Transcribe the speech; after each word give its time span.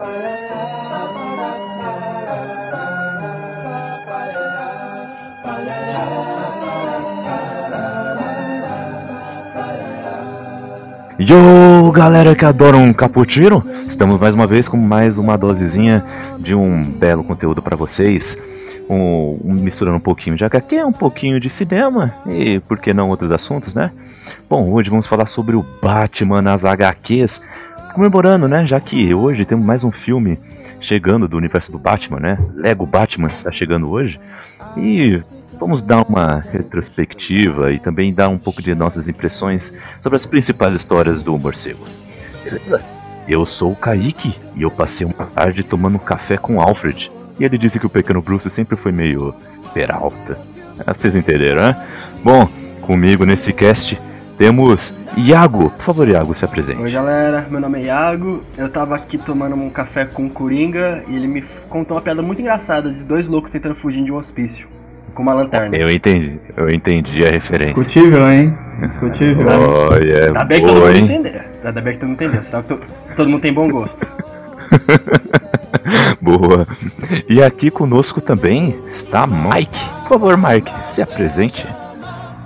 Yo, 0.00 0.06
galera 11.90 12.36
que 12.36 12.44
adora 12.44 12.76
um 12.76 12.92
cappuccino, 12.92 13.64
estamos 13.88 14.20
mais 14.20 14.32
uma 14.32 14.46
vez 14.46 14.68
com 14.68 14.76
mais 14.76 15.18
uma 15.18 15.36
dosezinha 15.36 16.04
de 16.38 16.54
um 16.54 16.84
belo 16.84 17.24
conteúdo 17.24 17.60
para 17.60 17.76
vocês, 17.76 18.38
um, 18.88 19.40
um, 19.44 19.54
misturando 19.54 19.96
um 19.96 20.00
pouquinho 20.00 20.36
de 20.36 20.44
HQ, 20.44 20.84
um 20.84 20.92
pouquinho 20.92 21.40
de 21.40 21.50
cinema 21.50 22.14
e 22.24 22.60
por 22.60 22.78
que 22.78 22.94
não 22.94 23.10
outros 23.10 23.32
assuntos, 23.32 23.74
né? 23.74 23.90
Bom, 24.48 24.70
hoje 24.70 24.90
vamos 24.90 25.08
falar 25.08 25.26
sobre 25.26 25.56
o 25.56 25.66
Batman 25.82 26.40
nas 26.40 26.64
HQs, 26.64 27.42
comemorando, 27.98 28.46
né? 28.46 28.64
Já 28.64 28.78
que 28.78 29.12
hoje 29.12 29.44
temos 29.44 29.66
mais 29.66 29.82
um 29.82 29.90
filme 29.90 30.38
chegando 30.80 31.26
do 31.26 31.36
universo 31.36 31.72
do 31.72 31.80
Batman, 31.80 32.20
né? 32.20 32.38
Lego 32.54 32.86
Batman 32.86 33.26
está 33.26 33.50
chegando 33.50 33.90
hoje 33.90 34.20
e 34.76 35.20
Vamos 35.58 35.82
dar 35.82 36.04
uma 36.08 36.38
retrospectiva 36.38 37.72
e 37.72 37.80
também 37.80 38.14
dar 38.14 38.28
um 38.28 38.38
pouco 38.38 38.62
de 38.62 38.76
nossas 38.76 39.08
impressões 39.08 39.72
sobre 40.00 40.16
as 40.16 40.24
principais 40.24 40.76
histórias 40.76 41.20
do 41.20 41.36
morcego. 41.36 41.84
Beleza? 42.44 42.80
Eu 43.26 43.44
sou 43.44 43.72
o 43.72 43.76
Kaique 43.76 44.36
e 44.54 44.62
eu 44.62 44.70
passei 44.70 45.04
uma 45.04 45.26
tarde 45.26 45.64
tomando 45.64 45.98
café 45.98 46.36
com 46.36 46.60
Alfred. 46.60 47.10
E 47.40 47.44
ele 47.44 47.58
disse 47.58 47.80
que 47.80 47.86
o 47.86 47.90
pequeno 47.90 48.22
Bruce 48.22 48.48
sempre 48.50 48.76
foi 48.76 48.92
meio 48.92 49.34
peralta. 49.74 50.38
Ah, 50.86 50.94
vocês 50.96 51.16
entenderam, 51.16 51.60
né? 51.60 51.86
Bom, 52.22 52.48
comigo 52.80 53.24
nesse 53.24 53.52
cast 53.52 53.98
temos 54.38 54.94
Iago. 55.16 55.70
Por 55.70 55.84
favor, 55.84 56.08
Iago, 56.08 56.34
se 56.34 56.44
apresente. 56.44 56.80
Oi, 56.80 56.90
galera. 56.90 57.46
Meu 57.50 57.60
nome 57.60 57.80
é 57.80 57.86
Iago. 57.86 58.42
Eu 58.56 58.68
tava 58.68 58.94
aqui 58.94 59.18
tomando 59.18 59.56
um 59.56 59.68
café 59.68 60.04
com 60.04 60.26
o 60.26 60.30
Coringa 60.30 61.02
e 61.08 61.16
ele 61.16 61.26
me 61.26 61.44
contou 61.68 61.96
uma 61.96 62.02
piada 62.02 62.22
muito 62.22 62.40
engraçada 62.40 62.90
de 62.90 63.00
dois 63.00 63.28
loucos 63.28 63.50
tentando 63.50 63.74
fugir 63.74 64.04
de 64.04 64.12
um 64.12 64.16
hospício 64.16 64.68
com 65.12 65.22
uma 65.22 65.34
lanterna. 65.34 65.76
Eu 65.76 65.90
entendi, 65.90 66.38
eu 66.56 66.70
entendi 66.70 67.24
a 67.26 67.30
referência. 67.30 67.74
Discutível, 67.74 68.30
hein? 68.30 68.56
Discutível. 68.86 69.48
Oh, 69.90 69.94
yeah, 69.96 70.26
Ainda 70.26 70.44
bem 70.44 70.60
que 70.60 70.66
todo 70.66 70.80
mundo 70.80 70.96
entender. 70.96 71.44
Ainda 71.64 71.80
bem 71.80 71.92
que 71.94 71.98
todo 71.98 72.08
mundo 72.08 72.22
entender. 72.22 72.44
Só 72.44 72.62
que 72.62 72.78
todo 73.16 73.28
mundo 73.28 73.40
tem 73.40 73.52
bom 73.52 73.68
gosto. 73.68 74.06
boa. 76.22 76.66
E 77.28 77.42
aqui 77.42 77.70
conosco 77.70 78.20
também 78.20 78.78
está 78.90 79.26
Mike. 79.26 79.84
Por 80.02 80.20
favor, 80.20 80.36
Mike, 80.36 80.70
se 80.86 81.02
apresente. 81.02 81.66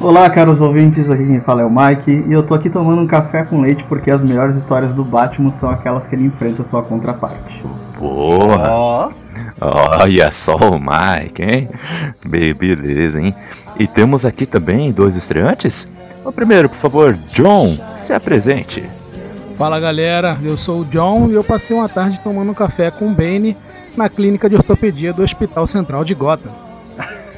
Olá, 0.03 0.29
caros 0.29 0.61
ouvintes, 0.61 1.09
aqui 1.09 1.25
quem 1.25 1.39
fala 1.39 1.63
é 1.63 1.65
o 1.65 1.71
Mike 1.71 2.25
e 2.29 2.33
eu 2.33 2.43
tô 2.43 2.55
aqui 2.55 2.69
tomando 2.69 3.01
um 3.01 3.07
café 3.07 3.45
com 3.45 3.61
leite 3.61 3.85
porque 3.85 4.11
as 4.11 4.21
melhores 4.21 4.57
histórias 4.57 4.93
do 4.93 5.05
Batman 5.05 5.53
são 5.53 5.71
aquelas 5.71 6.09
que 6.09 6.17
ele 6.17 6.25
enfrenta 6.25 6.65
sua 6.65 6.83
contraparte. 6.83 7.63
Boa! 8.01 9.13
Oh. 9.61 10.01
Olha 10.01 10.33
só 10.33 10.57
o 10.57 10.81
Mike, 10.81 11.41
hein? 11.41 11.69
Beleza, 12.27 13.21
hein? 13.21 13.33
E 13.79 13.87
temos 13.87 14.27
aqui 14.27 14.45
também 14.45 14.91
dois 14.91 15.15
estreantes. 15.15 15.89
O 16.25 16.33
primeiro, 16.33 16.69
por 16.69 16.79
favor, 16.79 17.15
John, 17.29 17.79
se 17.97 18.13
apresente. 18.13 18.83
Fala 19.57 19.79
galera, 19.79 20.37
eu 20.43 20.57
sou 20.57 20.81
o 20.81 20.85
John 20.85 21.29
e 21.29 21.35
eu 21.35 21.45
passei 21.45 21.77
uma 21.77 21.89
tarde 21.89 22.19
tomando 22.19 22.51
um 22.51 22.55
café 22.55 22.91
com 22.91 23.07
o 23.07 23.15
Bane 23.15 23.57
na 23.97 24.09
clínica 24.09 24.51
de 24.51 24.57
ortopedia 24.57 25.13
do 25.13 25.23
Hospital 25.23 25.65
Central 25.69 26.03
de 26.03 26.13
Gotham. 26.17 26.51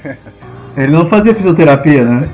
Ele 0.77 0.93
não 0.93 1.09
fazia 1.09 1.35
fisioterapia, 1.35 2.05
né? 2.05 2.29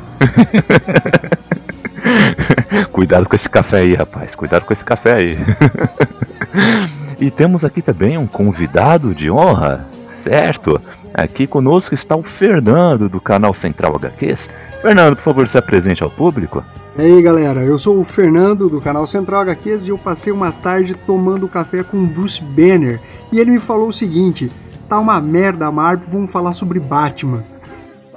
Cuidado 2.93 3.29
com 3.29 3.37
esse 3.37 3.49
café 3.49 3.79
aí, 3.79 3.95
rapaz. 3.95 4.35
Cuidado 4.35 4.65
com 4.65 4.73
esse 4.73 4.85
café 4.85 5.15
aí. 5.15 5.39
E 7.21 7.31
temos 7.31 7.67
aqui 7.67 7.83
também 7.83 8.17
um 8.17 8.27
convidado 8.27 9.15
de 9.15 9.31
honra, 9.31 9.87
certo? 10.15 10.81
Aqui 11.13 11.47
conosco 11.47 11.95
está 11.95 12.17
o 12.17 12.23
Fernando 12.23 13.11
do 13.11 13.21
canal 13.21 13.53
Central 13.53 13.95
HQs. 13.97 14.49
Fernando, 14.81 15.17
por 15.17 15.25
favor, 15.25 15.47
se 15.47 15.59
apresente 15.59 16.03
ao 16.03 16.09
público. 16.09 16.65
E 16.97 17.03
aí 17.03 17.21
galera, 17.21 17.63
eu 17.63 17.79
sou 17.79 18.01
o 18.01 18.05
Fernando 18.05 18.71
do 18.71 18.81
canal 18.81 19.07
Central 19.07 19.43
HQs 19.43 19.87
e 19.87 19.91
eu 19.91 19.99
passei 19.99 20.33
uma 20.33 20.51
tarde 20.51 20.95
tomando 21.07 21.47
café 21.47 21.83
com 21.83 21.99
o 21.99 22.07
Bruce 22.07 22.43
Banner 22.43 22.99
e 23.31 23.39
ele 23.39 23.51
me 23.51 23.61
falou 23.61 23.89
o 23.89 23.93
seguinte: 23.93 24.51
tá 24.89 24.99
uma 24.99 25.21
merda 25.21 25.71
Marvel, 25.71 26.09
vamos 26.11 26.31
falar 26.31 26.55
sobre 26.55 26.81
Batman. 26.81 27.45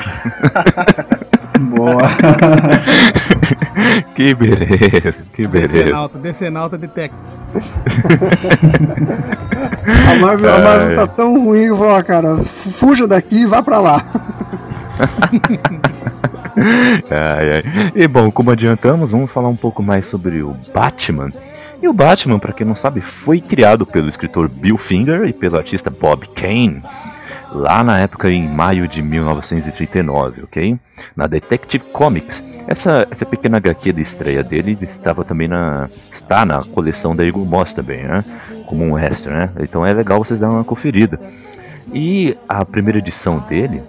Boa. 1.59 2.02
que 4.16 4.34
beleza, 4.34 5.25
que 5.34 5.47
beleza. 5.47 5.78
Decenalta, 5.80 6.18
decenalta 6.18 6.78
de 6.78 6.88
tec. 6.88 7.14
a 10.12 10.16
Marvel, 10.19 10.56
a 10.56 10.59
Marvel 10.59 10.96
tá 10.96 11.08
tão 11.08 11.46
ruim, 11.46 11.66
eu 11.66 11.78
vou, 11.78 12.03
cara, 12.03 12.38
fuja 12.80 13.08
daqui 13.08 13.41
e 13.41 13.46
vá 13.46 13.62
pra 13.62 13.80
lá. 13.80 14.03
ai, 17.09 17.52
ai. 17.53 17.64
E 17.96 18.08
bom, 18.08 18.31
como 18.31 18.50
adiantamos, 18.52 19.12
vamos 19.12 19.31
falar 19.31 19.50
um 19.50 19.56
pouco 19.56 19.84
mais 19.84 20.08
sobre 20.08 20.41
o 20.41 20.56
Batman. 20.74 21.30
E 21.81 21.88
o 21.88 21.94
Batman, 21.94 22.40
para 22.40 22.53
quem 22.53 22.66
não 22.66 22.75
sabe, 22.75 23.02
foi 23.02 23.41
criado 23.41 23.85
pelo 23.85 24.08
escritor 24.09 24.47
Bill 24.47 24.78
Finger 24.78 25.25
e 25.25 25.34
pelo 25.34 25.58
artista 25.58 25.90
Bob 25.90 26.28
Kane 26.30 26.81
lá 27.53 27.84
na 27.84 28.00
época 28.00 28.30
em 28.30 28.47
maio 28.47 28.88
de 28.88 29.02
1939, 29.02 30.44
ok? 30.44 30.78
Na 31.16 31.28
Detective 31.28 31.84
Comics. 31.94 32.44
Essa, 32.68 33.08
essa 33.12 33.25
pequena 33.25 33.58
HQ 33.58 33.94
de 33.94 34.02
estreia 34.02 34.44
dele 34.44 34.78
estava 34.81 35.24
também 35.24 35.47
na 35.47 35.90
está 36.12 36.46
na 36.46 36.64
coleção 36.64 37.16
da 37.16 37.25
Eagle 37.25 37.46
Moss 37.46 37.74
também, 37.74 38.03
né? 38.03 38.25
Como 38.66 38.84
um 38.84 38.97
extra, 38.97 39.34
né? 39.34 39.50
Então 39.59 39.86
é 39.86 39.94
legal 39.94 40.24
vocês 40.24 40.40
darem 40.40 40.56
uma 40.56 40.64
conferida. 40.64 41.19
E 41.94 42.36
a 42.47 42.66
primeira 42.66 43.00
edição 43.00 43.40
dele 43.40 43.81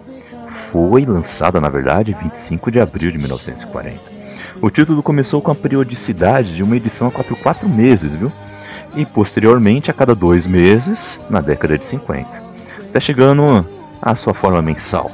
foi 0.71 1.05
lançada, 1.05 1.61
na 1.61 1.69
verdade, 1.69 2.17
25 2.21 2.71
de 2.71 2.81
abril 2.81 3.11
de 3.11 3.19
1940. 3.19 4.15
O 4.61 4.71
título 4.71 5.03
começou 5.03 5.41
com 5.41 5.51
a 5.51 5.55
periodicidade 5.55 6.55
de 6.55 6.63
uma 6.63 6.77
edição 6.77 7.09
a 7.09 7.13
cada 7.13 7.35
quatro 7.37 7.69
meses, 7.69 8.15
viu? 8.15 8.31
E 8.97 9.05
posteriormente 9.05 9.91
a 9.91 9.95
cada 9.95 10.15
dois 10.15 10.47
meses 10.47 11.21
na 11.31 11.41
década 11.41 11.79
de 11.79 11.87
50 11.87 12.44
está 12.95 13.01
chegando 13.01 13.67
à 14.01 14.15
sua 14.15 14.33
forma 14.33 14.63
mensal. 14.63 15.11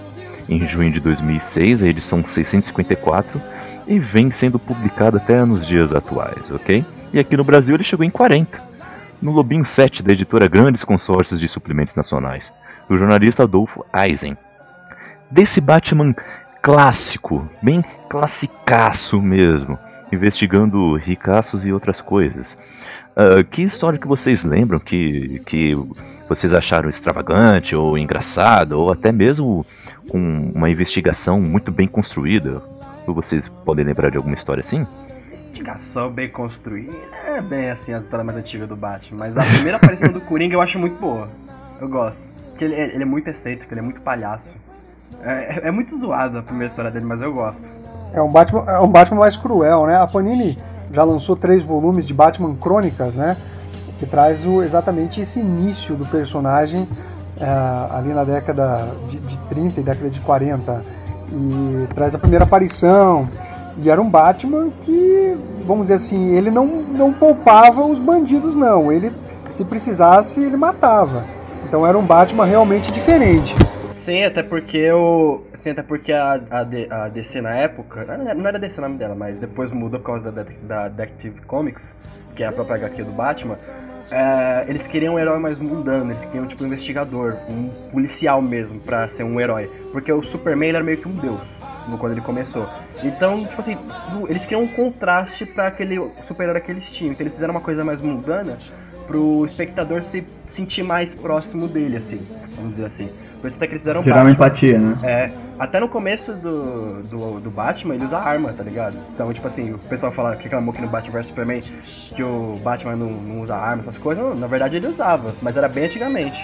Em 0.51 0.69
junho 0.69 0.93
de 0.93 1.01
2006, 1.01 1.83
a 1.83 1.87
edição 1.87 2.23
654 2.23 3.41
e 3.87 3.99
vem 3.99 4.31
sendo 4.31 4.59
publicada 4.59 5.17
até 5.17 5.43
nos 5.47 5.67
dias 5.67 5.95
atuais, 5.95 6.51
ok? 6.51 6.85
E 7.11 7.19
aqui 7.19 7.39
no 7.39 7.43
Brasil 7.43 7.75
ele 7.75 7.83
chegou 7.83 8.05
em 8.05 8.11
40, 8.11 8.63
no 9.23 9.33
Lobinho 9.33 9.65
7 9.65 10.03
da 10.03 10.13
editora 10.13 10.47
Grandes 10.47 10.85
Consórcios 10.85 11.41
de 11.41 11.49
Suplementos 11.49 11.97
Nacionais, 11.97 12.53
do 12.87 12.99
jornalista 12.99 13.45
Adolfo 13.45 13.83
Eisen. 13.97 14.37
Desse 15.31 15.59
Batman 15.59 16.15
clássico, 16.61 17.49
bem 17.62 17.83
classicaço 18.11 19.23
mesmo, 19.23 19.79
investigando 20.12 20.97
ricaços 20.97 21.65
e 21.65 21.73
outras 21.73 22.03
coisas. 22.03 22.59
Uh, 23.20 23.44
que 23.44 23.60
história 23.60 23.98
que 23.98 24.08
vocês 24.08 24.44
lembram 24.44 24.78
que, 24.78 25.42
que 25.44 25.76
vocês 26.26 26.54
acharam 26.54 26.88
extravagante 26.88 27.76
ou 27.76 27.98
engraçado 27.98 28.72
ou 28.72 28.91
até 28.91 29.12
mesmo 29.12 29.66
com 30.08 30.50
uma 30.54 30.70
investigação 30.70 31.38
muito 31.38 31.70
bem 31.70 31.86
construída? 31.86 32.62
Ou 33.06 33.14
vocês 33.14 33.47
podem 33.47 33.84
lembrar 33.84 34.10
de 34.10 34.16
alguma 34.16 34.34
história 34.34 34.62
assim? 34.62 34.86
Investigação 35.48 36.10
bem 36.10 36.31
construída 36.31 36.97
é 37.26 37.42
bem 37.42 37.70
assim 37.70 37.92
a 37.92 37.98
história 37.98 38.25
mais 38.25 38.38
antiga 38.38 38.66
do 38.66 38.75
Batman, 38.75 39.19
mas 39.19 39.37
a 39.37 39.44
primeira 39.44 39.76
aparição 39.76 40.12
do 40.12 40.20
Coringa 40.22 40.54
eu 40.54 40.62
acho 40.62 40.78
muito 40.78 40.98
boa. 40.98 41.28
Eu 41.78 41.88
gosto. 41.88 42.22
Porque 42.50 42.64
ele, 42.64 42.75
ele 42.75 43.02
é 43.02 43.06
muito 43.06 43.28
excêntrico, 43.28 43.70
ele 43.75 43.81
é 43.81 43.84
muito 43.84 44.00
palhaço. 44.00 44.50
É, 45.22 45.69
é 45.69 45.70
muito 45.70 45.98
zoado 45.98 46.38
a 46.38 46.42
primeira 46.42 46.69
história 46.69 46.91
dele, 46.91 47.04
mas 47.06 47.20
eu 47.20 47.34
gosto. 47.34 47.60
É 48.14 48.22
um 48.22 48.32
Batman, 48.32 48.64
é 48.66 48.81
um 48.81 48.88
Batman 48.88 49.20
mais 49.20 49.37
cruel, 49.37 49.87
né? 49.87 49.97
A 49.97 50.06
Panini 50.06 50.56
já 50.93 51.05
lançou 51.05 51.37
três 51.37 51.62
volumes 51.62 52.06
de 52.06 52.14
Batman 52.14 52.55
Crônicas, 52.55 53.14
né? 53.14 53.37
Que 53.99 54.06
traz 54.06 54.44
o, 54.47 54.62
exatamente 54.62 55.20
esse 55.20 55.41
início 55.41 55.94
do 55.94 56.06
personagem 56.06 56.82
uh, 56.82 57.97
ali 57.97 58.12
na 58.12 58.25
década 58.25 58.88
de, 59.09 59.19
de 59.19 59.38
30 59.49 59.81
e 59.81 59.82
década 59.82 60.11
de 60.11 60.20
40. 60.20 60.85
E 61.32 61.87
traz 61.94 62.14
a 62.14 62.19
primeira 62.19 62.44
aparição. 62.44 63.29
E 63.79 63.88
era 63.88 64.00
um 64.00 64.09
Batman 64.09 64.69
que, 64.85 65.37
vamos 65.67 65.85
dizer 65.85 65.94
assim, 65.94 66.35
ele 66.35 66.50
não, 66.50 66.67
não 66.67 67.12
poupava 67.12 67.82
os 67.82 68.00
bandidos, 68.00 68.56
não. 68.56 68.91
Ele, 68.91 69.12
se 69.53 69.64
precisasse, 69.64 70.41
ele 70.41 70.56
matava. 70.56 71.25
Então 71.64 71.87
era 71.87 71.97
um 71.97 72.05
Batman 72.05 72.44
realmente 72.44 72.91
diferente. 72.91 73.55
Sim, 74.00 74.25
até 74.25 74.43
porque 74.43 74.91
o. 74.93 75.43
Sim, 75.56 75.70
até 75.70 75.82
porque 75.82 76.11
a, 76.11 76.41
a, 76.50 77.05
a 77.05 77.08
DC 77.08 77.43
na 77.43 77.55
época. 77.55 78.17
Não 78.35 78.47
era 78.47 78.58
DC 78.58 78.79
o 78.79 78.82
nome 78.82 78.97
dela, 78.97 79.14
mas 79.14 79.37
depois 79.38 79.70
mudou 79.70 80.00
por 80.00 80.06
causa 80.06 80.32
da, 80.32 80.47
da 80.62 80.88
Detective 80.88 81.43
Comics, 81.43 81.94
que 82.35 82.43
é 82.43 82.47
a 82.47 82.52
própria 82.52 82.76
HQ 82.76 83.05
do 83.05 83.12
Batman. 83.12 83.56
É, 84.11 84.64
eles 84.69 84.87
queriam 84.87 85.14
um 85.14 85.19
herói 85.19 85.38
mais 85.38 85.61
mundano, 85.61 86.12
eles 86.12 86.25
queriam 86.25 86.47
tipo 86.49 86.64
um 86.64 86.69
investigador, 86.69 87.37
um 87.47 87.69
policial 87.93 88.41
mesmo, 88.41 88.81
pra 88.81 89.06
ser 89.08 89.23
um 89.23 89.38
herói. 89.38 89.70
Porque 89.93 90.11
o 90.11 90.23
Superman 90.23 90.70
era 90.70 90.82
meio 90.82 90.97
que 90.97 91.06
um 91.06 91.17
deus. 91.17 91.41
quando 91.99 92.12
ele 92.12 92.23
começou. 92.23 92.67
Então, 93.05 93.44
tipo 93.44 93.61
assim, 93.61 93.76
eles 94.31 94.47
criam 94.47 94.62
um 94.62 94.69
contraste 94.69 95.44
para 95.44 95.67
aquele 95.67 96.00
super-herói 96.26 96.62
que 96.62 96.73
eles 96.73 96.91
tinham. 96.91 97.12
Então 97.12 97.25
eles 97.25 97.35
fizeram 97.35 97.52
uma 97.52 97.61
coisa 97.61 97.85
mais 97.85 98.00
mundana 98.00 98.56
pro 99.06 99.44
espectador 99.44 100.02
se 100.05 100.25
sentir 100.49 100.85
mais 100.85 101.12
próximo 101.12 101.67
dele, 101.67 101.97
assim, 101.97 102.20
vamos 102.55 102.76
dizer 102.76 102.87
assim. 102.87 103.11
Isso 103.44 103.56
até 103.56 103.66
que 103.66 103.72
eles 103.72 103.82
fizeram 103.82 104.02
Gerar 104.02 104.22
uma 104.22 104.31
empatia, 104.31 104.78
né? 104.78 104.96
É, 105.02 105.31
até 105.58 105.81
no 105.81 105.88
começo 105.88 106.32
do, 106.32 107.02
do, 107.02 107.40
do, 107.40 107.50
Batman 107.50 107.94
ele 107.94 108.04
usa 108.04 108.19
arma, 108.19 108.52
tá 108.52 108.62
ligado? 108.62 108.96
Então, 109.14 109.32
tipo 109.32 109.46
assim, 109.46 109.72
o 109.72 109.78
pessoal 109.78 110.12
fala 110.12 110.37
que 110.37 110.44
reclamou 110.44 110.75
que 110.75 110.81
no 110.81 110.88
Batman 110.88 111.12
vs 111.12 111.26
Superman 111.28 111.62
que 112.14 112.22
o 112.22 112.60
Batman 112.62 112.96
não, 112.96 113.10
não 113.10 113.40
usa 113.40 113.56
arma, 113.56 113.82
essas 113.82 113.96
coisas, 113.96 114.38
na 114.38 114.46
verdade 114.46 114.76
ele 114.76 114.87
usava, 114.87 115.34
mas 115.40 115.56
era 115.56 115.69
bem 115.69 115.84
antigamente. 115.84 116.38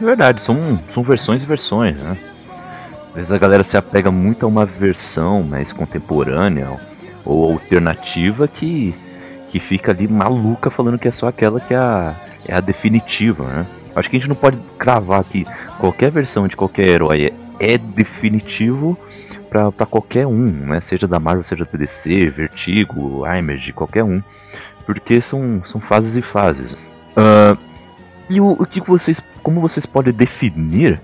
É 0.00 0.04
verdade, 0.04 0.42
são, 0.42 0.78
são 0.92 1.02
versões 1.02 1.42
e 1.42 1.46
versões, 1.46 1.96
né? 1.98 2.16
Às 3.10 3.14
vezes 3.14 3.32
a 3.32 3.38
galera 3.38 3.64
se 3.64 3.76
apega 3.76 4.10
muito 4.10 4.46
a 4.46 4.48
uma 4.48 4.64
versão 4.64 5.42
mais 5.42 5.72
contemporânea 5.72 6.76
ou 7.24 7.52
alternativa 7.52 8.46
que, 8.46 8.94
que 9.50 9.58
fica 9.58 9.92
ali 9.92 10.08
maluca 10.08 10.70
falando 10.70 10.98
que 10.98 11.08
é 11.08 11.12
só 11.12 11.28
aquela 11.28 11.60
que 11.60 11.74
é 11.74 11.78
a, 11.78 12.14
é 12.46 12.54
a 12.54 12.60
definitiva, 12.60 13.44
né? 13.44 13.66
Acho 13.98 14.10
que 14.10 14.16
a 14.16 14.20
gente 14.20 14.28
não 14.28 14.36
pode 14.36 14.58
cravar 14.78 15.24
que 15.24 15.46
qualquer 15.78 16.10
versão 16.10 16.46
de 16.46 16.56
qualquer 16.56 16.86
herói 16.86 17.32
é, 17.60 17.74
é 17.74 17.78
definitivo 17.78 18.98
para 19.48 19.86
qualquer 19.86 20.26
um, 20.26 20.50
né? 20.66 20.80
Seja 20.80 21.06
da 21.08 21.18
Marvel, 21.18 21.44
seja 21.44 21.64
da 21.64 21.78
DC, 21.78 22.30
Vertigo, 22.30 23.24
Image, 23.26 23.72
qualquer 23.72 24.04
um. 24.04 24.22
Porque 24.84 25.20
são, 25.20 25.62
são 25.64 25.80
fases 25.80 26.16
e 26.16 26.22
fases. 26.22 26.72
Uh, 26.72 27.58
e 28.28 28.40
o, 28.40 28.52
o 28.52 28.66
que 28.66 28.80
vocês. 28.80 29.20
Como 29.42 29.60
vocês 29.60 29.86
podem 29.86 30.12
definir 30.12 31.00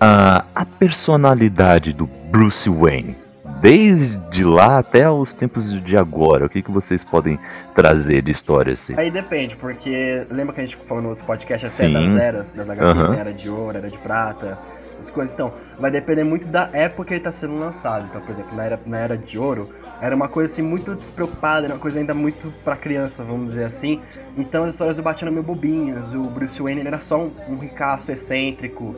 a, 0.00 0.44
a 0.54 0.64
personalidade 0.64 1.92
do 1.92 2.06
Bruce 2.30 2.68
Wayne? 2.68 3.25
Desde 3.60 4.44
lá 4.44 4.78
até 4.78 5.10
os 5.10 5.32
tempos 5.32 5.82
de 5.82 5.96
agora, 5.96 6.46
o 6.46 6.48
que, 6.48 6.62
que 6.62 6.70
vocês 6.70 7.02
podem 7.02 7.38
trazer 7.74 8.22
de 8.22 8.30
história 8.30 8.74
assim? 8.74 8.94
Aí 8.96 9.10
depende, 9.10 9.56
porque 9.56 10.26
lembra 10.30 10.54
que 10.54 10.60
a 10.60 10.64
gente 10.64 10.76
falou 10.76 11.02
no 11.02 11.08
outro 11.10 11.24
podcast 11.24 11.66
até 11.66 11.92
das 11.92 12.18
eras, 12.18 12.52
das 12.52 12.68
HQs, 12.68 13.08
uhum. 13.08 13.14
era 13.14 13.32
de 13.32 13.48
ouro, 13.48 13.78
era 13.78 13.90
de 13.90 13.98
prata, 13.98 14.58
as 15.00 15.10
coisas. 15.10 15.32
Então, 15.32 15.52
vai 15.78 15.90
depender 15.90 16.24
muito 16.24 16.46
da 16.46 16.68
época 16.72 17.08
que 17.08 17.14
ele 17.14 17.20
está 17.20 17.32
sendo 17.32 17.58
lançado. 17.58 18.06
Então, 18.08 18.20
por 18.20 18.32
exemplo, 18.32 18.56
na 18.56 18.64
era, 18.64 18.80
na 18.86 18.98
era 18.98 19.16
de 19.16 19.38
ouro, 19.38 19.68
era 20.00 20.14
uma 20.14 20.28
coisa 20.28 20.52
assim 20.52 20.62
muito 20.62 20.94
despreocupada, 20.94 21.66
era 21.66 21.74
uma 21.74 21.80
coisa 21.80 21.98
ainda 21.98 22.12
muito 22.12 22.52
pra 22.62 22.76
criança, 22.76 23.24
vamos 23.24 23.50
dizer 23.50 23.64
assim. 23.64 24.00
Então 24.36 24.64
as 24.64 24.74
histórias 24.74 24.96
do 24.96 25.02
Batman 25.02 25.28
eram 25.28 25.32
meio 25.32 25.44
bobinhas, 25.44 26.12
o 26.12 26.22
Bruce 26.24 26.60
Wayne 26.60 26.86
era 26.86 26.98
só 26.98 27.18
um, 27.18 27.32
um 27.48 27.58
ricaço 27.58 28.12
excêntrico 28.12 28.94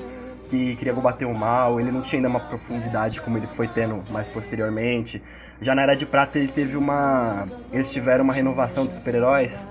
que 0.49 0.77
queria 0.77 0.95
combater 0.95 1.25
o 1.25 1.35
mal, 1.35 1.81
ele 1.81 1.91
não 1.91 2.03
tinha 2.03 2.19
ainda 2.19 2.29
uma 2.29 2.41
profundidade 2.41 3.21
como 3.21 3.37
ele 3.37 3.47
foi 3.57 3.69
tendo 3.69 4.03
mais 4.11 4.27
posteriormente. 4.29 5.23
Já 5.61 5.75
na 5.75 5.83
Era 5.83 5.95
de 5.95 6.07
Prata 6.07 6.39
ele 6.39 6.49
teve 6.49 6.77
uma. 6.77 7.47
Eles 7.73 7.93
tiveram 7.93 8.25
uma 8.25 8.33
renovação 8.33 8.87
dos 8.87 8.95
super-heróis 8.95 9.65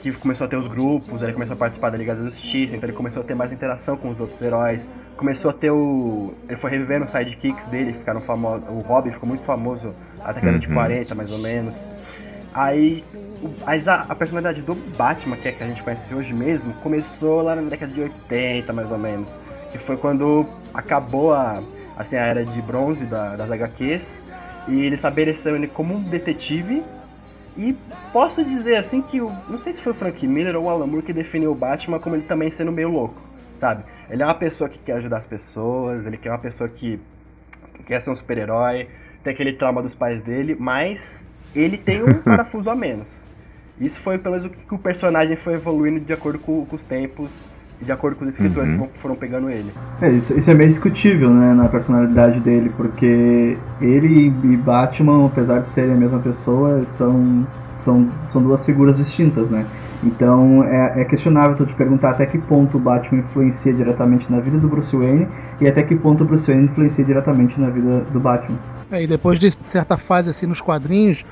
que 0.00 0.12
começou 0.12 0.46
a 0.46 0.48
ter 0.48 0.56
os 0.56 0.68
grupos, 0.68 1.20
ele 1.20 1.32
começou 1.32 1.54
a 1.54 1.56
participar 1.56 1.90
da 1.90 1.98
Liga 1.98 2.14
da 2.14 2.24
Justiça, 2.24 2.76
então 2.76 2.88
ele 2.88 2.96
começou 2.96 3.22
a 3.22 3.24
ter 3.24 3.34
mais 3.34 3.50
interação 3.50 3.96
com 3.96 4.10
os 4.10 4.20
outros 4.20 4.40
heróis. 4.40 4.80
Começou 5.16 5.50
a 5.50 5.54
ter 5.54 5.70
o. 5.70 6.34
Ele 6.48 6.58
foi 6.58 6.70
revivendo 6.70 7.06
os 7.06 7.10
sidekicks 7.10 7.66
dele, 7.68 7.94
ficaram 7.94 8.20
famosos. 8.20 8.68
O 8.68 8.80
Robin 8.80 9.10
ficou 9.10 9.28
muito 9.28 9.44
famoso 9.44 9.94
até 10.20 10.34
década 10.34 10.52
uhum. 10.52 10.58
de 10.58 10.68
40, 10.68 11.14
mais 11.14 11.32
ou 11.32 11.38
menos. 11.38 11.74
Aí 12.54 13.02
a, 13.66 14.12
a 14.12 14.14
personalidade 14.14 14.62
do 14.62 14.74
Batman, 14.96 15.36
que 15.36 15.48
é 15.48 15.52
que 15.52 15.62
a 15.62 15.66
gente 15.66 15.82
conhece 15.82 16.14
hoje 16.14 16.32
mesmo, 16.32 16.72
começou 16.74 17.42
lá 17.42 17.54
na 17.54 17.62
década 17.62 17.92
de 17.92 18.00
80, 18.00 18.72
mais 18.72 18.90
ou 18.90 18.98
menos. 18.98 19.28
Que 19.72 19.78
foi 19.78 19.96
quando 19.96 20.46
acabou 20.72 21.32
a, 21.32 21.62
assim, 21.96 22.16
a 22.16 22.24
era 22.24 22.44
de 22.44 22.62
bronze 22.62 23.04
da, 23.04 23.36
das 23.36 23.50
HQs. 23.50 24.20
E 24.68 24.80
ele 24.80 24.94
estabeleceu 24.94 25.54
ele 25.56 25.68
como 25.68 25.94
um 25.94 26.02
detetive. 26.02 26.82
E 27.56 27.74
posso 28.12 28.44
dizer 28.44 28.76
assim 28.76 29.00
que, 29.00 29.18
não 29.18 29.58
sei 29.60 29.72
se 29.72 29.80
foi 29.80 29.92
o 29.92 29.94
Frank 29.94 30.26
Miller 30.26 30.56
ou 30.56 30.64
o 30.64 30.68
Alan 30.68 30.86
Moore 30.86 31.02
que 31.02 31.12
definiu 31.12 31.52
o 31.52 31.54
Batman 31.54 31.98
como 31.98 32.14
ele 32.14 32.24
também 32.24 32.50
sendo 32.50 32.70
meio 32.70 32.90
louco, 32.90 33.18
sabe? 33.58 33.82
Ele 34.10 34.22
é 34.22 34.26
uma 34.26 34.34
pessoa 34.34 34.68
que 34.68 34.78
quer 34.78 34.96
ajudar 34.96 35.18
as 35.18 35.26
pessoas, 35.26 36.06
ele 36.06 36.18
quer 36.18 36.30
uma 36.30 36.38
pessoa 36.38 36.68
que 36.68 37.00
quer 37.86 38.02
ser 38.02 38.10
um 38.10 38.14
super-herói, 38.14 38.88
tem 39.24 39.32
aquele 39.32 39.54
trauma 39.54 39.82
dos 39.82 39.94
pais 39.94 40.22
dele, 40.22 40.54
mas 40.58 41.26
ele 41.54 41.78
tem 41.78 42.02
um 42.02 42.20
parafuso 42.22 42.68
a 42.68 42.74
menos. 42.74 43.06
Isso 43.80 43.98
foi 44.00 44.18
pelo 44.18 44.36
menos 44.36 44.50
o 44.50 44.54
que 44.54 44.74
o 44.74 44.78
personagem 44.78 45.36
foi 45.36 45.54
evoluindo 45.54 46.00
de 46.00 46.12
acordo 46.12 46.38
com, 46.38 46.66
com 46.66 46.76
os 46.76 46.82
tempos 46.84 47.30
de 47.80 47.92
acordo 47.92 48.16
com 48.16 48.24
os 48.24 48.30
escritores 48.30 48.72
uhum. 48.72 48.86
que 48.86 48.98
foram 48.98 49.16
pegando 49.16 49.50
ele. 49.50 49.70
É, 50.00 50.10
isso, 50.10 50.38
isso, 50.38 50.50
é 50.50 50.54
meio 50.54 50.70
discutível, 50.70 51.30
né, 51.30 51.54
na 51.54 51.68
personalidade 51.68 52.40
dele, 52.40 52.72
porque 52.76 53.56
ele 53.80 54.28
e 54.28 54.56
Batman, 54.56 55.26
apesar 55.26 55.60
de 55.60 55.70
serem 55.70 55.92
a 55.92 55.96
mesma 55.96 56.18
pessoa, 56.18 56.84
são, 56.92 57.46
são, 57.80 58.08
são 58.30 58.42
duas 58.42 58.64
figuras 58.64 58.96
distintas, 58.96 59.50
né? 59.50 59.66
Então 60.04 60.62
é, 60.64 61.02
é 61.02 61.04
questionável 61.04 61.56
tu 61.56 61.66
te 61.66 61.74
perguntar 61.74 62.10
até 62.10 62.26
que 62.26 62.38
ponto 62.38 62.76
o 62.76 62.80
Batman 62.80 63.20
influencia 63.20 63.72
diretamente 63.72 64.30
na 64.30 64.40
vida 64.40 64.58
do 64.58 64.68
Bruce 64.68 64.94
Wayne 64.94 65.26
e 65.60 65.66
até 65.66 65.82
que 65.82 65.96
ponto 65.96 66.22
o 66.22 66.26
Bruce 66.26 66.46
Wayne 66.46 66.66
influencia 66.66 67.04
diretamente 67.04 67.58
na 67.60 67.70
vida 67.70 68.00
do 68.12 68.20
Batman. 68.20 68.58
É, 68.90 69.02
e 69.02 69.06
depois 69.06 69.38
de 69.38 69.50
certa 69.62 69.96
fase 69.96 70.30
assim 70.30 70.46
nos 70.46 70.60
quadrinhos, 70.60 71.24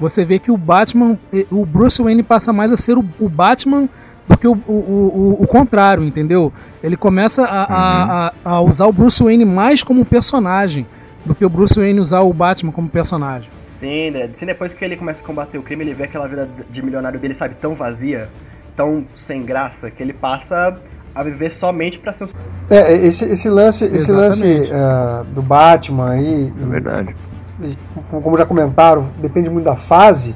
você 0.00 0.24
vê 0.24 0.38
que 0.38 0.50
o 0.50 0.56
Batman, 0.56 1.18
o 1.50 1.66
Bruce 1.66 2.02
Wayne 2.02 2.22
passa 2.22 2.52
mais 2.52 2.72
a 2.72 2.76
ser 2.76 2.96
o, 2.96 3.04
o 3.20 3.28
Batman 3.28 3.88
do 4.28 4.36
que 4.36 4.46
o, 4.46 4.52
o, 4.52 4.72
o, 4.72 5.36
o, 5.42 5.46
contrário, 5.46 6.04
entendeu? 6.04 6.52
Ele 6.82 6.96
começa 6.96 7.44
a, 7.44 7.46
uhum. 7.46 7.74
a, 7.74 8.32
a, 8.44 8.60
usar 8.60 8.86
o 8.86 8.92
Bruce 8.92 9.22
Wayne 9.22 9.44
mais 9.44 9.82
como 9.82 10.04
personagem 10.04 10.86
do 11.24 11.34
que 11.34 11.44
o 11.44 11.48
Bruce 11.48 11.78
Wayne 11.78 12.00
usar 12.00 12.20
o 12.20 12.32
Batman 12.32 12.72
como 12.72 12.88
personagem. 12.88 13.50
Sim, 13.68 14.10
né? 14.10 14.30
Sim, 14.36 14.46
depois 14.46 14.72
que 14.72 14.84
ele 14.84 14.96
começa 14.96 15.20
a 15.20 15.24
combater 15.24 15.58
o 15.58 15.62
crime, 15.62 15.84
ele 15.84 15.94
vê 15.94 16.04
aquela 16.04 16.28
vida 16.28 16.48
de 16.70 16.82
milionário 16.82 17.18
dele, 17.18 17.34
sabe, 17.34 17.56
tão 17.60 17.74
vazia, 17.74 18.28
tão 18.76 19.04
sem 19.16 19.42
graça, 19.42 19.90
que 19.90 20.02
ele 20.02 20.12
passa 20.12 20.76
a 21.14 21.22
viver 21.22 21.50
somente 21.50 21.98
para 21.98 22.12
ser 22.12 22.24
um... 22.24 22.28
É, 22.70 22.92
esse, 22.92 23.24
esse 23.24 23.50
lance, 23.50 23.84
esse 23.84 24.10
lance 24.12 24.46
uh, 24.46 25.24
do 25.24 25.42
Batman 25.42 26.10
aí. 26.12 26.52
É 26.62 26.66
verdade. 26.66 27.16
E, 27.60 27.76
como 28.10 28.38
já 28.38 28.46
comentaram, 28.46 29.08
depende 29.18 29.50
muito 29.50 29.64
da 29.64 29.76
fase. 29.76 30.34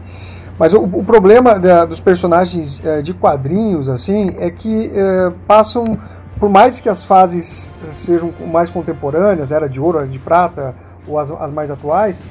Mas 0.58 0.72
o, 0.72 0.80
o 0.80 1.04
problema 1.04 1.58
da, 1.58 1.84
dos 1.84 2.00
personagens 2.00 2.80
uh, 2.80 3.02
de 3.02 3.12
quadrinhos, 3.12 3.88
assim, 3.88 4.34
é 4.38 4.50
que 4.50 4.90
uh, 4.90 5.32
passam, 5.46 5.98
por 6.38 6.48
mais 6.48 6.80
que 6.80 6.88
as 6.88 7.04
fases 7.04 7.72
sejam 7.94 8.32
mais 8.50 8.70
contemporâneas, 8.70 9.52
era 9.52 9.68
de 9.68 9.78
ouro, 9.80 9.98
era 9.98 10.06
de 10.06 10.18
prata, 10.18 10.74
ou 11.06 11.18
as, 11.18 11.30
as 11.30 11.52
mais 11.52 11.70
atuais, 11.70 12.24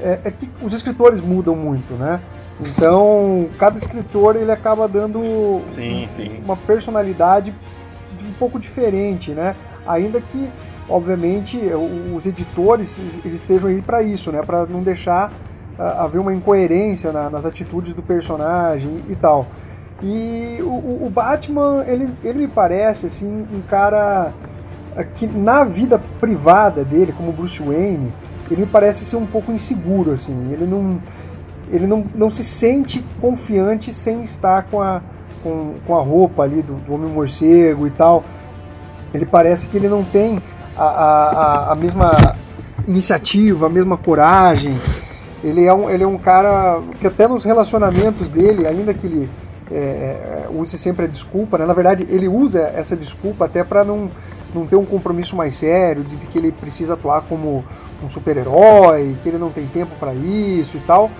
é, 0.00 0.20
é, 0.24 0.30
que 0.30 0.50
os 0.62 0.72
escritores 0.72 1.20
mudam 1.20 1.54
muito, 1.54 1.94
né? 1.94 2.20
Então, 2.60 3.48
cada 3.58 3.76
escritor 3.76 4.34
ele 4.36 4.50
acaba 4.50 4.88
dando 4.88 5.60
sim, 5.68 6.06
sim. 6.10 6.40
uma 6.42 6.56
personalidade 6.56 7.54
um 8.22 8.32
pouco 8.38 8.58
diferente, 8.58 9.32
né? 9.32 9.54
Ainda 9.86 10.20
que, 10.20 10.50
obviamente, 10.88 11.58
os 12.14 12.24
editores 12.24 12.98
eles 13.24 13.42
estejam 13.42 13.68
aí 13.68 13.82
para 13.82 14.02
isso, 14.02 14.32
né? 14.32 14.40
Para 14.42 14.64
não 14.66 14.82
deixar 14.82 15.30
haver 15.78 16.18
uma 16.18 16.34
incoerência 16.34 17.12
na, 17.12 17.28
nas 17.28 17.44
atitudes 17.44 17.92
do 17.92 18.02
personagem 18.02 19.02
e 19.08 19.16
tal. 19.16 19.46
E 20.02 20.58
o, 20.62 21.06
o, 21.06 21.10
Batman, 21.12 21.84
ele, 21.86 22.08
ele 22.22 22.40
me 22.40 22.48
parece 22.48 23.06
assim 23.06 23.46
um 23.52 23.62
cara 23.62 24.32
ah, 24.94 25.04
que 25.04 25.26
na 25.26 25.64
vida 25.64 25.98
privada 26.20 26.84
dele, 26.84 27.14
como 27.16 27.32
Bruce 27.32 27.62
Wayne, 27.62 28.12
ele 28.50 28.60
me 28.62 28.66
parece 28.66 29.04
ser 29.04 29.16
um 29.16 29.26
pouco 29.26 29.52
inseguro 29.52 30.12
assim. 30.12 30.52
Ele 30.52 30.66
não 30.66 31.00
ele 31.70 31.86
não, 31.86 32.04
não 32.14 32.30
se 32.30 32.44
sente 32.44 33.04
confiante 33.20 33.92
sem 33.92 34.22
estar 34.22 34.64
com 34.64 34.80
a 34.80 35.00
com, 35.42 35.74
com 35.86 35.96
a 35.96 36.02
roupa 36.02 36.42
ali 36.42 36.60
do, 36.60 36.74
do 36.74 36.94
homem 36.94 37.08
morcego 37.08 37.86
e 37.86 37.90
tal, 37.90 38.24
ele 39.14 39.24
parece 39.24 39.68
que 39.68 39.76
ele 39.76 39.88
não 39.88 40.02
tem 40.02 40.42
a, 40.76 40.84
a, 40.84 41.72
a 41.72 41.74
mesma 41.74 42.12
iniciativa, 42.86 43.66
a 43.66 43.68
mesma 43.68 43.96
coragem. 43.96 44.76
Ele 45.44 45.66
é, 45.66 45.74
um, 45.74 45.90
ele 45.90 46.02
é 46.02 46.06
um 46.06 46.18
cara 46.18 46.80
que 47.00 47.06
até 47.06 47.28
nos 47.28 47.44
relacionamentos 47.44 48.28
dele, 48.28 48.66
ainda 48.66 48.94
que 48.94 49.06
ele 49.06 49.28
é, 49.70 49.74
é 49.74 50.48
use 50.50 50.78
sempre 50.78 51.04
a 51.04 51.08
desculpa, 51.08 51.58
né? 51.58 51.66
na 51.66 51.74
verdade 51.74 52.06
ele 52.08 52.28
usa 52.28 52.60
essa 52.74 52.96
desculpa 52.96 53.44
até 53.44 53.64
para 53.64 53.84
não, 53.84 54.10
não 54.54 54.66
ter 54.66 54.76
um 54.76 54.84
compromisso 54.84 55.36
mais 55.36 55.56
sério, 55.56 56.04
de, 56.04 56.16
que 56.16 56.38
ele 56.38 56.52
precisa 56.52 56.94
atuar 56.94 57.22
como 57.22 57.64
um 58.02 58.08
super-herói, 58.08 59.16
que 59.22 59.28
ele 59.28 59.38
não 59.38 59.50
tem 59.50 59.66
tempo 59.66 59.92
para 59.98 60.14
isso 60.14 60.76
e 60.76 60.80
tal. 60.86 61.10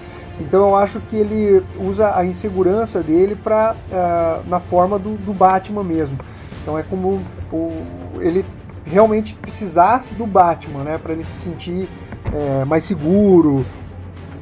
Então 0.41 0.69
eu 0.69 0.77
acho 0.77 1.01
que 1.01 1.17
ele 1.17 1.63
usa 1.79 2.15
a 2.15 2.25
insegurança 2.25 3.03
dele 3.03 3.35
para 3.35 3.75
uh, 3.75 4.49
na 4.49 4.61
forma 4.61 4.99
do, 4.99 5.17
do, 5.17 5.33
Batman 5.33 5.83
mesmo. 5.83 6.19
Então 6.63 6.79
é 6.79 6.83
como 6.83 7.23
o, 7.51 7.73
ele 8.21 8.45
realmente 8.85 9.35
precisasse 9.35 10.15
do 10.15 10.27
Batman, 10.27 10.85
né, 10.85 10.99
para 11.03 11.13
ele 11.13 11.25
se 11.25 11.39
sentir 11.39 11.89
é, 12.33 12.65
mais 12.65 12.85
seguro, 12.85 13.65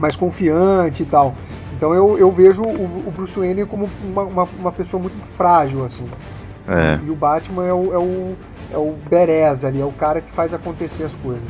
mais 0.05 0.17
confiante 0.17 1.03
e 1.03 1.07
tal. 1.07 1.35
Então 1.75 1.95
eu, 1.95 2.19
eu 2.19 2.31
vejo 2.31 2.63
o, 2.63 3.09
o 3.09 3.11
Bruce 3.11 3.39
Wayne 3.39 3.65
como 3.65 3.89
uma, 4.05 4.23
uma, 4.23 4.49
uma, 4.59 4.73
pessoa 4.73 5.03
muito 5.03 5.17
frágil 5.35 5.83
assim. 5.83 6.05
É. 6.69 6.99
E 7.05 7.11
o 7.11 7.15
Batman 7.15 7.65
é 7.65 7.73
o, 7.73 7.93
é 7.95 7.99
o, 7.99 8.37
é 8.73 8.77
o 8.77 8.95
Berez 9.09 9.65
ali, 9.65 9.81
é 9.81 9.85
o 9.85 9.93
cara 9.93 10.21
que 10.21 10.31
faz 10.33 10.53
acontecer 10.53 11.05
as 11.05 11.15
coisas. 11.15 11.49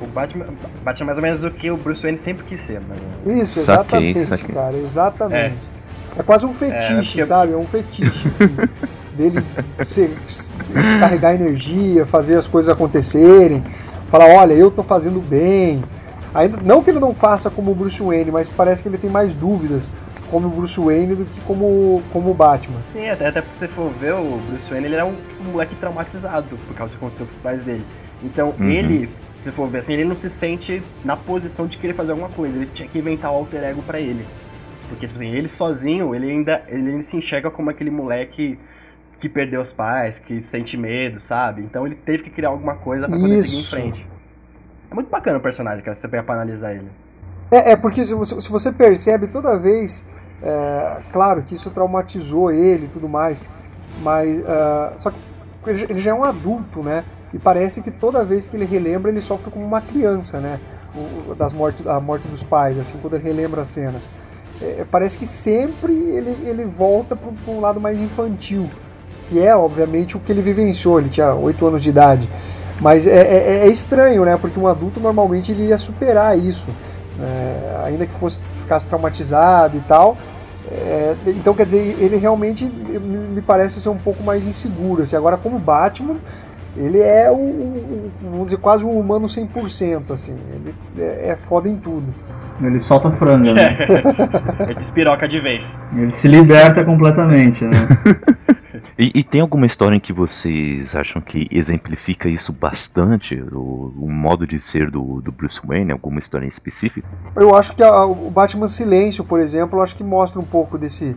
O 0.00 0.06
Batman, 0.06 0.46
Batman 0.84 1.04
é 1.04 1.06
mais 1.06 1.18
ou 1.18 1.22
menos 1.22 1.42
o 1.42 1.50
que 1.50 1.70
o 1.70 1.76
Bruce 1.78 2.02
Wayne 2.02 2.18
sempre 2.18 2.44
quis 2.44 2.62
ser, 2.64 2.82
mas... 2.86 2.98
Isso, 3.42 3.60
exatamente, 3.60 4.26
saquei, 4.26 4.36
saquei. 4.36 4.54
cara, 4.54 4.76
exatamente. 4.76 5.54
É. 6.16 6.20
é. 6.20 6.22
quase 6.22 6.44
um 6.44 6.52
fetiche, 6.52 7.22
é, 7.22 7.24
sabe? 7.24 7.52
É 7.52 7.56
um 7.56 7.64
fetiche, 7.64 8.28
assim, 8.28 8.56
dele 9.16 9.42
se, 9.86 10.10
descarregar 10.68 11.34
energia, 11.34 12.04
fazer 12.04 12.36
as 12.36 12.46
coisas 12.46 12.70
acontecerem, 12.70 13.64
falar, 14.10 14.26
olha, 14.26 14.52
eu 14.52 14.70
tô 14.70 14.82
fazendo 14.82 15.18
bem. 15.18 15.82
Ainda, 16.36 16.58
não 16.62 16.82
que 16.82 16.90
ele 16.90 17.00
não 17.00 17.14
faça 17.14 17.48
como 17.48 17.72
o 17.72 17.74
Bruce 17.74 18.02
Wayne, 18.02 18.30
mas 18.30 18.50
parece 18.50 18.82
que 18.82 18.88
ele 18.88 18.98
tem 18.98 19.08
mais 19.08 19.34
dúvidas 19.34 19.88
como 20.30 20.50
Bruce 20.50 20.78
Wayne 20.78 21.14
do 21.14 21.24
que 21.24 21.40
como, 21.42 22.02
como 22.12 22.34
Batman. 22.34 22.80
Sim, 22.92 23.08
até, 23.08 23.28
até 23.28 23.40
porque 23.40 23.58
você 23.58 23.68
for 23.68 23.90
ver, 23.92 24.12
o 24.12 24.38
Bruce 24.48 24.68
Wayne 24.68 24.86
ele 24.86 24.94
era 24.96 25.06
um, 25.06 25.14
um 25.40 25.52
moleque 25.52 25.74
traumatizado 25.76 26.58
por 26.66 26.74
causa 26.74 26.92
do 26.92 26.98
que 26.98 27.04
aconteceu 27.04 27.26
com 27.26 27.32
os 27.32 27.38
pais 27.40 27.64
dele. 27.64 27.84
Então 28.22 28.54
uhum. 28.58 28.68
ele, 28.68 29.08
se 29.40 29.50
for 29.50 29.66
ver 29.68 29.78
assim, 29.78 29.94
ele 29.94 30.04
não 30.04 30.16
se 30.16 30.28
sente 30.28 30.82
na 31.02 31.16
posição 31.16 31.66
de 31.66 31.78
querer 31.78 31.94
fazer 31.94 32.10
alguma 32.10 32.28
coisa. 32.28 32.54
Ele 32.54 32.68
tinha 32.74 32.88
que 32.88 32.98
inventar 32.98 33.32
o 33.32 33.36
alter 33.36 33.64
ego 33.64 33.82
pra 33.82 33.98
ele. 33.98 34.26
Porque, 34.88 35.06
tipo 35.06 35.18
assim, 35.18 35.30
ele 35.30 35.48
sozinho, 35.48 36.14
ele 36.14 36.30
ainda, 36.30 36.62
ele 36.68 36.90
ainda 36.90 37.02
se 37.02 37.16
enxerga 37.16 37.50
como 37.50 37.70
aquele 37.70 37.90
moleque 37.90 38.58
que 39.18 39.28
perdeu 39.28 39.62
os 39.62 39.72
pais, 39.72 40.18
que 40.18 40.44
sente 40.48 40.76
medo, 40.76 41.18
sabe? 41.20 41.62
Então 41.62 41.86
ele 41.86 41.94
teve 41.94 42.24
que 42.24 42.30
criar 42.30 42.50
alguma 42.50 42.74
coisa 42.74 43.08
para 43.08 43.18
poder 43.18 43.42
seguir 43.42 43.60
em 43.60 43.64
frente. 43.64 44.06
É 44.90 44.94
muito 44.94 45.10
bacana 45.10 45.38
o 45.38 45.40
personagem, 45.40 45.84
cara, 45.84 45.94
se 45.94 46.02
você 46.02 46.08
pegar 46.08 46.22
pra 46.22 46.34
analisar 46.34 46.72
ele. 46.74 46.90
É, 47.50 47.72
é 47.72 47.76
porque 47.76 48.04
se 48.04 48.14
você, 48.14 48.40
se 48.40 48.50
você 48.50 48.72
percebe 48.72 49.26
toda 49.28 49.58
vez 49.58 50.04
é, 50.42 50.98
claro 51.12 51.42
que 51.42 51.54
isso 51.54 51.70
traumatizou 51.70 52.50
ele 52.50 52.86
e 52.86 52.88
tudo 52.88 53.08
mais, 53.08 53.44
mas 54.02 54.38
uh, 54.40 54.92
só 54.98 55.10
que 55.10 55.16
ele 55.70 56.00
já 56.00 56.10
é 56.10 56.14
um 56.14 56.24
adulto, 56.24 56.82
né? 56.82 57.04
E 57.32 57.38
parece 57.38 57.82
que 57.82 57.90
toda 57.90 58.24
vez 58.24 58.46
que 58.46 58.56
ele 58.56 58.64
relembra, 58.64 59.10
ele 59.10 59.20
sofre 59.20 59.50
como 59.50 59.64
uma 59.64 59.80
criança, 59.80 60.38
né? 60.38 60.60
O, 60.94 61.34
das 61.34 61.52
morte, 61.52 61.86
a 61.88 62.00
morte 62.00 62.26
dos 62.28 62.42
pais, 62.42 62.78
assim, 62.78 62.98
quando 62.98 63.14
ele 63.14 63.24
relembra 63.24 63.62
a 63.62 63.64
cena. 63.64 64.00
É, 64.60 64.86
parece 64.90 65.18
que 65.18 65.26
sempre 65.26 65.92
ele, 65.92 66.36
ele 66.48 66.64
volta 66.64 67.14
para 67.16 67.52
um 67.52 67.60
lado 67.60 67.80
mais 67.80 68.00
infantil, 68.00 68.70
que 69.28 69.40
é, 69.40 69.54
obviamente, 69.54 70.16
o 70.16 70.20
que 70.20 70.32
ele 70.32 70.40
vivenciou. 70.40 70.98
Ele 70.98 71.10
tinha 71.10 71.34
8 71.34 71.66
anos 71.66 71.82
de 71.82 71.90
idade. 71.90 72.28
Mas 72.80 73.06
é, 73.06 73.10
é, 73.10 73.66
é 73.66 73.68
estranho, 73.68 74.24
né? 74.24 74.36
Porque 74.36 74.58
um 74.58 74.66
adulto 74.66 75.00
normalmente 75.00 75.50
ele 75.50 75.66
ia 75.66 75.78
superar 75.78 76.38
isso 76.38 76.68
é, 77.20 77.84
ainda 77.84 78.06
que 78.06 78.14
fosse 78.14 78.40
ficasse 78.62 78.86
traumatizado 78.86 79.76
e 79.76 79.80
tal. 79.80 80.16
É, 80.70 81.14
então, 81.28 81.54
quer 81.54 81.64
dizer, 81.64 81.96
ele 82.00 82.16
realmente 82.16 82.64
me 82.64 83.40
parece 83.40 83.80
ser 83.80 83.88
um 83.88 83.98
pouco 83.98 84.22
mais 84.22 84.46
inseguro. 84.46 85.02
Assim. 85.02 85.16
Agora, 85.16 85.36
como 85.36 85.58
Batman, 85.58 86.16
ele 86.76 86.98
é 86.98 87.30
o, 87.30 87.34
o, 87.34 88.10
vamos 88.22 88.46
dizer, 88.46 88.58
quase 88.58 88.84
um 88.84 88.98
humano 88.98 89.28
100%, 89.28 90.12
assim. 90.12 90.36
Ele 90.52 90.74
é, 90.98 91.30
é 91.30 91.36
foda 91.36 91.68
em 91.68 91.76
tudo. 91.76 92.12
Ele 92.60 92.80
solta 92.80 93.10
franga, 93.12 93.52
né? 93.52 93.76
ele 94.60 94.74
despiroca 94.74 95.28
de 95.28 95.40
vez. 95.40 95.64
Ele 95.94 96.10
se 96.10 96.26
liberta 96.26 96.84
completamente, 96.84 97.64
né? 97.64 97.86
E, 98.98 99.12
e, 99.14 99.24
tem 99.24 99.40
alguma 99.40 99.66
história 99.66 99.96
em 99.96 100.00
que 100.00 100.12
vocês 100.12 100.96
acham 100.96 101.20
que 101.20 101.46
exemplifica 101.50 102.28
isso 102.28 102.52
bastante, 102.52 103.34
o, 103.52 103.92
o 103.98 104.10
modo 104.10 104.46
de 104.46 104.60
ser 104.60 104.90
do, 104.90 105.20
do, 105.20 105.30
Bruce 105.30 105.60
Wayne? 105.64 105.92
Alguma 105.92 106.18
história 106.18 106.46
em 106.46 106.48
específico? 106.48 107.06
Eu 107.34 107.54
acho 107.54 107.74
que 107.74 107.82
a, 107.82 108.04
o 108.04 108.30
Batman 108.30 108.68
Silêncio, 108.68 109.24
por 109.24 109.40
exemplo, 109.40 109.82
acho 109.82 109.94
que 109.96 110.04
mostra 110.04 110.40
um 110.40 110.44
pouco 110.44 110.78
desse, 110.78 111.16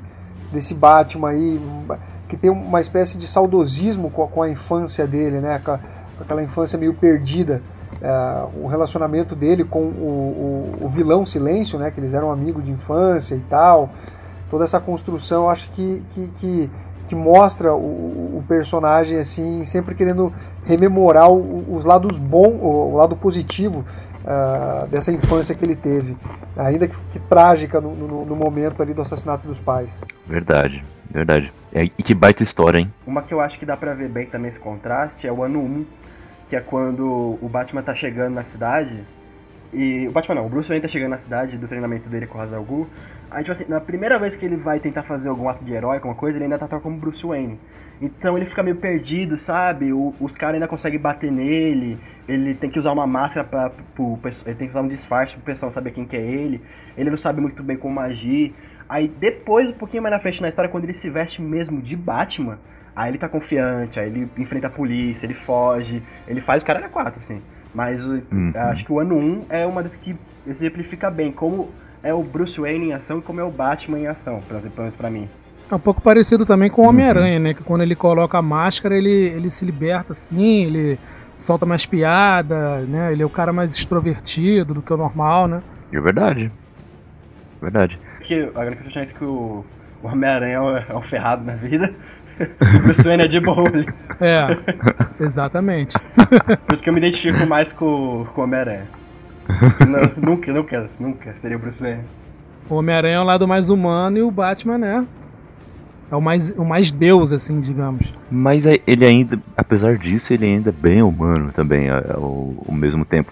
desse 0.51 0.73
Batman 0.73 1.29
aí, 1.29 1.61
que 2.27 2.35
tem 2.35 2.49
uma 2.49 2.81
espécie 2.81 3.17
de 3.17 3.27
saudosismo 3.27 4.09
com 4.11 4.23
a, 4.23 4.27
com 4.27 4.43
a 4.43 4.49
infância 4.49 5.07
dele, 5.07 5.39
né? 5.39 5.61
Com, 5.63 5.77
aquela 6.19 6.43
infância 6.43 6.77
meio 6.77 6.93
perdida. 6.93 7.61
É, 8.01 8.45
o 8.55 8.67
relacionamento 8.67 9.35
dele 9.35 9.63
com 9.63 9.79
o, 9.79 10.77
o, 10.81 10.85
o, 10.85 10.89
vilão 10.89 11.25
Silêncio, 11.25 11.77
né? 11.79 11.91
Que 11.91 11.99
eles 11.99 12.13
eram 12.13 12.31
amigos 12.31 12.63
de 12.63 12.71
infância 12.71 13.35
e 13.35 13.41
tal. 13.49 13.89
Toda 14.49 14.63
essa 14.63 14.79
construção, 14.79 15.49
acho 15.49 15.69
que, 15.71 16.01
que, 16.11 16.27
que 16.39 16.69
que 17.09 17.15
mostra 17.15 17.73
o, 17.73 18.37
o, 18.37 18.43
personagem 18.47 19.17
assim 19.17 19.65
sempre 19.65 19.95
querendo 19.95 20.31
rememorar 20.63 21.29
o, 21.31 21.75
os 21.75 21.83
lados 21.83 22.19
bons, 22.19 22.59
o, 22.61 22.95
lado 22.95 23.15
positivo 23.15 23.83
uh, 24.23 24.87
dessa 24.87 25.11
infância 25.11 25.55
que 25.55 25.65
ele 25.65 25.75
teve, 25.75 26.15
ainda 26.55 26.87
que, 26.87 26.95
que 27.11 27.19
trágica 27.19 27.81
no, 27.81 27.95
no, 27.95 28.25
no, 28.25 28.35
momento 28.35 28.83
ali 28.83 28.93
do 28.93 29.01
assassinato 29.01 29.47
dos 29.47 29.59
pais. 29.59 29.99
Verdade, 30.27 30.83
verdade. 31.09 31.51
É, 31.73 31.85
e 31.85 32.03
que 32.03 32.13
baita 32.13 32.43
história, 32.43 32.79
hein? 32.79 32.93
Uma 33.07 33.23
que 33.23 33.33
eu 33.33 33.41
acho 33.41 33.57
que 33.57 33.65
dá 33.65 33.75
pra 33.75 33.95
ver 33.95 34.07
bem 34.07 34.27
também 34.27 34.51
esse 34.51 34.59
contraste 34.59 35.25
é 35.25 35.33
o 35.33 35.43
ano 35.43 35.59
1, 35.59 35.85
que 36.47 36.55
é 36.55 36.61
quando 36.61 37.39
o 37.41 37.49
Batman 37.49 37.81
tá 37.81 37.95
chegando 37.95 38.35
na 38.35 38.43
cidade 38.43 39.03
e 39.71 40.07
o 40.07 40.11
Batman 40.11 40.35
não, 40.35 40.47
o 40.47 40.49
Bruce 40.49 40.67
Wayne 40.67 40.81
tá 40.81 40.87
chegando 40.87 41.11
na 41.11 41.19
cidade 41.19 41.57
do 41.57 41.67
treinamento 41.67 42.09
dele 42.09 42.25
com 42.25 42.37
o 42.37 42.41
Hazal 42.41 42.63
Ghul. 42.63 42.87
Aí, 43.29 43.43
tipo 43.43 43.51
assim, 43.51 43.65
na 43.67 43.79
primeira 43.79 44.17
vez 44.17 44.35
que 44.35 44.45
ele 44.45 44.55
vai 44.55 44.79
tentar 44.79 45.03
fazer 45.03 45.29
algum 45.29 45.47
ato 45.47 45.63
de 45.63 45.71
herói, 45.71 45.97
alguma 45.97 46.15
coisa, 46.15 46.37
ele 46.37 46.45
ainda 46.45 46.57
tá 46.57 46.79
como 46.79 46.97
Bruce 46.97 47.25
Wayne. 47.25 47.59
Então 48.01 48.37
ele 48.37 48.45
fica 48.45 48.63
meio 48.63 48.77
perdido, 48.77 49.37
sabe? 49.37 49.91
O, 49.91 50.15
os 50.19 50.33
caras 50.33 50.55
ainda 50.55 50.67
conseguem 50.67 50.99
bater 50.99 51.31
nele. 51.31 51.99
Ele 52.27 52.55
tem 52.55 52.69
que 52.69 52.79
usar 52.79 52.91
uma 52.91 53.05
máscara 53.05 53.45
pra. 53.45 53.69
Pro, 53.93 54.17
ele 54.45 54.55
tem 54.55 54.67
que 54.67 54.71
usar 54.71 54.81
um 54.81 54.87
disfarce 54.87 55.33
pro 55.33 55.43
pessoal 55.43 55.71
saber 55.71 55.91
quem 55.91 56.05
que 56.05 56.15
é 56.15 56.21
ele. 56.21 56.61
Ele 56.97 57.09
não 57.09 57.17
sabe 57.17 57.41
muito 57.41 57.61
bem 57.61 57.77
como 57.77 57.99
agir. 57.99 58.55
Aí 58.87 59.07
depois, 59.07 59.69
um 59.69 59.73
pouquinho 59.73 60.01
mais 60.01 60.13
na 60.15 60.19
frente 60.19 60.41
na 60.41 60.49
história, 60.49 60.71
quando 60.71 60.85
ele 60.85 60.93
se 60.93 61.09
veste 61.09 61.41
mesmo 61.41 61.81
de 61.81 61.95
Batman, 61.95 62.57
aí 62.95 63.11
ele 63.11 63.17
tá 63.17 63.29
confiante, 63.29 63.99
aí 63.99 64.07
ele 64.07 64.29
enfrenta 64.37 64.67
a 64.67 64.71
polícia, 64.71 65.27
ele 65.27 65.35
foge, 65.35 66.01
ele 66.27 66.41
faz 66.41 66.63
o 66.63 66.65
cara 66.65 66.79
na 66.79 66.89
quatro, 66.89 67.19
assim. 67.19 67.41
Mas 67.73 68.03
uhum. 68.05 68.51
acho 68.55 68.85
que 68.85 68.91
o 68.91 68.99
ano 68.99 69.15
1 69.15 69.45
é 69.49 69.65
uma 69.65 69.83
das 69.83 69.95
que 69.95 70.15
exemplifica 70.47 71.09
bem 71.09 71.31
como 71.31 71.69
é 72.01 72.13
o 72.13 72.23
Bruce 72.23 72.59
Wayne 72.59 72.87
em 72.87 72.93
ação 72.93 73.19
e 73.19 73.21
como 73.21 73.39
é 73.39 73.43
o 73.43 73.51
Batman 73.51 73.99
em 73.99 74.07
ação, 74.07 74.41
pelo 74.47 74.61
menos 74.61 74.95
pra 74.95 75.09
mim. 75.09 75.29
É 75.71 75.75
um 75.75 75.79
pouco 75.79 76.01
parecido 76.01 76.45
também 76.45 76.69
com 76.69 76.81
o 76.81 76.87
Homem-Aranha, 76.87 77.37
uhum. 77.37 77.43
né? 77.43 77.53
Que 77.53 77.63
quando 77.63 77.81
ele 77.81 77.95
coloca 77.95 78.37
a 78.37 78.41
máscara, 78.41 78.95
ele, 78.95 79.11
ele 79.11 79.51
se 79.51 79.65
liberta 79.65 80.13
assim, 80.13 80.65
ele 80.65 80.99
solta 81.37 81.65
mais 81.65 81.85
piada, 81.85 82.79
né? 82.81 83.11
Ele 83.11 83.21
é 83.21 83.25
o 83.25 83.29
cara 83.29 83.53
mais 83.53 83.75
extrovertido 83.75 84.73
do 84.73 84.81
que 84.81 84.91
o 84.91 84.97
normal, 84.97 85.47
né? 85.47 85.61
É 85.91 85.99
verdade. 85.99 86.51
Verdade. 87.61 87.99
Que, 88.21 88.41
agora 88.41 88.75
que 88.75 88.87
eu 88.87 88.91
chance 88.91 89.13
que 89.13 89.23
o, 89.23 89.63
o 90.01 90.07
Homem-Aranha 90.07 90.57
é, 90.57 90.91
é 90.91 90.95
um 90.95 91.01
ferrado 91.01 91.43
na 91.43 91.53
vida, 91.53 91.93
o 92.79 92.83
Bruce 92.83 93.03
Wayne 93.03 93.23
é 93.23 93.27
de 93.27 93.39
boa. 93.39 93.63
É, 94.19 94.57
exatamente. 95.23 95.97
Por 96.65 96.73
isso 96.73 96.83
que 96.83 96.89
eu 96.89 96.93
me 96.93 96.99
identifico 96.99 97.45
mais 97.45 97.71
com, 97.71 98.25
com 98.33 98.41
o 98.41 98.43
Homem-Aranha. 98.43 98.87
nunca, 100.17 100.53
nunca, 100.53 100.89
nunca 100.99 101.35
seria 101.41 101.57
o 101.57 101.59
Bruce 101.59 101.79
Wayne. 101.79 102.03
O 102.69 102.75
Homem-Aranha 102.75 103.15
é 103.15 103.19
o 103.19 103.23
lado 103.23 103.47
mais 103.47 103.69
humano 103.69 104.17
e 104.17 104.21
o 104.21 104.31
Batman, 104.31 104.77
né? 104.77 105.05
É 106.11 106.15
o 106.15 106.21
mais, 106.21 106.51
o 106.57 106.65
mais 106.65 106.91
deus, 106.91 107.31
assim, 107.31 107.59
digamos. 107.61 108.13
Mas 108.31 108.65
é, 108.65 108.79
ele 108.87 109.05
ainda, 109.05 109.39
apesar 109.55 109.97
disso, 109.97 110.33
ele 110.33 110.45
ainda 110.45 110.69
é 110.69 110.73
bem 110.73 111.03
humano 111.03 111.51
também, 111.51 111.89
ao, 111.89 112.55
ao 112.67 112.73
mesmo 112.73 113.05
tempo. 113.05 113.31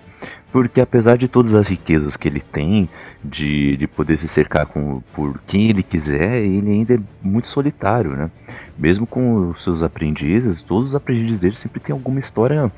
Porque 0.51 0.79
apesar 0.79 1.17
de 1.17 1.27
todas 1.27 1.53
as 1.53 1.67
riquezas 1.67 2.15
que 2.15 2.27
ele 2.27 2.39
tem, 2.39 2.89
de, 3.23 3.77
de 3.77 3.87
poder 3.87 4.17
se 4.17 4.27
cercar 4.27 4.65
com, 4.67 5.01
por 5.13 5.39
quem 5.45 5.69
ele 5.69 5.83
quiser, 5.83 6.37
ele 6.37 6.71
ainda 6.71 6.95
é 6.95 6.99
muito 7.21 7.47
solitário, 7.47 8.11
né? 8.11 8.31
Mesmo 8.77 9.07
com 9.07 9.49
os 9.49 9.63
seus 9.63 9.81
aprendizes, 9.81 10.61
todos 10.61 10.89
os 10.89 10.95
aprendizes 10.95 11.39
dele 11.39 11.55
sempre 11.55 11.79
tem 11.79 11.93
alguma 11.93 12.19
história 12.19 12.71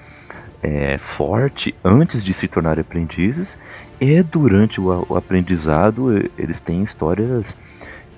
é, 0.61 0.97
forte 0.97 1.75
antes 1.83 2.23
de 2.23 2.33
se 2.33 2.47
tornar 2.47 2.79
aprendizes 2.79 3.57
e 3.99 4.21
durante 4.23 4.79
o, 4.79 5.05
o 5.09 5.15
aprendizado 5.15 6.29
eles 6.37 6.59
têm 6.61 6.83
histórias 6.83 7.57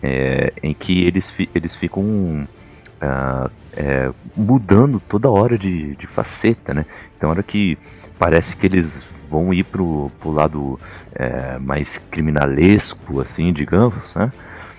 é, 0.01 0.53
em 0.61 0.73
que 0.73 1.03
eles, 1.03 1.33
eles 1.53 1.75
ficam 1.75 2.47
uh, 3.01 3.51
é, 3.75 4.11
mudando 4.35 4.99
toda 5.07 5.29
hora 5.29 5.57
de, 5.57 5.95
de 5.95 6.07
faceta, 6.07 6.73
né? 6.73 6.85
Então, 7.17 7.29
hora 7.29 7.43
que 7.43 7.77
parece 8.17 8.55
que 8.57 8.65
eles 8.65 9.05
vão 9.29 9.53
ir 9.53 9.63
pro, 9.63 10.11
pro 10.19 10.31
lado 10.31 10.79
é, 11.13 11.57
mais 11.59 11.97
criminalesco, 11.97 13.21
assim, 13.21 13.53
digamos, 13.53 14.13
né? 14.15 14.31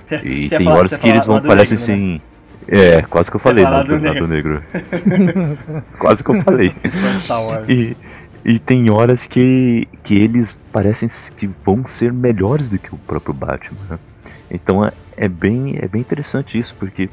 Cê, 0.07 0.17
e 0.17 0.49
cê 0.49 0.57
tem 0.57 0.67
fala, 0.67 0.79
horas 0.79 0.97
que 0.97 1.09
eles 1.09 1.25
vão, 1.25 1.41
parece 1.41 1.75
negro, 1.75 1.85
assim. 1.85 2.15
Né? 2.15 2.21
É, 2.69 3.03
quase 3.03 3.31
que 3.31 3.37
eu 3.37 3.41
falei 3.41 3.65
lado, 3.65 3.93
lado 3.93 4.29
negro. 4.29 4.29
negro. 4.29 4.63
quase 5.99 6.23
que 6.23 6.31
eu 6.31 6.41
falei. 6.43 6.73
e, 7.69 7.97
e 8.45 8.59
tem 8.59 8.91
horas 8.91 9.27
que, 9.27 9.89
que 10.03 10.15
eles 10.15 10.59
parecem 10.73 11.09
que 11.37 11.49
vão 11.65 11.87
ser 11.87 12.13
melhores 12.13 12.69
do 12.69 12.79
que 12.79 12.95
o 12.95 12.99
próprio 12.99 13.35
Batman. 13.35 13.79
Né? 13.91 13.99
Então 14.51 14.85
é, 14.85 14.93
é, 15.17 15.29
bem, 15.29 15.77
é 15.81 15.89
bem 15.89 16.01
interessante 16.01 16.59
isso, 16.59 16.75
porque 16.79 17.09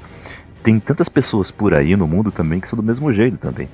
tem 0.63 0.79
tantas 0.79 1.09
pessoas 1.09 1.51
por 1.51 1.77
aí 1.77 1.95
no 1.95 2.07
mundo 2.07 2.31
também 2.31 2.59
que 2.59 2.67
são 2.67 2.77
do 2.77 2.83
mesmo 2.83 3.11
jeito 3.13 3.37
também. 3.37 3.69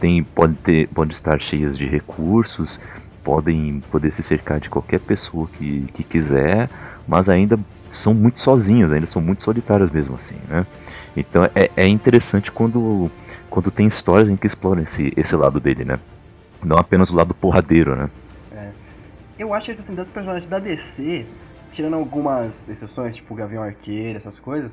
Tem, 0.00 0.22
pode, 0.22 0.54
ter, 0.54 0.88
pode 0.88 1.12
estar 1.12 1.40
cheias 1.40 1.76
de 1.76 1.86
recursos, 1.86 2.80
podem 3.22 3.82
poder 3.90 4.12
se 4.12 4.22
cercar 4.22 4.58
de 4.58 4.70
qualquer 4.70 5.00
pessoa 5.00 5.48
que, 5.58 5.86
que 5.92 6.02
quiser, 6.02 6.70
mas 7.06 7.28
ainda 7.28 7.58
são 7.90 8.14
muito 8.14 8.40
sozinhas, 8.40 8.92
ainda 8.92 9.06
são 9.06 9.20
muito 9.20 9.42
solitárias 9.42 9.90
mesmo 9.90 10.16
assim, 10.16 10.36
né? 10.48 10.66
Então 11.16 11.44
é, 11.54 11.70
é 11.76 11.86
interessante 11.86 12.50
quando, 12.50 13.10
quando 13.48 13.70
tem 13.70 13.86
histórias 13.86 14.28
em 14.28 14.36
que 14.36 14.46
exploram 14.46 14.82
esse, 14.82 15.12
esse 15.16 15.34
lado 15.36 15.60
dele, 15.60 15.84
né? 15.84 15.98
Não 16.62 16.76
apenas 16.76 17.10
o 17.10 17.16
lado 17.16 17.34
porradeiro, 17.34 17.96
né? 17.96 18.10
eu 19.40 19.54
acho 19.54 19.74
que 19.74 19.80
assim, 19.80 19.94
das 19.94 20.08
personagens 20.08 20.46
da 20.48 20.58
DC, 20.58 21.24
tirando 21.72 21.96
algumas 21.96 22.68
exceções, 22.68 23.16
tipo 23.16 23.34
Gavião 23.34 23.62
Arqueiro, 23.62 24.18
essas 24.18 24.38
coisas, 24.38 24.70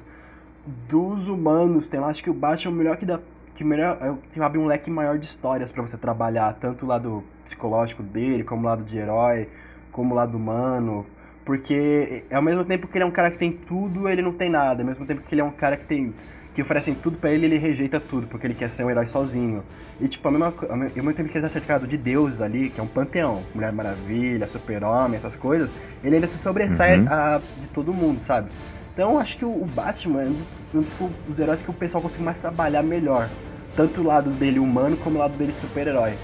dos 0.89 1.27
humanos, 1.29 1.87
tem 1.87 1.99
lá, 1.99 2.07
acho 2.07 2.21
que 2.21 2.29
o 2.29 2.33
Batman 2.33 2.71
é 2.71 2.73
o 2.73 2.77
melhor 2.77 2.97
que 2.97 3.05
dá. 3.05 3.19
Que 3.55 3.63
melhor, 3.63 3.97
é, 4.01 4.13
que 4.31 4.39
abre 4.39 4.59
um 4.59 4.67
leque 4.67 4.91
maior 4.91 5.17
de 5.17 5.25
histórias 5.25 5.71
para 5.71 5.81
você 5.81 5.97
trabalhar, 5.97 6.53
tanto 6.59 6.85
o 6.85 6.87
lado 6.87 7.23
psicológico 7.45 8.03
dele, 8.03 8.43
como 8.43 8.63
o 8.63 8.65
lado 8.65 8.83
de 8.83 8.97
herói, 8.97 9.47
como 9.91 10.13
o 10.13 10.17
lado 10.17 10.37
humano. 10.37 11.05
Porque 11.47 12.27
ao 12.31 12.41
mesmo 12.41 12.65
tempo 12.65 12.87
que 12.89 12.97
ele 12.97 13.03
é 13.05 13.07
um 13.07 13.11
cara 13.11 13.31
que 13.31 13.37
tem 13.39 13.53
tudo, 13.53 14.09
ele 14.09 14.21
não 14.21 14.33
tem 14.37 14.49
nada. 14.49 14.81
Ao 14.83 14.87
mesmo 14.87 15.05
tempo 15.07 15.21
que 15.23 15.33
ele 15.33 15.41
é 15.41 15.45
um 15.45 15.55
cara 15.55 15.77
que 15.77 15.85
tem. 15.87 16.13
que 16.53 16.61
oferecem 16.61 16.95
tudo 16.95 17.17
para 17.19 17.31
ele, 17.31 17.45
ele 17.45 17.57
rejeita 17.57 18.01
tudo, 18.01 18.27
porque 18.27 18.47
ele 18.47 18.55
quer 18.55 18.69
ser 18.71 18.83
um 18.83 18.89
herói 18.91 19.07
sozinho. 19.07 19.65
E 19.99 20.09
tipo, 20.09 20.27
ao 20.27 20.33
mesmo, 20.33 20.45
ao 20.69 20.77
mesmo 20.77 21.13
tempo 21.13 21.29
que 21.29 21.37
ele 21.37 21.43
tá 21.45 21.49
certificado 21.49 21.87
de 21.87 21.97
deuses 21.97 22.41
ali, 22.41 22.71
que 22.71 22.79
é 22.81 22.83
um 22.83 22.89
panteão, 22.89 23.49
Mulher 23.55 23.71
Maravilha, 23.73 24.47
Super-Homem, 24.47 25.17
essas 25.17 25.35
coisas, 25.37 25.71
ele 26.03 26.15
ainda 26.15 26.27
se 26.27 26.37
sobressai 26.39 26.99
Uhum. 26.99 27.07
a, 27.07 27.43
de 27.55 27.67
todo 27.69 27.93
mundo, 27.93 28.23
sabe? 28.25 28.51
Então 28.93 29.17
acho 29.19 29.37
que 29.37 29.45
o, 29.45 29.61
o 29.63 29.65
Batman 29.67 30.23
é 30.23 30.29
um 30.29 30.33
dos, 30.33 30.63
um 30.73 31.13
dos 31.25 31.39
heróis 31.39 31.61
que 31.63 31.71
o 31.71 31.73
pessoal 31.73 32.01
consegue 32.01 32.23
mais 32.23 32.39
trabalhar 32.39 32.83
melhor. 32.83 33.35
Tanto 33.75 34.01
o 34.01 34.05
lado 34.05 34.31
dele 34.35 34.59
humano 34.59 34.97
como 34.97 35.17
o 35.17 35.19
lado 35.19 35.37
dele 35.37 35.53
super-herói. 35.53 36.19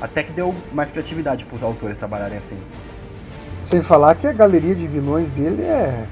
Até 0.00 0.24
que 0.24 0.32
deu 0.32 0.66
mais 0.72 0.90
criatividade 0.92 1.46
pros 1.46 1.62
autores 1.62 1.98
trabalharem 1.98 2.38
assim. 2.38 2.68
Sem 3.64 3.82
falar 3.82 4.14
que 4.14 4.26
a 4.26 4.32
galeria 4.32 4.74
de 4.74 4.86
vilões 4.86 5.28
dele 5.30 5.62
é 5.62 6.04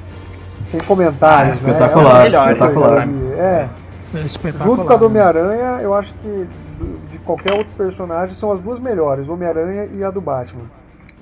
sem 0.69 0.81
comentários, 0.81 1.59
Ah, 1.59 1.63
né? 1.67 1.71
espetacular, 1.73 2.25
É 2.25 2.29
espetacular. 2.29 3.09
É, 3.37 3.69
É 4.15 4.21
espetacular. 4.21 4.65
junto 4.77 4.87
com 4.87 4.93
a 4.93 4.97
do 4.97 5.09
né? 5.09 5.23
Homem-Aranha, 5.23 5.83
eu 5.83 5.95
acho 5.95 6.15
que 6.15 6.47
do- 6.79 6.99
de 7.11 7.19
qualquer 7.19 7.53
outro 7.53 7.73
personagem 7.77 8.35
são 8.35 8.53
as 8.53 8.61
duas 8.61 8.81
melhores, 8.81 9.29
Homem-Aranha 9.29 9.87
e 9.95 10.03
a 10.03 10.11
do 10.11 10.21
Batman. 10.21 10.65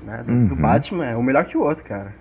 Né? 0.06 0.18
Do, 0.24 0.32
do 0.48 0.54
Uhum. 0.54 0.60
Batman 0.60 1.06
é 1.06 1.16
o 1.16 1.22
melhor 1.22 1.44
que 1.44 1.58
o 1.58 1.62
outro, 1.62 1.82
cara. 1.84 2.14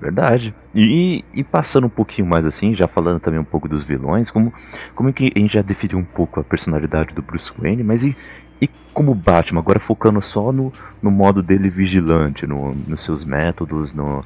Verdade. 0.00 0.52
E, 0.74 1.24
e 1.32 1.42
passando 1.44 1.86
um 1.86 1.90
pouquinho 1.90 2.26
mais 2.26 2.44
assim, 2.44 2.74
já 2.74 2.86
falando 2.86 3.20
também 3.20 3.38
um 3.40 3.44
pouco 3.44 3.68
dos 3.68 3.84
vilões, 3.84 4.30
como, 4.30 4.52
como 4.94 5.08
é 5.08 5.12
que 5.12 5.32
a 5.34 5.38
gente 5.38 5.54
já 5.54 5.62
definiu 5.62 5.98
um 5.98 6.04
pouco 6.04 6.40
a 6.40 6.44
personalidade 6.44 7.14
do 7.14 7.22
Bruce 7.22 7.50
Wayne, 7.58 7.82
mas 7.84 8.04
e, 8.04 8.14
e 8.60 8.68
como 8.92 9.14
Batman, 9.14 9.60
agora 9.60 9.80
focando 9.80 10.22
só 10.22 10.52
no, 10.52 10.72
no 11.02 11.10
modo 11.10 11.42
dele 11.42 11.68
vigilante, 11.68 12.46
no, 12.46 12.74
nos 12.86 13.02
seus 13.02 13.24
métodos, 13.24 13.92
no, 13.92 14.24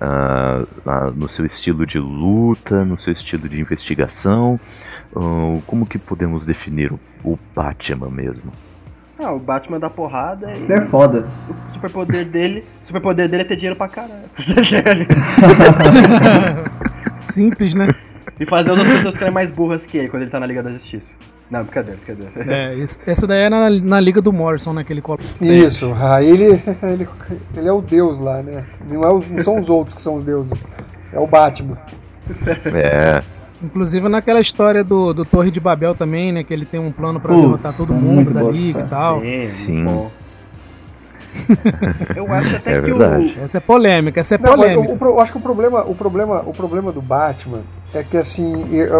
ah, 0.00 0.64
no 1.14 1.28
seu 1.28 1.44
estilo 1.44 1.84
de 1.86 1.98
luta, 1.98 2.84
no 2.84 2.98
seu 2.98 3.12
estilo 3.12 3.48
de 3.48 3.60
investigação, 3.60 4.58
ah, 5.14 5.60
como 5.66 5.86
que 5.86 5.98
podemos 5.98 6.46
definir 6.46 6.92
o, 6.92 7.00
o 7.24 7.38
Batman 7.54 8.10
mesmo? 8.10 8.52
Ah, 9.18 9.32
o 9.32 9.38
Batman 9.40 9.80
dá 9.80 9.90
porrada 9.90 10.52
e 10.52 10.62
Ele 10.62 10.72
é 10.74 10.82
foda. 10.82 11.26
o 11.70 11.74
superpoder 11.74 12.24
dele. 12.24 12.64
Superpoder 12.82 13.28
dele 13.28 13.42
é 13.42 13.46
ter 13.46 13.56
dinheiro 13.56 13.76
pra 13.76 13.88
caralho. 13.88 14.28
Simples, 17.18 17.74
né? 17.74 17.88
e 18.40 18.46
fazer 18.46 18.70
as 18.70 18.78
outras 18.78 18.96
pessoas 18.96 19.14
ficarem 19.14 19.34
mais 19.34 19.50
burras 19.50 19.84
que 19.84 19.98
ele 19.98 20.08
quando 20.08 20.22
ele 20.22 20.30
tá 20.30 20.38
na 20.38 20.46
Liga 20.46 20.62
da 20.62 20.70
Justiça. 20.70 21.12
Não, 21.50 21.62
brincadeira, 21.62 21.98
brincadeira. 22.04 22.52
É, 22.54 22.78
essa 23.06 23.26
daí 23.26 23.42
é 23.44 23.48
na, 23.50 23.70
na 23.70 23.98
liga 24.00 24.20
do 24.20 24.32
Morrison, 24.32 24.72
né? 24.74 24.84
Que 24.84 24.92
ele 24.92 25.00
coloca. 25.00 25.24
Isso, 25.40 25.92
aí 25.98 26.28
ele, 26.28 26.44
ele, 26.82 27.08
ele 27.56 27.68
é 27.68 27.72
o 27.72 27.80
deus 27.80 28.18
lá, 28.20 28.42
né? 28.42 28.64
Não, 28.90 29.02
é 29.02 29.12
os- 29.12 29.28
não 29.30 29.42
são 29.42 29.58
os 29.58 29.70
outros 29.70 29.94
que 29.94 30.02
são 30.02 30.16
os 30.16 30.24
deuses, 30.24 30.62
é 31.12 31.18
o 31.18 31.26
Batman. 31.26 31.78
É, 32.66 33.22
Inclusive 33.62 34.08
naquela 34.08 34.38
história 34.40 34.84
do, 34.84 35.12
do 35.12 35.24
Torre 35.24 35.50
de 35.50 35.58
Babel 35.58 35.94
também, 35.94 36.30
né? 36.32 36.44
Que 36.44 36.52
ele 36.54 36.64
tem 36.66 36.78
um 36.78 36.92
plano 36.92 37.18
pra 37.18 37.30
Putz, 37.32 37.42
derrotar 37.46 37.76
todo 37.76 37.92
é 37.92 37.96
mundo 37.96 38.30
da 38.30 38.42
liga 38.44 38.80
e 38.80 38.84
tal. 38.84 39.20
Sim, 39.20 39.40
Sim. 39.42 39.72
muito 39.82 39.90
bom. 39.90 40.10
Eu 42.14 42.32
acho 42.32 42.56
até 42.56 42.70
É 42.72 42.74
que 42.74 42.80
verdade. 42.80 43.38
Essa 43.42 43.58
é 43.58 43.60
polêmica, 43.60 44.20
essa 44.20 44.34
é 44.34 44.38
Não, 44.38 44.50
polêmica. 44.54 44.92
o- 44.92 45.04
o 45.04 45.08
eu 45.12 45.20
acho 45.20 45.32
que 45.32 45.38
o 45.38 45.40
problema, 45.40 45.82
o 45.84 45.94
problema, 45.94 46.42
o 46.46 46.52
problema 46.52 46.92
do 46.92 47.00
Batman 47.02 47.60
é 47.94 48.02
que 48.02 48.16
assim, 48.16 48.54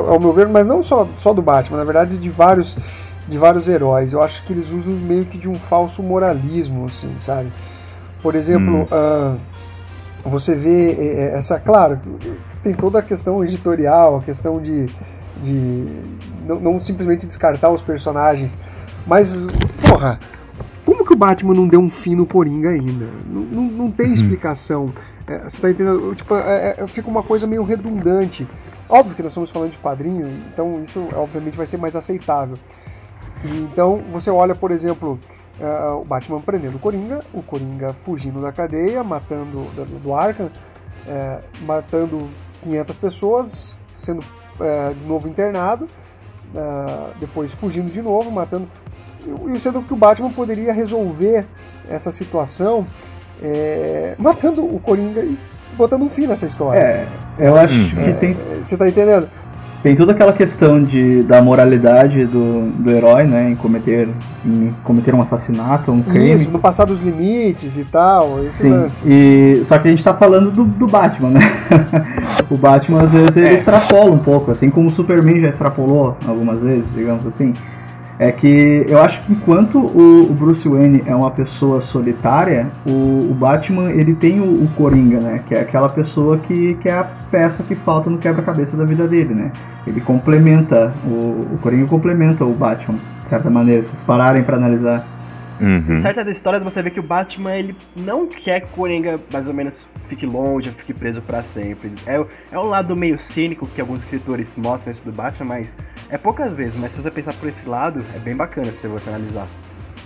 ao 0.09 0.18
meu 0.18 0.33
ver, 0.33 0.49
mas 0.49 0.66
não 0.66 0.83
só, 0.83 1.07
só 1.18 1.33
do 1.33 1.42
Batman, 1.42 1.79
na 1.79 1.85
verdade 1.85 2.16
de 2.16 2.31
vários 2.31 2.77
de 3.29 3.37
vários 3.37 3.68
heróis, 3.68 4.14
eu 4.14 4.22
acho 4.22 4.42
que 4.46 4.55
eles 4.55 4.70
usam 4.70 4.94
meio 4.94 5.24
que 5.27 5.37
de 5.37 5.46
um 5.48 5.55
falso 5.55 6.03
moralismo, 6.03 6.87
assim, 6.87 7.14
sabe? 7.20 7.53
Por 8.22 8.35
exemplo, 8.35 8.83
Hum. 8.83 8.87
ah, 8.90 9.37
você 10.24 10.55
vê 10.55 10.92
eh, 10.92 11.31
eh, 11.35 11.38
essa, 11.38 11.61
claro, 11.61 11.98
tem 12.62 12.74
toda 12.74 12.98
a 12.98 13.03
questão 13.03 13.44
editorial, 13.44 14.16
a 14.16 14.22
questão 14.22 14.61
de, 14.61 14.87
de 15.42 15.85
não, 16.46 16.59
não 16.59 16.81
simplesmente 16.81 17.27
descartar 17.27 17.70
os 17.70 17.83
personagens, 17.83 18.57
mas 19.07 19.37
porra, 19.88 20.18
como 20.85 21.05
que 21.05 21.12
o 21.12 21.16
Batman 21.16 21.55
não 21.55 21.68
deu 21.68 21.81
um 21.81 21.90
fim 21.90 22.14
no 22.14 22.27
Coringa 22.27 22.70
ainda? 22.70 23.07
Não, 23.27 23.42
não, 23.42 23.62
não 23.62 23.90
tem 23.90 24.12
explicação. 24.12 24.92
É, 25.27 25.40
você 25.40 25.61
tá 25.61 25.70
entendendo? 25.70 26.14
Tipo, 26.14 26.35
é, 26.35 26.77
é, 26.79 26.87
fica 26.87 27.09
uma 27.09 27.22
coisa 27.22 27.46
meio 27.46 27.62
redundante. 27.62 28.48
Óbvio 28.88 29.14
que 29.14 29.22
nós 29.22 29.33
estamos 29.33 29.51
falando 29.51 29.72
de 29.72 29.79
quadrinho, 29.79 30.27
então 30.53 30.83
isso 30.83 31.07
obviamente 31.14 31.57
vai 31.57 31.66
ser 31.66 31.77
mais 31.77 31.94
aceitável. 31.94 32.57
E, 33.44 33.48
então 33.61 34.03
você 34.11 34.31
olha, 34.31 34.55
por 34.55 34.70
exemplo, 34.70 35.18
é, 35.61 35.90
o 35.90 36.05
Batman 36.05 36.40
prendendo 36.40 36.77
o 36.77 36.79
Coringa, 36.79 37.20
o 37.35 37.42
Coringa 37.42 37.92
fugindo 38.05 38.40
da 38.40 38.51
cadeia, 38.51 39.05
matando 39.05 39.64
do, 39.74 40.01
do 40.01 40.14
Arkham, 40.14 40.51
é, 41.07 41.40
matando 41.62 42.27
500 42.62 42.96
pessoas, 42.96 43.79
sendo 43.98 44.24
é, 44.61 44.90
de 44.90 45.05
novo 45.07 45.29
internado, 45.29 45.87
depois 47.20 47.53
fugindo 47.53 47.92
de 47.92 48.01
novo, 48.01 48.31
matando. 48.31 48.66
E 49.55 49.61
sendo 49.61 49.83
que 49.83 49.92
o 49.92 49.96
Batman 49.96 50.31
poderia 50.31 50.72
resolver 50.72 51.44
essa 51.88 52.11
situação 52.11 52.87
é, 53.42 54.14
matando 54.18 54.64
o 54.64 54.81
Coringa 54.81 55.20
e 55.20 55.38
botando 55.79 56.03
um 56.03 56.11
fim 56.11 56.27
nessa 56.27 56.45
história. 56.45 56.79
É, 56.79 57.07
eu 57.38 57.57
acho 57.57 57.73
Uhum. 57.73 57.88
que 57.88 58.12
tem, 58.14 58.31
É, 58.33 58.55
Você 58.64 58.77
tá 58.77 58.87
entendendo? 58.88 59.29
tem 59.81 59.95
toda 59.95 60.11
aquela 60.11 60.33
questão 60.33 60.83
de, 60.83 61.23
da 61.23 61.41
moralidade 61.41 62.27
do, 62.27 62.69
do 62.73 62.91
herói, 62.91 63.23
né, 63.25 63.49
em 63.51 63.55
cometer, 63.55 64.09
em 64.45 64.75
cometer 64.83 65.14
um 65.14 65.23
assassinato, 65.23 65.93
um 65.93 66.03
crime. 66.03 66.33
Isso, 66.35 66.51
no 66.51 66.59
passar 66.59 66.85
dos 66.85 67.01
limites 67.01 67.79
e 67.79 67.85
tal. 67.85 68.41
Sim, 68.49 68.71
lance. 68.71 68.97
e 69.07 69.62
só 69.64 69.79
que 69.79 69.87
a 69.87 69.91
gente 69.93 70.03
tá 70.03 70.12
falando 70.12 70.51
do, 70.51 70.64
do 70.64 70.87
Batman, 70.88 71.31
né? 71.31 71.41
o 72.51 72.57
Batman 72.57 73.03
às 73.05 73.11
vezes 73.12 73.37
ele 73.37 73.47
É. 73.51 73.55
extrapola 73.55 74.11
um 74.11 74.19
pouco, 74.19 74.51
assim 74.51 74.69
como 74.69 74.88
o 74.88 74.91
Superman 74.91 75.41
já 75.41 75.49
extrapolou 75.51 76.17
algumas 76.27 76.59
vezes, 76.59 76.93
digamos 76.93 77.25
assim. 77.25 77.55
É 78.18 78.33
que 78.33 78.85
eu 78.88 79.00
acho 79.00 79.20
que 79.22 79.33
enquanto 79.33 79.78
o, 79.78 80.35
Bruce 80.35 80.68
Wayne 80.68 81.04
é 81.07 81.14
uma 81.14 81.31
pessoa 81.31 81.81
solitária, 81.81 82.66
o, 82.85 83.31
o 83.31 83.35
Batman 83.35 83.92
ele 83.92 84.12
tem 84.14 84.40
o, 84.40 84.64
o 84.64 84.68
Coringa, 84.76 85.20
né? 85.20 85.40
Que 85.46 85.54
é 85.54 85.61
aquela 85.61 85.88
pessoa 85.88 86.37
que, 86.38 86.74
que 86.74 86.88
é 86.88 86.94
a 86.94 87.04
peça 87.04 87.62
que 87.62 87.76
falta 87.76 88.11
no 88.11 88.18
quebra-cabeça 88.18 88.76
da 88.76 88.85
vida 88.85 89.07
dele, 89.07 89.35
né? 89.35 89.52
Ele 89.87 90.00
complementa, 90.00 90.92
o, 91.04 91.54
o 91.54 91.59
Coringa 91.62 91.87
complementa 91.87 92.44
o 92.44 92.52
Batman, 92.52 92.98
de 93.22 93.28
certa 93.28 93.48
maneira, 93.48 93.83
se 93.83 93.90
vocês 93.90 94.02
pararem 94.02 94.42
pra 94.42 94.57
analisar. 94.57 95.07
Uhum. 95.61 95.97
Em 95.97 96.01
certas 96.01 96.29
histórias 96.29 96.62
você 96.62 96.83
vê 96.83 96.90
que 96.90 97.01
o 97.01 97.03
Batman 97.03 97.55
ele 97.57 97.77
não 97.97 98.27
quer 98.27 98.61
que 98.61 98.66
o 98.66 98.71
Coringa 98.71 99.18
mais 99.33 99.47
ou 99.49 99.55
menos 99.55 99.87
fique 100.09 100.25
longe, 100.27 100.71
fique 100.71 100.92
preso 100.94 101.21
pra 101.23 101.42
sempre. 101.42 101.92
É, 102.07 102.25
é 102.53 102.59
um 102.59 102.64
lado 102.64 102.94
meio 102.97 103.18
cínico 103.18 103.66
que 103.66 103.81
alguns 103.81 104.03
escritores 104.03 104.55
mostram 104.57 104.92
isso 104.92 105.05
do 105.05 105.12
Batman, 105.12 105.47
mas 105.57 105.77
é 106.11 106.16
poucas 106.18 106.55
vezes. 106.55 106.75
Mas 106.77 106.92
se 106.92 107.03
você 107.03 107.11
pensar 107.11 107.33
por 107.35 107.49
esse 107.49 107.68
lado, 107.68 108.05
é 108.14 108.18
bem 108.18 108.35
bacana 108.37 108.71
se 108.73 108.87
você 108.88 109.09
analisar. 109.11 109.47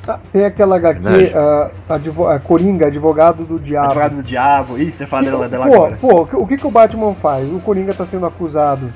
Ah, 0.09 0.19
Tem 0.33 0.45
aquela 0.45 0.77
HQ, 0.77 1.33
ah, 1.33 1.71
advo- 1.89 2.27
ah, 2.27 2.39
Coringa, 2.41 2.87
advogado 2.87 3.45
do 3.45 3.57
diabo. 3.61 3.87
Advogado 3.87 4.17
do 4.17 4.23
Diabo, 4.25 4.77
ih, 4.79 4.91
você 4.91 5.07
fala 5.07 5.23
dela, 5.25 5.49
dela 5.49 5.67
pô, 5.67 5.75
agora. 5.75 5.97
pô, 6.01 6.23
o 6.39 6.47
que, 6.47 6.57
que 6.57 6.67
o 6.67 6.71
Batman 6.73 7.15
faz? 7.15 7.47
O 7.53 7.61
Coringa 7.61 7.95
tá 7.95 8.05
sendo 8.05 8.27
acusado 8.27 8.93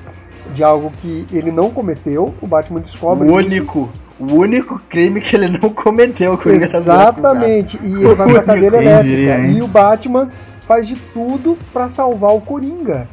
de 0.55 0.63
algo 0.65 0.93
que 1.01 1.27
ele 1.33 1.51
não 1.53 1.71
cometeu, 1.71 2.35
o 2.41 2.47
Batman 2.47 2.81
descobre 2.81 3.25
O 3.31 3.41
isso. 3.41 3.49
único, 3.49 3.89
o 4.19 4.33
único 4.35 4.81
crime 4.89 5.21
que 5.21 5.37
ele 5.37 5.49
não 5.49 5.71
cometeu, 5.71 6.37
sendo 6.43 6.65
acusado. 6.65 7.19
Exatamente, 7.21 7.79
e 7.83 7.93
ele 7.95 8.15
vai 8.15 8.33
pra 8.33 8.43
cadeira 8.55 8.77
elétrica. 8.79 9.39
hein? 9.39 9.57
e 9.59 9.63
o 9.63 9.67
Batman 9.69 10.31
faz 10.63 10.87
de 10.89 10.97
tudo 10.97 11.57
pra 11.73 11.89
salvar 11.91 12.35
o 12.35 12.41
Coringa. 12.41 13.07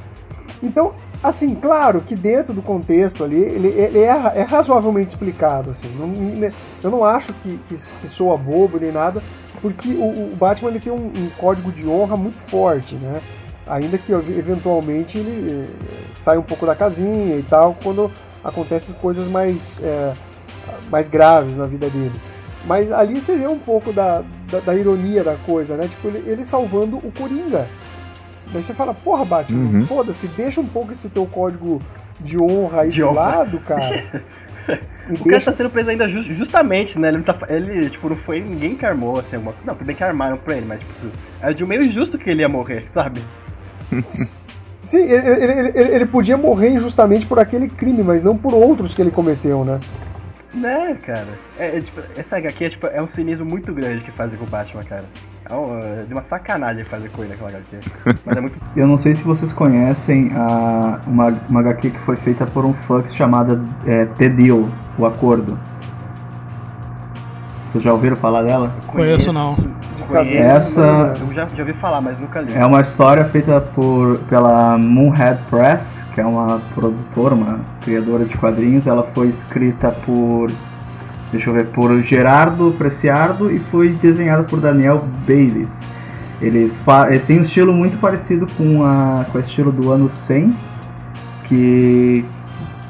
Então, 0.61 0.93
assim, 1.23 1.53
claro 1.55 2.01
que 2.01 2.15
dentro 2.15 2.53
do 2.53 2.61
contexto 2.61 3.23
ali, 3.23 3.35
ele, 3.39 3.67
ele 3.67 3.99
é, 3.99 4.31
é 4.35 4.41
razoavelmente 4.43 5.09
explicado. 5.09 5.71
Assim, 5.71 5.87
não- 5.99 6.07
ne- 6.07 6.51
eu 6.83 6.89
não 6.89 7.03
acho 7.03 7.33
que, 7.33 7.57
que, 7.67 7.75
que 8.01 8.07
soa 8.07 8.37
bobo 8.37 8.77
nem 8.79 8.91
nada, 8.91 9.21
porque 9.61 9.89
o, 9.89 10.31
o 10.31 10.35
Batman 10.37 10.69
ele 10.71 10.79
tem 10.79 10.91
um, 10.91 11.11
um 11.15 11.29
código 11.37 11.71
de 11.71 11.85
honra 11.87 12.15
muito 12.17 12.37
forte, 12.49 12.95
né? 12.95 13.19
Ainda 13.65 13.97
que 13.97 14.11
eventualmente 14.11 15.17
ele 15.17 15.65
eh, 15.65 15.67
saia 16.15 16.39
um 16.39 16.43
pouco 16.43 16.65
da 16.65 16.75
casinha 16.75 17.37
e 17.37 17.43
tal, 17.43 17.77
quando 17.81 18.11
acontecem 18.43 18.93
coisas 18.95 19.27
mais, 19.27 19.79
eh, 19.81 20.13
mais 20.89 21.07
graves 21.07 21.55
na 21.55 21.65
vida 21.65 21.89
dele. 21.89 22.11
Mas 22.65 22.91
ali 22.91 23.21
você 23.21 23.35
vê 23.35 23.47
um 23.47 23.59
pouco 23.59 23.91
da, 23.93 24.23
da, 24.49 24.59
da 24.59 24.75
ironia 24.75 25.23
da 25.23 25.35
coisa, 25.35 25.75
né? 25.77 25.87
Tipo, 25.87 26.07
ele, 26.09 26.23
ele 26.29 26.43
salvando 26.45 26.97
o 26.97 27.11
Coringa. 27.11 27.67
Daí 28.51 28.63
você 28.63 28.73
fala, 28.73 28.93
porra, 28.93 29.25
Batman, 29.25 29.79
Uhum. 29.79 29.85
foda-se, 29.87 30.27
deixa 30.27 30.61
um 30.61 30.67
pouco 30.67 30.91
esse 30.91 31.09
teu 31.09 31.25
código 31.25 31.81
de 32.19 32.37
honra 32.37 32.81
aí 32.81 32.89
De 32.89 33.03
lado, 33.03 33.59
cara. 33.59 34.21
o 35.09 35.13
deixa... 35.13 35.23
cara 35.23 35.41
tá 35.41 35.53
sendo 35.53 35.69
preso 35.69 35.89
ainda 35.89 36.07
just, 36.07 36.29
justamente, 36.31 36.99
né? 36.99 37.07
Ele, 37.09 37.23
tá, 37.23 37.35
ele, 37.49 37.89
tipo, 37.89 38.09
não 38.09 38.15
foi 38.17 38.39
ninguém 38.39 38.75
que 38.75 38.85
armou, 38.85 39.19
assim, 39.19 39.37
alguma 39.37 39.55
Não, 39.65 39.73
tudo 39.73 39.85
bem 39.87 39.95
que 39.95 40.03
armaram 40.03 40.37
pra 40.37 40.55
ele, 40.55 40.65
mas, 40.67 40.79
tipo, 40.79 41.07
é 41.41 41.53
de 41.53 41.63
um 41.63 41.67
meio 41.67 41.83
injusto 41.83 42.17
que 42.17 42.29
ele 42.29 42.41
ia 42.41 42.49
morrer, 42.49 42.85
sabe? 42.93 43.21
Sim, 44.83 45.03
ele, 45.03 45.27
ele, 45.27 45.53
ele, 45.75 45.95
ele, 45.95 46.05
podia 46.05 46.37
morrer 46.37 46.69
injustamente 46.69 47.25
por 47.25 47.39
aquele 47.39 47.67
crime, 47.67 48.03
mas 48.03 48.21
não 48.21 48.37
por 48.37 48.53
outros 48.53 48.93
que 48.93 49.01
ele 49.01 49.11
cometeu, 49.11 49.63
né? 49.63 49.79
Né, 50.53 50.95
cara. 51.05 51.27
É, 51.57 51.77
é, 51.77 51.81
tipo, 51.81 51.99
essa 52.15 52.37
HQ 52.37 52.63
é, 52.63 52.69
tipo, 52.69 52.87
é 52.87 53.01
um 53.01 53.07
cinismo 53.07 53.45
muito 53.45 53.73
grande 53.73 54.03
que 54.03 54.11
fazem 54.11 54.37
com 54.37 54.45
o 54.45 54.47
Batman, 54.47 54.83
cara. 54.83 55.05
É, 55.49 55.53
um, 55.53 55.79
é 55.79 56.03
de 56.03 56.13
uma 56.13 56.23
sacanagem 56.23 56.83
fazer 56.83 57.09
com 57.09 57.23
ele 57.23 57.31
naquela 57.31 57.49
HQ. 57.49 57.79
Mas 58.23 58.37
é 58.37 58.41
muito. 58.41 58.57
Eu 58.75 58.87
não 58.87 58.97
sei 58.97 59.15
se 59.15 59.23
vocês 59.23 59.51
conhecem 59.51 60.31
a, 60.35 60.99
uma, 61.07 61.33
uma 61.49 61.59
HQ 61.61 61.89
que 61.89 61.99
foi 61.99 62.15
feita 62.17 62.45
por 62.45 62.65
um 62.65 62.73
fã 62.73 63.03
chamada 63.15 63.59
é, 63.87 64.05
The 64.05 64.29
Deal, 64.29 64.69
O 64.97 65.05
Acordo. 65.05 65.57
Vocês 67.71 67.83
já 67.83 67.91
ouviram 67.91 68.15
falar 68.15 68.43
dela? 68.43 68.71
Conheço, 68.85 69.33
não. 69.33 69.55
Conheço, 70.07 70.79
Essa 70.79 71.13
eu 71.19 71.33
já, 71.33 71.47
já 71.47 71.63
ouvi 71.63 71.73
falar, 71.73 72.01
mas 72.01 72.19
nunca 72.19 72.41
li. 72.41 72.53
É 72.53 72.65
uma 72.65 72.81
história 72.81 73.25
feita 73.25 73.61
por 73.61 74.19
pela 74.29 74.77
Moonhead 74.77 75.41
Press, 75.49 75.99
que 76.13 76.21
é 76.21 76.25
uma 76.25 76.61
produtora, 76.73 77.35
uma 77.35 77.59
criadora 77.81 78.25
de 78.25 78.37
quadrinhos. 78.37 78.87
Ela 78.87 79.03
foi 79.13 79.29
escrita 79.29 79.91
por 80.05 80.51
deixa 81.33 81.49
eu 81.49 81.53
ver, 81.53 81.65
por 81.67 81.99
Gerardo 82.03 82.71
Preciado 82.77 83.51
e 83.51 83.59
foi 83.59 83.89
desenhada 83.89 84.43
por 84.43 84.61
Daniel 84.61 85.03
Bayles. 85.27 85.69
Eles, 86.39 86.73
eles 87.07 87.23
têm 87.25 87.39
um 87.39 87.43
estilo 87.43 87.73
muito 87.73 87.97
parecido 87.99 88.47
com, 88.57 88.83
a, 88.83 89.25
com 89.31 89.37
o 89.37 89.41
estilo 89.41 89.71
do 89.71 89.91
ano 89.91 90.13
100, 90.13 90.55
que, 91.45 92.25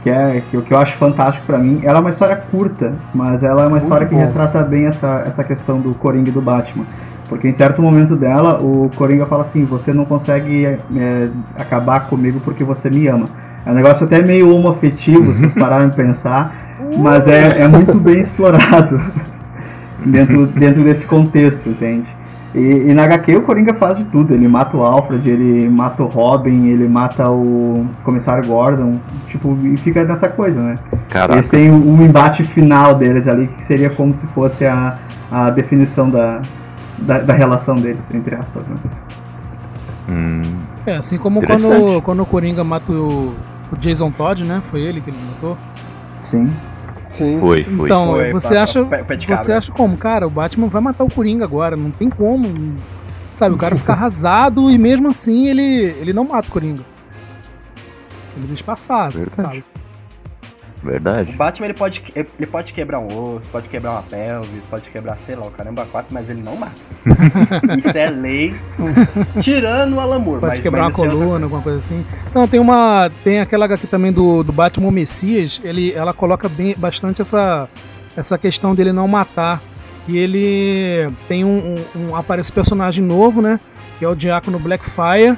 que 0.04 0.10
é 0.10 0.44
que, 0.52 0.62
que 0.62 0.74
eu 0.74 0.78
acho 0.78 0.98
fantástico 0.98 1.46
para 1.46 1.58
mim. 1.58 1.80
Ela 1.84 2.00
é 2.00 2.02
uma 2.02 2.10
história 2.10 2.36
curta, 2.36 2.94
mas 3.14 3.42
ela 3.42 3.64
é 3.64 3.68
uma 3.68 3.78
história 3.78 4.06
que 4.06 4.14
retrata 4.14 4.62
bem 4.62 4.86
essa, 4.86 5.24
essa 5.26 5.44
questão 5.44 5.80
do 5.80 5.96
Coringa 5.96 6.30
e 6.30 6.34
do 6.34 6.42
Batman. 6.42 6.86
Porque 7.30 7.48
em 7.48 7.54
certo 7.54 7.82
momento 7.82 8.16
dela, 8.16 8.62
o 8.62 8.92
Coringa 8.96 9.26
fala 9.26 9.42
assim: 9.44 9.64
Você 9.64 9.94
não 9.94 10.04
consegue 10.04 10.66
é, 10.66 11.30
acabar 11.58 12.02
comigo 12.08 12.42
porque 12.44 12.64
você 12.64 12.90
me 12.90 13.08
ama. 13.08 13.28
É 13.66 13.72
um 13.72 13.74
negócio 13.74 14.06
até 14.06 14.22
meio 14.22 14.54
homoafetivo, 14.54 15.34
se 15.34 15.40
vocês 15.40 15.54
pararem 15.56 15.90
de 15.90 15.96
pensar, 15.96 16.54
mas 16.98 17.28
é, 17.28 17.62
é 17.62 17.68
muito 17.68 17.98
bem 17.98 18.20
explorado 18.20 19.00
dentro, 20.06 20.48
dentro 20.48 20.84
desse 20.84 21.08
contexto, 21.08 21.70
entende? 21.70 22.08
E, 22.54 22.60
e, 22.60 22.94
na 22.94 23.06
HQ 23.06 23.36
o 23.38 23.42
Coringa 23.42 23.74
faz 23.74 23.98
de 23.98 24.04
tudo. 24.06 24.34
Ele 24.34 24.48
mata 24.48 24.78
o 24.78 24.84
Alfred, 24.84 25.28
ele 25.28 25.68
mata 25.68 26.04
o 26.04 26.08
Robin, 26.08 26.68
ele 26.68 26.88
mata 26.88 27.30
o 27.30 27.86
Comissário 28.04 28.48
Gordon. 28.48 29.00
Tipo, 29.28 29.58
e 29.64 29.76
fica 29.78 30.04
nessa 30.04 30.30
coisa, 30.30 30.62
né? 30.62 30.78
Caraca. 31.10 31.34
Eles 31.34 31.50
têm 31.50 31.72
um 31.72 32.04
embate 32.04 32.44
final 32.44 32.94
deles 32.94 33.28
ali, 33.28 33.48
que 33.48 33.66
seria 33.66 33.90
como 33.90 34.14
se 34.14 34.28
fosse 34.28 34.66
a, 34.66 34.98
a 35.32 35.50
definição 35.50 36.10
da, 36.10 36.42
da, 37.00 37.20
da 37.20 37.34
relação 37.34 37.76
deles, 37.76 38.10
entre 38.14 38.36
aspas. 38.36 38.64
Né? 38.68 38.78
Hum. 40.10 40.42
É, 40.86 40.96
assim 40.96 41.18
como 41.18 41.42
quando, 41.42 42.02
quando 42.02 42.22
o 42.22 42.26
Coringa 42.26 42.64
mata 42.64 42.92
o, 42.92 43.34
o 43.72 43.78
Jason 43.78 44.12
Todd, 44.12 44.44
né? 44.46 44.62
Foi 44.64 44.82
ele 44.82 45.02
que 45.02 45.10
ele 45.10 45.18
matou? 45.28 45.58
Sim. 46.22 46.52
Sim. 47.14 47.40
Foi, 47.40 47.64
foi. 47.64 47.86
Então, 47.86 48.12
foi, 48.12 48.32
você 48.32 48.58
acha. 48.58 48.84
Você 48.84 49.54
acha 49.54 49.72
como? 49.72 49.98
Cara, 49.98 50.28
o 50.28 50.30
Batman 50.30 50.68
vai 50.68 50.82
matar 50.82 51.04
o 51.04 51.12
Coringa 51.12 51.46
agora. 51.46 51.76
Não 51.78 51.92
tem 51.92 52.10
como. 52.10 52.76
Sabe, 53.32 53.56
o 53.56 53.58
cara 53.58 53.76
fica 53.76 53.94
arrasado 53.94 54.70
e 54.70 54.78
mesmo 54.78 55.08
assim 55.08 55.48
ele, 55.48 55.64
ele 56.00 56.14
não 56.14 56.24
mata 56.24 56.48
o 56.48 56.52
Coringa. 56.52 56.84
Ele 58.38 58.48
deixa 58.48 58.64
passar, 58.64 59.12
sabe? 59.32 59.64
Verdade. 60.84 61.32
O 61.32 61.38
Batman 61.38 61.68
ele 61.68 61.74
pode, 61.74 62.04
ele 62.14 62.48
pode 62.48 62.74
quebrar 62.74 63.00
um 63.00 63.08
osso, 63.08 63.48
pode 63.50 63.70
quebrar 63.70 63.92
uma 63.92 64.04
pelve, 64.04 64.62
pode 64.70 64.90
quebrar, 64.90 65.18
sei 65.26 65.36
lá, 65.36 65.48
o 65.48 65.52
caramba 65.52 65.86
quatro, 65.86 66.14
mas 66.14 66.30
ele 66.30 66.42
não 66.42 66.58
mata. 66.58 66.74
Isso 67.80 67.98
é 67.98 68.10
lei. 68.10 68.54
Tirando 69.40 69.96
o 69.96 70.00
Alan 70.00 70.20
Moore. 70.20 70.42
Pode 70.42 70.52
mas, 70.52 70.60
quebrar 70.60 70.84
mas 70.84 70.98
uma 70.98 71.06
é 71.06 71.10
coluna, 71.10 71.46
alguma 71.46 71.62
coisa 71.62 71.80
assim. 71.80 72.06
Não, 72.36 72.48
tem 72.48 72.60
uma. 72.60 73.10
Tem 73.24 73.40
aquela 73.40 73.66
aqui 73.66 73.88
também 73.88 74.12
do, 74.12 74.44
do 74.44 74.52
Batman 74.52 74.92
Messias, 74.92 75.62
ele, 75.64 75.94
ela 75.94 76.14
coloca 76.14 76.50
bem, 76.50 76.76
bastante 76.78 77.22
essa, 77.22 77.70
essa 78.16 78.38
questão 78.38 78.76
dele 78.76 78.92
não 78.92 79.08
matar. 79.08 79.62
Que 80.06 80.18
ele 80.18 81.10
tem 81.30 81.46
um, 81.46 81.78
um, 81.96 82.10
um 82.10 82.16
aparece 82.16 82.52
personagem 82.52 83.02
novo, 83.02 83.42
né? 83.42 83.58
Que 83.98 84.04
é 84.04 84.08
o 84.10 84.14
Diácono 84.14 84.60
Blackfire 84.60 85.38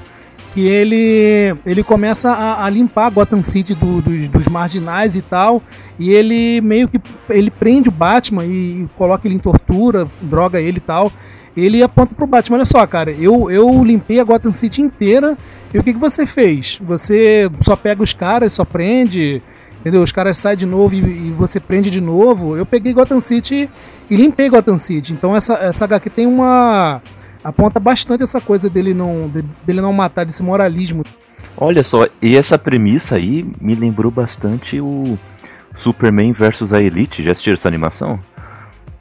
que 0.56 0.66
ele 0.66 1.54
ele 1.66 1.84
começa 1.84 2.32
a, 2.32 2.64
a 2.64 2.70
limpar 2.70 3.12
Gotham 3.12 3.44
City 3.44 3.76
do, 3.76 4.02
dos, 4.02 4.30
dos, 4.30 4.48
marginais 4.48 5.18
e 5.18 5.22
tal, 5.22 5.62
e 6.00 6.12
ele 6.12 6.62
meio 6.62 6.88
que 6.88 7.02
ele 7.30 7.52
prende 7.52 7.90
o 7.90 7.92
Batman 7.92 8.46
e, 8.46 8.84
e, 8.84 8.90
coloca 8.96 9.28
ele 9.28 9.36
em 9.36 9.40
tortura, 9.40 10.08
droga 10.22 10.62
ele 10.62 10.78
e 10.78 10.82
tal. 10.82 11.12
Ele 11.58 11.84
aponta 11.84 12.16
pro 12.16 12.26
Batman, 12.26 12.58
olha 12.58 12.66
só, 12.66 12.86
cara, 12.88 13.12
eu, 13.12 13.52
eu 13.52 13.84
limpei 13.84 14.20
a 14.20 14.24
Gotham 14.24 14.54
City 14.54 14.82
inteira, 14.82 15.38
e 15.74 15.78
o 15.78 15.84
que, 15.84 15.94
que 15.94 16.00
você 16.00 16.26
fez? 16.26 16.80
Você 16.82 17.50
só 17.62 17.76
pega 17.76 18.02
os 18.02 18.14
caras, 18.14 18.54
só 18.54 18.64
prende, 18.64 19.42
entendeu? 19.82 20.02
Os 20.02 20.12
caras 20.12 20.38
saem 20.38 20.58
de 20.58 20.66
novo 20.66 20.96
e, 20.96 21.00
e, 21.00 21.34
você 21.38 21.60
prende 21.60 21.90
de 21.90 22.00
novo. 22.00 22.56
Eu 22.56 22.66
peguei 22.66 22.94
Gotham 22.94 23.20
City 23.20 23.70
e 24.10 24.16
limpei 24.16 24.50
Gotham 24.50 24.78
City. 24.78 25.12
Então 25.12 25.36
essa, 25.36 25.56
essa 25.56 25.84
HQ 25.84 26.10
tem 26.10 26.26
uma 26.28 27.02
aponta 27.46 27.80
bastante 27.80 28.24
essa 28.24 28.42
coisa 28.42 28.68
dele 28.70 28.94
não, 28.94 29.32
dele 29.64 29.80
não 29.80 29.94
matar, 29.94 30.26
desse 30.26 30.42
moralismo. 30.42 31.04
Olha 31.56 31.84
só, 31.84 32.08
e 32.22 32.36
essa 32.36 32.58
premissa 32.58 33.16
aí 33.16 33.46
me 33.62 33.76
lembrou 33.76 34.12
bastante 34.12 34.82
o 34.82 35.18
Superman 35.78 36.34
versus 36.34 36.74
a 36.74 36.82
Elite. 36.82 37.24
Já 37.24 37.32
assistiram 37.32 37.54
essa 37.54 37.68
animação? 37.68 38.20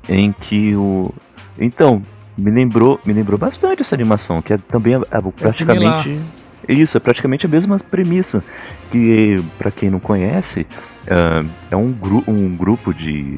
Em 0.08 0.30
que 0.30 0.76
o. 0.76 1.12
Então, 1.58 2.02
me 2.36 2.50
lembrou, 2.50 3.00
me 3.04 3.12
lembrou 3.12 3.38
bastante 3.38 3.80
essa 3.80 3.96
animação, 3.96 4.42
que 4.42 4.52
é 4.52 4.58
também 4.58 4.94
é, 4.94 4.98
é 4.98 5.20
praticamente. 5.20 6.20
É 6.66 6.72
isso, 6.72 6.96
é 6.96 7.00
praticamente 7.00 7.46
a 7.46 7.48
mesma 7.48 7.78
premissa. 7.78 8.44
Que, 8.90 9.42
para 9.58 9.70
quem 9.70 9.90
não 9.90 10.00
conhece, 10.00 10.66
uh, 11.06 11.48
é 11.70 11.76
um, 11.76 11.90
gru 11.90 12.22
um 12.26 12.54
grupo 12.54 12.92
de, 12.92 13.36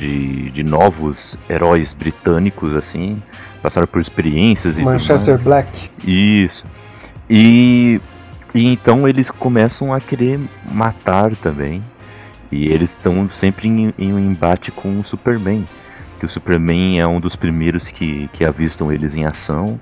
de, 0.00 0.50
de 0.50 0.62
novos 0.62 1.38
heróis 1.48 1.92
britânicos, 1.92 2.74
assim, 2.74 3.22
passaram 3.62 3.86
por 3.86 4.00
experiências 4.00 4.78
e 4.78 4.82
Manchester 4.82 5.38
Black. 5.38 5.90
Isso. 6.04 6.64
E, 7.28 8.00
e 8.54 8.72
então 8.72 9.06
eles 9.06 9.30
começam 9.30 9.92
a 9.92 10.00
querer 10.00 10.40
matar 10.72 11.36
também. 11.36 11.84
E 12.50 12.64
eles 12.64 12.90
estão 12.90 13.30
sempre 13.30 13.68
em, 13.68 13.94
em, 13.96 14.12
um 14.12 14.18
embate 14.18 14.72
com 14.72 14.98
o 14.98 15.04
Superman. 15.04 15.64
Que 16.18 16.26
o 16.26 16.30
Superman 16.30 16.98
é 16.98 17.06
um 17.06 17.20
dos 17.20 17.36
primeiros 17.36 17.88
que, 17.88 18.28
que 18.32 18.44
avistam 18.44 18.90
eles 18.90 19.14
em 19.14 19.24
ação. 19.26 19.78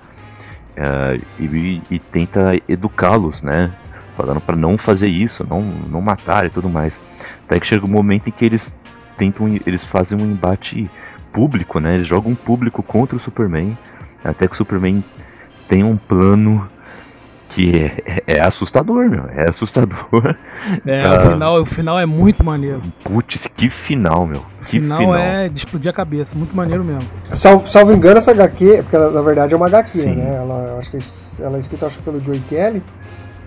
Uh, 0.76 1.24
e, 1.40 1.80
e, 1.90 1.98
tenta 1.98 2.60
educá-los, 2.68 3.40
né? 3.42 3.70
Falando 4.16 4.40
para 4.40 4.54
não 4.54 4.76
fazer 4.76 5.08
isso, 5.08 5.46
não, 5.48 5.62
não 5.62 6.00
matar 6.00 6.44
e 6.46 6.50
tudo 6.50 6.68
mais. 6.68 7.00
Até 7.46 7.58
que 7.58 7.66
chega 7.66 7.86
um 7.86 7.88
momento 7.88 8.28
em 8.28 8.32
que 8.32 8.44
eles 8.44 8.72
tentam, 9.18 9.48
eles 9.66 9.84
fazem 9.84 10.18
um 10.18 10.24
embate 10.24 10.88
público, 11.32 11.80
né? 11.80 11.96
Eles 11.96 12.06
jogam 12.06 12.34
público 12.34 12.82
contra 12.82 13.16
o 13.16 13.18
Superman. 13.18 13.76
Até 14.24 14.46
que 14.46 14.54
o 14.54 14.56
Superman 14.56 15.04
tem 15.68 15.84
um 15.84 15.96
plano 15.96 16.68
que 17.50 17.76
é, 17.76 18.22
é, 18.26 18.38
é 18.38 18.40
assustador, 18.40 19.08
meu. 19.08 19.24
É 19.34 19.48
assustador. 19.48 20.36
É, 20.86 21.04
ah, 21.04 21.16
o, 21.16 21.20
final, 21.20 21.62
o 21.62 21.66
final 21.66 21.98
é 21.98 22.06
muito 22.06 22.44
maneiro. 22.44 22.82
Putz, 23.04 23.46
que 23.46 23.70
final, 23.70 24.26
meu. 24.26 24.44
O 24.60 24.64
final, 24.64 24.98
final, 24.98 25.16
é 25.16 25.48
de 25.48 25.58
explodir 25.58 25.90
a 25.90 25.94
cabeça. 25.94 26.36
Muito 26.36 26.54
maneiro 26.54 26.84
mesmo. 26.84 27.08
Salvo, 27.32 27.68
salvo 27.68 27.92
engano, 27.92 28.18
essa 28.18 28.32
HQ, 28.32 28.82
porque 28.82 28.96
ela, 28.96 29.10
na 29.10 29.22
verdade 29.22 29.54
é 29.54 29.56
uma 29.56 29.66
HQ, 29.66 29.90
Sim. 29.90 30.16
né? 30.16 30.36
Ela, 30.36 30.78
acho 30.78 30.90
que 30.90 30.98
ela 31.40 31.56
é 31.56 31.60
escrita 31.60 31.86
acho, 31.86 31.98
pelo 32.00 32.20
Joey 32.20 32.40
Kelly. 32.48 32.82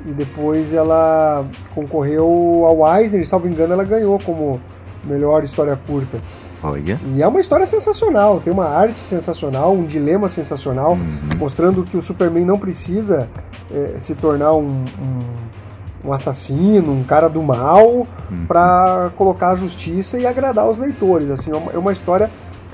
E 0.05 0.11
depois 0.11 0.73
ela 0.73 1.45
concorreu 1.75 2.63
ao 2.65 2.97
Eisner, 2.97 3.21
e 3.21 3.25
salvo 3.25 3.47
engano, 3.47 3.73
ela 3.73 3.83
ganhou 3.83 4.17
como 4.19 4.59
melhor 5.03 5.43
história 5.43 5.77
curta. 5.87 6.19
Olha. 6.63 6.99
E 7.15 7.21
é 7.21 7.27
uma 7.27 7.39
história 7.39 7.65
sensacional, 7.65 8.39
tem 8.39 8.53
uma 8.53 8.67
arte 8.67 8.99
sensacional, 8.99 9.73
um 9.73 9.85
dilema 9.85 10.29
sensacional, 10.29 10.91
uhum. 10.91 11.37
mostrando 11.37 11.83
que 11.83 11.97
o 11.97 12.03
Superman 12.03 12.45
não 12.45 12.57
precisa 12.57 13.27
é, 13.73 13.95
se 13.97 14.13
tornar 14.13 14.53
um, 14.53 14.85
um, 14.99 16.07
um, 16.07 16.13
assassino, 16.13 16.91
um 16.91 17.03
cara 17.03 17.27
do 17.27 17.41
mal, 17.41 18.05
uhum. 18.29 18.45
para 18.47 19.11
colocar 19.17 19.49
a 19.49 19.55
justiça 19.55 20.19
e 20.19 20.27
agradar 20.27 20.69
os 20.69 20.77
leitores. 20.77 21.31
Assim, 21.31 21.51
é 21.51 21.77
uma 21.77 21.91
é 21.91 21.93
história 21.93 22.29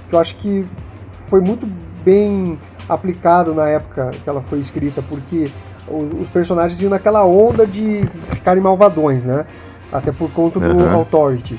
que 0.09 0.15
eu 0.15 0.19
acho 0.19 0.35
que 0.35 0.65
foi 1.29 1.39
muito 1.39 1.65
bem 2.03 2.59
aplicado 2.89 3.53
na 3.53 3.67
época 3.69 4.11
que 4.21 4.29
ela 4.29 4.41
foi 4.41 4.59
escrita, 4.59 5.01
porque 5.01 5.49
os 5.89 6.29
personagens 6.29 6.81
iam 6.81 6.89
naquela 6.89 7.23
onda 7.23 7.65
de 7.65 8.05
ficarem 8.31 8.61
malvadões, 8.61 9.23
né? 9.23 9.45
Até 9.91 10.11
por 10.11 10.29
conta 10.31 10.59
do 10.59 10.83
uhum. 10.83 10.93
Authority. 10.93 11.57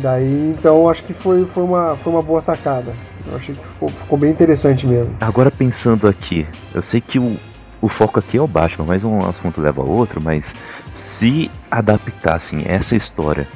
Daí, 0.00 0.54
então, 0.56 0.88
acho 0.88 1.02
que 1.04 1.12
foi, 1.12 1.44
foi, 1.46 1.62
uma, 1.62 1.96
foi 1.96 2.12
uma 2.12 2.22
boa 2.22 2.40
sacada. 2.40 2.94
Eu 3.26 3.36
achei 3.36 3.54
que 3.54 3.64
ficou, 3.66 3.88
ficou 3.88 4.18
bem 4.18 4.30
interessante 4.30 4.86
mesmo. 4.86 5.14
Agora, 5.20 5.50
pensando 5.50 6.08
aqui, 6.08 6.46
eu 6.74 6.82
sei 6.82 7.00
que 7.00 7.18
o, 7.18 7.36
o 7.80 7.88
foco 7.88 8.18
aqui 8.18 8.36
é 8.36 8.40
o 8.40 8.46
Batman, 8.46 8.86
mas 8.86 9.04
um 9.04 9.18
assunto 9.18 9.60
leva 9.60 9.82
a 9.82 9.84
outro, 9.84 10.20
mas 10.22 10.54
se 10.96 11.50
adaptassem 11.70 12.64
essa 12.66 12.96
história 12.96 13.46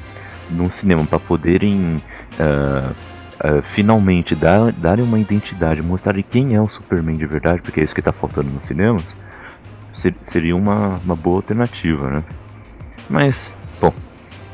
no 0.50 0.70
cinema 0.70 1.04
para 1.04 1.18
poderem 1.18 1.96
uh, 2.38 2.90
uh, 2.90 3.62
finalmente 3.74 4.34
dar, 4.34 4.72
darem 4.72 5.04
uma 5.04 5.18
identidade, 5.18 5.82
mostrarem 5.82 6.24
quem 6.28 6.54
é 6.54 6.60
o 6.60 6.68
Superman 6.68 7.16
de 7.16 7.26
verdade, 7.26 7.60
porque 7.62 7.80
é 7.80 7.84
isso 7.84 7.94
que 7.94 8.00
está 8.00 8.12
faltando 8.12 8.50
nos 8.50 8.66
cinemas, 8.66 9.04
ser, 9.94 10.14
seria 10.22 10.56
uma, 10.56 11.00
uma 11.04 11.16
boa 11.16 11.36
alternativa, 11.36 12.10
né? 12.10 12.24
Mas, 13.08 13.54
bom, 13.80 13.92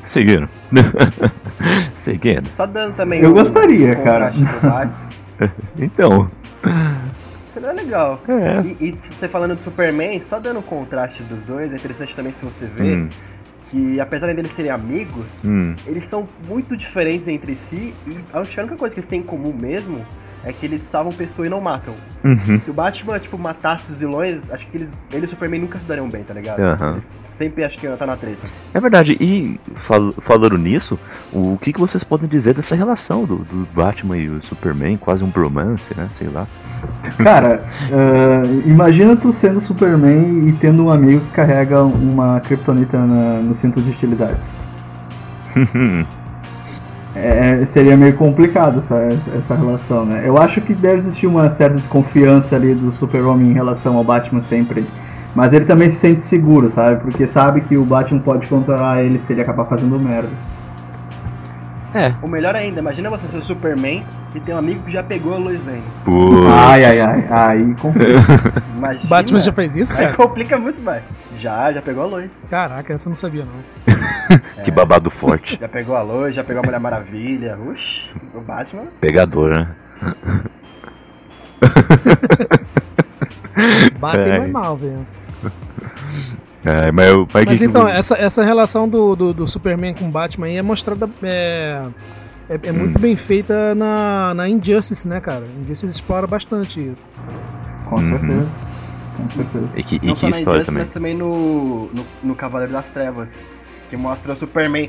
seguindo. 0.06 0.48
seguindo. 1.96 2.48
Só 2.50 2.66
dando 2.66 2.94
também. 2.94 3.22
Eu 3.22 3.32
gostaria, 3.32 3.94
cara. 3.96 4.32
então. 5.78 6.30
Seria 7.52 7.72
legal. 7.72 8.20
É. 8.28 8.66
E, 8.66 8.88
e, 8.88 8.98
você 9.10 9.28
falando 9.28 9.56
do 9.56 9.62
Superman, 9.62 10.20
só 10.20 10.38
dando 10.38 10.60
o 10.60 10.62
contraste 10.62 11.22
dos 11.22 11.38
dois, 11.44 11.72
é 11.72 11.76
interessante 11.76 12.14
também 12.14 12.32
se 12.32 12.44
você 12.44 12.66
ver 12.66 12.96
hum. 12.96 13.08
que, 13.70 14.00
apesar 14.00 14.32
de 14.32 14.40
eles 14.40 14.52
serem 14.52 14.70
amigos, 14.70 15.26
hum. 15.44 15.74
eles 15.86 16.06
são 16.06 16.28
muito 16.48 16.76
diferentes 16.76 17.28
entre 17.28 17.54
si 17.56 17.94
e 18.06 18.20
acho 18.32 18.52
que 18.52 18.60
a 18.60 18.62
única 18.62 18.76
coisa 18.76 18.94
que 18.94 19.00
eles 19.00 19.08
têm 19.08 19.20
em 19.20 19.24
comum 19.24 19.52
mesmo 19.52 20.04
é 20.44 20.52
que 20.52 20.66
eles 20.66 20.82
salvam 20.82 21.12
pessoas 21.12 21.46
e 21.46 21.50
não 21.50 21.60
matam. 21.60 21.94
Uhum. 22.24 22.60
Se 22.60 22.70
o 22.70 22.74
Batman, 22.74 23.18
tipo, 23.18 23.38
matasse 23.38 23.92
os 23.92 23.98
vilões, 23.98 24.50
acho 24.50 24.66
que 24.66 24.76
eles, 24.76 24.90
ele 25.12 25.22
e 25.22 25.26
o 25.26 25.28
Superman 25.28 25.60
nunca 25.60 25.78
se 25.78 25.86
dariam 25.86 26.08
bem, 26.08 26.24
tá 26.24 26.34
ligado? 26.34 26.58
Uhum. 26.58 26.92
Eles 26.92 27.12
sempre 27.28 27.64
acho 27.64 27.78
que 27.78 27.86
ia 27.86 27.92
estar 27.92 28.06
na 28.06 28.16
treta. 28.16 28.46
É 28.74 28.80
verdade, 28.80 29.16
e 29.20 29.58
fal 29.76 30.12
falando 30.12 30.58
nisso, 30.58 30.98
o 31.32 31.58
que, 31.60 31.72
que 31.72 31.80
vocês 31.80 32.04
podem 32.04 32.28
dizer 32.28 32.54
dessa 32.54 32.74
relação 32.74 33.24
do, 33.24 33.38
do 33.38 33.66
Batman 33.72 34.16
e 34.16 34.28
o 34.28 34.42
Superman, 34.42 34.96
quase 34.96 35.24
um 35.24 35.28
bromance, 35.28 35.94
né? 35.96 36.08
Sei 36.10 36.28
lá. 36.28 36.46
Cara, 37.22 37.64
uh, 37.90 38.68
imagina 38.68 39.16
tu 39.16 39.32
sendo 39.32 39.60
Superman 39.60 40.48
e 40.48 40.52
tendo 40.52 40.84
um 40.86 40.90
amigo 40.90 41.20
que 41.26 41.32
carrega 41.32 41.82
uma 41.82 42.40
kryptonita 42.40 42.98
no 42.98 43.54
cinto 43.56 43.80
de 43.80 43.90
utilidades. 43.90 44.40
é, 47.14 47.64
seria 47.66 47.96
meio 47.96 48.14
complicado 48.14 48.80
essa, 48.80 48.96
essa 49.38 49.54
relação, 49.54 50.04
né? 50.04 50.22
Eu 50.24 50.38
acho 50.38 50.60
que 50.60 50.74
deve 50.74 51.00
existir 51.00 51.26
uma 51.26 51.50
certa 51.50 51.76
desconfiança 51.76 52.56
ali 52.56 52.74
do 52.74 52.90
Super-Homem 52.90 53.50
em 53.50 53.52
relação 53.52 53.96
ao 53.96 54.04
Batman 54.04 54.40
sempre. 54.40 54.86
Mas 55.34 55.52
ele 55.52 55.64
também 55.64 55.88
se 55.90 55.96
sente 55.96 56.22
seguro, 56.22 56.70
sabe? 56.70 57.00
Porque 57.00 57.26
sabe 57.26 57.62
que 57.62 57.76
o 57.76 57.84
Batman 57.84 58.20
pode 58.20 58.46
controlar 58.46 59.02
ele 59.02 59.18
se 59.18 59.32
ele 59.32 59.40
acabar 59.40 59.64
fazendo 59.64 59.98
merda. 59.98 60.30
É. 61.94 62.12
O 62.22 62.28
melhor 62.28 62.56
ainda, 62.56 62.80
imagina 62.80 63.10
você 63.10 63.26
ser 63.28 63.36
o 63.36 63.44
Superman 63.44 64.04
e 64.34 64.40
ter 64.40 64.54
um 64.54 64.58
amigo 64.58 64.82
que 64.82 64.92
já 64.92 65.02
pegou 65.02 65.34
a 65.34 65.38
Lois 65.38 65.64
Lane. 65.66 65.82
Ai, 66.50 66.84
ai, 66.84 67.00
ai, 67.00 67.26
aí 67.30 67.74
complica. 67.74 68.12
Imagina, 68.76 69.08
Batman 69.08 69.40
já 69.40 69.52
fez 69.52 69.76
isso, 69.76 69.94
cara? 69.94 70.08
Aí 70.08 70.14
complica 70.14 70.58
muito 70.58 70.82
mais. 70.82 71.02
Já, 71.38 71.72
já 71.72 71.82
pegou 71.82 72.02
a 72.02 72.06
Lois. 72.06 72.42
Caraca, 72.48 72.94
essa 72.94 73.08
eu 73.08 73.10
não 73.10 73.16
sabia 73.16 73.44
não. 73.44 73.94
que 74.64 74.70
babado 74.70 75.10
forte. 75.10 75.58
Já 75.60 75.68
pegou 75.68 75.94
a 75.94 76.02
Lois, 76.02 76.34
já 76.34 76.42
pegou 76.42 76.62
a 76.62 76.64
Mulher 76.64 76.80
Maravilha. 76.80 77.58
Uxi, 77.58 78.10
o 78.34 78.40
Batman. 78.40 78.84
Pegador, 79.00 79.50
né? 79.50 79.68
Bater 83.98 84.28
é. 84.28 84.46
mal, 84.48 84.76
velho. 84.76 85.06
É, 86.64 86.92
mas, 86.92 87.08
eu, 87.08 87.28
mas, 87.32 87.44
mas 87.44 87.62
então, 87.62 87.86
que... 87.86 87.92
essa, 87.92 88.16
essa 88.16 88.44
relação 88.44 88.88
do, 88.88 89.16
do, 89.16 89.34
do, 89.34 89.48
Superman 89.48 89.94
com 89.94 90.04
o 90.06 90.10
Batman 90.10 90.46
aí 90.46 90.56
é 90.56 90.62
mostrada. 90.62 91.08
É, 91.22 91.82
é, 92.48 92.60
é 92.62 92.72
muito 92.72 92.98
hum. 92.98 93.00
bem 93.00 93.16
feita 93.16 93.74
na, 93.74 94.32
na 94.34 94.48
Injustice, 94.48 95.08
né, 95.08 95.20
cara? 95.20 95.44
Injustice 95.60 95.92
explora 95.92 96.26
bastante 96.26 96.80
isso. 96.80 97.08
Com 97.88 97.96
uhum. 97.96 98.10
certeza. 98.10 98.48
Com 99.16 99.30
certeza. 99.30 99.68
E 99.76 99.82
que, 99.82 99.96
e 99.96 100.06
Não 100.06 100.14
que 100.14 100.20
só 100.20 100.30
na 100.30 100.38
história 100.38 100.62
Injustice, 100.62 100.66
também. 100.66 100.84
mas 100.84 100.92
também 100.92 101.14
no, 101.16 101.90
no, 101.92 102.06
no 102.22 102.34
Cavaleiro 102.36 102.72
das 102.72 102.90
Trevas. 102.90 103.36
Que 103.90 103.96
mostra 103.96 104.32
o 104.32 104.36
Superman 104.36 104.88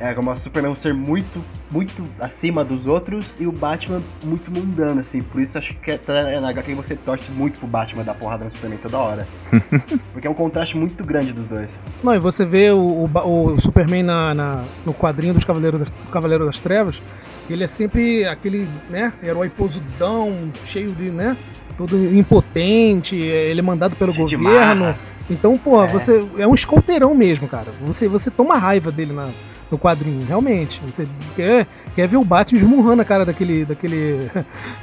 é, 0.00 0.14
como 0.14 0.32
o 0.32 0.36
Superman 0.36 0.70
é 0.70 0.72
um 0.72 0.76
ser 0.76 0.94
muito, 0.94 1.44
muito 1.70 2.02
acima 2.18 2.64
dos 2.64 2.86
outros 2.86 3.38
e 3.38 3.46
o 3.46 3.52
Batman 3.52 4.02
muito 4.24 4.50
mundano, 4.50 5.00
assim. 5.00 5.22
Por 5.22 5.42
isso 5.42 5.58
acho 5.58 5.74
que 5.74 5.90
é, 5.90 6.40
na 6.40 6.48
HQ 6.48 6.74
você 6.74 6.96
torce 6.96 7.30
muito 7.30 7.58
pro 7.58 7.68
Batman 7.68 8.02
dar 8.02 8.14
porrada 8.14 8.46
no 8.46 8.50
Superman 8.50 8.78
toda 8.78 8.96
hora. 8.96 9.28
Porque 10.12 10.26
é 10.26 10.30
um 10.30 10.34
contraste 10.34 10.74
muito 10.74 11.04
grande 11.04 11.34
dos 11.34 11.44
dois. 11.44 11.68
Não, 12.02 12.14
e 12.14 12.18
você 12.18 12.46
vê 12.46 12.70
o, 12.70 12.78
o, 12.78 13.52
o 13.52 13.60
Superman 13.60 14.02
na, 14.02 14.34
na, 14.34 14.64
no 14.86 14.94
quadrinho 14.94 15.34
dos 15.34 15.44
Cavaleiros 15.44 15.80
das, 15.80 15.90
do 15.90 16.10
Cavaleiro 16.10 16.46
das 16.46 16.58
Trevas, 16.58 17.02
ele 17.50 17.62
é 17.62 17.66
sempre 17.66 18.24
aquele, 18.24 18.66
né, 18.88 19.12
herói 19.22 19.50
posudão, 19.50 20.50
cheio 20.64 20.92
de, 20.92 21.10
né, 21.10 21.36
todo 21.76 21.96
impotente, 22.16 23.16
ele 23.16 23.60
é 23.60 23.62
mandado 23.62 23.94
pelo 23.96 24.14
cheio 24.14 24.30
governo. 24.30 24.94
Então, 25.28 25.58
porra, 25.58 25.84
é. 25.84 25.88
você 25.88 26.20
é 26.38 26.46
um 26.46 26.54
escolteirão 26.54 27.14
mesmo, 27.14 27.46
cara. 27.46 27.66
Você, 27.82 28.08
você 28.08 28.30
toma 28.30 28.56
raiva 28.56 28.90
dele 28.90 29.12
na, 29.12 29.28
no 29.70 29.78
quadrinho, 29.78 30.24
realmente. 30.26 30.80
Você 30.86 31.06
quer, 31.36 31.66
quer 31.94 32.08
ver 32.08 32.16
o 32.16 32.24
Batman 32.24 32.58
esmurrando 32.58 33.02
a 33.02 33.04
cara 33.04 33.24
daquele. 33.24 33.64
daquele. 33.64 34.30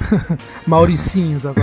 Mauricinho, 0.66 1.38
sabe? 1.38 1.60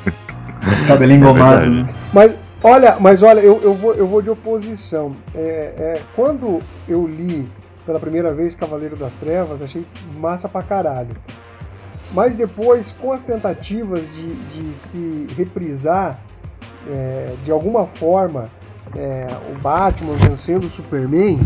Cabelo 0.86 1.12
engomado. 1.12 1.66
É 1.66 1.94
mas, 2.12 2.36
olha, 2.62 2.96
mas 3.00 3.22
olha, 3.22 3.40
eu, 3.40 3.60
eu, 3.60 3.74
vou, 3.74 3.94
eu 3.94 4.06
vou 4.06 4.22
de 4.22 4.30
oposição. 4.30 5.14
É, 5.34 5.40
é, 5.40 6.00
quando 6.14 6.60
eu 6.88 7.06
li 7.06 7.46
pela 7.84 8.00
primeira 8.00 8.32
vez 8.32 8.54
Cavaleiro 8.54 8.96
das 8.96 9.14
Trevas, 9.16 9.60
achei 9.60 9.84
massa 10.18 10.48
pra 10.48 10.62
caralho. 10.62 11.14
Mas 12.12 12.34
depois, 12.34 12.92
com 12.92 13.12
as 13.12 13.22
tentativas 13.22 14.00
de, 14.00 14.34
de 14.34 14.72
se 14.88 15.26
reprisar 15.36 16.18
é, 16.88 17.34
de 17.44 17.50
alguma 17.50 17.86
forma 17.86 18.48
é, 18.96 19.26
o 19.50 19.58
Batman 19.58 20.14
vencendo 20.14 20.64
o 20.64 20.70
Superman, 20.70 21.40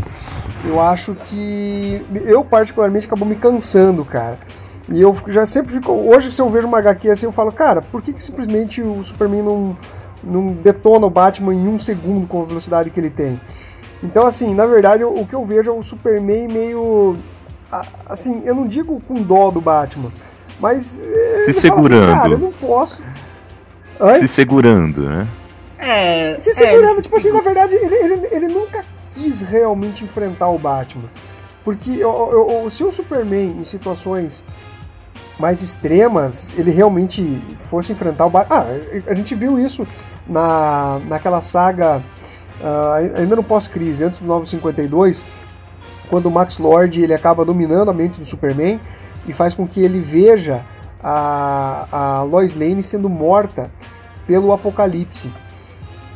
eu 0.64 0.80
acho 0.80 1.14
que 1.14 2.04
eu 2.24 2.44
particularmente 2.44 3.06
acabou 3.06 3.26
me 3.26 3.36
cansando, 3.36 4.04
cara. 4.04 4.38
E 4.90 5.00
eu 5.00 5.16
já 5.28 5.44
sempre 5.44 5.74
fico. 5.74 5.92
Hoje, 5.92 6.32
se 6.32 6.40
eu 6.40 6.48
vejo 6.48 6.66
uma 6.66 6.78
HQ 6.78 7.10
assim, 7.10 7.26
eu 7.26 7.32
falo, 7.32 7.52
cara, 7.52 7.82
por 7.82 8.00
que, 8.00 8.12
que 8.12 8.24
simplesmente 8.24 8.80
o 8.80 9.04
Superman 9.04 9.42
não, 9.42 9.76
não 10.24 10.52
detona 10.52 11.06
o 11.06 11.10
Batman 11.10 11.54
em 11.54 11.68
um 11.68 11.78
segundo 11.78 12.26
com 12.26 12.42
a 12.42 12.46
velocidade 12.46 12.90
que 12.90 12.98
ele 12.98 13.10
tem? 13.10 13.38
Então, 14.02 14.26
assim, 14.26 14.54
na 14.54 14.64
verdade, 14.64 15.04
o 15.04 15.26
que 15.26 15.34
eu 15.34 15.44
vejo 15.44 15.70
é 15.70 15.72
o 15.72 15.82
Superman 15.82 16.48
meio. 16.48 17.16
Assim, 18.06 18.42
eu 18.46 18.54
não 18.54 18.66
digo 18.66 19.00
com 19.06 19.14
dó 19.14 19.50
do 19.50 19.60
Batman, 19.60 20.10
mas. 20.58 21.00
É, 21.00 21.34
Se 21.36 21.52
segurando. 21.52 22.04
Assim, 22.04 22.20
cara, 22.20 22.30
eu 22.30 22.38
não 22.38 22.52
posso. 22.52 23.02
Se 24.20 24.28
segurando, 24.28 25.02
né? 25.02 25.26
É. 25.78 26.38
Se 26.40 26.54
segurando, 26.54 26.98
é, 26.98 27.02
tipo 27.02 27.16
assim, 27.16 27.30
na 27.30 27.40
verdade, 27.40 27.74
ele, 27.74 27.94
ele, 27.94 28.28
ele 28.30 28.48
nunca 28.48 28.84
quis 29.14 29.40
realmente 29.40 30.04
enfrentar 30.04 30.48
o 30.48 30.58
Batman. 30.58 31.08
Porque 31.64 31.90
eu, 31.90 32.60
eu, 32.64 32.70
se 32.70 32.82
o 32.82 32.92
Superman, 32.92 33.60
em 33.60 33.64
situações 33.64 34.44
mais 35.38 35.62
extremas, 35.62 36.58
ele 36.58 36.70
realmente 36.70 37.40
fosse 37.70 37.92
enfrentar 37.92 38.26
o 38.26 38.30
Batman. 38.30 38.56
Ah, 38.56 39.10
a 39.10 39.14
gente 39.14 39.34
viu 39.34 39.58
isso 39.58 39.86
na, 40.26 41.00
naquela 41.06 41.40
saga, 41.42 42.02
uh, 42.60 43.18
ainda 43.18 43.36
no 43.36 43.42
pós-crise, 43.42 44.02
antes 44.02 44.18
do 44.18 44.26
952, 44.26 45.24
quando 46.10 46.26
o 46.26 46.30
Max 46.30 46.58
Lord 46.58 47.00
ele 47.00 47.14
acaba 47.14 47.44
dominando 47.44 47.90
a 47.90 47.94
mente 47.94 48.18
do 48.18 48.26
Superman 48.26 48.80
e 49.26 49.32
faz 49.32 49.54
com 49.54 49.66
que 49.66 49.80
ele 49.80 50.00
veja 50.00 50.62
a, 51.02 51.86
a 51.90 52.22
Lois 52.22 52.56
Lane 52.56 52.82
sendo 52.82 53.08
morta 53.08 53.70
pelo 54.26 54.52
Apocalipse. 54.52 55.30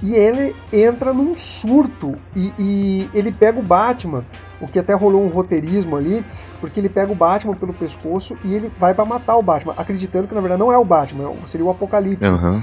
E 0.03 0.15
ele 0.15 0.55
entra 0.73 1.13
num 1.13 1.33
surto 1.35 2.17
e, 2.35 2.53
e, 2.59 3.11
ele 3.15 3.31
pega 3.31 3.61
o 3.61 3.63
Batman, 3.63 4.25
o 4.61 4.67
que 4.67 4.79
até 4.79 4.93
rolou 4.95 5.23
um 5.23 5.29
roteirismo 5.29 5.97
ali, 5.97 6.25
porque 6.61 6.81
ele 6.81 6.89
pega 6.89 7.13
o 7.13 7.15
Batman 7.15 7.55
pelo 7.55 7.73
pescoço 7.73 8.37
e 8.45 8.53
ele 8.53 8.71
vai 8.81 8.95
para 8.95 9.05
matar 9.05 9.37
o 9.37 9.43
Batman, 9.43 9.75
acreditando 9.77 10.27
que 10.27 10.35
na 10.35 10.41
verdade 10.41 10.61
não 10.61 10.73
é 10.73 10.79
o 10.79 10.85
Batman, 10.85 11.31
é 11.31 11.49
seria 11.49 11.65
o 11.65 11.71
Apocalipse. 11.71 12.29
Uhum. 12.29 12.63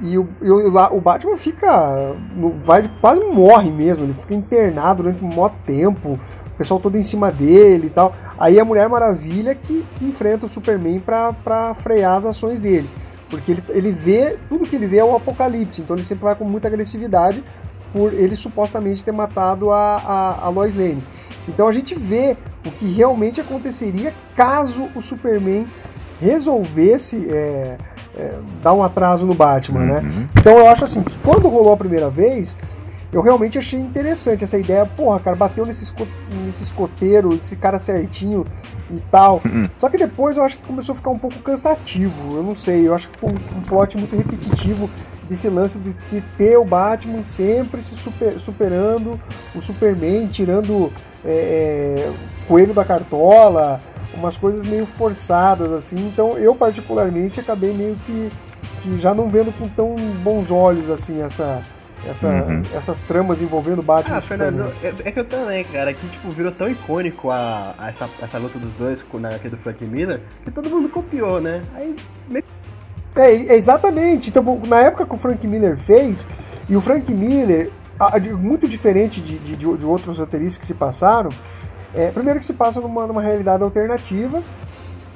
E 0.00 0.16
o, 0.16 0.28
eu, 0.40 0.70
lá, 0.70 0.92
o 0.92 1.00
Batman 1.00 1.36
fica. 1.36 2.14
Vai, 2.64 2.88
quase 3.00 3.20
morre 3.24 3.70
mesmo, 3.70 4.04
ele 4.04 4.14
fica 4.14 4.34
internado 4.34 5.02
durante 5.02 5.24
um 5.24 5.28
maior 5.28 5.52
tempo, 5.66 6.10
o 6.46 6.50
pessoal 6.56 6.78
todo 6.78 6.96
em 6.96 7.02
cima 7.02 7.32
dele 7.32 7.88
e 7.88 7.90
tal. 7.90 8.14
Aí 8.38 8.60
a 8.60 8.64
Mulher 8.64 8.88
Maravilha 8.88 9.56
que, 9.56 9.84
enfrenta 10.00 10.46
o 10.46 10.48
Superman 10.48 11.00
para 11.00 11.74
frear 11.82 12.18
as 12.18 12.26
ações 12.26 12.60
dele. 12.60 12.88
Porque 13.28 13.52
ele, 13.52 13.62
ele 13.68 13.92
vê, 13.92 14.36
tudo 14.48 14.66
que 14.66 14.76
ele 14.76 14.86
vê 14.86 14.98
é 14.98 15.04
o 15.04 15.14
apocalipse, 15.14 15.82
então 15.82 15.96
ele 15.96 16.04
sempre 16.04 16.24
vai 16.24 16.34
com 16.34 16.44
muita 16.44 16.68
agressividade 16.68 17.42
por 17.92 18.12
ele 18.12 18.36
supostamente 18.36 19.04
ter 19.04 19.12
matado 19.12 19.70
a, 19.70 19.96
a, 19.96 20.46
a 20.46 20.48
Lois 20.48 20.74
Lane. 20.74 21.02
Então 21.46 21.68
a 21.68 21.72
gente 21.72 21.94
vê 21.94 22.36
o 22.66 22.70
que 22.70 22.92
realmente 22.92 23.40
aconteceria 23.40 24.12
caso 24.36 24.88
o 24.94 25.00
Superman 25.00 25.66
resolvesse 26.20 27.28
é, 27.30 27.78
é, 28.16 28.34
dar 28.62 28.74
um 28.74 28.82
atraso 28.82 29.24
no 29.24 29.34
Batman, 29.34 29.80
né? 29.80 29.98
uhum. 29.98 30.02
né? 30.02 30.28
Então 30.38 30.58
eu 30.58 30.68
acho 30.68 30.84
assim, 30.84 31.04
quando 31.24 31.48
rolou 31.48 31.72
a 31.72 31.76
primeira 31.76 32.10
vez, 32.10 32.56
eu 33.12 33.22
realmente 33.22 33.58
achei 33.58 33.78
interessante 33.80 34.44
essa 34.44 34.58
ideia. 34.58 34.84
Porra, 34.84 35.18
cara, 35.20 35.36
bateu 35.36 35.64
nesse, 35.64 35.92
nesse 36.44 36.62
escoteiro, 36.62 37.32
esse 37.34 37.56
cara 37.56 37.78
certinho 37.78 38.46
e 38.90 39.00
tal. 39.10 39.40
Uhum. 39.44 39.68
Só 39.80 39.88
que 39.88 39.96
depois 39.96 40.36
eu 40.36 40.44
acho 40.44 40.56
que 40.56 40.62
começou 40.62 40.92
a 40.92 40.96
ficar 40.96 41.10
um 41.10 41.18
pouco 41.18 41.38
cansativo. 41.38 42.36
Eu 42.36 42.42
não 42.42 42.56
sei, 42.56 42.86
eu 42.86 42.94
acho 42.94 43.08
que 43.08 43.14
ficou 43.14 43.30
um, 43.30 43.58
um 43.58 43.62
plot 43.62 43.96
muito 43.96 44.14
repetitivo 44.14 44.90
desse 45.28 45.48
lance 45.48 45.78
de, 45.78 45.92
de 46.10 46.20
ter 46.36 46.56
o 46.56 46.64
Batman 46.64 47.22
sempre 47.22 47.82
se 47.82 47.94
super, 47.96 48.32
superando 48.40 49.20
o 49.54 49.60
Superman, 49.60 50.26
tirando 50.26 50.90
é, 51.24 51.30
é, 51.30 52.12
coelho 52.46 52.72
da 52.72 52.84
cartola, 52.84 53.80
umas 54.14 54.36
coisas 54.36 54.64
meio 54.64 54.86
forçadas 54.86 55.72
assim. 55.72 56.08
Então 56.08 56.38
eu 56.38 56.54
particularmente 56.54 57.40
acabei 57.40 57.72
meio 57.72 57.96
que, 58.06 58.28
que 58.82 58.98
já 58.98 59.14
não 59.14 59.28
vendo 59.28 59.52
com 59.56 59.68
tão 59.68 59.96
bons 60.22 60.50
olhos 60.50 60.90
assim 60.90 61.22
essa 61.22 61.62
essa, 62.06 62.28
uhum. 62.28 62.62
essas 62.74 63.00
tramas 63.02 63.42
envolvendo 63.42 63.82
Batman. 63.82 64.16
Ah, 64.16 64.20
Fernando, 64.20 64.72
é, 64.82 64.92
é, 65.04 65.12
que 65.12 65.20
eu 65.20 65.24
também, 65.24 65.64
cara, 65.64 65.92
que 65.92 66.06
tipo, 66.08 66.30
virou 66.30 66.52
tão 66.52 66.68
icônico 66.68 67.30
a, 67.30 67.74
a 67.78 67.88
essa, 67.88 68.08
essa 68.22 68.38
luta 68.38 68.58
dos 68.58 68.72
dois 68.74 69.04
na 69.14 69.28
HQ 69.28 69.48
do 69.48 69.56
Frank 69.58 69.84
Miller 69.84 70.20
que 70.44 70.50
todo 70.50 70.70
mundo 70.70 70.88
copiou, 70.88 71.40
né? 71.40 71.62
Aí 71.74 71.96
meio 72.28 72.44
é, 73.18 73.34
é, 73.34 73.56
exatamente. 73.56 74.30
Então, 74.30 74.60
na 74.66 74.80
época 74.80 75.04
que 75.04 75.14
o 75.14 75.18
Frank 75.18 75.44
Miller 75.46 75.76
fez, 75.76 76.28
e 76.68 76.76
o 76.76 76.80
Frank 76.80 77.12
Miller, 77.12 77.70
muito 78.38 78.68
diferente 78.68 79.20
de, 79.20 79.38
de, 79.38 79.56
de 79.56 79.66
outros 79.84 80.18
roteiristas 80.18 80.58
que 80.58 80.66
se 80.66 80.74
passaram, 80.74 81.30
é, 81.94 82.10
primeiro 82.12 82.38
que 82.38 82.46
se 82.46 82.52
passa 82.52 82.80
numa, 82.80 83.06
numa 83.06 83.20
realidade 83.20 83.62
alternativa, 83.62 84.40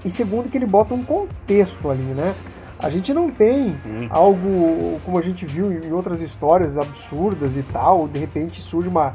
e 0.04 0.10
segundo 0.10 0.48
que 0.48 0.58
ele 0.58 0.66
bota 0.66 0.92
um 0.92 1.04
contexto 1.04 1.88
ali, 1.88 2.02
né? 2.02 2.34
A 2.82 2.90
gente 2.90 3.14
não 3.14 3.30
tem 3.30 3.76
Sim. 3.78 4.08
algo 4.10 5.00
como 5.04 5.16
a 5.16 5.22
gente 5.22 5.46
viu 5.46 5.72
em 5.72 5.92
outras 5.92 6.20
histórias 6.20 6.76
absurdas 6.76 7.56
e 7.56 7.62
tal, 7.62 8.08
de 8.08 8.18
repente 8.18 8.60
surge 8.60 8.88
uma. 8.88 9.14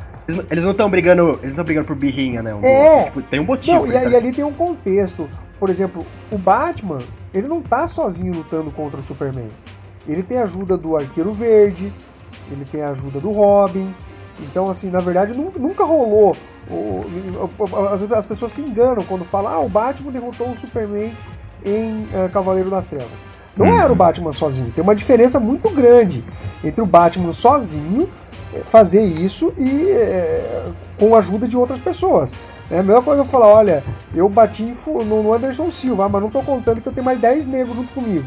Eles 0.49 0.63
não 0.63 0.71
estão 0.71 0.89
brigando. 0.89 1.32
Eles 1.39 1.49
estão 1.49 1.65
brigando 1.65 1.86
por 1.86 1.95
birrinha, 1.95 2.41
né? 2.41 2.56
Um 2.56 2.63
é. 2.63 3.06
Tipo, 3.06 3.21
tem 3.23 3.39
um 3.41 3.45
motivo. 3.45 3.86
Não, 3.86 3.88
e, 3.88 3.91
e, 3.91 4.15
ali 4.15 4.32
tem 4.32 4.45
um 4.45 4.53
contexto. 4.53 5.30
Por 5.60 5.69
exemplo, 5.69 6.06
o 6.32 6.38
Batman, 6.38 6.99
ele 7.34 7.47
não 7.47 7.62
tá 7.62 7.88
sozinho 7.89 8.34
lutando 8.34 8.71
contra 8.71 8.99
o 8.99 9.03
Superman. 9.03 9.49
Ele 10.08 10.23
tem 10.23 10.38
a 10.38 10.43
ajuda 10.43 10.77
do 10.77 10.95
Arqueiro 10.95 11.34
Verde, 11.34 11.91
ele 12.49 12.63
tem 12.63 12.82
a 12.82 12.91
ajuda 12.91 13.19
do 13.19 13.32
Robin. 13.32 13.93
Então, 14.39 14.69
assim, 14.69 14.89
na 14.89 14.99
verdade, 14.99 15.38
nunca 15.38 15.84
rolou. 15.84 16.38
As, 17.91 18.12
as 18.12 18.25
pessoas 18.25 18.53
se 18.53 18.62
enganam 18.62 19.03
quando 19.03 19.25
falam, 19.25 19.51
ah, 19.51 19.60
o 19.60 19.67
Batman 19.67 20.12
derrotou 20.12 20.51
o 20.51 20.58
Superman 20.58 21.12
em 21.65 22.03
uh, 22.03 22.30
Cavaleiro 22.32 22.69
das 22.69 22.88
Trevas. 22.88 23.37
Não 23.58 23.65
uhum. 23.65 23.82
era 23.82 23.91
o 23.91 23.96
Batman 23.96 24.32
sozinho. 24.32 24.72
Tem 24.72 24.84
uma 24.84 24.96
diferença 24.96 25.39
muito 25.39 25.70
grande 25.70 26.24
entre 26.63 26.82
o 26.82 26.86
Batman 26.86 27.34
sozinho 27.34 28.10
eh, 28.54 28.62
fazer 28.65 29.04
isso 29.04 29.54
e 29.58 29.89
é, 29.89 30.65
com 31.00 31.15
a 31.15 31.20
ajuda 31.20 31.48
de 31.48 31.58
outras 31.58 31.80
pessoas. 31.80 32.34
É 32.70 32.80
a 32.80 32.84
mesma 32.84 33.02
coisa 33.02 33.22
eu 33.22 33.26
falar, 33.26 33.48
olha, 33.48 33.84
eu 34.13 34.28
bati 34.28 34.74
no 35.06 35.34
Anderson 35.34 35.72
Silva, 35.72 36.10
mas 36.10 36.22
não 36.22 36.28
estou 36.28 36.43
contando 36.43 36.82
que 36.82 36.88
eu 36.88 36.93
tenho 36.93 37.06
mais 37.06 37.20
10 37.20 37.46
negros 37.46 37.76
junto 37.76 37.93
comigo. 37.93 38.26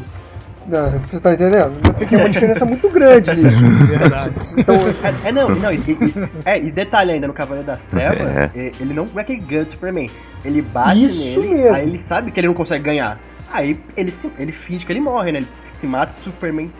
Não, 0.67 0.91
você 0.99 1.19
tá 1.19 1.33
entendendo? 1.33 1.73
Tem 2.07 2.19
uma 2.19 2.29
diferença 2.29 2.65
muito 2.65 2.87
grande 2.89 3.33
nisso. 3.33 3.65
Verdade. 3.87 4.35
Então, 4.57 4.75
é, 4.75 5.29
é, 5.29 5.31
não, 5.31 5.49
não, 5.49 5.71
e, 5.71 5.77
e, 5.77 6.13
é, 6.45 6.59
e 6.59 6.71
detalhe 6.71 7.11
ainda, 7.11 7.27
no 7.27 7.33
Cavaleiro 7.33 7.65
das 7.65 7.83
Trevas, 7.85 8.21
é. 8.21 8.71
ele 8.79 8.93
não 8.93 9.05
é 9.15 9.21
aquele 9.21 9.39
ganha 9.39 9.65
do 9.65 9.71
Superman. 9.71 10.09
Ele 10.45 10.61
bate 10.61 11.03
Isso 11.03 11.39
nele, 11.39 11.53
mesmo. 11.55 11.75
aí 11.75 11.83
ele 11.83 12.03
sabe 12.03 12.31
que 12.31 12.39
ele 12.39 12.47
não 12.47 12.53
consegue 12.53 12.83
ganhar. 12.83 13.17
Aí 13.51 13.79
ele, 13.95 14.11
se, 14.11 14.29
ele 14.37 14.51
finge 14.51 14.85
que 14.85 14.91
ele 14.91 15.01
morre, 15.01 15.31
né? 15.31 15.39
Ele 15.39 15.47
se 15.75 15.87
mata 15.87 16.13
o 16.19 16.23
Superman 16.23 16.71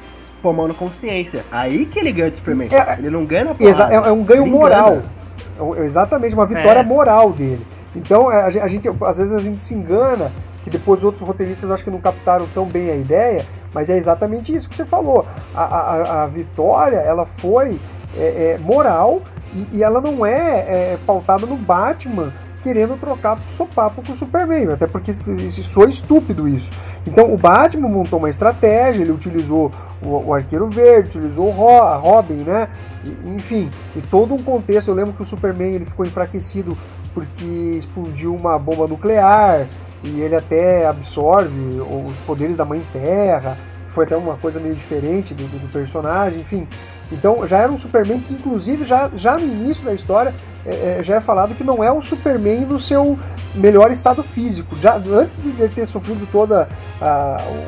tomando 0.41 0.73
consciência. 0.73 1.45
Aí 1.51 1.85
que 1.85 1.99
ele 1.99 2.11
ganha 2.11 2.31
do 2.31 2.37
Superman. 2.37 2.69
É, 2.71 2.99
ele 2.99 3.09
não 3.09 3.25
ganha 3.25 3.45
na 3.45 3.55
porrada, 3.55 3.93
é, 3.93 3.97
é 3.97 4.11
um 4.11 4.23
ganho 4.23 4.47
moral. 4.47 4.93
Engana. 4.93 5.81
É 5.81 5.85
exatamente, 5.85 6.33
uma 6.33 6.45
vitória 6.45 6.79
é. 6.79 6.83
moral 6.83 7.31
dele. 7.31 7.65
Então, 7.95 8.31
é, 8.31 8.43
a 8.43 8.67
gente, 8.67 8.87
a 8.87 8.93
às 9.07 9.17
vezes 9.17 9.33
a 9.33 9.39
gente 9.39 9.63
se 9.63 9.73
engana, 9.73 10.31
que 10.63 10.69
depois 10.69 11.03
outros 11.03 11.27
roteiristas 11.27 11.69
acho 11.69 11.83
que 11.83 11.91
não 11.91 11.99
captaram 11.99 12.47
tão 12.53 12.65
bem 12.65 12.89
a 12.89 12.95
ideia, 12.95 13.45
mas 13.73 13.89
é 13.89 13.97
exatamente 13.97 14.53
isso 14.55 14.69
que 14.69 14.75
você 14.75 14.85
falou. 14.85 15.25
A, 15.53 15.63
a, 15.63 16.23
a 16.23 16.27
vitória, 16.27 16.97
ela 16.97 17.25
foi 17.25 17.79
é, 18.17 18.55
é, 18.55 18.57
moral 18.59 19.21
e, 19.53 19.77
e, 19.77 19.83
ela 19.83 19.99
não 19.99 20.25
é, 20.25 20.93
é 20.93 20.97
pautada 21.05 21.45
no 21.45 21.55
Batman 21.55 22.33
querendo 22.61 22.99
trocar 22.99 23.39
sopapo 23.51 24.01
com 24.01 24.13
o 24.13 24.17
Superman, 24.17 24.69
até 24.69 24.87
porque 24.87 25.13
foi 25.13 25.89
estúpido 25.89 26.47
isso. 26.47 26.69
Então 27.05 27.33
o 27.33 27.37
Batman 27.37 27.89
montou 27.89 28.19
uma 28.19 28.29
estratégia, 28.29 29.01
ele 29.01 29.11
utilizou 29.11 29.71
o, 30.01 30.27
o 30.27 30.33
Arqueiro 30.33 30.69
Verde, 30.69 31.17
utilizou 31.17 31.51
a 31.81 31.95
Robin, 31.95 32.43
né? 32.43 32.69
E, 33.03 33.29
enfim, 33.29 33.69
e 33.95 34.01
todo 34.01 34.33
um 34.33 34.41
contexto. 34.41 34.89
Eu 34.89 34.95
lembro 34.95 35.13
que 35.13 35.23
o 35.23 35.25
Superman 35.25 35.73
ele 35.73 35.85
ficou 35.85 36.05
enfraquecido 36.05 36.77
porque 37.13 37.45
explodiu 37.45 38.35
uma 38.35 38.57
bomba 38.57 38.87
nuclear 38.87 39.67
e 40.03 40.21
ele 40.21 40.35
até 40.35 40.87
absorve 40.87 41.79
os 41.79 42.15
poderes 42.25 42.55
da 42.55 42.65
Mãe 42.65 42.81
Terra. 42.93 43.57
Foi 43.93 44.05
até 44.05 44.15
uma 44.15 44.37
coisa 44.37 44.59
meio 44.59 44.73
diferente 44.73 45.33
do, 45.33 45.43
do 45.43 45.71
personagem, 45.71 46.39
enfim. 46.39 46.67
Então 47.11 47.45
já 47.47 47.57
era 47.57 47.71
um 47.71 47.77
Superman 47.77 48.19
que, 48.19 48.33
inclusive, 48.33 48.85
já, 48.85 49.09
já 49.15 49.37
no 49.37 49.43
início 49.43 49.83
da 49.83 49.93
história, 49.93 50.33
é, 50.65 50.99
é 50.99 51.03
já 51.03 51.15
é 51.15 51.21
falado 51.21 51.53
que 51.55 51.63
não 51.63 51.83
é 51.83 51.91
um 51.91 52.01
Superman 52.01 52.65
no 52.65 52.79
seu 52.79 53.19
melhor 53.53 53.91
estado 53.91 54.23
físico. 54.23 54.75
Já 54.77 54.95
antes 54.95 55.35
de 55.35 55.67
ter 55.69 55.85
sofrido 55.85 56.27
toda 56.31 56.69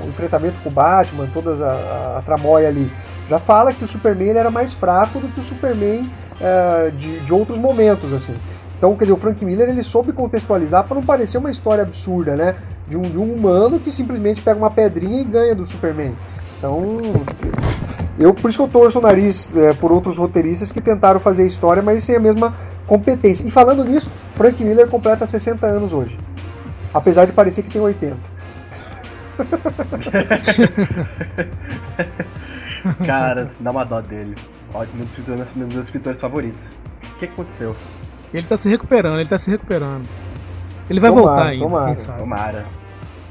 o 0.03 0.07
enfrentamento 0.07 0.55
com 0.63 0.69
o 0.69 0.71
Batman, 0.71 1.27
toda 1.33 1.51
a, 1.51 1.71
a, 1.71 2.17
a, 2.19 2.21
tramóia 2.21 2.69
ali, 2.69 2.91
já 3.29 3.37
fala 3.37 3.73
que 3.73 3.83
o 3.83 3.87
Superman 3.87 4.37
era 4.37 4.51
mais 4.51 4.73
fraco 4.73 5.19
do 5.19 5.27
que 5.27 5.39
o 5.39 5.43
Superman 5.43 6.03
é, 6.39 6.91
de, 6.91 7.19
de 7.19 7.33
outros 7.33 7.57
momentos, 7.57 8.11
assim. 8.13 8.35
Então, 8.77 8.95
quer 8.95 9.05
dizer, 9.05 9.13
o 9.13 9.17
Frank 9.17 9.43
Miller 9.45 9.69
ele 9.69 9.81
soube 9.81 10.11
contextualizar 10.11 10.83
para 10.83 10.95
não 10.95 11.03
parecer 11.03 11.37
uma 11.37 11.49
história 11.49 11.83
absurda, 11.83 12.35
né? 12.35 12.55
De 12.85 12.97
um, 12.97 13.01
de 13.01 13.17
um 13.17 13.33
humano 13.33 13.79
que 13.79 13.89
simplesmente 13.89 14.41
pega 14.41 14.57
uma 14.57 14.69
pedrinha 14.69 15.21
e 15.21 15.23
ganha 15.23 15.55
do 15.55 15.65
Superman. 15.65 16.13
Então, 16.63 17.01
eu 18.17 18.33
por 18.33 18.49
isso 18.49 18.57
que 18.57 18.63
eu 18.63 18.69
torço 18.69 18.97
o 18.97 19.01
nariz 19.01 19.53
é, 19.53 19.73
por 19.73 19.91
outros 19.91 20.17
roteiristas 20.17 20.71
que 20.71 20.79
tentaram 20.79 21.19
fazer 21.19 21.43
a 21.43 21.45
história, 21.45 21.83
mas 21.83 22.05
sem 22.05 22.15
a 22.15 22.21
mesma 22.21 22.55
competência. 22.87 23.45
E 23.45 23.51
falando 23.51 23.83
nisso, 23.83 24.09
Frank 24.35 24.63
Miller 24.63 24.87
completa 24.87 25.27
60 25.27 25.67
anos 25.67 25.91
hoje. 25.91 26.17
Apesar 26.93 27.25
de 27.25 27.33
parecer 27.33 27.63
que 27.63 27.71
tem 27.71 27.81
80. 27.81 28.15
Cara, 33.05 33.51
dá 33.59 33.71
uma 33.71 33.83
dó 33.83 33.99
dele. 33.99 34.35
Ótimo, 34.73 35.03
um 35.03 35.35
dos 35.35 35.55
meus 35.55 35.75
escritores 35.83 36.21
favoritos. 36.21 36.61
O 37.13 37.17
que 37.19 37.25
aconteceu? 37.25 37.75
Ele 38.33 38.47
tá 38.47 38.55
se 38.55 38.69
recuperando, 38.69 39.19
ele 39.19 39.27
tá 39.27 39.37
se 39.37 39.51
recuperando. 39.51 40.07
Ele 40.89 41.01
vai 41.01 41.09
tomara, 41.09 41.27
voltar 41.27 41.47
ainda, 41.47 41.65
tomara. 41.65 41.95
Tomara. 41.95 42.65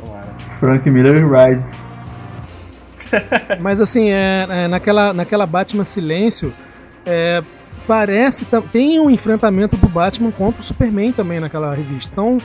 Tomara. 0.04 0.28
Frank 0.60 0.90
Miller 0.90 1.26
Rise. 1.26 1.91
Mas 3.60 3.80
assim, 3.80 4.10
é, 4.10 4.46
é, 4.48 4.68
naquela, 4.68 5.12
naquela 5.12 5.46
Batman 5.46 5.84
Silêncio, 5.84 6.52
é, 7.04 7.42
parece. 7.86 8.46
Tem 8.70 9.00
um 9.00 9.10
enfrentamento 9.10 9.76
do 9.76 9.88
Batman 9.88 10.30
contra 10.30 10.60
o 10.60 10.64
Superman 10.64 11.12
também 11.12 11.40
naquela 11.40 11.74
revista. 11.74 12.10
Então, 12.12 12.38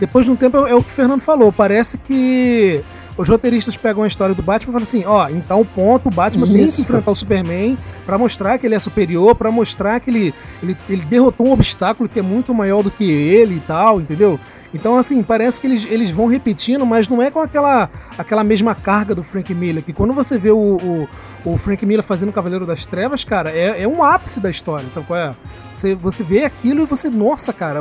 depois 0.00 0.26
de 0.26 0.32
um 0.32 0.36
tempo, 0.36 0.66
é, 0.66 0.70
é 0.70 0.74
o 0.74 0.82
que 0.82 0.90
o 0.90 0.92
Fernando 0.92 1.20
falou. 1.20 1.52
Parece 1.52 1.98
que 1.98 2.82
os 3.16 3.28
roteiristas 3.28 3.76
pegam 3.76 4.04
a 4.04 4.06
história 4.06 4.34
do 4.34 4.42
Batman 4.42 4.70
e 4.70 4.72
falam 4.72 4.82
assim: 4.84 5.04
ó, 5.04 5.28
tal 5.46 5.64
ponto 5.64 6.08
o 6.08 6.10
Batman 6.10 6.46
Isso. 6.46 6.54
tem 6.54 6.66
que 6.68 6.80
enfrentar 6.82 7.10
o 7.10 7.16
Superman 7.16 7.76
para 8.06 8.16
mostrar 8.16 8.58
que 8.58 8.66
ele 8.66 8.76
é 8.76 8.80
superior, 8.80 9.34
para 9.34 9.50
mostrar 9.50 9.98
que 10.00 10.08
ele, 10.08 10.34
ele, 10.62 10.76
ele 10.88 11.04
derrotou 11.04 11.48
um 11.48 11.52
obstáculo 11.52 12.08
que 12.08 12.20
é 12.20 12.22
muito 12.22 12.54
maior 12.54 12.82
do 12.82 12.90
que 12.90 13.04
ele 13.04 13.56
e 13.56 13.60
tal, 13.60 14.00
entendeu? 14.00 14.38
Então, 14.72 14.98
assim, 14.98 15.22
parece 15.22 15.60
que 15.60 15.66
eles, 15.66 15.86
eles 15.86 16.10
vão 16.10 16.26
repetindo, 16.26 16.84
mas 16.84 17.08
não 17.08 17.22
é 17.22 17.30
com 17.30 17.40
aquela, 17.40 17.90
aquela 18.16 18.44
mesma 18.44 18.74
carga 18.74 19.14
do 19.14 19.22
Frank 19.22 19.54
Miller. 19.54 19.82
Que 19.82 19.92
quando 19.92 20.12
você 20.12 20.38
vê 20.38 20.50
o, 20.50 20.56
o, 20.56 21.08
o 21.44 21.58
Frank 21.58 21.84
Miller 21.86 22.04
fazendo 22.04 22.32
Cavaleiro 22.32 22.66
das 22.66 22.86
Trevas, 22.86 23.24
cara, 23.24 23.50
é, 23.50 23.82
é 23.82 23.88
um 23.88 24.02
ápice 24.02 24.40
da 24.40 24.50
história, 24.50 24.88
sabe 24.90 25.06
qual 25.06 25.18
é? 25.18 25.34
Você, 25.74 25.94
você 25.94 26.22
vê 26.22 26.44
aquilo 26.44 26.82
e 26.82 26.86
você, 26.86 27.08
nossa, 27.08 27.52
cara, 27.52 27.80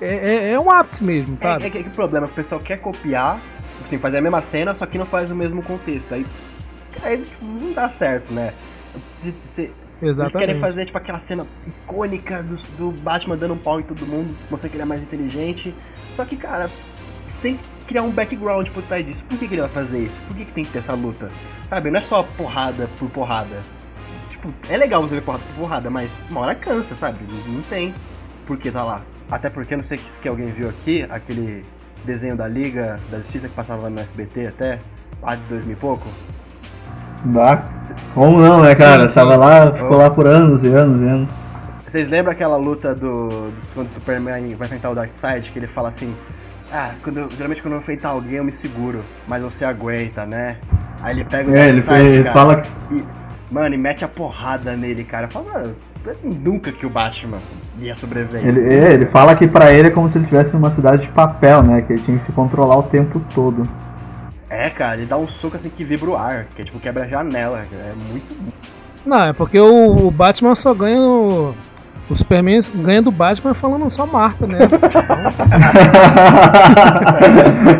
é, 0.00 0.14
é, 0.14 0.52
é 0.52 0.60
um 0.60 0.70
ápice 0.70 1.04
mesmo, 1.04 1.36
tá? 1.36 1.58
É, 1.60 1.66
é, 1.66 1.70
que 1.70 1.78
o 1.80 1.90
problema, 1.90 2.26
o 2.26 2.30
pessoal 2.30 2.60
quer 2.60 2.78
copiar, 2.78 3.38
assim, 3.84 3.98
fazer 3.98 4.18
a 4.18 4.22
mesma 4.22 4.42
cena, 4.42 4.74
só 4.74 4.86
que 4.86 4.96
não 4.96 5.06
faz 5.06 5.30
o 5.30 5.36
mesmo 5.36 5.62
contexto. 5.62 6.14
Aí, 6.14 6.26
aí 7.02 7.24
não 7.42 7.72
dá 7.72 7.90
certo, 7.90 8.32
né? 8.32 8.54
Você, 9.50 9.70
Exatamente. 10.02 10.36
Eles 10.36 10.46
querem 10.46 10.60
fazer 10.60 10.86
tipo 10.86 10.98
aquela 10.98 11.18
cena 11.18 11.46
icônica 11.66 12.42
do, 12.42 12.56
do 12.76 13.02
Batman 13.02 13.36
dando 13.36 13.54
um 13.54 13.58
pau 13.58 13.80
em 13.80 13.82
todo 13.82 14.06
mundo, 14.06 14.34
mostrando 14.50 14.70
que 14.70 14.76
ele 14.76 14.82
é 14.82 14.86
mais 14.86 15.02
inteligente. 15.02 15.74
Só 16.14 16.24
que, 16.24 16.36
cara, 16.36 16.70
tem 17.40 17.56
que 17.56 17.68
criar 17.86 18.02
um 18.02 18.10
background 18.10 18.68
por 18.70 18.82
trás 18.82 19.04
disso. 19.04 19.24
Por 19.24 19.38
que, 19.38 19.48
que 19.48 19.54
ele 19.54 19.62
vai 19.62 19.70
fazer 19.70 19.98
isso? 20.00 20.20
Por 20.26 20.36
que, 20.36 20.44
que 20.44 20.52
tem 20.52 20.64
que 20.64 20.70
ter 20.70 20.78
essa 20.78 20.94
luta? 20.94 21.30
Sabe, 21.68 21.90
não 21.90 21.98
é 21.98 22.02
só 22.02 22.22
porrada 22.22 22.88
por 22.98 23.08
porrada. 23.10 23.62
Tipo, 24.28 24.52
é 24.68 24.76
legal 24.76 25.02
você 25.02 25.14
ver 25.14 25.22
porrada 25.22 25.44
por 25.44 25.62
porrada, 25.62 25.90
mas 25.90 26.10
uma 26.30 26.40
hora 26.40 26.54
cansa, 26.54 26.94
sabe? 26.96 27.18
Não 27.46 27.62
tem 27.62 27.94
por 28.46 28.58
que 28.58 28.70
tá 28.70 28.84
lá. 28.84 29.02
Até 29.30 29.50
porque, 29.50 29.76
não 29.76 29.84
sei 29.84 29.98
se 29.98 30.28
alguém 30.28 30.48
viu 30.48 30.68
aqui, 30.68 31.02
aquele 31.08 31.64
desenho 32.04 32.36
da 32.36 32.46
Liga 32.46 33.00
da 33.10 33.18
Justiça 33.18 33.48
que 33.48 33.54
passava 33.54 33.90
no 33.90 33.98
SBT 33.98 34.46
até, 34.46 34.78
lá 35.20 35.34
de 35.34 35.42
2000 35.42 35.72
e 35.72 35.76
pouco. 35.76 36.06
Bah, 37.24 37.62
como 38.14 38.40
não, 38.40 38.62
né, 38.62 38.74
cara? 38.74 39.08
Sim, 39.08 39.08
sim. 39.08 39.14
Tava 39.14 39.36
lá, 39.36 39.72
ficou 39.72 39.96
lá 39.96 40.10
por 40.10 40.26
anos 40.26 40.62
e 40.62 40.68
anos 40.68 41.02
e 41.02 41.04
anos. 41.04 41.28
Vocês 41.86 42.08
lembram 42.08 42.32
aquela 42.32 42.56
luta 42.56 42.94
do, 42.94 43.28
do 43.28 43.74
quando 43.74 43.88
o 43.88 43.90
Superman 43.90 44.54
vai 44.54 44.66
enfrentar 44.68 44.90
o 44.90 44.94
Darkseid, 44.94 45.50
que 45.50 45.58
ele 45.58 45.66
fala 45.68 45.88
assim, 45.88 46.14
ah, 46.72 46.90
quando, 47.02 47.28
geralmente 47.30 47.62
quando 47.62 47.74
eu 47.74 47.80
enfrentar 47.80 48.10
alguém 48.10 48.36
eu 48.36 48.44
me 48.44 48.52
seguro, 48.52 49.02
mas 49.26 49.42
você 49.42 49.64
aguenta, 49.64 50.26
né? 50.26 50.56
Aí 51.02 51.14
ele 51.14 51.24
pega 51.24 51.50
o 51.50 51.54
É, 51.54 51.68
ele, 51.68 51.78
ele 51.78 52.30
fala 52.30 52.62
e, 52.90 53.04
Mano, 53.50 53.74
e 53.74 53.78
mete 53.78 54.04
a 54.04 54.08
porrada 54.08 54.76
nele, 54.76 55.04
cara. 55.04 55.28
Fala, 55.28 55.72
nunca 56.22 56.72
que 56.72 56.84
o 56.84 56.90
Batman 56.90 57.38
ia 57.78 57.94
sobreviver. 57.94 58.44
Ele, 58.44 58.74
é, 58.74 58.92
ele 58.92 59.06
fala 59.06 59.36
que 59.36 59.46
pra 59.46 59.72
ele 59.72 59.88
é 59.88 59.90
como 59.90 60.10
se 60.10 60.18
ele 60.18 60.24
estivesse 60.24 60.54
numa 60.54 60.70
cidade 60.70 61.02
de 61.02 61.08
papel, 61.10 61.62
né? 61.62 61.82
Que 61.82 61.92
ele 61.92 62.02
tinha 62.02 62.18
que 62.18 62.24
se 62.24 62.32
controlar 62.32 62.76
o 62.78 62.82
tempo 62.82 63.20
todo. 63.32 63.62
É, 64.48 64.70
cara, 64.70 64.96
ele 64.96 65.06
dá 65.06 65.16
um 65.16 65.26
soco 65.26 65.56
assim 65.56 65.68
que 65.68 65.82
vibra 65.82 66.10
o 66.10 66.16
ar, 66.16 66.46
que 66.54 66.62
é 66.62 66.64
tipo 66.64 66.78
quebra 66.78 67.04
a 67.04 67.08
janela. 67.08 67.62
É 67.72 67.92
muito. 68.10 68.36
Não, 69.04 69.24
é 69.24 69.32
porque 69.32 69.58
o, 69.58 70.06
o 70.06 70.10
Batman 70.10 70.54
só 70.54 70.72
ganha 70.72 71.00
o, 71.00 71.54
o 72.08 72.14
Superman 72.14 72.60
ganha 72.76 73.02
do 73.02 73.10
Batman 73.10 73.54
falando 73.54 73.90
só 73.90 74.06
Marta, 74.06 74.46
né? 74.46 74.58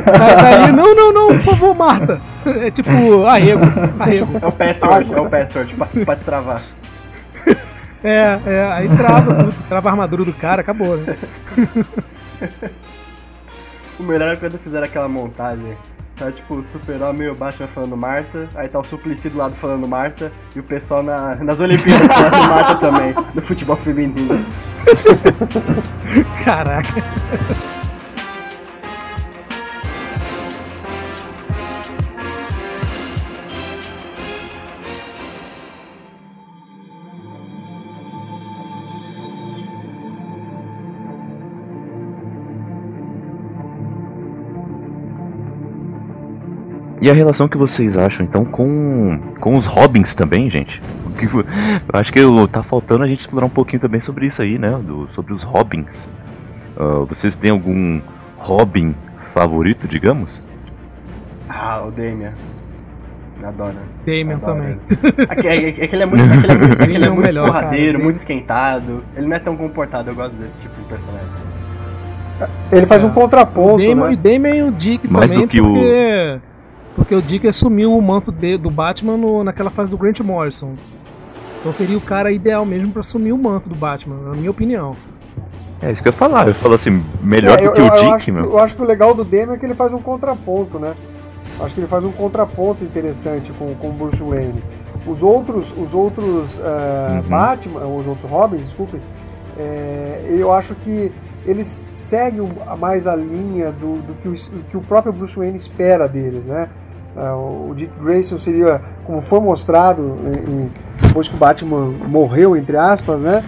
tá, 0.04 0.36
tá 0.36 0.48
ali, 0.48 0.72
não, 0.72 0.94
não, 0.94 1.12
não, 1.12 1.28
por 1.28 1.40
favor, 1.40 1.74
Marta. 1.74 2.20
É 2.46 2.70
tipo, 2.70 3.26
arrego, 3.26 3.64
arrego. 3.98 4.38
É 4.40 4.46
o 4.46 4.52
password, 4.52 5.12
é 5.12 5.20
o 5.20 5.28
password 5.28 5.74
pra, 5.74 5.86
pra 6.04 6.16
travar. 6.16 6.62
É, 8.04 8.38
é, 8.46 8.72
aí 8.72 8.88
trava 8.90 9.34
tudo, 9.34 9.54
trava 9.68 9.88
a 9.88 9.92
armadura 9.92 10.24
do 10.24 10.32
cara, 10.32 10.60
acabou, 10.60 10.96
né? 10.98 11.16
o 13.98 14.02
melhor 14.04 14.34
é 14.34 14.36
quando 14.36 14.58
fizeram 14.58 14.84
aquela 14.84 15.08
montagem 15.08 15.76
Tá 16.16 16.32
tipo 16.32 16.54
o 16.54 16.64
Super-Homem 16.72 17.28
e 17.28 17.30
o 17.30 17.34
Batman 17.34 17.68
falando 17.68 17.96
Marta, 17.96 18.48
aí 18.54 18.68
tá 18.68 18.78
o 18.78 18.84
Suplicy 18.84 19.28
do 19.28 19.36
lado 19.36 19.54
falando 19.56 19.86
Marta, 19.86 20.32
e 20.54 20.60
o 20.60 20.62
pessoal 20.62 21.02
na, 21.02 21.34
nas 21.36 21.60
Olimpíadas 21.60 22.06
falando 22.06 22.32
Marta 22.48 22.74
também, 22.76 23.14
no 23.34 23.42
futebol 23.42 23.76
feminino. 23.76 24.44
Caraca. 26.42 27.04
E 47.06 47.10
a 47.10 47.14
relação 47.14 47.46
que 47.46 47.56
vocês 47.56 47.96
acham 47.96 48.26
então 48.26 48.44
com, 48.44 49.16
com 49.38 49.54
os 49.54 49.64
Robins 49.64 50.12
também, 50.12 50.50
gente? 50.50 50.82
Eu 51.22 52.00
acho 52.00 52.12
que 52.12 52.20
tá 52.50 52.64
faltando 52.64 53.04
a 53.04 53.06
gente 53.06 53.20
explorar 53.20 53.46
um 53.46 53.48
pouquinho 53.48 53.80
também 53.80 54.00
sobre 54.00 54.26
isso 54.26 54.42
aí, 54.42 54.58
né? 54.58 54.76
Do, 54.82 55.06
sobre 55.12 55.32
os 55.32 55.44
Robins. 55.44 56.10
Uh, 56.76 57.06
vocês 57.06 57.36
têm 57.36 57.52
algum 57.52 58.00
Robin 58.36 58.92
favorito, 59.32 59.86
digamos? 59.86 60.44
Ah, 61.48 61.84
o 61.86 61.92
Damian. 61.92 62.32
Adoro. 63.40 63.76
Damian 64.04 64.40
também. 64.40 64.80
É, 65.44 65.56
é, 65.56 65.68
é, 65.68 65.86
que 65.86 65.94
ele 65.94 66.02
é 66.02 66.06
muito, 66.06 66.24
é 66.24 66.40
que 66.40 66.44
ele 66.44 66.52
é 66.52 66.58
muito, 66.58 66.82
ele 66.82 67.04
é 67.04 67.08
muito 67.08 67.24
melhor, 67.24 67.46
porradeiro, 67.46 67.92
cara, 67.92 68.04
muito 68.04 68.16
esquentado. 68.16 69.04
Ele 69.16 69.28
não 69.28 69.36
é 69.36 69.38
tão 69.38 69.56
comportado, 69.56 70.10
eu 70.10 70.14
gosto 70.16 70.34
desse 70.38 70.58
tipo 70.58 70.74
de 70.74 70.88
personagem. 70.88 71.28
Ele 72.72 72.86
faz 72.86 73.04
um 73.04 73.10
contraponto. 73.10 73.76
O 73.76 73.78
Damian, 73.78 74.08
né? 74.08 74.12
o 74.12 74.16
Damian 74.16 74.54
e 74.56 74.62
o 74.64 74.72
Dick 74.72 75.08
Mais 75.08 75.30
também, 75.30 75.46
porque... 75.46 75.60
O 75.60 76.55
porque 76.96 77.14
o 77.14 77.22
Dick 77.22 77.46
assumiu 77.46 77.96
o 77.96 78.02
manto 78.02 78.32
de, 78.32 78.56
do 78.56 78.70
Batman 78.70 79.16
no, 79.16 79.44
naquela 79.44 79.70
fase 79.70 79.90
do 79.90 79.98
Grant 79.98 80.20
Morrison. 80.20 80.74
Então 81.60 81.72
seria 81.74 81.96
o 81.96 82.00
cara 82.00 82.32
ideal 82.32 82.64
mesmo 82.64 82.90
para 82.90 83.00
assumir 83.00 83.32
o 83.32 83.38
manto 83.38 83.68
do 83.68 83.74
Batman, 83.74 84.16
na 84.16 84.34
minha 84.34 84.50
opinião. 84.50 84.96
É 85.80 85.92
isso 85.92 86.02
que 86.02 86.08
eu 86.08 86.12
ia 86.12 86.18
falar, 86.18 86.48
eu 86.48 86.54
falo 86.54 86.74
assim, 86.74 87.04
melhor 87.22 87.58
é, 87.58 87.64
do 87.64 87.72
que 87.72 87.80
eu, 87.80 87.86
o 87.86 87.90
Dick, 87.90 88.06
acho, 88.06 88.32
meu. 88.32 88.44
Eu 88.44 88.58
acho 88.58 88.74
que 88.74 88.82
o 88.82 88.84
legal 88.84 89.14
do 89.14 89.22
Damian 89.22 89.52
é 89.52 89.58
que 89.58 89.66
ele 89.66 89.74
faz 89.74 89.92
um 89.92 90.00
contraponto, 90.00 90.78
né? 90.78 90.94
Acho 91.60 91.74
que 91.74 91.80
ele 91.80 91.86
faz 91.86 92.02
um 92.02 92.12
contraponto 92.12 92.82
interessante 92.82 93.52
com, 93.52 93.74
com 93.74 93.88
o 93.88 93.92
Bruce 93.92 94.22
Wayne. 94.22 94.62
Os 95.06 95.22
outros, 95.22 95.72
os 95.76 95.92
outros 95.92 96.58
uh, 96.58 96.60
uhum. 97.16 97.22
Batman, 97.28 97.80
os 97.80 98.06
outros 98.06 98.30
Robins, 98.30 98.62
desculpe, 98.62 98.98
é, 99.58 100.26
eu 100.28 100.52
acho 100.52 100.74
que 100.76 101.12
eles 101.44 101.86
seguem 101.94 102.48
mais 102.78 103.06
a 103.06 103.14
linha 103.14 103.70
do, 103.70 104.02
do, 104.02 104.14
que 104.14 104.28
o, 104.28 104.32
do, 104.32 104.64
que 104.64 104.76
o, 104.76 104.80
próprio 104.80 105.12
Bruce 105.12 105.36
Wayne 105.36 105.56
espera 105.56 106.08
deles, 106.08 106.44
né? 106.44 106.68
É, 107.16 107.32
o 107.32 107.72
Dick 107.74 107.92
Grayson 107.98 108.38
seria, 108.38 108.80
como 109.04 109.22
foi 109.22 109.40
mostrado 109.40 110.18
depois 111.00 111.28
que 111.28 111.34
o 111.34 111.38
Batman 111.38 111.92
morreu, 112.06 112.56
entre 112.56 112.76
aspas, 112.76 113.18
né? 113.18 113.42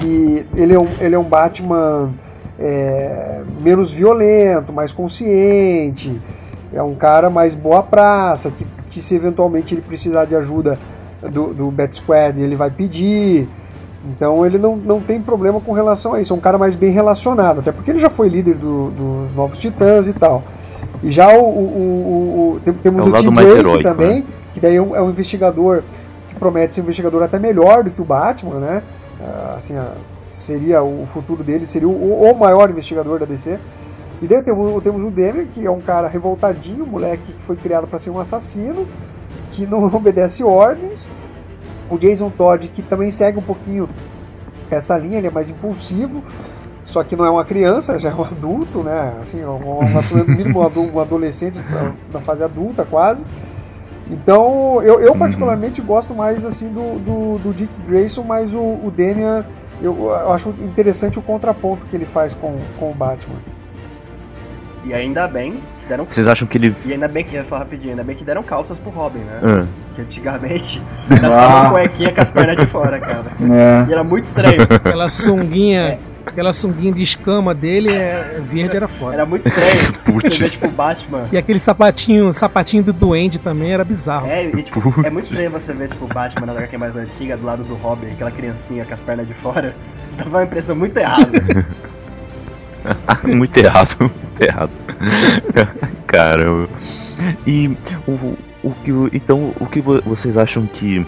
Que 0.00 0.46
ele 0.56 0.74
é 0.74 0.78
um, 0.78 0.88
ele 1.00 1.14
é 1.14 1.18
um 1.18 1.24
Batman 1.24 2.10
é, 2.58 3.42
menos 3.60 3.92
violento, 3.92 4.72
mais 4.72 4.92
consciente, 4.92 6.20
é 6.72 6.82
um 6.82 6.96
cara 6.96 7.30
mais 7.30 7.54
boa 7.54 7.82
praça, 7.82 8.50
que, 8.50 8.66
que 8.90 9.00
se 9.00 9.14
eventualmente 9.14 9.74
ele 9.74 9.82
precisar 9.82 10.24
de 10.24 10.34
ajuda 10.34 10.76
do, 11.22 11.54
do 11.54 11.70
Bat 11.70 11.94
Squad, 11.94 12.40
ele 12.40 12.56
vai 12.56 12.70
pedir. 12.70 13.48
Então 14.06 14.44
ele 14.44 14.58
não, 14.58 14.76
não 14.76 15.00
tem 15.00 15.20
problema 15.20 15.60
com 15.60 15.72
relação 15.72 16.14
a 16.14 16.20
isso, 16.20 16.32
é 16.32 16.36
um 16.36 16.40
cara 16.40 16.58
mais 16.58 16.74
bem 16.74 16.90
relacionado, 16.90 17.60
até 17.60 17.70
porque 17.72 17.90
ele 17.90 18.00
já 18.00 18.10
foi 18.10 18.28
líder 18.28 18.54
do, 18.56 18.90
dos 18.90 19.36
Novos 19.36 19.58
Titãs 19.58 20.08
e 20.08 20.12
tal. 20.12 20.42
E 21.02 21.10
já 21.10 21.28
o, 21.36 21.42
o, 21.42 21.46
o, 21.46 22.54
o 22.56 22.60
temos 22.82 23.06
é 23.06 23.28
o, 23.28 23.30
o 23.30 23.34
TJ 23.34 23.82
também, 23.82 24.20
né? 24.20 24.24
que 24.52 24.60
daí 24.60 24.76
é 24.76 24.82
um, 24.82 24.96
é 24.96 25.02
um, 25.02 25.10
investigador 25.10 25.82
que 26.28 26.34
promete 26.36 26.74
ser 26.74 26.80
um 26.80 26.84
investigador 26.84 27.22
até 27.22 27.38
melhor 27.38 27.84
do 27.84 27.90
que 27.90 28.00
o 28.00 28.04
Batman, 28.04 28.58
né? 28.58 28.82
Uh, 29.20 29.58
assim, 29.58 29.76
uh, 29.76 29.92
seria 30.20 30.82
o 30.82 31.06
futuro 31.12 31.42
dele, 31.42 31.66
seria 31.66 31.88
o, 31.88 32.22
o, 32.22 32.38
maior 32.38 32.70
investigador 32.70 33.18
da 33.18 33.26
DC. 33.26 33.58
E 34.22 34.26
daí 34.26 34.42
temos, 34.42 34.82
temos 34.82 35.02
o 35.02 35.10
Demian, 35.10 35.46
que 35.46 35.66
é 35.66 35.70
um 35.70 35.80
cara 35.80 36.08
revoltadinho, 36.08 36.84
um 36.84 36.88
moleque 36.88 37.32
que 37.32 37.42
foi 37.42 37.56
criado 37.56 37.86
para 37.86 37.98
ser 37.98 38.10
um 38.10 38.18
assassino, 38.18 38.86
que 39.52 39.66
não 39.66 39.84
obedece 39.94 40.42
ordens. 40.42 41.08
O 41.90 41.98
Jason 41.98 42.30
Todd, 42.30 42.66
que 42.68 42.82
também 42.82 43.10
segue 43.10 43.38
um 43.38 43.42
pouquinho 43.42 43.88
essa 44.70 44.96
linha, 44.96 45.18
ele 45.18 45.26
é 45.26 45.30
mais 45.30 45.50
impulsivo, 45.50 46.22
só 46.84 47.02
que 47.02 47.16
não 47.16 47.24
é 47.24 47.30
uma 47.30 47.44
criança, 47.44 47.98
já 47.98 48.10
é 48.10 48.14
um 48.14 48.24
adulto, 48.24 48.82
né? 48.82 49.14
Assim, 49.22 49.44
um, 49.44 49.80
um, 49.80 50.24
mínimo 50.28 50.60
um 50.60 51.00
adolescente 51.00 51.58
na 52.12 52.20
fase 52.20 52.42
adulta 52.42 52.84
quase. 52.84 53.24
Então, 54.10 54.82
eu, 54.82 55.00
eu 55.00 55.12
uhum. 55.12 55.18
particularmente 55.18 55.80
gosto 55.80 56.14
mais 56.14 56.44
assim 56.44 56.68
do, 56.68 56.98
do, 56.98 57.38
do, 57.38 57.54
Dick 57.54 57.72
Grayson, 57.88 58.22
mas 58.22 58.52
o, 58.52 58.58
o 58.58 58.92
Damian, 58.94 59.46
eu, 59.80 59.96
eu, 59.96 60.32
acho 60.32 60.50
interessante 60.50 61.18
o 61.18 61.22
contraponto 61.22 61.86
que 61.86 61.96
ele 61.96 62.04
faz 62.04 62.34
com, 62.34 62.58
com 62.78 62.90
o 62.90 62.94
Batman. 62.94 63.36
E 64.84 64.92
ainda 64.92 65.26
bem 65.26 65.58
deram. 65.88 66.06
Vocês 66.10 66.28
acham 66.28 66.46
que 66.46 66.58
ele. 66.58 66.74
E 66.84 66.92
ainda 66.92 67.08
bem 67.08 67.24
que, 67.24 67.40
falar 67.44 67.62
rapidinho, 67.62 67.90
ainda 67.90 68.04
bem 68.04 68.16
que 68.16 68.24
deram 68.24 68.42
calças 68.42 68.78
pro 68.78 68.90
Robin, 68.90 69.20
né? 69.20 69.40
Uh. 69.42 69.68
Que 69.94 70.02
antigamente 70.02 70.82
era 71.10 71.28
só 71.28 71.48
uma 71.48 71.66
ah. 71.66 71.70
cuequinha 71.70 72.12
com 72.12 72.20
as 72.20 72.30
pernas 72.30 72.56
de 72.56 72.66
fora, 72.66 72.98
cara. 72.98 73.24
É. 73.40 73.88
E 73.88 73.92
era 73.92 74.04
muito 74.04 74.24
estranho. 74.24 74.62
Aquela 74.62 75.08
sunguinha. 75.08 75.80
É. 75.80 76.14
Aquela 76.26 76.52
sunguinha 76.52 76.92
de 76.92 77.02
escama 77.02 77.54
dele 77.54 77.90
é, 77.92 78.40
verde 78.44 78.76
era 78.76 78.88
foda. 78.88 79.14
Era 79.14 79.26
muito 79.26 79.46
estranho. 79.46 79.76
Você 80.22 80.30
vê, 80.30 80.48
tipo, 80.48 80.72
Batman. 80.72 81.28
E 81.30 81.36
aquele 81.36 81.58
sapatinho, 81.58 82.32
sapatinho 82.32 82.82
do 82.82 82.92
Duende 82.92 83.38
também 83.38 83.72
era 83.72 83.84
bizarro. 83.84 84.26
É, 84.26 84.46
e, 84.46 84.62
tipo, 84.62 84.80
é 85.04 85.10
muito 85.10 85.30
estranho 85.30 85.50
você 85.50 85.72
ver, 85.72 85.90
tipo, 85.90 86.06
o 86.06 86.08
Batman 86.08 86.46
na 86.46 86.52
HQ 86.54 86.76
mais 86.78 86.96
antiga, 86.96 87.36
do 87.36 87.44
lado 87.44 87.62
do 87.62 87.74
Robin, 87.74 88.10
aquela 88.10 88.30
criancinha 88.30 88.84
com 88.84 88.94
as 88.94 89.00
pernas 89.00 89.28
de 89.28 89.34
fora. 89.34 89.76
Dava 90.16 90.30
uma 90.30 90.44
impressão 90.44 90.74
muito 90.74 90.96
errada. 90.96 91.30
muito 93.24 93.56
errado, 93.56 94.10
errado. 94.40 94.70
Caramba. 96.06 96.68
E 97.46 97.76
o, 98.06 98.36
o 98.62 98.70
que 98.82 98.90
então 99.16 99.52
o 99.60 99.66
que 99.66 99.80
vocês 99.80 100.36
acham 100.36 100.66
que 100.66 101.04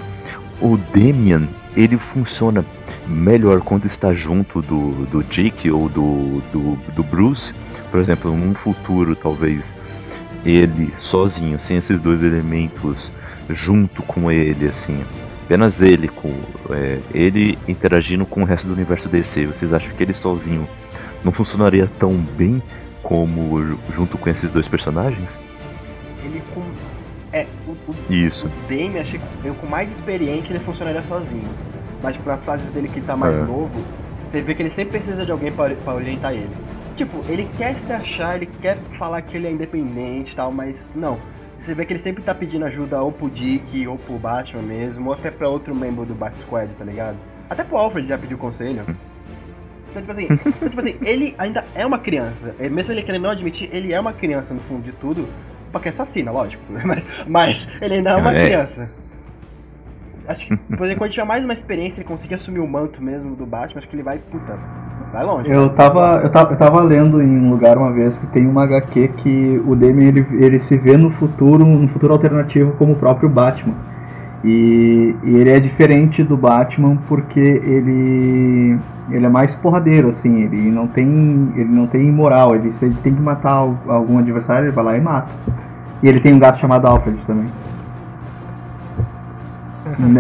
o 0.61 0.77
Damian 0.95 1.49
ele 1.77 1.99
funciona 1.99 2.64
melhor 3.07 3.61
quando 3.61 3.87
está 3.87 4.12
junto 4.14 4.62
do, 4.62 5.07
do 5.07 5.22
Jake 5.24 5.70
ou 5.70 5.89
do, 5.89 6.41
do, 6.53 6.77
do 6.95 7.03
Bruce? 7.03 7.55
Por 7.91 8.01
exemplo, 8.01 8.35
num 8.35 8.55
futuro 8.55 9.14
talvez 9.14 9.72
ele 10.45 10.93
sozinho, 10.99 11.61
sem 11.61 11.77
esses 11.77 12.01
dois 12.01 12.22
elementos 12.22 13.12
junto 13.51 14.03
com 14.03 14.31
ele, 14.31 14.68
assim, 14.68 15.05
apenas 15.45 15.83
ele 15.83 16.09
com 16.09 16.33
é, 16.70 16.99
ele 17.14 17.59
interagindo 17.68 18.27
com 18.27 18.43
o 18.43 18.45
resto 18.45 18.66
do 18.66 18.72
universo 18.72 19.09
DC. 19.09 19.47
Vocês 19.47 19.72
acham 19.72 19.91
que 19.91 20.03
ele 20.03 20.14
sozinho 20.14 20.68
não 21.24 21.33
funcionaria 21.33 21.89
tão 21.99 22.12
bem 22.12 22.62
como 23.07 23.79
junto 23.93 24.19
com 24.19 24.29
esses 24.29 24.51
dois 24.51 24.67
personagens? 24.67 25.39
Ele 26.25 26.43
com. 26.53 26.63
É, 27.33 27.47
o, 27.69 27.71
o, 27.71 28.13
Isso. 28.13 28.49
o 28.49 28.69
Dame, 28.69 28.99
achei 28.99 29.21
que 29.21 29.51
com 29.61 29.67
mais 29.67 29.89
experiente 29.93 30.51
ele 30.53 30.59
funcionaria 30.59 31.03
sozinho. 31.03 31.49
Mas 32.03 32.17
tipo, 32.17 32.29
nas 32.29 32.45
fases 32.45 32.69
dele 32.71 32.89
que 32.89 32.99
ele 32.99 33.07
tá 33.07 33.17
mais 33.17 33.37
é. 33.37 33.43
novo, 33.43 33.81
você 34.27 34.41
vê 34.41 34.57
que 34.57 34.63
ele 34.63 34.71
sempre 34.73 34.99
precisa 34.99 35.25
de 35.25 35.31
alguém 35.31 35.53
para 35.53 35.95
orientar 35.95 36.33
ele. 36.33 36.51
Tipo, 36.97 37.21
ele 37.29 37.49
quer 37.57 37.77
se 37.79 37.93
achar, 37.93 38.37
ele 38.37 38.47
quer 38.61 38.77
falar 38.99 39.23
que 39.23 39.37
ele 39.37 39.47
é 39.47 39.53
independente 39.53 40.33
e 40.33 40.37
tal, 40.37 40.51
mas 40.51 40.89
não. 40.93 41.17
Você 41.61 41.75
vê 41.75 41.85
que 41.85 41.93
ele 41.93 42.01
sempre 42.01 42.25
tá 42.25 42.35
pedindo 42.35 42.65
ajuda 42.65 43.01
ou 43.01 43.13
pro 43.13 43.31
Dick, 43.31 43.87
ou 43.87 43.99
pro 43.99 44.19
Batman 44.19 44.63
mesmo, 44.63 45.09
ou 45.09 45.15
até 45.15 45.31
pra 45.31 45.49
outro 45.49 45.75
membro 45.75 46.05
do 46.05 46.15
Bat 46.15 46.41
Squad, 46.41 46.73
tá 46.77 46.85
ligado? 46.85 47.19
Até 47.49 47.63
pro 47.63 47.77
Alfred 47.77 48.09
já 48.09 48.19
pediu 48.19 48.37
conselho. 48.37 48.85
Hum. 48.89 49.16
Então, 49.97 50.03
tipo 50.03 50.12
assim, 50.12 50.26
então, 50.30 50.68
tipo 50.68 50.80
assim, 50.80 50.97
ele 51.03 51.34
ainda 51.38 51.64
é 51.74 51.86
uma 51.86 51.99
criança. 51.99 52.55
É, 52.59 52.68
mesmo 52.68 52.92
ele 52.92 53.03
querendo 53.03 53.22
não 53.22 53.30
admitir, 53.30 53.68
ele 53.72 53.92
é 53.92 54.01
uma 54.01 54.12
criança 54.12 54.53
no 54.53 54.61
fundo 54.62 54.82
de 54.82 54.92
tudo. 54.92 55.26
Porque 55.72 55.88
é 55.88 55.90
assassina, 55.90 56.30
lógico. 56.30 56.62
Mas, 56.84 57.03
mas 57.26 57.68
ele 57.82 57.94
ainda 57.94 58.11
é 58.11 58.16
uma 58.16 58.34
é. 58.34 58.44
criança. 58.44 58.90
acho 60.28 60.47
que 60.47 60.57
por 60.57 60.84
exemplo, 60.84 60.99
quando 60.99 61.11
tiver 61.11 61.24
mais 61.24 61.44
uma 61.44 61.53
experiência, 61.53 62.01
ele 62.01 62.09
conseguir 62.09 62.34
assumir 62.34 62.61
o 62.61 62.66
manto 62.66 63.03
mesmo 63.03 63.34
do 63.34 63.44
Batman, 63.44 63.78
acho 63.78 63.88
que 63.88 63.97
ele 63.97 64.03
vai, 64.03 64.18
puta, 64.18 64.59
vai 65.12 65.24
longe. 65.24 65.51
Eu 65.51 65.68
tava, 65.70 66.20
eu 66.22 66.30
tava, 66.30 66.53
eu 66.53 66.59
tava 66.59 66.82
lendo 66.82 67.20
em 67.20 67.38
um 67.38 67.51
lugar 67.51 67.76
uma 67.76 67.92
vez 67.92 68.16
que 68.16 68.26
tem 68.28 68.47
uma 68.47 68.64
HQ 68.64 69.09
que 69.18 69.62
o 69.66 69.74
Damian 69.74 70.09
ele, 70.09 70.26
ele 70.32 70.59
se 70.59 70.76
vê 70.78 70.97
no 70.97 71.11
futuro, 71.11 71.64
no 71.64 71.88
futuro 71.88 72.12
alternativo 72.12 72.72
como 72.72 72.92
o 72.92 72.97
próprio 72.97 73.28
Batman. 73.28 73.74
E, 74.47 75.16
e 75.24 75.36
ele 75.36 75.51
é 75.51 75.59
diferente 75.59 76.22
do 76.22 76.36
Batman 76.36 76.97
porque 77.09 77.40
ele 77.40 78.78
ele 79.11 79.24
é 79.24 79.28
mais 79.28 79.55
porradeiro 79.57 80.09
assim, 80.09 80.42
ele 80.42 80.70
não 80.70 80.86
tem 80.86 81.53
ele 81.57 81.68
não 81.68 81.88
tem 81.88 82.03
moral, 82.12 82.55
ele 82.55 82.72
se 82.72 82.84
ele 82.84 82.97
tem 83.03 83.12
que 83.12 83.20
matar 83.20 83.55
algum 83.88 84.18
adversário, 84.18 84.66
ele 84.66 84.72
vai 84.72 84.84
lá 84.84 84.97
e 84.97 85.01
mata. 85.01 85.28
E 86.01 86.09
ele 86.09 86.20
tem 86.20 86.32
um 86.32 86.38
gato 86.38 86.59
chamado 86.59 86.86
Alfred 86.86 87.18
também. 87.26 87.51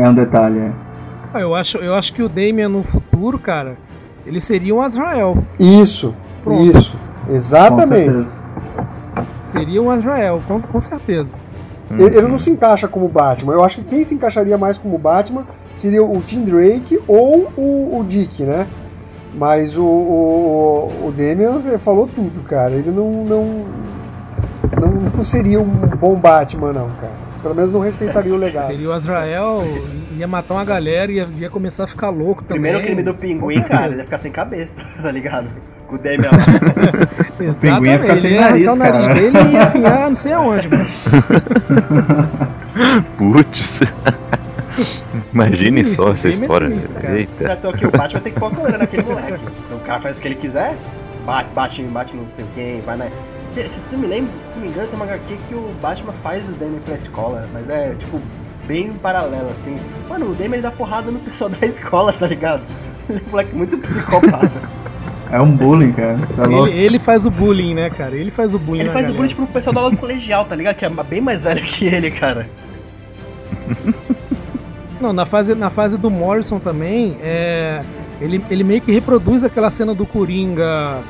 É 0.02 0.08
um 0.08 0.14
detalhe, 0.14 0.58
é. 0.58 0.72
Ah, 1.34 1.40
eu, 1.40 1.54
acho, 1.54 1.78
eu 1.78 1.94
acho 1.94 2.12
que 2.12 2.22
o 2.22 2.28
Damian 2.28 2.68
no 2.68 2.82
futuro, 2.82 3.38
cara, 3.38 3.76
ele 4.24 4.40
seria 4.40 4.74
um 4.74 4.80
Azrael. 4.80 5.44
Isso, 5.60 6.14
Pronto. 6.42 6.62
isso. 6.62 6.98
Exatamente. 7.28 8.40
Seria 9.40 9.82
um 9.82 9.90
Azrael, 9.90 10.42
com, 10.48 10.60
com 10.60 10.80
certeza. 10.80 11.32
Ele, 11.90 12.18
ele, 12.18 12.28
não 12.28 12.38
se 12.38 12.50
encaixa 12.50 12.88
como 12.88 13.08
Batman. 13.08 13.52
Eu 13.52 13.64
acho 13.64 13.76
que 13.76 13.84
quem 13.84 14.04
se 14.04 14.14
encaixaria 14.14 14.58
mais 14.58 14.76
como 14.76 14.98
Batman 14.98 15.46
seria 15.76 16.02
o 16.02 16.20
Tim 16.20 16.44
Drake 16.44 16.98
ou 17.06 17.52
o, 17.56 18.00
o 18.00 18.04
Dick, 18.04 18.42
né? 18.42 18.66
Mas 19.34 19.76
o, 19.76 19.84
o, 19.84 21.06
o 21.06 21.12
Damian 21.12 21.60
falou 21.78 22.08
tudo, 22.08 22.42
cara. 22.44 22.72
Ele 22.72 22.90
não, 22.90 23.24
não, 23.24 23.64
não, 24.80 24.90
não 25.14 25.24
seria 25.24 25.60
um 25.60 25.66
bom 25.66 26.16
Batman, 26.16 26.72
não, 26.72 26.90
cara. 27.00 27.26
Pelo 27.42 27.54
menos 27.54 27.72
não 27.72 27.80
respeitaria 27.80 28.32
o 28.32 28.36
legado. 28.36 28.66
Seria 28.66 28.88
o 28.88 28.92
Azrael, 28.92 29.58
ia 30.16 30.26
matar 30.26 30.54
uma 30.54 30.64
galera 30.64 31.12
e 31.12 31.16
ia, 31.16 31.28
ia 31.38 31.50
começar 31.50 31.84
a 31.84 31.86
ficar 31.86 32.08
louco 32.08 32.42
também. 32.42 32.62
Primeiro 32.62 32.80
crime 32.80 33.02
do 33.02 33.14
pinguim, 33.14 33.62
cara, 33.62 33.88
ele 33.88 33.98
ia 33.98 34.04
ficar 34.04 34.18
sem 34.18 34.32
cabeça, 34.32 34.80
tá 35.00 35.12
ligado? 35.12 35.48
Com 35.86 35.94
o 35.96 35.98
Damian 35.98 36.30
lá. 36.30 36.38
Exatamente, 37.40 37.88
ia 37.88 38.00
ficar 38.00 38.16
sem 38.18 38.30
ele 38.30 38.34
ia 38.34 38.40
nariz, 38.40 38.68
o 38.68 38.76
nariz 38.76 39.06
cara. 39.06 39.14
dele 39.14 39.38
e 39.38 39.52
ia 39.52 39.62
enfiar 39.62 40.08
não 40.08 40.14
sei 40.14 40.32
aonde, 40.32 40.68
mano. 40.68 40.86
Putz. 43.16 43.80
Imagine 45.32 45.84
sinistro, 45.84 46.04
só 46.04 46.12
essa 46.12 46.28
história. 46.28 46.68
Sinistro, 46.68 47.10
Eita. 47.10 47.48
Já 47.48 47.56
tô 47.56 47.68
aqui, 47.70 47.86
o 47.86 47.90
Batman 47.90 48.20
tem 48.20 48.32
que 48.32 48.44
a 48.44 48.78
naquele 48.78 49.02
moleque. 49.02 49.38
Então 49.64 49.78
o 49.78 49.80
cara 49.80 50.00
faz 50.00 50.18
o 50.18 50.20
que 50.20 50.28
ele 50.28 50.34
quiser, 50.34 50.76
bate, 51.24 51.48
bate, 51.54 51.82
bate 51.84 52.14
no 52.14 52.26
sei 52.36 52.44
quem, 52.54 52.80
vai 52.80 52.96
na 52.96 53.06
se 53.64 53.80
tu 53.90 53.96
me 53.96 54.06
lembra, 54.06 54.32
se 54.32 54.54
não 54.54 54.62
me 54.62 54.68
engano, 54.68 54.88
tem 54.88 54.96
uma 54.96 55.04
HQ 55.06 55.38
que 55.48 55.54
o 55.54 55.74
Batman 55.80 56.12
faz 56.22 56.46
o 56.46 56.52
Damien 56.52 56.80
pra 56.80 56.96
escola, 56.96 57.48
mas 57.54 57.68
é 57.70 57.94
tipo 57.94 58.20
bem 58.66 58.92
paralelo 58.94 59.48
assim. 59.50 59.78
Mano, 60.08 60.30
o 60.30 60.34
Damien 60.34 60.60
dá 60.60 60.70
porrada 60.70 61.10
no 61.10 61.18
pessoal 61.20 61.48
da 61.48 61.58
escola, 61.66 62.12
tá 62.12 62.26
ligado? 62.26 62.62
Ele 63.08 63.18
é 63.18 63.22
um 63.26 63.30
moleque 63.30 63.54
muito 63.54 63.78
psicopata. 63.78 64.50
É 65.30 65.40
um 65.40 65.50
bullying, 65.50 65.92
cara. 65.92 66.18
Tá 66.36 66.44
ele, 66.44 66.70
ele, 66.70 66.98
faz 66.98 67.26
o 67.26 67.30
bullying, 67.30 67.74
né, 67.74 67.90
cara? 67.90 68.14
Ele 68.14 68.30
faz 68.30 68.54
o 68.54 68.58
bullying. 68.58 68.82
Ele 68.82 68.90
faz 68.90 69.06
galera. 69.06 69.12
o 69.12 69.16
bullying 69.16 69.34
pro 69.34 69.46
pessoal 69.46 69.74
da 69.74 69.80
aula 69.80 69.90
do 69.90 69.96
colegial, 69.96 70.44
tá 70.44 70.54
ligado? 70.54 70.76
Que 70.76 70.84
é 70.84 70.88
bem 70.88 71.20
mais 71.20 71.42
velho 71.42 71.62
que 71.62 71.84
ele, 71.84 72.10
cara. 72.10 72.48
Não, 75.00 75.12
na 75.12 75.26
fase, 75.26 75.54
na 75.54 75.70
fase 75.70 75.98
do 75.98 76.10
Morrison 76.10 76.58
também, 76.58 77.16
é, 77.20 77.82
ele, 78.20 78.42
ele 78.50 78.64
meio 78.64 78.80
que 78.80 78.92
reproduz 78.92 79.44
aquela 79.44 79.70
cena 79.70 79.94
do 79.94 80.06
Coringa 80.06 81.00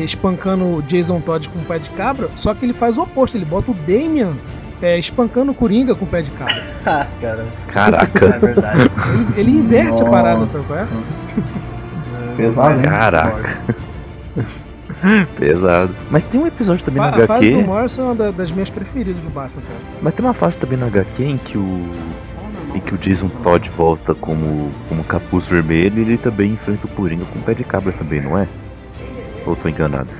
espancando 0.00 0.64
o 0.64 0.82
Jason 0.82 1.20
Todd 1.20 1.48
com 1.48 1.60
o 1.60 1.64
pé 1.64 1.78
de 1.78 1.88
cabra, 1.90 2.28
só 2.34 2.52
que 2.52 2.64
ele 2.64 2.72
faz 2.72 2.98
o 2.98 3.02
oposto, 3.02 3.36
ele 3.36 3.44
bota 3.44 3.70
o 3.70 3.74
Damian 3.74 4.32
é, 4.82 4.98
espancando 4.98 5.52
o 5.52 5.54
Coringa 5.54 5.94
com 5.94 6.04
o 6.04 6.08
pé 6.08 6.22
de 6.22 6.30
cabra. 6.32 6.64
ah, 6.84 7.06
cara. 7.20 7.46
Caraca. 7.68 8.26
É 8.26 8.38
verdade. 8.38 8.90
Ele, 9.36 9.40
ele 9.40 9.50
inverte 9.58 10.02
Nossa. 10.02 10.06
a 10.06 10.10
parada, 10.10 10.46
sabe 10.46 10.66
qual 10.66 10.78
é? 10.80 10.88
Pesado, 12.36 12.78
hein? 12.78 12.82
Caraca. 12.82 13.62
Pesado. 15.38 15.94
Mas 16.10 16.24
tem 16.24 16.40
um 16.40 16.46
episódio 16.46 16.84
também 16.84 17.02
Fa 17.02 17.10
na 17.10 17.16
HQ. 17.16 17.22
A 17.22 17.36
fase 17.36 17.56
do 17.56 17.62
Morrison 17.62 18.02
é 18.02 18.04
uma 18.04 18.32
das 18.32 18.52
minhas 18.52 18.70
preferidas 18.70 19.22
do 19.22 19.30
Batman, 19.30 19.62
cara. 19.62 19.80
Mas 20.00 20.14
tem 20.14 20.24
uma 20.24 20.34
fase 20.34 20.58
também 20.58 20.78
na 20.78 20.86
HQ 20.86 21.22
em 21.22 21.38
que 21.38 21.58
o. 21.58 21.86
Em 22.74 22.80
que 22.80 22.94
o 22.94 22.98
Jason 22.98 23.28
Todd 23.42 23.70
volta 23.70 24.14
como, 24.14 24.70
como 24.88 25.02
capuz 25.04 25.46
vermelho 25.46 25.98
e 25.98 26.02
ele 26.02 26.18
também 26.18 26.52
enfrenta 26.52 26.86
o 26.86 26.88
Coringa 26.90 27.24
com 27.24 27.38
o 27.38 27.42
pé 27.42 27.54
de 27.54 27.64
cabra 27.64 27.92
também, 27.92 28.20
não 28.20 28.36
é? 28.36 28.46
Ou 29.46 29.56
tô 29.56 29.68
enganado? 29.68 30.10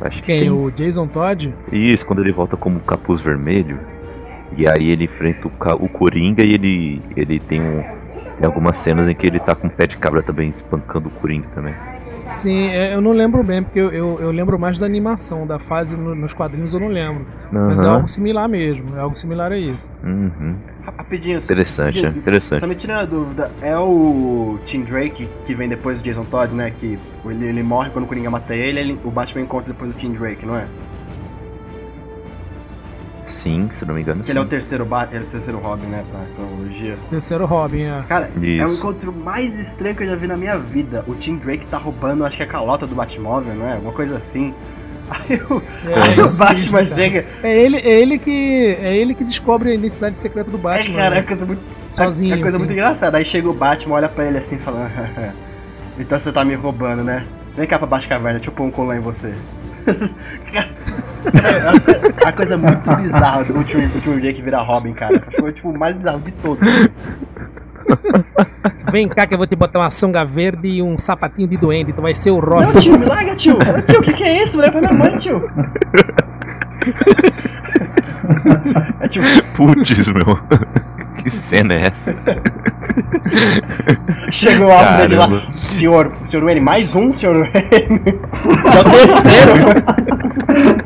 Acho 0.00 0.18
que 0.18 0.26
Quem? 0.26 0.40
Tem... 0.40 0.50
O 0.50 0.70
Jason 0.70 1.06
Todd? 1.06 1.54
Isso, 1.72 2.04
quando 2.04 2.20
ele 2.20 2.32
volta 2.32 2.56
como 2.56 2.80
capuz 2.80 3.22
vermelho. 3.22 3.78
E 4.56 4.68
aí 4.68 4.90
ele 4.90 5.04
enfrenta 5.04 5.48
o, 5.48 5.84
o 5.84 5.88
Coringa 5.88 6.42
e 6.42 6.52
ele, 6.52 7.02
ele 7.16 7.40
tem, 7.40 7.62
um, 7.62 7.82
tem 8.38 8.46
algumas 8.46 8.76
cenas 8.76 9.08
em 9.08 9.14
que 9.14 9.26
ele 9.26 9.38
tá 9.38 9.54
com 9.54 9.66
o 9.66 9.70
pé 9.70 9.86
de 9.86 9.96
cabra 9.96 10.22
também 10.22 10.48
espancando 10.48 11.08
o 11.08 11.10
Coringa 11.10 11.48
também. 11.54 11.74
Sim, 12.24 12.68
é, 12.68 12.94
eu 12.94 13.00
não 13.00 13.12
lembro 13.12 13.42
bem, 13.42 13.62
porque 13.62 13.78
eu, 13.78 13.92
eu, 13.92 14.18
eu 14.18 14.30
lembro 14.30 14.58
mais 14.58 14.78
da 14.78 14.86
animação, 14.86 15.46
da 15.46 15.58
fase 15.58 15.94
no, 15.96 16.14
nos 16.14 16.32
quadrinhos 16.32 16.72
eu 16.72 16.80
não 16.80 16.88
lembro. 16.88 17.26
Uhum. 17.52 17.60
Mas 17.68 17.82
é 17.82 17.86
algo 17.86 18.08
similar 18.08 18.48
mesmo, 18.48 18.96
é 18.96 19.00
algo 19.00 19.16
similar 19.16 19.52
a 19.52 19.58
isso. 19.58 19.90
Uhum. 20.02 20.56
Rapidinho. 20.96 21.38
Interessante, 21.38 22.04
é 22.04 22.08
interessante. 22.08 22.60
Só 22.60 22.66
me 22.66 22.74
tira 22.74 23.00
a 23.00 23.04
dúvida, 23.04 23.50
é 23.60 23.76
o 23.76 24.58
Tim 24.64 24.82
Drake 24.82 25.28
que 25.44 25.54
vem 25.54 25.68
depois 25.68 25.98
do 25.98 26.04
Jason 26.04 26.24
Todd, 26.24 26.54
né? 26.54 26.72
Que 26.78 26.98
ele, 27.26 27.44
ele 27.46 27.62
morre 27.62 27.90
quando 27.90 28.04
o 28.04 28.08
Coringa 28.08 28.30
mata 28.30 28.54
ele, 28.54 28.80
ele, 28.80 28.98
o 29.04 29.10
Batman 29.10 29.42
encontra 29.42 29.72
depois 29.72 29.92
do 29.92 29.98
Tim 29.98 30.12
Drake, 30.12 30.46
não 30.46 30.56
é? 30.56 30.66
Sim, 33.26 33.68
se 33.72 33.84
não 33.86 33.94
me 33.94 34.02
engano. 34.02 34.22
Que 34.22 34.30
ele 34.30 34.38
é 34.38 34.42
o 34.42 34.46
terceiro 34.46 34.84
Batman, 34.84 35.16
ele 35.16 35.24
é 35.24 35.28
o 35.28 35.30
terceiro 35.30 35.58
Robin, 35.58 35.86
né? 35.86 36.04
Pra 36.10 36.20
cronologia. 36.34 36.96
Terceiro 37.10 37.46
Robin, 37.46 37.82
é. 37.82 38.04
Cara, 38.08 38.30
Isso. 38.40 38.62
é 38.62 38.66
o 38.66 38.74
encontro 38.74 39.12
mais 39.12 39.58
estranho 39.58 39.96
que 39.96 40.02
eu 40.02 40.08
já 40.08 40.16
vi 40.16 40.26
na 40.26 40.36
minha 40.36 40.58
vida. 40.58 41.04
O 41.06 41.14
Tim 41.14 41.36
Drake 41.36 41.66
tá 41.66 41.78
roubando, 41.78 42.24
acho 42.24 42.36
que 42.36 42.42
a 42.42 42.46
calota 42.46 42.86
do 42.86 42.94
Batmóvel, 42.94 43.54
não 43.54 43.66
é? 43.66 43.74
Alguma 43.74 43.92
coisa 43.92 44.16
assim. 44.18 44.52
Aí 45.10 45.36
o, 45.50 45.62
é, 45.86 46.00
aí 46.00 46.16
o 46.20 46.38
Batman 46.38 46.86
chega. 46.86 47.26
É 47.42 47.62
ele, 47.62 47.76
é, 47.76 48.00
ele 48.00 48.18
que, 48.18 48.78
é 48.80 48.96
ele 48.96 49.12
que 49.12 49.22
descobre 49.22 49.70
a 49.70 49.74
identidade 49.74 50.18
secreta 50.18 50.50
do 50.50 50.56
Batman. 50.56 50.94
É, 50.94 50.96
cara, 50.96 51.14
né? 51.16 51.20
é 51.20 51.22
coisa 51.22 51.44
muito. 51.44 51.62
Sozinho. 51.90 52.34
É, 52.34 52.38
é 52.38 52.40
coisa 52.40 52.56
assim. 52.56 52.66
muito 52.66 52.72
engraçada. 52.72 53.18
Aí 53.18 53.24
chega 53.26 53.46
o 53.46 53.52
Batman, 53.52 53.96
olha 53.96 54.08
pra 54.08 54.24
ele 54.24 54.38
assim, 54.38 54.56
falando: 54.58 54.90
Então 55.98 56.18
você 56.18 56.32
tá 56.32 56.42
me 56.42 56.54
roubando, 56.54 57.04
né? 57.04 57.26
Vem 57.54 57.66
cá 57.66 57.78
pra 57.78 57.86
baixo 57.86 58.08
caverna, 58.08 58.38
deixa 58.38 58.50
eu 58.50 58.54
pôr 58.54 58.64
um 58.64 58.70
colã 58.70 58.96
em 58.96 59.00
você. 59.00 59.34
A, 62.24 62.28
a 62.28 62.32
coisa 62.32 62.56
muito 62.56 62.96
bizarra 62.96 63.44
do 63.44 63.54
último, 63.54 63.82
último 63.94 64.20
dia 64.20 64.32
que 64.32 64.42
vira 64.42 64.62
Robin, 64.62 64.92
cara. 64.92 65.22
Foi 65.38 65.52
tipo 65.52 65.70
o 65.70 65.78
mais 65.78 65.96
bizarro 65.96 66.20
de 66.20 66.32
todos. 66.32 66.68
Vem 68.90 69.08
cá 69.08 69.26
que 69.26 69.34
eu 69.34 69.38
vou 69.38 69.46
te 69.46 69.56
botar 69.56 69.80
uma 69.80 69.90
sunga 69.90 70.24
verde 70.24 70.68
e 70.68 70.82
um 70.82 70.96
sapatinho 70.98 71.48
de 71.48 71.56
doente, 71.56 71.92
tu 71.92 72.00
vai 72.00 72.14
ser 72.14 72.30
o 72.30 72.38
Robin. 72.38 72.72
Não, 72.72 72.80
tio, 72.80 72.98
me 72.98 73.06
larga, 73.06 73.34
tio. 73.34 73.58
Tio, 73.86 74.00
o 74.00 74.02
que, 74.02 74.12
que 74.12 74.24
é 74.24 74.44
isso? 74.44 74.56
Mulher 74.56 74.70
pra 74.70 74.80
minha 74.80 74.92
mãe, 74.92 75.16
tio. 75.16 75.42
É 79.00 79.08
tipo... 79.08 79.26
Putz, 79.54 80.08
meu. 80.08 80.38
Que 81.24 81.30
cena 81.30 81.72
é 81.72 81.84
essa? 81.90 82.14
Chegou 84.30 84.68
o 84.68 84.72
alvo 84.72 84.96
dele 84.98 85.16
lá. 85.16 85.26
Senhor, 85.70 86.12
senhor 86.28 86.44
Wayne, 86.44 86.60
mais 86.60 86.94
um, 86.94 87.16
senhor 87.16 87.38
Wayne. 87.38 88.02
Já 88.74 88.76
é 88.76 88.84
o 88.84 88.90
terceiro. 89.16 89.54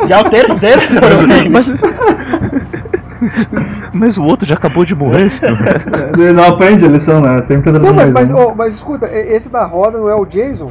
Já 0.08 0.16
é 0.16 0.20
o 0.20 0.30
terceiro, 0.30 0.80
senhor 0.82 1.26
Wayne. 1.26 1.48
Mas... 1.48 1.66
Mas 3.92 4.16
o 4.16 4.22
outro 4.22 4.46
já 4.46 4.54
acabou 4.54 4.84
de 4.84 4.94
morrer, 4.94 5.28
senhor. 5.28 5.58
Ele 6.16 6.32
não 6.32 6.44
aprende 6.44 6.84
a 6.84 6.88
lição, 6.88 7.20
né? 7.20 7.42
Sempre 7.42 7.72
Não, 7.72 7.92
mas, 7.92 8.10
mas, 8.10 8.30
oh, 8.30 8.54
mas 8.54 8.76
escuta, 8.76 9.06
esse 9.06 9.48
da 9.48 9.64
roda 9.66 9.98
não 9.98 10.08
é 10.08 10.14
o 10.14 10.24
Jason? 10.24 10.70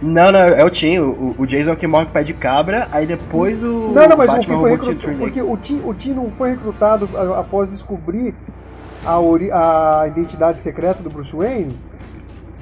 Não, 0.00 0.30
não, 0.30 0.38
é 0.38 0.64
o 0.64 0.70
Tim. 0.70 0.98
O, 0.98 1.34
o 1.38 1.46
Jason 1.46 1.74
que 1.74 1.86
morre 1.86 2.04
com 2.04 2.10
o 2.10 2.14
pé 2.14 2.22
de 2.22 2.32
cabra, 2.32 2.88
aí 2.92 3.06
depois 3.06 3.62
o. 3.62 3.92
Não, 3.92 4.08
não, 4.08 4.16
mas 4.16 4.30
Batman 4.30 4.38
o 4.38 4.46
que 4.46 4.60
foi 4.60 4.70
recrutado. 4.70 5.18
Porque 5.18 5.42
o 5.42 5.56
Tim, 5.56 5.82
o 5.84 5.94
Tim 5.94 6.12
não 6.12 6.30
foi 6.30 6.50
recrutado 6.50 7.08
após 7.36 7.70
descobrir 7.70 8.34
a, 9.04 9.18
ori 9.18 9.50
a 9.50 10.04
identidade 10.06 10.62
secreta 10.62 11.02
do 11.02 11.10
Bruce 11.10 11.34
Wayne? 11.34 11.76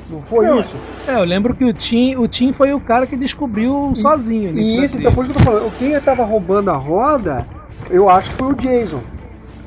Não 0.08 0.22
foi 0.22 0.46
não, 0.46 0.60
isso? 0.60 0.74
É, 1.06 1.14
eu 1.14 1.24
lembro 1.24 1.54
que 1.54 1.64
o 1.64 1.72
Tim, 1.72 2.14
o 2.16 2.28
Tim 2.28 2.52
foi 2.52 2.72
o 2.72 2.80
cara 2.80 3.06
que 3.06 3.16
descobriu 3.16 3.90
e, 3.92 3.98
sozinho. 3.98 4.56
E 4.56 4.84
isso, 4.84 4.98
então 4.98 5.12
por 5.12 5.24
isso 5.24 5.34
que 5.34 5.40
eu 5.40 5.44
tô 5.44 5.50
falando. 5.50 5.78
Quem 5.78 6.00
tava 6.00 6.24
roubando 6.24 6.70
a 6.70 6.76
roda, 6.76 7.46
eu 7.90 8.08
acho 8.08 8.30
que 8.30 8.36
foi 8.36 8.52
o 8.52 8.54
Jason. 8.54 9.02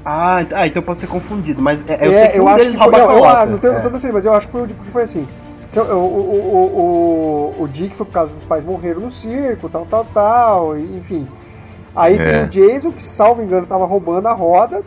Ah, 0.04 0.44
ah 0.54 0.66
então 0.66 0.82
pode 0.82 1.02
ser 1.02 1.08
confundido, 1.08 1.62
mas 1.62 1.84
é, 1.88 2.00
eu, 2.02 2.12
é, 2.12 2.38
eu 2.38 2.48
acho 2.48 2.70
que 2.70 2.78
foi, 2.78 2.96
eu, 2.96 3.00
eu, 3.00 3.26
eu, 3.26 3.46
não 3.48 3.58
tenho, 3.58 3.74
é. 3.74 3.90
não 3.90 4.00
sei, 4.00 4.12
mas 4.12 4.26
eu 4.26 4.34
acho 4.34 4.48
que 4.48 4.54
foi, 4.54 4.68
foi 4.92 5.04
assim. 5.04 5.28
O, 5.76 5.96
o, 5.96 7.56
o, 7.60 7.64
o, 7.64 7.68
Dick 7.68 7.96
foi 7.96 8.06
por 8.06 8.12
causa 8.12 8.34
dos 8.34 8.46
pais 8.46 8.64
morreram 8.64 9.02
no 9.02 9.12
circo, 9.12 9.70
tal, 9.70 9.86
tal, 9.86 10.06
tal, 10.06 10.78
enfim. 10.78 11.28
Aí 11.96 12.18
é. 12.18 12.26
tem 12.26 12.44
o 12.44 12.48
Jason, 12.48 12.92
que, 12.92 13.04
salvo 13.04 13.42
engano, 13.42 13.68
tava 13.68 13.86
roubando 13.86 14.28
a 14.28 14.34
roda. 14.34 14.82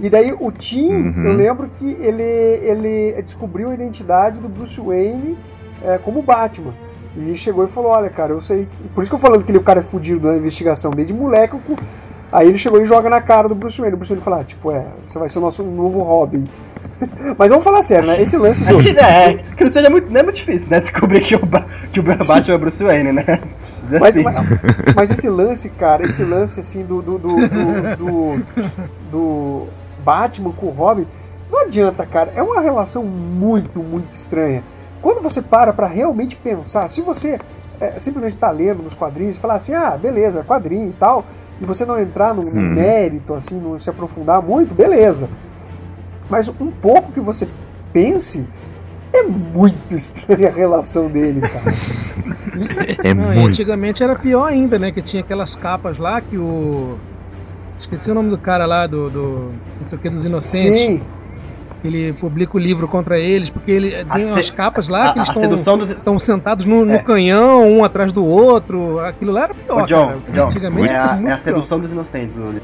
E 0.00 0.08
daí 0.08 0.32
o 0.32 0.50
Tim, 0.50 0.92
uhum. 0.92 1.24
eu 1.24 1.32
lembro 1.34 1.68
que 1.68 1.92
ele, 2.00 2.22
ele 2.22 3.22
descobriu 3.22 3.70
a 3.70 3.74
identidade 3.74 4.38
do 4.38 4.48
Bruce 4.48 4.80
Wayne 4.80 5.36
é, 5.82 5.98
como 5.98 6.22
Batman. 6.22 6.74
E 7.16 7.36
chegou 7.36 7.64
e 7.64 7.68
falou: 7.68 7.92
Olha, 7.92 8.10
cara, 8.10 8.32
eu 8.32 8.40
sei 8.40 8.66
que. 8.66 8.88
Por 8.88 9.02
isso 9.02 9.10
que 9.10 9.14
eu 9.14 9.20
falando 9.20 9.44
que 9.44 9.52
ele, 9.52 9.58
o 9.58 9.62
cara 9.62 9.80
é 9.80 9.82
fudido 9.82 10.26
na 10.26 10.36
investigação. 10.36 10.90
Desde 10.90 11.14
moleque, 11.14 11.54
eu, 11.54 11.76
Aí 12.34 12.48
ele 12.48 12.58
chegou 12.58 12.82
e 12.82 12.84
joga 12.84 13.08
na 13.08 13.20
cara 13.20 13.48
do 13.48 13.54
Bruce 13.54 13.80
Wayne. 13.80 13.94
O 13.94 13.96
Bruce 13.96 14.12
Wayne 14.12 14.24
fala, 14.24 14.40
ah, 14.40 14.44
tipo, 14.44 14.72
é, 14.72 14.84
você 15.06 15.16
vai 15.20 15.28
ser 15.28 15.38
o 15.38 15.40
nosso 15.40 15.62
novo 15.62 16.02
Robin. 16.02 16.48
Mas 17.38 17.50
vamos 17.50 17.64
falar 17.64 17.82
sério, 17.82 18.08
né? 18.08 18.20
Esse 18.22 18.36
lance 18.36 18.64
do. 18.64 18.76
Assim, 18.78 18.90
é, 18.90 19.34
que 19.56 19.64
não 19.64 19.70
seja 19.72 19.90
muito, 19.90 20.10
não 20.10 20.20
é 20.20 20.22
muito 20.22 20.36
difícil, 20.36 20.68
né? 20.70 20.80
Descobrir 20.80 21.20
que 21.20 21.34
o, 21.34 21.40
que 21.92 22.00
o 22.00 22.02
Batman 22.02 22.42
é 22.48 22.54
o 22.54 22.58
Bruce 22.58 22.82
Wayne, 22.84 23.12
né? 23.12 23.24
Mas, 23.90 24.16
assim. 24.16 24.22
mas, 24.22 24.36
mas 24.94 25.10
esse 25.10 25.28
lance, 25.28 25.68
cara, 25.70 26.04
esse 26.04 26.22
lance 26.24 26.60
assim 26.60 26.84
do 26.84 27.02
do, 27.02 27.18
do, 27.18 27.96
do, 27.96 28.42
do- 29.10 29.66
Batman 30.04 30.52
com 30.52 30.66
o 30.66 30.70
Robin, 30.70 31.06
não 31.50 31.60
adianta, 31.62 32.04
cara. 32.06 32.32
É 32.34 32.42
uma 32.42 32.60
relação 32.60 33.02
muito, 33.04 33.78
muito 33.78 34.12
estranha. 34.12 34.62
Quando 35.00 35.22
você 35.22 35.40
para 35.42 35.72
pra 35.72 35.86
realmente 35.86 36.36
pensar, 36.36 36.88
se 36.88 37.00
você 37.02 37.38
é, 37.80 37.98
simplesmente 37.98 38.36
tá 38.36 38.50
lendo 38.50 38.82
nos 38.82 38.94
quadrinhos 38.94 39.36
e 39.36 39.40
falar 39.40 39.54
assim, 39.54 39.74
ah, 39.74 39.96
beleza, 40.00 40.40
é 40.40 40.42
quadrinho 40.42 40.88
e 40.88 40.92
tal, 40.92 41.24
e 41.60 41.64
você 41.64 41.84
não 41.84 41.98
entrar 41.98 42.34
no, 42.34 42.42
no 42.42 42.50
Hum. 42.60 42.74
mérito, 42.74 43.34
assim, 43.34 43.58
não 43.60 43.78
se 43.78 43.88
aprofundar 43.88 44.42
muito, 44.42 44.74
beleza. 44.74 45.28
Mas 46.28 46.48
um 46.48 46.70
pouco 46.70 47.12
que 47.12 47.20
você 47.20 47.46
pense, 47.92 48.46
é 49.12 49.22
muito 49.22 49.94
estranha 49.94 50.48
a 50.48 50.52
relação 50.52 51.06
dele, 51.08 51.40
cara. 51.40 51.72
É 53.02 53.12
Não, 53.14 53.32
e 53.32 53.36
muito. 53.36 53.48
antigamente 53.48 54.02
era 54.02 54.16
pior 54.16 54.46
ainda, 54.46 54.78
né? 54.78 54.90
Que 54.90 55.02
tinha 55.02 55.22
aquelas 55.22 55.54
capas 55.54 55.98
lá 55.98 56.20
que 56.20 56.36
o. 56.36 56.96
Esqueci 57.78 58.10
o 58.10 58.14
nome 58.14 58.30
do 58.30 58.38
cara 58.38 58.64
lá, 58.66 58.86
do. 58.86 59.10
do 59.10 59.52
não 59.80 59.86
sei 59.86 59.98
o 59.98 60.02
que, 60.02 60.08
dos 60.10 60.24
Inocentes. 60.24 60.80
Sim, 60.80 61.02
Que 61.82 61.88
ele 61.88 62.12
publica 62.14 62.56
o 62.56 62.60
livro 62.60 62.88
contra 62.88 63.18
eles, 63.18 63.50
porque 63.50 63.70
ele 63.70 63.90
tem 63.90 64.24
A 64.24 64.32
umas 64.32 64.46
se- 64.46 64.52
capas 64.52 64.88
lá 64.88 65.10
a, 65.10 65.12
que 65.12 65.18
eles 65.38 65.60
estão. 65.60 66.18
sentados 66.18 66.64
no, 66.64 66.84
no 66.86 66.94
É. 66.94 66.98
canhão, 66.98 67.68
um 67.70 67.84
atrás 67.84 68.12
do 68.12 68.24
outro. 68.24 68.98
Aquilo 69.00 69.32
lá 69.32 69.42
era 69.44 69.54
pior, 69.54 69.82
Ô, 69.82 69.86
John, 69.86 70.06
cara. 70.06 70.18
John, 70.32 70.44
Antigamente 70.46 70.90
é 70.92 70.94
era 70.94 71.04
a, 71.04 71.12
muito 71.16 71.28
é 71.28 71.32
a 71.32 71.36
pior. 71.36 71.40
sedução 71.42 71.80
dos 71.80 71.90
inocentes, 71.92 72.34
Luli. 72.36 72.62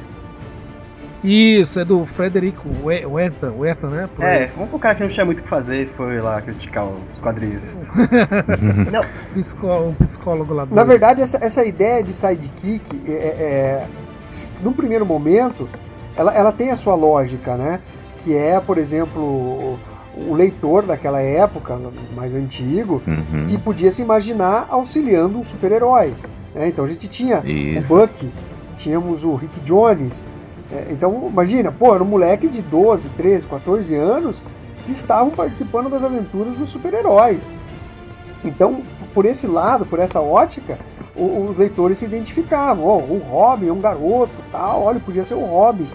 Isso, 1.23 1.79
é 1.79 1.85
do 1.85 2.07
Frederico 2.07 2.67
We- 2.83 3.05
Werther, 3.05 3.53
Werther, 3.59 3.91
né? 3.91 4.09
Por 4.17 4.25
aí. 4.25 4.45
É, 4.45 4.47
vamos 4.55 4.71
pro 4.71 4.79
cara 4.79 4.95
que 4.95 5.03
não 5.03 5.11
tinha 5.11 5.25
muito 5.27 5.41
o 5.41 5.43
que 5.43 5.49
fazer 5.49 5.83
e 5.83 5.87
foi 5.97 6.21
lá 6.21 6.41
criticar 6.41 6.85
os 6.87 6.99
quadrinhos. 7.21 7.65
não, 8.91 9.05
Psicó- 9.35 9.81
um 9.83 9.95
psicólogo 9.95 10.55
lá 10.55 10.65
do. 10.65 10.75
Na 10.75 10.85
verdade, 10.85 11.21
essa, 11.21 11.37
essa 11.45 11.65
ideia 11.65 12.03
de 12.03 12.13
sidekick, 12.15 13.03
é, 13.07 13.13
é, 13.13 13.87
no 14.63 14.73
primeiro 14.73 15.05
momento, 15.05 15.69
ela, 16.17 16.33
ela 16.35 16.53
tem 16.53 16.71
a 16.71 16.77
sua 16.77 16.95
lógica, 16.95 17.55
né? 17.57 17.81
Que 18.25 18.35
é, 18.37 18.59
por 18.59 18.79
exemplo, 18.79 19.21
o, 19.21 19.79
o 20.29 20.35
leitor 20.35 20.83
daquela 20.85 21.21
época, 21.21 21.79
mais 22.17 22.35
antigo, 22.35 23.03
Uhum. 23.07 23.47
que 23.49 23.59
podia 23.59 23.91
se 23.91 24.01
imaginar 24.03 24.67
auxiliando 24.71 25.39
um 25.39 25.45
super-herói. 25.45 26.15
né? 26.55 26.69
Então 26.69 26.85
a 26.85 26.89
gente 26.89 27.07
tinha 27.09 27.41
Isso. 27.45 27.93
o 27.95 27.99
Buck, 27.99 28.31
tínhamos 28.79 29.23
o 29.25 29.35
Rick 29.35 29.61
Jones. 29.61 30.25
É, 30.73 30.87
então, 30.91 31.29
imagina, 31.31 31.73
pô, 31.73 31.95
era 31.95 32.03
um 32.03 32.07
moleque 32.07 32.49
de 32.49 32.63
12, 32.63 33.09
13, 33.11 33.47
14 33.47 33.95
anos 33.95 34.43
que 34.85 34.93
estavam 34.93 35.31
participando 35.31 35.89
das 35.91 36.03
aventuras 36.05 36.55
dos 36.55 36.71
super-heróis. 36.71 37.43
Então, 38.45 38.83
por 39.13 39.27
esse 39.27 39.47
lado, 39.47 39.85
por 39.85 39.99
essa 39.99 40.21
ótica, 40.21 40.79
os 41.15 41.57
leitores 41.59 41.99
se 41.99 42.05
identificavam. 42.05 42.87
Ó, 42.87 42.97
o 42.99 43.19
Robin 43.19 43.69
é 43.69 43.73
um 43.73 43.81
garoto, 43.81 44.33
tal, 44.51 44.83
olha, 44.83 45.01
podia 45.01 45.25
ser 45.25 45.35
o 45.35 45.45
Robin. 45.45 45.87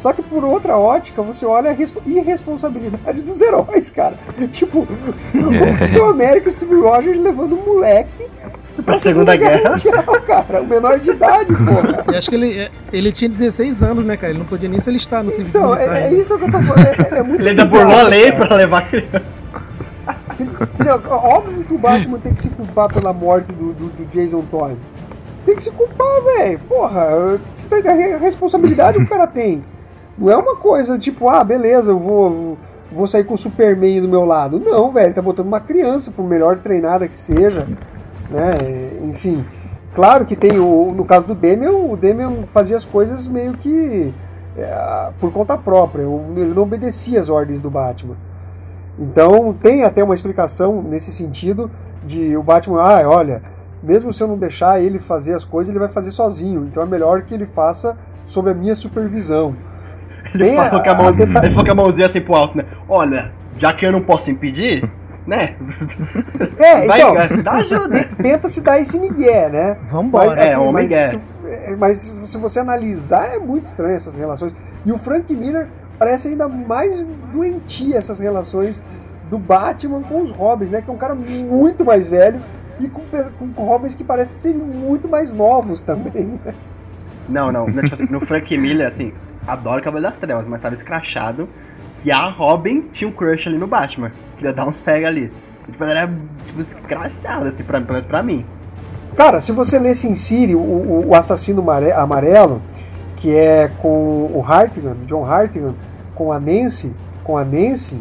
Só 0.00 0.12
que 0.12 0.22
por 0.22 0.42
outra 0.44 0.78
ótica, 0.78 1.20
você 1.20 1.44
olha 1.44 1.70
a 1.70 1.72
respo- 1.74 2.00
irresponsabilidade 2.06 3.20
dos 3.22 3.40
heróis, 3.40 3.90
cara. 3.90 4.14
Tipo, 4.52 4.86
o 6.00 6.04
América 6.04 6.50
Steve 6.50 6.74
Rogers 6.76 7.18
levando 7.18 7.58
um 7.58 7.74
moleque 7.74 8.26
pra 8.82 8.98
Segunda 8.98 9.36
Guerra. 9.36 9.70
Mundial, 9.70 10.04
cara. 10.26 10.62
O 10.62 10.66
menor 10.66 10.98
de 10.98 11.10
idade, 11.10 11.54
porra. 11.54 12.04
E 12.12 12.16
acho 12.16 12.28
que 12.28 12.34
ele, 12.34 12.70
ele 12.92 13.12
tinha 13.12 13.28
16 13.28 13.82
anos, 13.82 14.04
né, 14.04 14.16
cara? 14.16 14.32
Ele 14.32 14.38
não 14.40 14.46
podia 14.46 14.68
nem 14.68 14.80
se 14.80 14.90
alistar 14.90 15.22
no 15.22 15.30
serviço 15.30 15.58
Então, 15.58 15.70
militar. 15.74 15.96
é, 15.96 16.06
é 16.06 16.10
né? 16.10 16.16
isso 16.16 16.36
que 16.38 16.44
eu 16.44 16.50
tô 16.50 16.58
falando. 16.60 16.86
É, 16.86 17.18
é 17.18 17.22
muito 17.22 17.40
ele 17.42 17.50
ainda 17.50 17.64
burlou 17.64 17.96
a 17.98 18.02
lei 18.02 18.32
cara. 18.32 18.46
pra 18.46 18.56
levar 18.56 18.78
a 18.78 18.82
criança. 18.82 19.22
Óbvio 21.10 21.64
que 21.64 21.74
o 21.74 21.78
Batman 21.78 22.18
tem 22.18 22.34
que 22.34 22.42
se 22.42 22.50
culpar 22.50 22.92
pela 22.92 23.12
morte 23.12 23.52
do, 23.52 23.72
do, 23.72 23.86
do 23.88 24.04
Jason 24.10 24.42
Todd. 24.50 24.76
Tem 25.44 25.56
que 25.56 25.64
se 25.64 25.70
culpar, 25.70 26.06
velho. 26.36 26.58
Porra, 26.68 27.38
você 27.54 27.68
tem 27.82 28.12
a 28.14 28.18
responsabilidade 28.18 28.98
que 28.98 29.04
o 29.04 29.08
cara 29.08 29.26
tem. 29.26 29.64
Não 30.18 30.30
é 30.30 30.36
uma 30.36 30.56
coisa 30.56 30.98
tipo, 30.98 31.28
ah, 31.28 31.42
beleza, 31.44 31.90
eu 31.90 31.98
vou, 31.98 32.58
vou 32.92 33.06
sair 33.06 33.24
com 33.24 33.34
o 33.34 33.38
Superman 33.38 34.02
do 34.02 34.08
meu 34.08 34.24
lado. 34.24 34.60
Não, 34.60 34.90
velho, 34.90 35.14
tá 35.14 35.22
botando 35.22 35.46
uma 35.46 35.60
criança, 35.60 36.10
por 36.10 36.24
melhor 36.26 36.58
treinada 36.58 37.08
que 37.08 37.16
seja. 37.16 37.66
Né? 38.30 38.52
Enfim. 39.04 39.44
Claro 39.94 40.24
que 40.24 40.36
tem 40.36 40.58
o. 40.60 40.92
No 40.94 41.04
caso 41.04 41.26
do 41.26 41.34
Damian, 41.34 41.72
o 41.72 41.96
Damian 41.96 42.44
fazia 42.52 42.76
as 42.76 42.84
coisas 42.84 43.26
meio 43.26 43.54
que 43.54 44.14
é, 44.56 45.08
por 45.20 45.32
conta 45.32 45.58
própria. 45.58 46.02
Ele 46.02 46.54
não 46.54 46.62
obedecia 46.62 47.20
as 47.20 47.28
ordens 47.28 47.60
do 47.60 47.68
Batman. 47.70 48.14
Então 48.98 49.52
tem 49.52 49.82
até 49.84 50.02
uma 50.04 50.14
explicação 50.14 50.80
nesse 50.82 51.10
sentido 51.10 51.70
de 52.04 52.36
o 52.36 52.42
Batman, 52.42 52.82
ah, 52.82 53.02
olha, 53.08 53.42
mesmo 53.82 54.12
se 54.12 54.22
eu 54.22 54.28
não 54.28 54.36
deixar 54.38 54.80
ele 54.80 54.98
fazer 54.98 55.34
as 55.34 55.44
coisas, 55.44 55.70
ele 55.70 55.78
vai 55.78 55.88
fazer 55.88 56.12
sozinho. 56.12 56.66
Então 56.70 56.82
é 56.82 56.86
melhor 56.86 57.22
que 57.22 57.34
ele 57.34 57.46
faça 57.46 57.96
sob 58.26 58.50
a 58.50 58.54
minha 58.54 58.74
supervisão. 58.76 59.56
Ele 60.34 60.44
Tem 60.44 60.54
falou, 60.68 60.82
a- 60.84 60.90
a 60.90 60.94
mão, 60.94 61.06
a 61.06 61.10
ele 61.10 61.26
falou 61.50 61.64
com 61.64 61.72
a 61.72 61.74
mãozinha 61.74 62.06
assim 62.06 62.20
pro 62.20 62.34
alto, 62.36 62.56
né? 62.56 62.64
Olha, 62.88 63.32
já 63.58 63.72
que 63.72 63.84
eu 63.84 63.90
não 63.92 64.02
posso 64.02 64.30
impedir, 64.30 64.88
né? 65.26 65.54
É, 66.58 66.86
Vai, 66.86 67.00
então, 67.00 67.42
dá 67.42 67.52
ajuda. 67.52 68.04
tenta 68.22 68.48
se 68.48 68.60
dar 68.60 68.80
esse 68.80 68.98
migué, 68.98 69.48
né? 69.48 69.76
Vambora. 69.90 70.34
Mas, 70.36 70.52
É, 70.52 70.58
o 70.58 70.72
mas, 70.72 70.82
migué. 70.84 71.06
se, 71.08 71.20
é, 71.46 71.76
mas 71.76 72.14
se 72.24 72.38
você 72.38 72.60
analisar, 72.60 73.34
é 73.34 73.38
muito 73.38 73.66
estranho 73.66 73.94
essas 73.94 74.14
relações. 74.14 74.54
E 74.84 74.92
o 74.92 74.98
Frank 74.98 75.34
Miller 75.34 75.68
parece 75.98 76.28
ainda 76.28 76.48
mais 76.48 77.02
doentia 77.32 77.96
essas 77.98 78.18
relações 78.18 78.82
do 79.28 79.38
Batman 79.38 80.02
com 80.02 80.22
os 80.22 80.30
Robins, 80.30 80.70
né? 80.70 80.82
Que 80.82 80.90
é 80.90 80.92
um 80.92 80.98
cara 80.98 81.14
muito 81.14 81.84
mais 81.84 82.08
velho 82.08 82.40
e 82.80 82.88
com, 82.88 83.02
com 83.54 83.62
Robins 83.62 83.94
que 83.94 84.02
parecem 84.02 84.52
ser 84.52 84.58
muito 84.58 85.06
mais 85.08 85.32
novos 85.32 85.80
também. 85.80 86.38
né? 86.44 86.54
Não, 87.28 87.52
não. 87.52 87.66
No, 87.68 87.80
assim, 87.80 88.06
Frank 88.26 88.58
Miller, 88.58 88.88
assim, 88.88 89.12
adoro 89.46 89.82
Cavaleiro 89.82 90.10
das 90.12 90.20
Trevas, 90.20 90.48
mas 90.48 90.60
tava 90.60 90.74
escrachado 90.74 91.48
que 92.02 92.10
a 92.10 92.28
Robin 92.30 92.82
tinha 92.92 93.08
um 93.08 93.12
crush 93.12 93.46
ali 93.48 93.58
no 93.58 93.66
Batman. 93.66 94.12
Queria 94.36 94.52
dar 94.52 94.66
uns 94.66 94.78
pega 94.78 95.08
ali. 95.08 95.32
Tipo, 95.66 95.84
ela 95.84 95.92
era 95.92 96.10
tipo, 96.44 96.60
escrachada, 96.60 97.48
assim, 97.48 97.62
pra, 97.62 97.80
pelo 97.80 97.92
menos 97.92 98.06
pra 98.06 98.22
mim. 98.22 98.44
Cara, 99.16 99.40
se 99.40 99.52
você 99.52 99.78
lesse 99.78 100.08
em 100.08 100.14
Siri 100.14 100.54
o, 100.54 100.60
o, 101.08 101.14
Assassino 101.14 101.62
Mare- 101.62 101.92
Amarelo, 101.92 102.62
que 103.16 103.34
é 103.34 103.70
com 103.82 104.30
o 104.32 104.44
Hartigan, 104.46 104.96
John 105.06 105.24
Hartigan, 105.24 105.74
com 106.14 106.32
a 106.32 106.40
Nancy, 106.40 106.94
com 107.24 107.36
a 107.36 107.44
Nancy, 107.44 108.00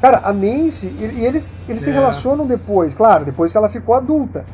cara, 0.00 0.20
a 0.24 0.32
Nancy, 0.32 0.88
e, 0.98 1.24
eles, 1.24 1.52
eles 1.68 1.82
se 1.82 1.90
É. 1.90 1.92
relacionam 1.92 2.46
depois, 2.46 2.92
claro, 2.92 3.24
depois 3.24 3.50
que 3.52 3.58
ela 3.58 3.68
ficou 3.68 3.94
adulta. 3.94 4.44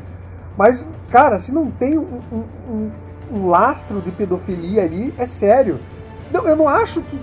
Mas, 0.57 0.85
cara, 1.11 1.39
se 1.39 1.53
não 1.53 1.71
tem 1.71 1.99
um, 1.99 2.21
um- 2.31 2.45
um- 2.71 2.91
um 3.35 3.49
lastro 3.49 4.01
de 4.03 4.11
pedofilia 4.11 4.83
ali, 4.85 5.13
é 5.19 5.27
sério. 5.27 5.79
Não, 6.31 6.47
eu 6.47 6.55
não 6.55 6.69
acho 6.69 7.01
que. 7.03 7.19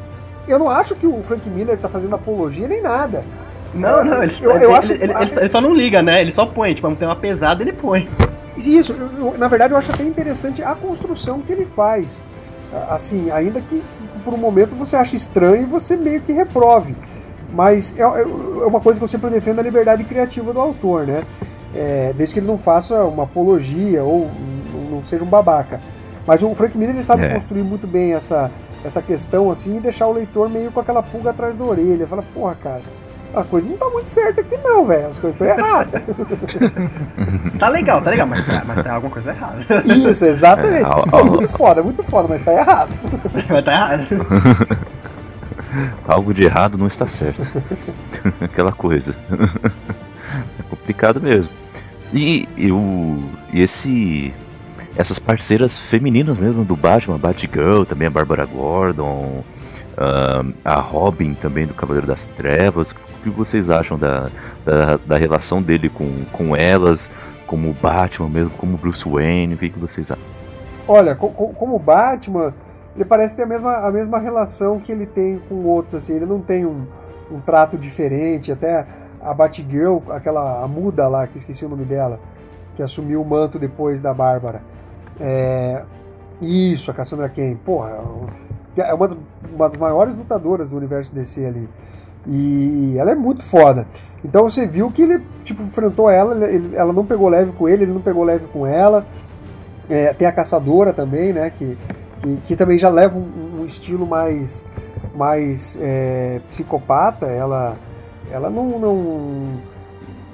Eu 0.51 0.59
não 0.59 0.69
acho 0.69 0.95
que 0.95 1.05
o 1.07 1.21
Frank 1.23 1.47
Miller 1.49 1.77
tá 1.77 1.87
fazendo 1.87 2.15
apologia 2.15 2.67
nem 2.67 2.81
nada. 2.81 3.23
Não, 3.73 4.03
não, 4.03 4.23
ele, 4.23 4.35
Eu- 4.41 4.55
ele, 4.55 4.65
eu 4.65 4.75
acho- 4.75 4.93
ele- 4.93 5.13
ele 5.13 5.29
só- 5.33 5.39
ele 5.41 5.49
só 5.49 5.61
não 5.61 5.73
liga, 5.73 6.01
né? 6.01 6.21
Ele 6.21 6.31
só 6.31 6.45
põe, 6.45 6.73
tipo, 6.73 6.93
tem 6.95 7.07
uma 7.07 7.15
pesada, 7.15 7.61
ele 7.61 7.73
põe. 7.73 8.09
Isso, 8.57 8.93
eu- 8.93 9.35
na 9.37 9.47
verdade 9.47 9.73
eu 9.73 9.77
acho 9.77 9.91
até 9.91 10.03
interessante 10.03 10.63
a 10.63 10.73
construção 10.75 11.39
que 11.41 11.51
ele 11.51 11.65
faz. 11.75 12.21
Assim, 12.89 13.31
ainda 13.31 13.61
que 13.61 13.81
por 14.23 14.33
um 14.33 14.37
momento 14.37 14.75
você 14.75 14.95
ache 14.95 15.15
estranho 15.15 15.63
e 15.63 15.65
você 15.65 15.95
meio 15.95 16.21
que 16.21 16.31
reprove. 16.33 16.95
Mas 17.53 17.95
é, 17.97 18.01
é- 18.01 18.21
é 18.21 18.65
uma 18.65 18.79
coisa 18.79 18.99
que 18.99 19.03
eu 19.03 19.07
sempre 19.07 19.29
defendo 19.29 19.59
a 19.59 19.63
liberdade 19.63 20.03
criativa 20.03 20.51
do 20.53 20.59
autor, 20.59 21.05
né? 21.07 21.23
É, 21.75 22.13
desde 22.15 22.33
que 22.33 22.39
ele 22.39 22.47
não 22.47 22.57
faça 22.57 23.03
uma 23.05 23.23
apologia 23.23 24.03
ou 24.03 24.29
não 24.91 25.03
seja 25.05 25.23
um 25.23 25.27
babaca. 25.27 25.79
Mas 26.27 26.43
o 26.43 26.53
Frank 26.55 26.77
Miller 26.77 26.95
ele 26.95 27.03
sabe 27.03 27.25
É. 27.25 27.33
construir 27.33 27.63
muito 27.63 27.87
bem 27.87 28.13
essa, 28.13 28.51
essa 28.83 29.01
questão 29.01 29.49
assim 29.51 29.77
e 29.77 29.79
deixar 29.79 30.07
o 30.07 30.13
leitor 30.13 30.49
meio 30.49 30.71
com 30.71 30.79
aquela 30.79 31.01
pulga 31.01 31.31
atrás 31.31 31.55
da 31.55 31.63
orelha. 31.63 32.07
Fala, 32.07 32.23
porra, 32.33 32.55
cara, 32.61 32.81
a 33.33 33.43
coisa 33.43 33.67
não 33.67 33.77
tá 33.77 33.89
muito 33.89 34.09
certa 34.09 34.41
aqui 34.41 34.57
não, 34.63 34.85
velho. 34.85 35.07
As 35.07 35.19
coisas 35.19 35.39
estão 35.39 35.47
erradas. 35.47 36.01
Tá 37.59 37.67
legal, 37.67 38.01
tá 38.01 38.09
legal, 38.11 38.25
mas, 38.25 38.45
tá- 38.45 38.63
mas 38.65 38.81
tem 38.81 38.91
alguma 38.91 39.11
coisa 39.11 39.31
errada. 39.31 39.57
Isso, 40.09 40.25
exatamente. 40.25 40.83
É, 40.83 40.85
ao- 40.85 41.05
É 41.05 41.09
ao- 41.19 41.25
muito 41.25 41.49
foda, 41.57 41.83
muito 41.83 42.03
foda, 42.03 42.27
mas 42.29 42.41
tá 42.41 42.53
errado. 42.53 42.89
mas 43.49 43.65
tá 43.65 43.73
errado. 43.73 44.07
Algo 46.07 46.33
de 46.33 46.43
errado 46.45 46.77
não 46.77 46.87
está 46.87 47.07
certo. 47.07 47.41
Aquela 48.41 48.71
coisa. 48.71 49.13
é 50.57 50.63
complicado 50.69 51.21
mesmo. 51.21 51.49
E, 52.13 52.47
e, 52.57 52.71
o, 52.71 53.19
e 53.53 53.61
esse. 53.61 54.33
Essas 54.95 55.19
parceiras 55.19 55.77
femininas 55.77 56.37
mesmo 56.37 56.65
do 56.65 56.75
Batman, 56.75 57.15
a 57.15 57.17
Batgirl, 57.17 57.83
também 57.83 58.07
a 58.07 58.11
Barbara 58.11 58.45
Gordon, 58.45 59.43
ah, 59.97 60.43
a 60.63 60.79
Robin 60.79 61.33
também 61.33 61.65
do 61.65 61.73
Cavaleiro 61.73 62.07
das 62.07 62.25
Trevas. 62.25 62.91
O 62.91 63.21
que 63.23 63.29
vocês 63.29 63.69
acham 63.69 63.97
da, 63.97 64.29
da, 64.65 64.97
da 65.05 65.17
relação 65.17 65.61
dele 65.61 65.89
com, 65.89 66.23
com 66.31 66.55
elas, 66.55 67.11
como 67.45 67.73
Batman 67.73 68.29
mesmo, 68.29 68.51
como 68.51 68.77
Bruce 68.77 69.07
Wayne? 69.07 69.55
O 69.55 69.57
que, 69.57 69.69
vocês 69.69 70.09
acham? 70.09 70.23
Olha, 70.87 71.15
co 71.15 71.29
co 71.29 71.49
como 71.49 71.77
Batman, 71.77 72.53
ele 72.95 73.05
parece 73.05 73.35
ter 73.35 73.43
a 73.43 73.45
mesma, 73.45 73.75
a 73.77 73.91
mesma 73.91 74.19
relação 74.19 74.79
que 74.79 74.91
ele 74.91 75.05
tem 75.05 75.39
com 75.49 75.65
outros, 75.65 75.95
assim, 75.95 76.15
ele 76.15 76.25
não 76.25 76.39
tem 76.39 76.65
um, 76.65 76.87
um 77.29 77.39
trato 77.41 77.77
diferente, 77.77 78.51
até 78.51 78.87
a 79.21 79.33
Batgirl, 79.33 79.99
aquela 80.09 80.63
a 80.63 80.67
muda 80.67 81.07
lá, 81.07 81.27
que 81.27 81.37
esqueci 81.37 81.65
o 81.65 81.69
nome 81.69 81.85
dela, 81.85 82.19
que 82.75 82.81
assumiu 82.81 83.21
o 83.21 83.25
manto 83.25 83.59
depois 83.59 83.99
da 83.99 84.13
Bárbara. 84.13 84.61
É, 85.19 85.83
isso, 86.41 86.91
a 86.91 86.93
Cassandra 86.93 87.29
Cain. 87.29 87.55
Porra, 87.57 88.01
é 88.77 88.93
uma 88.93 89.07
das, 89.07 89.17
uma 89.53 89.69
das 89.69 89.79
maiores 89.79 90.15
lutadoras 90.15 90.69
do 90.69 90.77
universo 90.77 91.13
DC 91.13 91.45
ali. 91.45 91.69
E 92.27 92.95
ela 92.97 93.11
é 93.11 93.15
muito 93.15 93.43
foda. 93.43 93.87
Então 94.23 94.43
você 94.49 94.67
viu 94.67 94.91
que 94.91 95.01
ele 95.01 95.23
tipo, 95.43 95.63
enfrentou 95.63 96.09
ela, 96.09 96.47
ele, 96.49 96.75
ela 96.75 96.93
não 96.93 97.05
pegou 97.05 97.29
leve 97.29 97.51
com 97.53 97.67
ele, 97.67 97.83
ele 97.83 97.93
não 97.93 98.01
pegou 98.01 98.23
leve 98.23 98.47
com 98.47 98.65
ela. 98.65 99.05
É, 99.89 100.13
tem 100.13 100.27
a 100.27 100.31
caçadora 100.31 100.93
também, 100.93 101.33
né? 101.33 101.49
Que, 101.49 101.77
que, 102.21 102.37
que 102.41 102.55
também 102.55 102.77
já 102.77 102.89
leva 102.89 103.17
um, 103.17 103.61
um 103.61 103.65
estilo 103.65 104.05
mais, 104.05 104.65
mais 105.15 105.77
é, 105.81 106.41
psicopata. 106.49 107.25
Ela, 107.25 107.75
ela 108.31 108.49
não. 108.49 108.79
não 108.79 109.61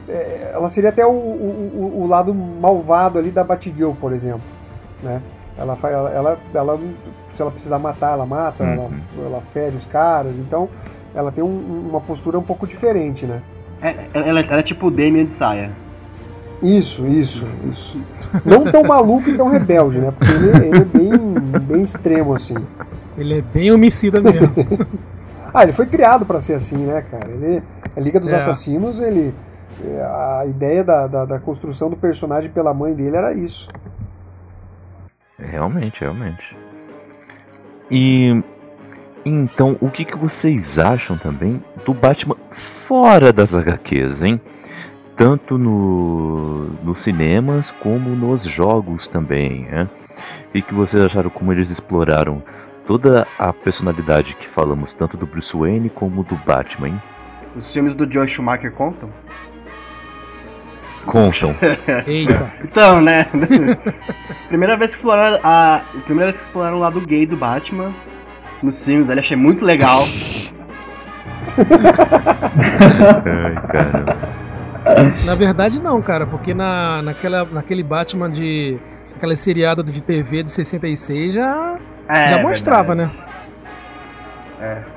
é, 0.07 0.51
ela 0.53 0.69
seria 0.69 0.89
até 0.89 1.05
o, 1.05 1.11
o, 1.11 2.01
o, 2.01 2.07
lado 2.07 2.33
malvado 2.33 3.17
ali 3.17 3.31
da 3.31 3.43
Batgirl, 3.43 3.93
por 3.93 4.13
exemplo. 4.13 4.55
Né? 5.02 5.22
Ela, 5.58 5.78
ela, 5.84 6.10
ela, 6.12 6.39
ela, 6.54 6.80
se 7.32 7.41
ela 7.41 7.52
precisar 7.52 7.80
matar, 7.80 8.14
ela 8.14 8.26
mata, 8.26 8.64
uhum. 8.64 8.72
ela, 8.74 8.91
ela 9.26 9.41
fere 9.54 9.76
os 9.76 9.86
caras. 9.86 10.38
Então 10.38 10.70
ela 11.14 11.32
tem 11.32 11.43
um, 11.43 11.88
uma 11.89 12.02
postura 12.02 12.38
um 12.38 12.43
pouco 12.43 12.68
diferente, 12.68 13.26
né? 13.26 13.41
É, 13.82 14.08
ela, 14.14 14.41
ela 14.41 14.60
é 14.60 14.64
tipo 14.64 14.88
o 14.88 14.91
Damien 14.91 15.26
de 15.26 15.34
saia. 15.34 15.72
Isso, 16.62 17.06
isso, 17.06 17.46
isso. 17.72 18.00
Não 18.43 18.72
tão 18.72 18.84
maluco 18.84 19.30
e 19.30 19.38
tão 19.38 19.50
rebelde, 19.50 20.00
né? 20.00 20.12
Porque 20.12 20.34
ele, 20.34 20.68
ele 20.68 20.78
é 20.78 20.86
bem, 20.86 21.60
bem 21.62 21.84
extremo, 21.84 22.34
assim. 22.34 22.56
Ele 23.18 23.39
é 23.39 23.41
bem 23.41 23.72
homicida 23.72 24.22
mesmo. 24.22 24.52
ah, 25.54 25.64
ele 25.64 25.74
foi 25.74 25.86
criado 25.86 26.26
para 26.26 26.41
ser 26.41 26.54
assim, 26.54 26.78
né, 26.86 27.02
cara? 27.10 27.30
Ele 27.30 27.62
é 27.96 28.02
Liga 28.02 28.20
dos 28.20 28.32
é. 28.32 28.36
Assassinos, 28.36 29.00
ele. 29.00 29.34
A 30.02 30.46
ideia 30.48 30.84
da, 30.84 31.06
da, 31.06 31.26
da, 31.26 31.39
construção 31.39 31.89
do 31.89 31.98
personagem 31.98 32.50
pela 32.50 32.74
mãe 32.74 32.93
dele 32.93 33.16
era 33.16 33.34
isso. 33.34 33.70
Realmente, 35.38 36.01
realmente. 36.01 36.55
E 37.91 38.41
então, 39.25 39.75
o 39.81 39.89
que, 39.89 40.05
que 40.05 40.15
vocês 40.15 40.77
acham 40.77 41.17
também 41.17 41.63
do 41.83 41.93
Batman 41.93 42.38
fora 42.88 43.33
das 43.33 43.55
HQs, 43.55 44.21
hein? 44.21 44.39
Tanto 45.17 45.57
no, 45.57 46.67
nos 46.83 47.01
cinemas 47.01 47.71
como 47.71 48.09
nos 48.09 48.45
jogos 48.45 49.07
também, 49.07 49.63
né? 49.63 49.89
E 50.53 50.61
que 50.61 50.73
vocês 50.73 51.03
acharam 51.03 51.29
como 51.29 51.51
eles 51.51 51.71
exploraram 51.71 52.43
toda 52.86 53.27
a 53.39 53.51
personalidade 53.51 54.36
que 54.36 54.47
falamos, 54.47 54.93
tanto 54.93 55.17
do 55.17 55.25
Bruce 55.25 55.57
Wayne 55.57 55.89
como 55.89 56.23
do 56.23 56.36
Batman? 56.45 57.01
Os 57.55 57.73
filmes 57.73 57.95
do 57.95 58.11
Joe 58.11 58.27
Schumacher 58.27 58.71
contam? 58.71 59.09
Contam. 61.06 61.56
Eita. 62.06 62.53
Então, 62.64 62.99
né? 62.99 63.28
primeira 64.49 64.76
vez 64.76 64.91
que 64.91 64.97
exploraram 64.97 65.39
a 65.43 65.82
primeira 66.03 66.32
vez 66.32 66.38
que 66.38 66.47
exploraram 66.47 66.78
o 66.78 66.80
lado 66.80 66.99
gay 67.01 67.26
do 67.26 67.38
Batman 67.38 67.93
nos 68.62 68.84
filmes 68.84 69.10
ali, 69.10 69.20
achei 69.22 69.38
muito 69.38 69.64
legal. 69.64 70.03
Ai, 73.26 73.56
caramba. 73.72 74.18
Na 75.26 75.36
verdade 75.36 75.82
não, 75.82 76.01
cara, 76.01 76.26
porque 76.28 76.53
na, 76.53 77.01
naquela, 77.01 77.45
naquele 77.45 77.82
Batman 77.82 78.30
de. 78.30 78.78
aquela 79.16 79.36
seriada 79.36 79.84
de 79.84 80.01
TV 80.01 80.43
de 80.43 80.51
66 80.51 81.34
já, 81.34 81.80
é, 82.08 82.30
já 82.30 82.41
mostrava, 82.41 82.95
verdade. 82.95 83.18
né? 83.18 83.26
É. 84.62 84.95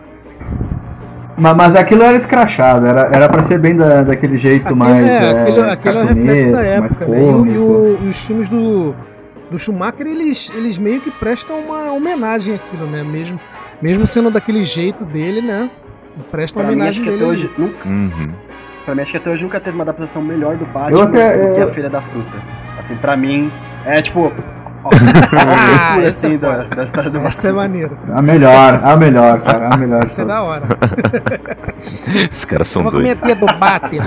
Mas, 1.38 1.56
mas 1.56 1.76
aquilo 1.76 2.02
era 2.02 2.16
escrachado, 2.16 2.86
era, 2.86 3.08
era 3.12 3.28
pra 3.28 3.42
ser 3.44 3.58
bem 3.58 3.76
da, 3.76 4.02
daquele 4.02 4.38
jeito 4.38 4.62
aquele, 4.62 4.78
mais. 4.78 5.06
É, 5.06 5.24
é 5.24 5.42
aquele, 5.42 5.60
aquele 5.70 5.98
é 5.98 6.02
o 6.02 6.06
reflexo 6.06 6.50
da 6.50 6.62
época, 6.62 7.06
né? 7.06 7.18
E, 7.18 7.22
e, 7.22 7.58
o, 7.58 7.98
e 8.02 8.08
os 8.08 8.26
filmes 8.26 8.48
do, 8.48 8.94
do 9.48 9.58
Schumacher, 9.58 10.06
eles, 10.06 10.50
eles 10.54 10.78
meio 10.78 11.00
que 11.00 11.10
prestam 11.12 11.60
uma 11.60 11.92
homenagem 11.92 12.56
àquilo, 12.56 12.86
né? 12.86 13.04
Mesmo, 13.04 13.38
mesmo 13.80 14.06
sendo 14.06 14.30
daquele 14.30 14.64
jeito 14.64 15.04
dele, 15.04 15.40
né? 15.40 15.70
Prestam 16.30 16.62
uma 16.62 16.72
homenagem 16.72 17.02
mim, 17.02 17.10
dele. 17.10 17.22
Até 17.22 17.32
hoje, 17.32 17.50
nunca, 17.56 17.88
uhum. 17.88 18.32
Pra 18.84 18.94
mim, 18.94 19.02
acho 19.02 19.10
que 19.10 19.16
até 19.18 19.30
hoje 19.30 19.42
nunca 19.42 19.60
teve 19.60 19.76
uma 19.76 19.84
adaptação 19.84 20.22
melhor 20.22 20.56
do 20.56 20.64
Batman 20.64 21.02
até, 21.04 21.46
do 21.46 21.54
que 21.54 21.60
a 21.60 21.68
Feira 21.68 21.90
da 21.90 22.00
Fruta. 22.00 22.38
Assim, 22.78 22.96
pra 22.96 23.16
mim, 23.16 23.52
é 23.84 24.02
tipo. 24.02 24.32
Ah, 24.84 25.98
essa 26.00 26.26
assim, 26.26 26.34
é 26.34 26.38
da, 26.38 26.62
da 26.64 26.84
história 26.84 27.10
do 27.10 27.18
Essa 27.18 27.48
é 27.48 27.52
maneira. 27.52 27.92
A 28.14 28.22
melhor, 28.22 28.80
a 28.82 28.96
melhor, 28.96 29.40
cara. 29.42 29.70
A 29.72 29.76
melhor. 29.76 30.04
Essa 30.04 30.22
é 30.22 30.24
da 30.24 30.42
hora. 30.42 30.66
Esses 32.30 32.44
caras 32.44 32.68
são 32.68 32.82
doidos. 32.82 33.00
Vou 33.00 33.16
comer 33.16 33.26
tia 33.26 33.36
do 33.36 33.46
Batman. 33.58 34.04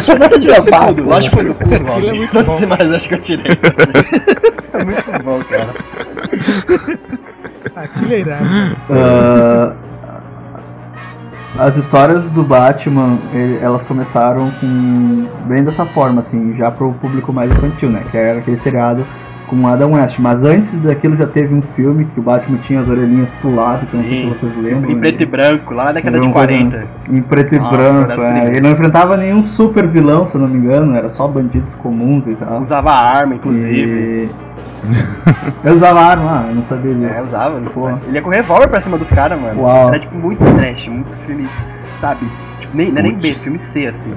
Chama 0.00 0.38
de 0.38 0.48
babado. 0.48 1.02
Lógico 1.04 1.36
que 1.36 1.42
foi 1.42 1.52
do 1.52 1.54
cu, 1.54 1.74
Aquilo 1.74 2.08
é 2.08 2.12
muito 2.12 2.44
bom. 2.44 2.66
mais 2.66 2.92
acho 2.92 3.08
que 3.08 3.14
eu 3.14 3.20
tirei. 3.20 3.52
é 4.72 4.84
muito 4.84 5.22
bom, 5.24 5.42
cara. 5.44 5.74
Aquilo 7.74 8.12
é 8.12 8.20
irado. 8.20 8.44
Uh, 8.90 9.85
as 11.58 11.76
histórias 11.76 12.30
do 12.30 12.42
Batman, 12.42 13.18
elas 13.60 13.84
começaram 13.84 14.50
com 14.60 15.26
bem 15.46 15.64
dessa 15.64 15.84
forma, 15.86 16.20
assim, 16.20 16.54
já 16.56 16.70
pro 16.70 16.92
público 16.94 17.32
mais 17.32 17.50
infantil, 17.50 17.90
né? 17.90 18.02
Que 18.10 18.16
era 18.16 18.38
aquele 18.38 18.56
seriado 18.56 19.04
com 19.46 19.66
Adam 19.66 19.92
West. 19.92 20.18
Mas 20.18 20.42
antes 20.42 20.72
daquilo 20.80 21.16
já 21.16 21.26
teve 21.26 21.54
um 21.54 21.62
filme 21.74 22.04
que 22.06 22.20
o 22.20 22.22
Batman 22.22 22.58
tinha 22.58 22.80
as 22.80 22.88
orelhinhas 22.88 23.30
pro 23.40 23.54
lado, 23.54 23.86
que 23.86 23.96
não 23.96 24.04
sei 24.04 24.20
se 24.20 24.26
vocês 24.26 24.56
lembram. 24.56 24.90
Em 24.90 24.94
né? 24.94 25.00
preto 25.00 25.22
e 25.22 25.26
branco, 25.26 25.74
lá 25.74 25.84
na 25.84 25.92
década 25.92 26.20
de 26.20 26.28
40. 26.28 26.86
Em 27.10 27.22
preto 27.22 27.54
e 27.54 27.58
Nossa, 27.58 27.76
branco, 27.76 28.22
é. 28.22 28.46
Ele 28.48 28.60
não 28.60 28.70
enfrentava 28.70 29.16
nenhum 29.16 29.42
super 29.42 29.86
vilão, 29.86 30.26
se 30.26 30.34
eu 30.34 30.40
não 30.40 30.48
me 30.48 30.58
engano, 30.58 30.94
era 30.94 31.08
só 31.08 31.26
bandidos 31.26 31.74
comuns 31.76 32.26
e 32.26 32.34
tal. 32.34 32.62
Usava 32.62 32.92
arma, 32.92 33.34
inclusive. 33.34 34.30
E... 34.52 34.55
eu 35.64 35.74
usava 35.74 36.00
arma, 36.00 36.44
ah, 36.44 36.48
eu 36.48 36.54
não 36.56 36.62
sabia 36.62 36.94
disso. 36.94 37.18
É, 37.18 37.22
usava. 37.22 37.60
Porra. 37.70 38.00
Ele 38.06 38.16
ia 38.16 38.22
com 38.22 38.30
revólver 38.30 38.68
pra 38.68 38.80
cima 38.80 38.98
dos 38.98 39.10
caras, 39.10 39.40
mano. 39.40 39.62
Uau. 39.62 39.88
Era 39.88 39.98
tipo 39.98 40.14
muito 40.14 40.44
trash, 40.56 40.88
muito 40.88 41.10
filme, 41.26 41.48
sabe? 42.00 42.26
Tipo, 42.60 42.76
nem, 42.76 42.90
não 42.90 42.98
é 42.98 43.02
nem 43.02 43.14
B, 43.14 43.32
filme 43.34 43.58
C, 43.64 43.86
assim. 43.86 44.12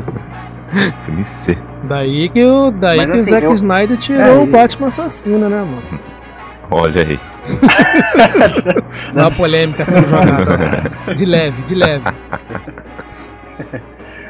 filme 1.06 1.26
C. 1.26 1.58
Daí 1.84 2.30
que 2.30 2.44
o, 2.44 2.72
daí 2.72 2.98
Mas, 2.98 3.06
que 3.06 3.12
assim, 3.12 3.22
o 3.22 3.24
Zack 3.24 3.46
eu... 3.46 3.54
Snyder 3.54 3.98
tirou 3.98 4.26
é, 4.26 4.40
o 4.40 4.46
Batman 4.46 4.88
assassino, 4.88 5.50
né, 5.50 5.60
mano? 5.60 6.00
Olha 6.72 7.02
aí. 7.02 7.20
Uma 9.14 9.32
polêmica 9.32 9.86
sendo 9.86 10.08
jogada. 10.08 10.92
De 11.16 11.26
leve, 11.26 11.64
de 11.64 11.74
leve. 11.74 12.06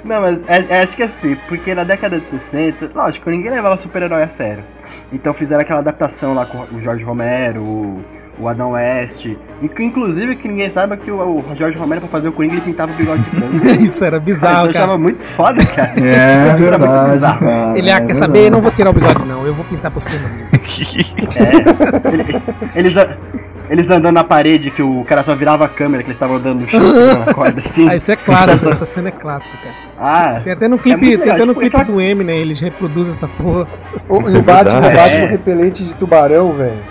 Não, 0.04 0.22
mas 0.22 0.40
é, 0.48 0.66
é, 0.70 0.82
acho 0.82 0.96
que 0.96 1.04
é 1.04 1.06
assim, 1.06 1.36
porque 1.48 1.76
na 1.76 1.84
década 1.84 2.20
de 2.20 2.30
60, 2.30 2.92
lógico, 2.96 3.30
ninguém 3.30 3.52
levava 3.52 3.76
super-herói 3.78 4.24
a 4.24 4.30
sério. 4.30 4.64
Então 5.12 5.34
fizeram 5.34 5.62
aquela 5.62 5.80
adaptação 5.80 6.34
lá 6.34 6.46
com 6.46 6.60
o 6.76 6.82
Jorge 6.82 7.04
Romero, 7.04 7.62
o 7.64 8.04
o 8.40 8.48
Adam 8.48 8.72
West. 8.72 9.28
Inclusive, 9.62 10.38
que 10.38 10.48
ninguém 10.48 10.70
saiba 10.70 10.96
que 10.96 11.12
o, 11.12 11.40
o 11.40 11.56
Jorge 11.56 11.78
Romero, 11.78 12.02
pra 12.02 12.10
fazer 12.10 12.30
o 12.30 12.32
Coringa, 12.32 12.56
ele 12.56 12.62
pintava 12.62 12.92
o 12.92 12.96
bigode 12.96 13.22
de 13.24 13.30
branco. 13.36 13.56
Isso 13.56 14.04
era 14.04 14.20
bizarro, 14.20 14.68
cara. 14.68 14.68
Eu 14.68 14.72
achava 14.72 14.98
muito 14.98 15.22
foda, 15.22 15.66
cara. 15.66 15.90
É, 16.00 16.58
Isso 16.60 16.74
era 16.74 16.88
muito 16.88 17.14
bizarro. 17.14 17.40
Cara, 17.40 17.78
ele, 17.78 17.90
é 17.90 18.02
quer 18.02 18.14
saber, 18.14 18.46
eu 18.46 18.52
não 18.52 18.62
vou 18.62 18.72
tirar 18.72 18.90
o 18.90 18.94
bigode, 18.94 19.26
não. 19.26 19.46
Eu 19.46 19.54
vou 19.54 19.66
pintar 19.66 19.92
por 19.92 20.02
cima 20.02 20.22
mesmo. 20.30 20.58
é. 21.36 22.14
Ele, 22.14 22.42
eles, 22.76 22.96
eles 23.70 23.90
andando 23.90 24.16
na 24.16 24.24
parede, 24.24 24.72
que 24.72 24.82
o 24.82 25.04
cara 25.04 25.24
só 25.24 25.36
virava 25.36 25.66
a 25.66 25.70
câmera, 25.70 26.02
que 26.02 26.10
eles 26.10 26.16
estavam 26.16 26.38
andando 26.38 26.62
no 26.62 26.68
chão, 26.68 26.82
na 27.26 27.34
corda, 27.34 27.62
assim. 27.62 27.88
Ah, 27.88 27.96
isso 27.96 28.12
é 28.12 28.16
clássico, 28.16 28.68
essa 28.70 28.86
cena 28.86 29.10
é 29.10 29.12
clássica, 29.12 29.58
cara. 29.58 29.76
Ah, 29.98 30.42
tem 30.44 30.54
até 30.54 30.68
no 30.68 30.80
clipe, 30.80 31.14
é 31.14 31.18
tem 31.18 31.32
até 31.32 31.46
no 31.46 31.54
tipo, 31.54 31.70
clipe 31.70 31.84
do 31.86 32.02
M, 32.02 32.24
né? 32.24 32.38
Eles 32.38 32.60
reproduzem 32.60 33.12
essa 33.12 33.28
porra. 33.28 33.68
O, 34.08 34.30
e 34.30 34.38
o 34.38 34.42
Batman, 34.42 34.88
é. 34.88 34.96
Batman 34.96 35.28
repelente 35.28 35.84
de 35.84 35.94
tubarão, 35.96 36.54
velho. 36.54 36.82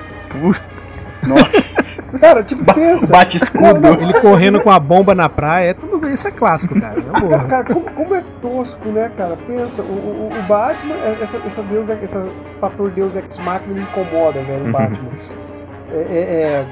Nossa. 1.26 1.79
Cara, 2.20 2.43
tipo, 2.43 2.64
pensa. 2.74 3.07
Bate 3.07 3.37
escudo. 3.37 3.87
Ele 4.01 4.14
correndo 4.20 4.61
com 4.61 4.70
a 4.70 4.79
bomba 4.79 5.14
na 5.14 5.29
praia, 5.29 5.70
é 5.70 5.74
tudo 5.74 5.99
bem, 5.99 6.14
isso 6.14 6.26
é 6.26 6.31
clássico, 6.31 6.81
cara. 6.81 6.99
É 7.01 7.47
cara, 7.47 7.64
como, 7.64 7.91
como, 7.91 8.14
é 8.14 8.24
tosco, 8.41 8.89
né, 8.89 9.11
cara? 9.16 9.37
Pensa, 9.47 9.83
o, 9.83 9.85
o, 9.85 10.29
o 10.29 10.43
Batman, 10.45 10.95
é, 10.95 11.18
essa, 11.22 11.37
essa 11.37 11.62
Deus, 11.62 11.91
essa, 11.91 12.26
esse 12.43 12.55
fator 12.57 12.91
Deus 12.91 13.14
Ex 13.14 13.37
Machina 13.39 13.74
me 13.74 13.83
incomoda, 13.83 14.41
velho, 14.41 14.62
o 14.62 14.66
uhum. 14.66 14.72
Batman. 14.72 15.11
É, 15.91 16.07
é, 16.11 16.20
é, 16.20 16.66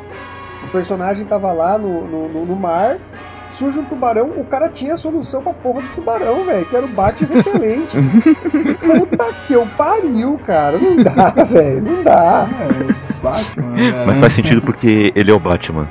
o 0.64 0.69
personagem 0.71 1.25
tava 1.27 1.53
lá 1.53 1.79
no, 1.79 2.07
no, 2.07 2.45
no, 2.45 2.57
mar, 2.57 2.99
surge 3.53 3.79
um 3.79 3.85
tubarão, 3.85 4.31
o 4.37 4.45
cara 4.45 4.69
tinha 4.69 4.95
a 4.95 4.97
solução 4.97 5.43
pra 5.43 5.53
porra 5.53 5.83
do 5.83 5.89
tubarão, 5.95 6.45
velho, 6.45 6.67
que 6.67 6.77
era 6.77 6.85
o 6.85 6.89
bate 6.89 7.25
repelente. 7.25 7.97
Puta 8.81 9.33
que 9.47 9.53
eu 9.53 9.67
pariu, 9.77 10.39
cara. 10.47 10.79
Não 10.79 10.97
dá, 10.97 11.31
velho. 11.45 11.83
Não 11.83 12.03
dá. 12.03 12.47
Batman. 13.23 14.05
Mas 14.07 14.21
faz 14.21 14.33
sentido 14.35 14.62
porque 14.62 15.12
ele 15.14 15.31
é 15.31 15.35
o 15.35 15.41
Batman. 15.41 15.89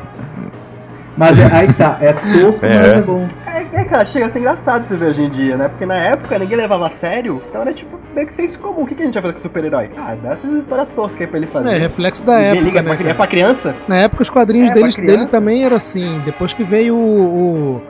Mas 1.17 1.39
é, 1.39 1.45
aí 1.45 1.73
tá, 1.73 1.97
é 2.01 2.11
tosco, 2.13 2.65
é. 2.65 2.69
mas 2.77 2.87
é 2.87 3.01
bom. 3.01 3.27
É, 3.47 3.81
É, 3.81 3.83
cara, 3.85 4.05
chega 4.05 4.25
a 4.25 4.29
ser 4.29 4.39
engraçado 4.39 4.85
você 4.87 4.95
ver 4.97 5.11
hoje 5.11 5.21
em 5.21 5.29
dia, 5.29 5.55
né? 5.55 5.69
Porque 5.69 5.85
na 5.85 5.95
época 5.95 6.37
ninguém 6.37 6.57
levava 6.57 6.87
a 6.87 6.89
sério, 6.91 7.41
então 7.49 7.61
era 7.61 7.73
tipo 7.73 7.97
meio 8.13 8.27
que 8.27 8.33
senso 8.33 8.59
comum. 8.59 8.81
O 8.83 8.85
que, 8.85 8.95
que 8.95 9.01
a 9.03 9.05
gente 9.05 9.13
vai 9.13 9.21
fazer 9.23 9.33
com 9.33 9.39
o 9.39 9.43
super-herói? 9.43 9.89
Ah, 9.97 10.15
dá 10.21 10.33
essas 10.33 10.51
histórias 10.59 10.87
toscas 10.95 11.21
aí 11.21 11.27
pra 11.27 11.37
ele 11.37 11.47
fazer. 11.47 11.69
É, 11.69 11.77
reflexo 11.77 12.25
da 12.25 12.33
Ninguém 12.35 12.49
época, 12.49 12.65
liga 12.65 12.81
né? 12.81 12.95
pra, 12.95 13.09
é 13.09 13.13
pra 13.13 13.27
criança? 13.27 13.75
Na 13.87 13.95
época 13.97 14.21
os 14.23 14.29
quadrinhos 14.29 14.71
É, 14.71 14.73
deles, 14.73 14.95
dele 14.97 15.25
também 15.27 15.63
era 15.63 15.75
assim. 15.77 16.21
Depois 16.25 16.51
que 16.53 16.63
veio 16.63 16.95
o, 16.95 17.77
o, 17.77 17.81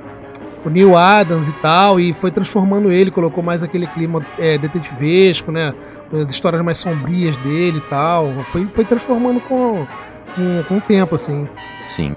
o 0.66 0.70
Neil 0.70 0.96
Adams 0.96 1.50
e 1.50 1.54
tal, 1.56 2.00
e 2.00 2.14
foi 2.14 2.30
transformando 2.30 2.92
ele, 2.92 3.10
colocou 3.10 3.44
mais 3.44 3.64
aquele 3.64 3.88
clima 3.88 4.24
é, 4.38 4.58
detetivesco, 4.58 5.52
né? 5.52 5.74
As 6.14 6.32
histórias 6.32 6.62
mais 6.62 6.78
sombrias 6.78 7.36
dele 7.38 7.80
e 7.80 7.90
tal. 7.90 8.32
Foi, 8.50 8.68
foi 8.72 8.86
transformando 8.86 9.40
com, 9.42 9.86
com, 10.36 10.64
com 10.68 10.78
o 10.78 10.82
tempo, 10.82 11.16
assim. 11.16 11.48
Sim. 11.86 12.16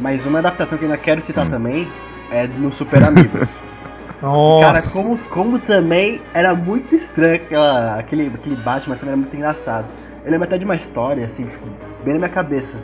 Mas 0.00 0.24
uma 0.26 0.38
adaptação 0.38 0.78
que 0.78 0.84
eu 0.84 0.90
ainda 0.90 1.02
quero 1.02 1.22
citar 1.22 1.46
Hum. 1.46 1.50
também 1.50 1.88
é 2.30 2.46
no 2.46 2.72
Super 2.72 3.02
Amigos. 3.04 3.48
Cara, 4.20 4.32
Nossa! 4.32 5.02
como, 5.08 5.18
como 5.30 5.58
também 5.58 6.20
era 6.32 6.54
muito 6.54 6.94
estranho 6.94 7.34
aquela, 7.36 7.98
aquele, 7.98 8.28
aquele 8.28 8.54
Batman, 8.56 8.94
também 8.94 9.08
era 9.10 9.16
muito 9.16 9.34
engraçado. 9.34 9.86
Eu 10.24 10.30
lembro 10.30 10.46
até 10.46 10.56
de 10.58 10.64
uma 10.64 10.76
história, 10.76 11.26
assim, 11.26 11.44
tipo, 11.44 11.66
bem 12.04 12.14
na 12.14 12.20
minha 12.20 12.30
cabeça. 12.30 12.76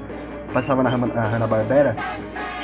Passava 0.53 0.83
na, 0.83 0.91
Hanna- 0.91 1.15
na 1.15 1.23
Hanna-Barbera 1.29 1.95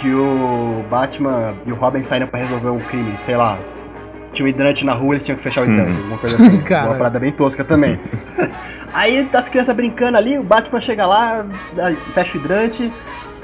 que 0.01 0.13
o 0.13 0.85
Batman 0.91 1.55
e 1.65 1.71
o 1.71 1.77
Robin 1.77 2.03
saíram 2.03 2.27
pra 2.27 2.41
resolver 2.41 2.71
um 2.71 2.81
crime, 2.81 3.15
sei 3.25 3.37
lá. 3.37 3.57
Tinha 4.35 4.45
um 4.47 4.49
hidrante 4.49 4.85
na 4.85 4.93
rua, 4.93 5.15
eles 5.15 5.25
tinham 5.25 5.37
que 5.39 5.43
fechar 5.43 5.63
o 5.63 5.65
hidrante, 5.65 5.91
Hum. 5.93 5.97
alguma 5.97 6.19
coisa 6.19 6.37
assim. 6.37 6.61
Cara. 6.63 6.89
Uma 6.91 6.97
parada 6.99 7.19
bem 7.19 7.33
tosca 7.33 7.65
também. 7.65 7.99
Aí 8.93 9.29
as 9.33 9.49
crianças 9.49 9.75
brincando 9.75 10.17
ali, 10.19 10.39
o 10.39 10.43
Batman 10.43 10.81
chega 10.81 11.07
lá, 11.07 11.45
fecha 12.15 12.37
o 12.39 12.41
hidrante, 12.41 12.93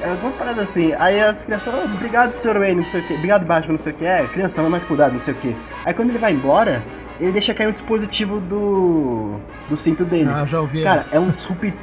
é 0.01 0.09
alguma 0.11 0.33
parada 0.33 0.63
assim. 0.63 0.93
Aí 0.99 1.21
as 1.21 1.37
crianças, 1.43 1.75
"Ah, 1.75 1.85
obrigado, 1.93 2.33
senhor 2.35 2.59
Wayne, 2.59 2.83
não 2.83 2.89
sei 2.89 3.01
o 3.01 3.05
que, 3.05 3.15
obrigado, 3.15 3.45
Batman, 3.47 3.73
não 3.73 3.79
sei 3.81 3.93
o 3.93 3.97
que, 3.97 4.05
é, 4.07 4.23
criança, 4.29 4.63
mais 4.63 4.85
cuidado, 4.85 5.15
não 5.15 5.21
sei 5.21 5.35
o 5.35 5.37
que. 5.39 5.57
Aí 5.85 5.93
quando 5.95 6.11
ele 6.11 6.19
vai 6.19 6.33
embora, 6.33 6.83
ele 7.19 7.33
deixa 7.33 7.53
cair 7.53 7.67
um 7.69 7.73
dispositivo 7.73 8.39
do. 8.41 9.37
do 9.69 9.77
cinto 9.77 10.05
dele. 10.05 10.31
Ah, 10.33 10.45
já 10.47 10.61
ouvi 10.61 10.83
Cara, 10.85 10.99
essa. 11.01 11.17
é 11.17 11.21
um, 11.21 11.31
disrupi, 11.31 11.75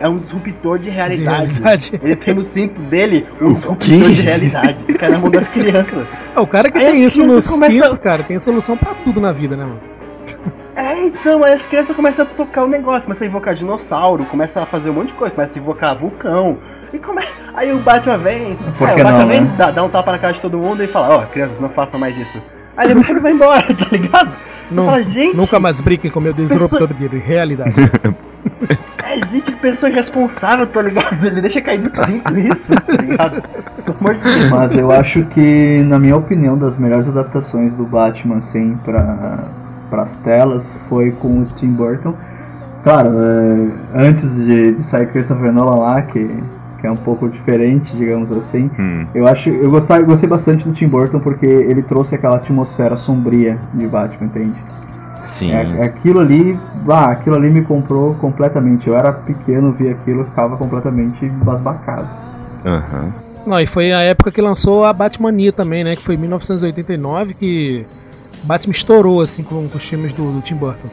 é 0.00 0.08
um 0.08 0.18
disruptor 0.18 0.78
de 0.78 0.84
De 0.84 0.90
realidade. 0.90 1.46
realidade. 1.46 2.00
Ele 2.02 2.16
tem 2.16 2.34
no 2.34 2.44
cinto 2.44 2.80
dele 2.82 3.26
um 3.40 3.54
disruptor 3.54 3.88
de 3.88 4.22
realidade. 4.22 4.84
O 4.88 4.98
cara 4.98 5.12
é 5.12 5.14
na 5.14 5.18
mão 5.18 5.30
das 5.30 5.48
crianças. 5.48 6.06
É, 6.34 6.40
o 6.40 6.46
cara 6.46 6.70
que 6.70 6.78
Aí 6.78 6.86
tem 6.86 7.04
isso 7.04 7.22
no 7.22 7.28
começa- 7.28 7.66
cinto, 7.66 7.96
cara, 7.98 8.22
tem 8.22 8.38
solução 8.38 8.76
pra 8.76 8.94
tudo 9.04 9.20
na 9.20 9.32
vida, 9.32 9.56
né, 9.56 9.64
mano? 9.64 9.80
É, 10.78 10.94
então, 11.06 11.42
aí 11.42 11.54
as 11.54 11.64
crianças 11.64 11.96
começam 11.96 12.22
a 12.22 12.28
tocar 12.28 12.64
o 12.64 12.68
negócio, 12.68 13.04
começa 13.04 13.24
a 13.24 13.26
invocar 13.26 13.54
dinossauro, 13.54 14.26
começa 14.26 14.60
a 14.62 14.66
fazer 14.66 14.90
um 14.90 14.92
monte 14.92 15.06
de 15.06 15.14
coisa, 15.14 15.34
começa 15.34 15.58
a 15.58 15.62
invocar 15.62 15.96
vulcão. 15.96 16.58
E 16.92 16.98
come... 16.98 17.22
Aí 17.56 17.72
o 17.72 17.78
Batman 17.78 18.18
vem, 18.18 18.58
Por 18.76 18.86
é, 18.86 18.92
o 18.92 18.96
Batman 18.98 19.12
não, 19.20 19.26
vem, 19.26 19.40
né? 19.40 19.54
dá, 19.56 19.70
dá 19.70 19.82
um 19.82 19.88
tapa 19.88 20.12
na 20.12 20.18
cara 20.18 20.34
de 20.34 20.40
todo 20.42 20.58
mundo 20.58 20.84
e 20.84 20.86
fala, 20.86 21.16
ó, 21.16 21.22
crianças, 21.28 21.58
não 21.60 21.70
façam 21.70 21.98
mais 21.98 22.14
isso. 22.18 22.38
Aí 22.76 22.90
ele 22.90 23.00
vai 23.20 23.32
embora, 23.32 23.62
tá 23.74 23.86
ligado? 23.90 24.32
Não, 24.70 24.86
fala, 24.86 25.02
gente, 25.02 25.36
nunca 25.36 25.60
mais 25.60 25.80
brinquem 25.80 26.10
com 26.10 26.20
meu 26.20 26.32
disruptor 26.32 26.92
de 26.92 27.06
realidade. 27.18 27.74
é 28.98 29.26
gente 29.26 29.52
que 29.52 29.58
pessoa 29.58 29.90
irresponsável, 29.90 30.66
tá 30.66 30.82
ligado? 30.82 31.24
Ele 31.24 31.40
deixa 31.40 31.60
cair 31.60 31.78
do 31.78 31.90
cinto 31.90 32.38
isso, 32.38 32.74
tá 32.74 32.92
ligado? 32.94 33.42
Mas 34.50 34.76
eu 34.76 34.90
acho 34.90 35.24
que, 35.26 35.82
na 35.86 35.98
minha 35.98 36.16
opinião, 36.16 36.58
das 36.58 36.76
melhores 36.78 37.08
adaptações 37.08 37.74
do 37.74 37.84
Batman, 37.84 38.38
assim, 38.38 38.76
para 38.84 40.02
as 40.02 40.16
telas, 40.16 40.76
foi 40.88 41.12
com 41.12 41.40
o 41.40 41.44
Tim 41.44 41.68
Burton. 41.68 42.14
Claro, 42.82 43.10
é, 43.18 43.68
antes 43.94 44.44
de, 44.44 44.72
de 44.72 44.82
sair 44.82 45.06
Christopher 45.08 45.52
Nolan 45.52 45.80
lá, 45.80 46.02
que, 46.02 46.28
que 46.86 46.88
é 46.88 46.92
um 46.92 46.96
pouco 46.96 47.28
diferente, 47.28 47.94
digamos 47.96 48.30
assim, 48.30 48.70
Hum. 48.78 49.06
eu 49.12 49.26
acho, 49.26 49.48
eu 49.48 49.68
gostava, 49.70 50.02
eu 50.02 50.06
gostei 50.06 50.28
bastante 50.28 50.66
do 50.66 50.72
Tim 50.72 50.86
Burton 50.86 51.18
porque 51.18 51.44
ele 51.44 51.82
trouxe 51.82 52.14
aquela 52.14 52.36
atmosfera 52.36 52.96
sombria 52.96 53.58
de 53.74 53.86
Batman, 53.88 54.26
entende? 54.26 54.54
Sim. 55.24 55.50
É, 55.50 55.82
aquilo 55.82 56.20
ali, 56.20 56.56
ah, 56.88 57.10
aquilo 57.10 57.34
ali 57.34 57.50
me 57.50 57.62
comprou 57.62 58.14
completamente. 58.14 58.86
Eu 58.86 58.96
era 58.96 59.12
pequeno, 59.12 59.72
vi 59.72 59.88
aquilo, 59.88 60.24
ficava 60.26 60.56
completamente 60.56 61.28
basbacado. 61.28 62.06
Aham. 62.64 63.12
Não, 63.44 63.60
e 63.60 63.66
foi 63.66 63.92
a 63.92 64.02
época 64.02 64.30
que 64.30 64.40
lançou 64.40 64.84
a 64.84 64.92
Batmania 64.92 65.52
também, 65.52 65.82
né? 65.82 65.96
Que 65.96 66.02
foi 66.04 66.14
em 66.14 66.18
1989 66.18 67.34
que 67.34 67.84
Batman 68.44 68.70
estourou, 68.70 69.20
assim, 69.20 69.42
com, 69.42 69.68
com 69.68 69.76
os 69.76 69.88
filmes 69.88 70.12
do, 70.12 70.30
do 70.30 70.40
Tim 70.40 70.54
Burton. 70.54 70.88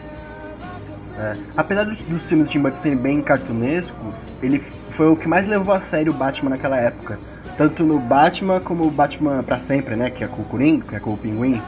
É, 1.19 1.33
Apesar 1.55 1.83
dos, 1.83 1.99
dos 1.99 2.23
filmes 2.23 2.47
do 2.47 2.51
Tim 2.51 2.59
Burton 2.59 2.79
serem 2.79 2.97
bem 2.97 3.21
cartunescos, 3.21 4.15
ele 4.41 4.63
foi 4.95 5.07
o 5.09 5.15
que 5.15 5.27
mais 5.27 5.47
levou 5.47 5.73
a 5.73 5.81
sério 5.81 6.11
o 6.11 6.15
Batman 6.15 6.51
naquela 6.51 6.77
época. 6.77 7.17
Tanto 7.57 7.83
no 7.83 7.99
Batman 7.99 8.59
como 8.59 8.85
o 8.85 8.91
Batman 8.91 9.43
pra 9.43 9.59
sempre, 9.59 9.95
né? 9.95 10.09
Que 10.09 10.23
é 10.23 10.27
com 10.27 10.41
o 10.41 10.45
Coringa, 10.45 10.85
que 10.89 10.95
é 10.95 10.99
com 10.99 11.11
o 11.11 11.17
Pinguim. 11.17 11.61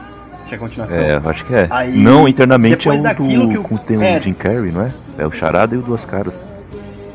Que 0.48 0.54
é 0.54 0.56
a 0.56 0.60
continuação. 0.60 0.96
É, 0.98 1.16
eu 1.16 1.28
acho 1.30 1.44
que 1.44 1.54
é. 1.54 1.66
Aí, 1.70 1.96
não, 1.96 2.28
internamente 2.28 2.88
é 2.88 2.92
o 2.92 3.02
do. 3.02 3.48
que 3.48 3.58
o- 3.58 3.62
com- 3.64 3.76
tem 3.76 3.96
o 3.96 4.02
é. 4.02 4.20
Jim 4.20 4.32
Carrey, 4.32 4.70
não 4.70 4.82
é? 4.82 4.90
É 5.18 5.26
o 5.26 5.30
Charada 5.32 5.74
e 5.74 5.78
o 5.78 5.82
Duas 5.82 6.04
Caras. 6.04 6.32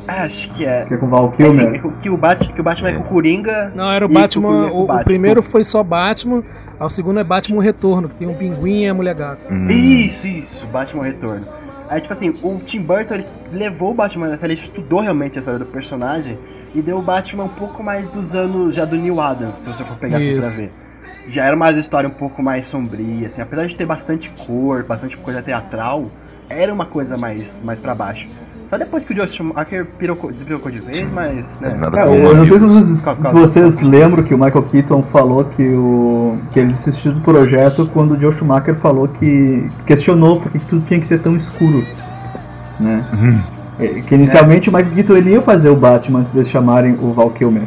Ah, 0.06 0.24
acho 0.24 0.50
que 0.52 0.66
é. 0.66 0.84
Que 0.86 0.94
é 0.94 0.96
com 0.98 1.06
o 1.06 1.08
Val 1.08 1.32
É 1.32 1.36
Kilmer. 1.42 1.80
que, 1.80 1.88
que 2.02 2.10
o 2.10 2.16
Batman, 2.16 2.52
que 2.54 2.60
o 2.60 2.64
Batman 2.64 2.88
é, 2.88 2.92
É. 2.92 2.94
com 2.96 3.02
o 3.02 3.06
Coringa. 3.06 3.72
Não, 3.74 3.90
era 3.90 4.04
o 4.04 4.08
Batman. 4.08 4.66
É 4.68 4.70
O, 4.70 4.82
o 4.82 4.86
Batman. 4.86 5.04
primeiro 5.04 5.42
foi 5.42 5.64
só 5.64 5.82
Batman, 5.82 6.42
ao 6.78 6.90
segundo 6.90 7.20
é 7.20 7.24
Batman 7.24 7.62
Retorno, 7.62 8.08
que 8.08 8.16
tem 8.16 8.28
um 8.28 8.34
pinguim 8.34 8.82
e 8.82 8.88
a 8.88 8.92
mulher 8.94 9.14
gata. 9.14 9.48
Hum. 9.50 9.68
Isso, 9.70 10.26
isso, 10.26 10.66
Batman 10.72 11.04
Retorno. 11.04 11.40
Aí, 11.92 12.00
tipo 12.00 12.14
assim, 12.14 12.32
o 12.42 12.56
Tim 12.56 12.80
Burton 12.80 13.16
ele 13.16 13.26
levou 13.52 13.90
o 13.90 13.94
Batman 13.94 14.28
nessa 14.28 14.46
ele 14.46 14.54
estudou 14.54 15.00
realmente 15.00 15.36
a 15.36 15.40
história 15.40 15.58
do 15.58 15.66
personagem 15.66 16.38
e 16.74 16.80
deu 16.80 16.96
o 16.96 17.02
Batman 17.02 17.44
um 17.44 17.50
pouco 17.50 17.82
mais 17.82 18.10
dos 18.12 18.34
anos 18.34 18.74
já 18.74 18.86
do 18.86 18.96
Neil 18.96 19.20
Adams, 19.20 19.56
se 19.56 19.66
você 19.66 19.84
for 19.84 19.98
pegar 19.98 20.16
assim 20.16 20.40
pra 20.40 20.48
ver. 20.48 20.72
Já 21.28 21.44
era 21.44 21.54
uma 21.54 21.70
história 21.72 22.08
um 22.08 22.12
pouco 22.14 22.42
mais 22.42 22.66
sombria, 22.66 23.26
assim, 23.26 23.42
apesar 23.42 23.66
de 23.66 23.76
ter 23.76 23.84
bastante 23.84 24.32
cor, 24.46 24.82
bastante 24.84 25.18
coisa 25.18 25.42
teatral, 25.42 26.10
era 26.48 26.72
uma 26.72 26.86
coisa 26.86 27.18
mais, 27.18 27.60
mais 27.62 27.78
pra 27.78 27.94
baixo. 27.94 28.26
Só 28.72 28.78
depois 28.78 29.04
que 29.04 29.12
o 29.12 29.16
Joe 29.16 29.28
Schumacher 29.28 29.84
pirocou, 29.98 30.32
despirocou 30.32 30.72
de 30.72 30.80
vez, 30.80 31.06
mas. 31.12 31.60
Né, 31.60 31.76
Nada 31.78 32.06
É, 32.06 32.24
eu 32.24 32.34
não 32.34 32.48
sei 32.48 32.58
se 32.58 32.64
vocês, 32.64 33.16
se 33.16 33.32
vocês 33.34 33.80
lembram 33.80 34.24
que 34.24 34.34
o 34.34 34.38
Michael 34.38 34.62
Keaton 34.62 35.02
falou 35.12 35.44
que, 35.44 35.62
o, 35.62 36.38
que 36.50 36.58
ele 36.58 36.72
desistiu 36.72 37.12
do 37.12 37.20
projeto 37.20 37.86
quando 37.92 38.12
o 38.12 38.18
Joe 38.18 38.32
Schumacher 38.32 38.74
falou 38.76 39.06
que 39.06 39.68
questionou 39.84 40.40
porque 40.40 40.58
tudo 40.70 40.86
tinha 40.86 40.98
que 40.98 41.06
ser 41.06 41.20
tão 41.20 41.36
escuro. 41.36 41.84
Né? 42.80 43.04
Uhum. 43.12 43.40
É, 43.78 43.88
Que 44.00 44.14
inicialmente 44.14 44.70
o 44.70 44.72
Michael 44.72 44.94
Keaton 44.94 45.16
ele 45.18 45.32
ia 45.32 45.42
fazer 45.42 45.68
o 45.68 45.76
Batman 45.76 46.20
antes 46.20 46.32
de 46.32 46.38
eles 46.38 46.48
chamarem 46.48 46.94
o 46.94 47.12
Val 47.12 47.28
Kilmer. 47.28 47.64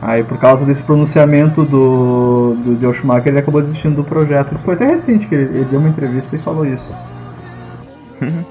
Aí 0.00 0.24
por 0.24 0.38
causa 0.38 0.64
desse 0.64 0.82
pronunciamento 0.82 1.62
do, 1.62 2.54
do 2.54 2.80
Joe 2.80 2.94
Schumacher 2.94 3.28
ele 3.28 3.40
acabou 3.40 3.60
desistindo 3.60 3.96
do 3.96 4.04
projeto. 4.04 4.54
Isso 4.54 4.64
foi 4.64 4.76
até 4.76 4.86
recente 4.86 5.26
que 5.26 5.34
ele, 5.34 5.58
ele 5.58 5.66
deu 5.70 5.78
uma 5.78 5.90
entrevista 5.90 6.34
e 6.34 6.38
falou 6.38 6.64
isso. 6.64 6.90
E 8.22 8.49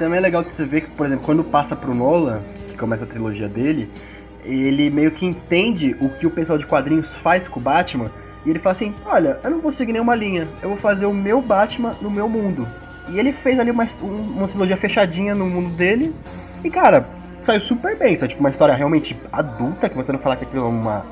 também 0.00 0.18
é 0.18 0.22
legal 0.22 0.42
que 0.42 0.52
você 0.52 0.64
vê 0.64 0.80
que, 0.80 0.90
por 0.90 1.06
exemplo, 1.06 1.24
quando 1.24 1.44
passa 1.44 1.76
pro 1.76 1.94
Nolan, 1.94 2.40
que 2.70 2.76
começa 2.78 3.04
a 3.04 3.06
trilogia 3.06 3.46
dele, 3.48 3.88
ele 4.44 4.88
meio 4.88 5.10
que 5.10 5.26
entende 5.26 5.94
o 6.00 6.08
que 6.08 6.26
o 6.26 6.30
pessoal 6.30 6.58
de 6.58 6.64
quadrinhos 6.66 7.14
faz 7.16 7.46
com 7.46 7.60
o 7.60 7.62
Batman, 7.62 8.10
e 8.44 8.50
ele 8.50 8.58
fala 8.58 8.72
assim, 8.72 8.94
olha, 9.04 9.38
eu 9.44 9.50
não 9.50 9.60
vou 9.60 9.70
seguir 9.70 9.92
nenhuma 9.92 10.14
linha, 10.14 10.48
eu 10.62 10.70
vou 10.70 10.78
fazer 10.78 11.04
o 11.04 11.12
meu 11.12 11.42
Batman 11.42 11.94
no 12.00 12.10
meu 12.10 12.26
mundo. 12.26 12.66
E 13.10 13.18
ele 13.18 13.32
fez 13.32 13.58
ali 13.60 13.70
uma, 13.70 13.86
um- 14.02 14.36
uma 14.38 14.48
trilogia 14.48 14.76
fechadinha 14.78 15.34
no 15.34 15.44
mundo 15.44 15.68
dele, 15.76 16.14
e 16.64 16.70
cara, 16.70 17.04
saiu 17.42 17.60
super 17.60 17.94
bem, 17.98 18.16
sabe? 18.16 18.30
Tipo, 18.30 18.40
uma 18.40 18.50
história 18.50 18.74
realmente 18.74 19.14
adulta, 19.30 19.88
que 19.88 19.96
você 19.96 20.10
não 20.12 20.18
fala 20.18 20.34
que 20.36 20.44
aquilo 20.44 20.64
é 20.64 20.68
uma... 20.68 21.04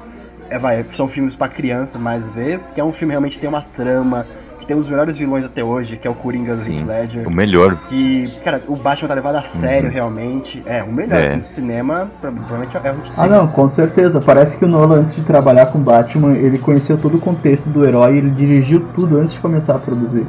É, 0.49 0.59
vai, 0.59 0.83
são 0.97 1.07
filmes 1.07 1.35
pra 1.35 1.47
criança 1.47 1.99
mais 1.99 2.25
ver, 2.31 2.59
que 2.75 2.81
é 2.81 2.85
um 2.85 2.91
filme 2.91 3.11
que 3.11 3.13
realmente 3.13 3.39
tem 3.39 3.51
uma 3.51 3.61
trama, 3.61 4.27
tem 4.69 4.77
dos 4.77 4.89
melhores 4.89 5.17
vilões 5.17 5.45
até 5.45 5.65
hoje, 5.65 5.97
que 5.97 6.07
é 6.07 6.11
o 6.11 6.15
Coringa 6.15 6.55
do 6.55 6.61
Sim. 6.63 6.81
Heath 6.81 6.87
Ledger. 6.87 7.27
O 7.27 7.31
melhor. 7.31 7.75
Que, 7.89 8.29
cara, 8.45 8.61
o 8.69 8.77
Batman 8.77 9.09
tá 9.09 9.15
levado 9.15 9.37
a 9.37 9.43
sério 9.43 9.89
Uhum. 9.89 9.95
realmente. 9.95 10.63
É, 10.67 10.83
o 10.83 10.93
melhor, 10.93 11.19
É. 11.19 11.27
assim, 11.27 11.39
do 11.39 11.47
cinema, 11.47 12.09
provavelmente 12.21 12.77
é 12.77 12.81
o 12.93 12.95
Ah 13.17 13.27
não, 13.27 13.49
com 13.49 13.69
certeza. 13.69 14.21
Parece 14.21 14.57
que 14.59 14.65
o 14.65 14.69
Nolan 14.69 15.01
antes 15.01 15.17
de 15.17 15.23
trabalhar 15.23 15.67
com 15.67 15.79
Batman, 15.81 16.35
ele 16.35 16.59
conheceu 16.59 16.99
todo 16.99 17.17
o 17.17 17.21
contexto 17.21 17.69
do 17.71 17.85
herói, 17.85 18.19
ele 18.19 18.31
dirigiu 18.31 18.81
tudo 18.95 19.19
antes 19.19 19.33
de 19.33 19.41
começar 19.41 19.75
a 19.77 19.79
produzir. 19.79 20.27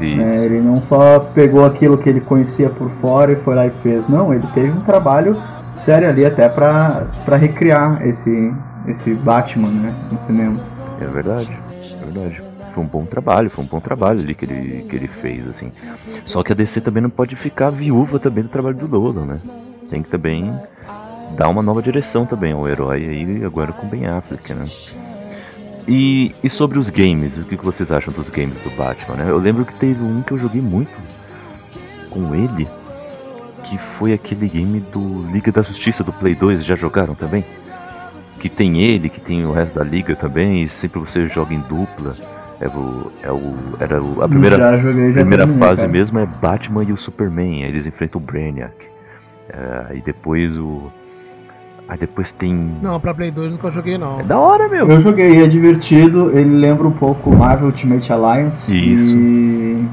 Isso. 0.00 0.16
né? 0.16 0.44
Ele 0.46 0.60
não 0.60 0.76
só 0.76 1.18
pegou 1.34 1.66
aquilo 1.66 1.98
que 1.98 2.08
ele 2.08 2.20
conhecia 2.22 2.70
por 2.70 2.90
fora 3.02 3.32
e 3.32 3.36
foi 3.36 3.54
lá 3.54 3.66
e 3.66 3.70
fez. 3.82 4.08
Não, 4.08 4.32
ele 4.32 4.46
teve 4.54 4.70
um 4.70 4.80
trabalho 4.80 5.36
sério 5.84 6.08
ali 6.08 6.24
até 6.24 6.48
pra, 6.48 7.02
pra 7.24 7.36
recriar 7.36 8.00
esse, 8.06 8.50
esse 8.88 9.12
Batman, 9.12 9.68
né? 9.68 9.92
Nos 10.10 10.20
cinemas. 10.22 10.62
É 11.00 11.06
verdade, 11.06 11.50
é 12.00 12.04
verdade. 12.04 12.49
Foi 12.74 12.82
um 12.82 12.86
bom 12.86 13.04
trabalho, 13.04 13.50
foi 13.50 13.64
um 13.64 13.66
bom 13.66 13.80
trabalho 13.80 14.20
ali 14.20 14.34
que 14.34 14.44
ele, 14.44 14.82
que 14.84 14.96
ele 14.96 15.08
fez, 15.08 15.46
assim. 15.48 15.72
Só 16.24 16.42
que 16.42 16.52
a 16.52 16.54
DC 16.54 16.80
também 16.80 17.02
não 17.02 17.10
pode 17.10 17.36
ficar 17.36 17.70
viúva 17.70 18.18
também 18.18 18.44
do 18.44 18.50
trabalho 18.50 18.76
do 18.76 18.88
Nolan, 18.88 19.26
né? 19.26 19.40
Tem 19.88 20.02
que 20.02 20.08
também 20.08 20.52
dar 21.36 21.48
uma 21.48 21.62
nova 21.62 21.82
direção 21.82 22.26
também 22.26 22.52
ao 22.52 22.68
herói 22.68 23.08
aí, 23.08 23.44
agora 23.44 23.72
com 23.72 23.86
Ben 23.86 24.06
Affleck, 24.06 24.54
né? 24.54 24.64
E, 25.88 26.32
e 26.44 26.50
sobre 26.50 26.78
os 26.78 26.90
games, 26.90 27.36
o 27.38 27.44
que 27.44 27.56
vocês 27.56 27.90
acham 27.90 28.12
dos 28.12 28.30
games 28.30 28.58
do 28.60 28.70
Batman, 28.76 29.16
né? 29.16 29.30
Eu 29.30 29.38
lembro 29.38 29.64
que 29.64 29.74
teve 29.74 30.02
um 30.02 30.22
que 30.22 30.32
eu 30.32 30.38
joguei 30.38 30.60
muito 30.60 30.96
com 32.10 32.34
ele, 32.34 32.68
que 33.64 33.78
foi 33.98 34.12
aquele 34.12 34.48
game 34.48 34.80
do 34.80 35.26
Liga 35.32 35.50
da 35.50 35.62
Justiça 35.62 36.04
do 36.04 36.12
Play 36.12 36.34
2, 36.34 36.64
já 36.64 36.76
jogaram 36.76 37.14
também? 37.14 37.44
que 38.40 38.48
tem 38.48 38.80
ele, 38.80 39.10
que 39.10 39.20
tem 39.20 39.44
o 39.44 39.52
resto 39.52 39.78
da 39.78 39.84
liga 39.84 40.16
também, 40.16 40.62
e 40.62 40.68
sempre 40.68 40.98
você 40.98 41.28
joga 41.28 41.54
em 41.54 41.60
dupla. 41.60 42.14
É 42.60 42.68
o, 42.68 43.10
é 43.22 43.32
o, 43.32 43.54
era 43.80 44.02
o, 44.02 44.22
a 44.22 44.28
primeira, 44.28 44.56
Já 44.58 44.76
joguei, 44.76 45.08
já 45.08 45.20
primeira 45.20 45.44
terminei, 45.46 45.68
fase 45.68 45.80
cara. 45.82 45.92
mesmo 45.92 46.18
é 46.18 46.26
Batman 46.26 46.84
e 46.84 46.92
o 46.92 46.96
Superman, 46.96 47.64
aí 47.64 47.70
eles 47.70 47.86
enfrentam 47.86 48.20
o 48.20 48.24
Brainiac. 48.24 48.74
É, 49.48 49.86
aí 49.90 50.02
depois 50.04 50.56
o. 50.58 50.90
Aí 51.88 51.98
depois 51.98 52.30
tem. 52.32 52.70
Não, 52.82 53.00
pra 53.00 53.14
Play 53.14 53.30
2 53.30 53.52
nunca 53.52 53.70
joguei 53.70 53.96
não. 53.96 54.20
É 54.20 54.22
da 54.24 54.38
hora, 54.38 54.68
meu! 54.68 54.88
Eu 54.88 55.00
joguei, 55.00 55.42
é 55.42 55.46
divertido, 55.48 56.30
ele 56.38 56.54
lembra 56.54 56.86
um 56.86 56.92
pouco 56.92 57.34
Marvel 57.34 57.66
Ultimate 57.68 58.12
Alliance 58.12 58.72
Isso. 58.72 59.16
e, 59.16 59.88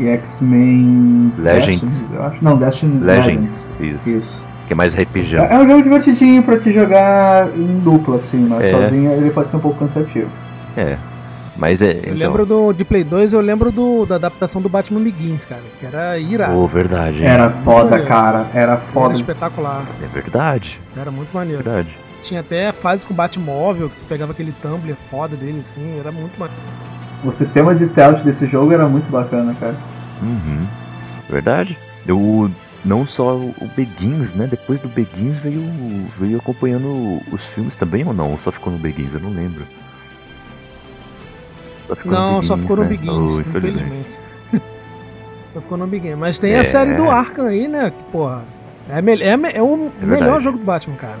e 0.00 0.08
X-Men 0.08 1.32
Legends. 1.38 2.00
Destiny, 2.02 2.16
eu 2.16 2.22
acho. 2.24 2.44
Não, 2.44 2.58
Destiny 2.58 3.00
Legends, 3.00 3.64
isso. 3.80 4.16
Isso. 4.16 4.46
Que 4.66 4.72
é 4.72 4.76
mais 4.76 4.92
RPG. 4.94 5.36
É 5.36 5.54
é 5.54 5.58
um 5.58 5.66
jogo 5.68 5.82
divertidinho 5.82 6.42
pra 6.42 6.58
te 6.58 6.70
jogar 6.72 7.48
em 7.56 7.78
dupla, 7.78 8.16
assim, 8.16 8.44
mas 8.46 8.64
É. 8.64 8.70
sozinho 8.72 9.12
ele 9.12 9.30
pode 9.30 9.50
ser 9.50 9.56
um 9.56 9.60
pouco 9.60 9.78
cansativo. 9.78 10.28
É. 10.76 10.98
Mas 11.58 11.82
é. 11.82 11.90
Eu 11.92 11.98
então- 11.98 12.14
lembro 12.14 12.46
do, 12.46 12.72
de 12.72 12.84
Play 12.84 13.02
2, 13.04 13.32
eu 13.32 13.40
lembro 13.40 13.72
do, 13.72 14.06
da 14.06 14.14
adaptação 14.14 14.62
do 14.62 14.68
Batman 14.68 15.00
Begins, 15.00 15.44
cara, 15.44 15.60
que 15.80 15.84
era 15.86 16.16
irado. 16.18 16.52
Pô, 16.54 16.66
verdade. 16.68 17.22
Era 17.24 17.50
foda, 17.50 17.90
maneiro. 17.90 18.06
cara, 18.06 18.46
era 18.54 18.72
Era 18.72 18.76
foda. 18.92 19.12
espetacular, 19.14 19.84
É 20.02 20.06
verdade. 20.06 20.80
era 20.96 21.10
muito 21.10 21.30
maneiro. 21.34 21.62
Verdade. 21.62 21.88
Tinha 22.22 22.40
até 22.40 22.70
fase 22.72 23.06
com 23.06 23.12
Batmóvel, 23.14 23.88
que 23.90 23.96
tu 23.96 24.06
pegava 24.08 24.32
aquele 24.32 24.52
Tumblr 24.52 24.94
foda 25.10 25.36
dele, 25.36 25.60
assim, 25.60 25.98
era 25.98 26.12
muito 26.12 26.38
maneiro. 26.38 26.62
O 27.24 27.32
sistema 27.32 27.74
de 27.74 27.86
stealth 27.86 28.22
desse 28.22 28.46
jogo 28.46 28.72
era 28.72 28.86
muito 28.86 29.10
bacana, 29.10 29.54
cara. 29.58 29.74
Uhum. 30.22 30.64
Verdade. 31.28 31.76
Eu 32.06 32.50
não 32.84 33.06
só 33.06 33.34
o 33.36 33.54
Begins, 33.76 34.34
né? 34.34 34.46
Depois 34.48 34.78
do 34.80 34.88
Begins 34.88 35.36
veio 35.38 35.62
veio 36.18 36.38
acompanhando 36.38 37.20
os 37.32 37.44
filmes 37.46 37.74
também 37.74 38.04
ou 38.06 38.12
não? 38.14 38.30
Ou 38.32 38.38
só 38.38 38.50
ficou 38.52 38.72
no 38.72 38.78
Begins? 38.78 39.14
Eu 39.14 39.20
não 39.20 39.30
lembro. 39.30 39.64
Só 41.88 41.96
ficou 41.96 42.12
no 42.12 42.18
Não, 42.18 42.42
só 42.42 42.54
Begins, 42.54 42.62
ficou 42.62 42.76
no 42.76 42.82
né? 42.82 42.88
Begins, 42.88 43.36
Oh, 43.36 43.40
infelizmente. 43.40 44.08
só 45.54 45.60
ficou 45.60 45.78
no 45.78 45.86
Begins. 45.86 46.16
Mas 46.18 46.38
tem 46.38 46.52
É. 46.52 46.58
a 46.60 46.64
série 46.64 46.94
do 46.94 47.10
Arkham 47.10 47.46
aí, 47.46 47.66
né? 47.66 47.90
Que, 47.90 48.12
porra, 48.12 48.44
é, 48.88 49.00
me- 49.02 49.20
é, 49.22 49.36
me- 49.36 49.52
é 49.52 49.62
o 49.62 49.90
É 50.00 50.06
melhor 50.06 50.40
jogo 50.40 50.58
do 50.58 50.64
Batman, 50.64 50.96
cara. 50.96 51.18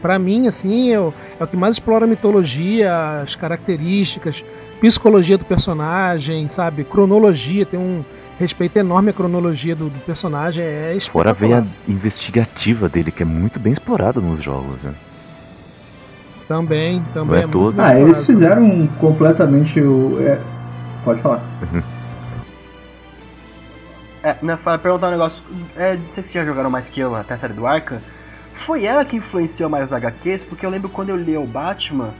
Pra 0.00 0.18
mim, 0.18 0.46
assim, 0.46 0.92
é 0.92 1.00
o, 1.00 1.12
é 1.40 1.44
o 1.44 1.46
que 1.46 1.56
mais 1.56 1.76
explora 1.76 2.04
a 2.04 2.08
mitologia, 2.08 3.20
as 3.22 3.34
características, 3.34 4.44
psicologia 4.80 5.36
do 5.36 5.44
personagem, 5.44 6.48
sabe? 6.48 6.84
Cronologia, 6.84 7.66
tem 7.66 7.80
um 7.80 8.04
respeito 8.38 8.76
enorme 8.78 9.10
à 9.10 9.12
cronologia 9.12 9.74
do, 9.74 9.88
do 9.88 9.98
personagem, 10.00 10.62
é 10.62 10.96
Fora 11.10 11.30
a 11.30 11.32
veia 11.32 11.66
investigativa 11.88 12.88
dele, 12.88 13.10
que 13.10 13.22
é 13.22 13.26
muito 13.26 13.58
bem 13.58 13.72
explorada 13.72 14.20
nos 14.20 14.44
jogos, 14.44 14.80
né? 14.82 14.92
Também, 16.48 17.02
também 17.12 17.36
Não 17.42 17.42
é 17.42 17.44
é 17.44 17.48
todo. 17.48 17.80
Ah, 17.80 17.98
eles 17.98 18.24
fizeram 18.24 18.62
um 18.62 18.86
completamente 18.86 19.80
o. 19.80 20.16
é, 20.20 20.38
Pode 21.04 21.20
falar. 21.20 21.40
É, 24.22 24.36
né, 24.42 24.56
fala- 24.56 24.78
perguntar 24.78 25.08
um 25.08 25.12
negócio. 25.12 25.42
É, 25.76 25.96
não 25.96 26.10
sei 26.10 26.22
se 26.24 26.34
já 26.34 26.44
jogaram 26.44 26.70
mais 26.70 26.88
que 26.88 27.00
eu 27.00 27.14
até 27.14 27.34
a 27.34 27.38
série 27.38 27.52
do 27.52 27.66
Arkham. 27.66 28.00
Foi 28.64 28.84
ela 28.84 29.04
que 29.04 29.16
influenciou 29.16 29.68
mais 29.70 29.84
os 29.84 29.92
HQs, 29.92 30.42
porque 30.44 30.66
eu 30.66 30.70
lembro 30.70 30.88
quando 30.88 31.10
eu 31.10 31.16
li 31.16 31.36
o 31.36 31.46
Batman, 31.46 32.10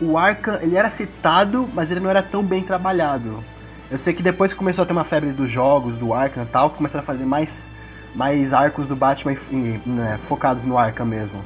o 0.00 0.16
Arkham 0.16 0.58
ele 0.60 0.76
era 0.76 0.90
citado, 0.90 1.68
mas 1.74 1.90
ele 1.90 2.00
não 2.00 2.10
era 2.10 2.22
tão 2.22 2.42
bem 2.42 2.62
trabalhado. 2.62 3.42
Eu 3.90 3.98
sei 3.98 4.12
que 4.12 4.22
depois 4.22 4.52
que 4.52 4.58
começou 4.58 4.82
a 4.82 4.86
ter 4.86 4.92
uma 4.92 5.04
febre 5.04 5.30
dos 5.32 5.50
jogos, 5.50 5.96
do 5.98 6.12
Arkham 6.12 6.42
e 6.44 6.46
tal, 6.46 6.70
começaram 6.70 7.02
a 7.02 7.06
fazer 7.06 7.24
mais, 7.24 7.52
mais 8.14 8.52
arcos 8.52 8.86
do 8.86 8.94
Batman 8.94 9.36
né, 9.50 10.18
focados 10.28 10.64
no 10.64 10.76
Arkham 10.76 11.06
mesmo. 11.06 11.42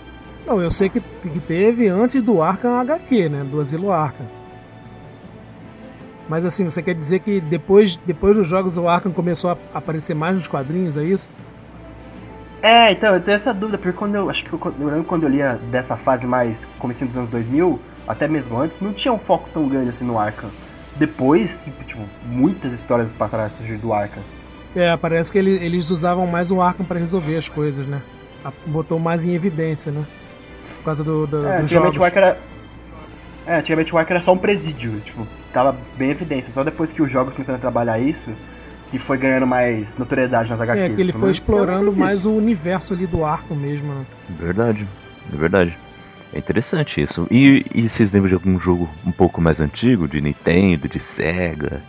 Não, 0.47 0.61
eu 0.61 0.70
sei 0.70 0.88
que, 0.88 1.01
que 1.01 1.41
teve 1.41 1.88
antes 1.88 2.22
do 2.22 2.43
Arkham 2.43 2.80
HQ, 2.80 3.28
né? 3.28 3.45
Do 3.45 3.61
Asilo 3.61 3.93
Arkham. 3.93 4.26
Mas 6.28 6.45
assim, 6.45 6.64
você 6.64 6.82
quer 6.82 6.95
dizer 6.95 7.20
que 7.20 7.41
depois, 7.41 7.97
depois 8.07 8.36
dos 8.36 8.49
jogos 8.49 8.76
o 8.76 8.88
Arkham 8.88 9.12
começou 9.12 9.51
a 9.51 9.57
aparecer 9.74 10.14
mais 10.14 10.34
nos 10.36 10.47
quadrinhos, 10.49 10.97
é 10.97 11.05
isso? 11.05 11.30
É, 12.62 12.93
então, 12.93 13.14
eu 13.14 13.20
tenho 13.22 13.36
essa 13.36 13.55
dúvida, 13.55 13.78
porque 13.78 13.97
quando 13.97 14.14
eu. 14.14 14.28
Acho 14.28 14.45
que 14.45 14.53
eu, 14.53 14.61
eu 14.78 14.86
lembro 14.88 15.05
quando 15.05 15.22
eu 15.24 15.30
lia 15.30 15.59
dessa 15.70 15.97
fase 15.97 16.26
mais 16.26 16.57
comecinho 16.78 17.09
dos 17.09 17.16
anos 17.18 17.30
2000, 17.30 17.80
até 18.07 18.28
mesmo 18.28 18.59
antes, 18.61 18.78
não 18.80 18.93
tinha 18.93 19.12
um 19.12 19.18
foco 19.18 19.49
tão 19.53 19.66
grande 19.66 19.91
assim 19.91 20.05
no 20.05 20.18
Arkham. 20.18 20.51
Depois, 20.97 21.51
tipo, 21.86 22.03
muitas 22.26 22.72
histórias 22.72 23.11
passaram 23.12 23.45
a 23.45 23.51
surgir 23.51 23.78
do 23.78 23.93
Arkham. 23.95 24.22
É, 24.76 24.95
parece 24.97 25.32
que 25.32 25.38
ele- 25.38 25.64
eles 25.64 25.91
usavam 25.91 26.26
mais 26.26 26.51
o 26.53 26.61
Arkham 26.61 26.84
pra 26.84 26.99
resolver 26.99 27.36
as 27.36 27.49
coisas, 27.49 27.86
né? 27.86 28.03
Botou 28.66 28.99
mais 28.99 29.24
em 29.24 29.32
evidência, 29.34 29.91
né? 29.91 30.05
Por 30.81 30.87
causa 30.87 31.05
do, 31.05 31.26
do, 31.26 31.47
É, 31.47 31.57
dos 31.57 31.64
antigamente 31.64 31.95
jogos. 31.97 32.12
era. 32.16 32.39
É, 33.47 33.57
antigamente 33.59 33.95
o 33.95 33.99
Arkham 33.99 34.16
era 34.16 34.24
só 34.24 34.33
um 34.33 34.39
presídio, 34.39 35.01
tipo, 35.01 35.26
tava 35.53 35.76
bem 35.97 36.09
em 36.09 36.11
evidência. 36.12 36.53
Só 36.53 36.62
depois 36.62 36.91
que 36.93 37.03
os 37.03 37.11
jogos 37.11 37.35
começaram 37.35 37.59
a 37.59 37.61
trabalhar 37.61 37.99
isso, 37.99 38.31
que 38.91 38.99
foi 38.99 39.16
ganhando 39.18 39.47
mais 39.47 39.87
notoriedade 39.99 40.49
nas 40.51 40.61
HQs. 40.61 40.85
É, 40.85 40.89
que 40.89 41.01
ele 41.01 41.12
pelo 41.12 41.12
foi 41.12 41.20
menos 41.22 41.37
explorando 41.37 41.93
mais 41.93 42.26
o 42.26 42.33
universo 42.33 42.95
ali 42.95 43.07
do 43.07 43.24
Arkham 43.24 43.57
mesmo, 43.57 43.93
né? 43.95 44.05
Verdade. 44.39 44.87
É 45.33 45.37
verdade. 45.37 45.78
É 46.33 46.39
interessante 46.39 47.01
isso. 47.03 47.26
E, 47.31 47.66
e 47.74 47.89
vocês 47.89 48.12
lembram 48.12 48.28
de 48.28 48.35
algum 48.35 48.59
jogo 48.61 48.89
um 49.05 49.11
pouco 49.11 49.41
mais 49.41 49.61
antigo? 49.61 50.07
De 50.07 50.20
Nintendo, 50.20 50.89
de 50.89 51.01
Sega? 51.01 51.81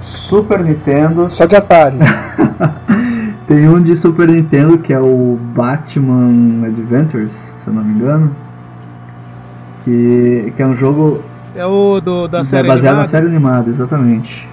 Super 0.00 0.60
Nintendo. 0.60 1.30
Só 1.30 1.44
de 1.44 1.56
Atari. 1.56 1.98
Tem 3.48 3.66
um 3.68 3.82
de 3.82 3.96
Super 3.96 4.28
Nintendo 4.28 4.76
que 4.78 4.92
é 4.92 5.00
o 5.00 5.38
Batman 5.54 6.66
Adventures, 6.66 7.34
se 7.34 7.66
eu 7.66 7.72
não 7.72 7.82
me 7.82 7.94
engano. 7.94 8.30
Que, 9.84 10.52
que 10.54 10.62
é 10.62 10.66
um 10.66 10.76
jogo 10.76 11.22
É 11.56 11.64
o 11.64 11.98
do, 12.00 12.28
da 12.28 12.40
é 12.40 12.44
série 12.44 12.68
baseado 12.68 12.84
animada. 12.94 13.02
na 13.02 13.08
série 13.08 13.26
animada, 13.26 13.70
exatamente. 13.70 14.48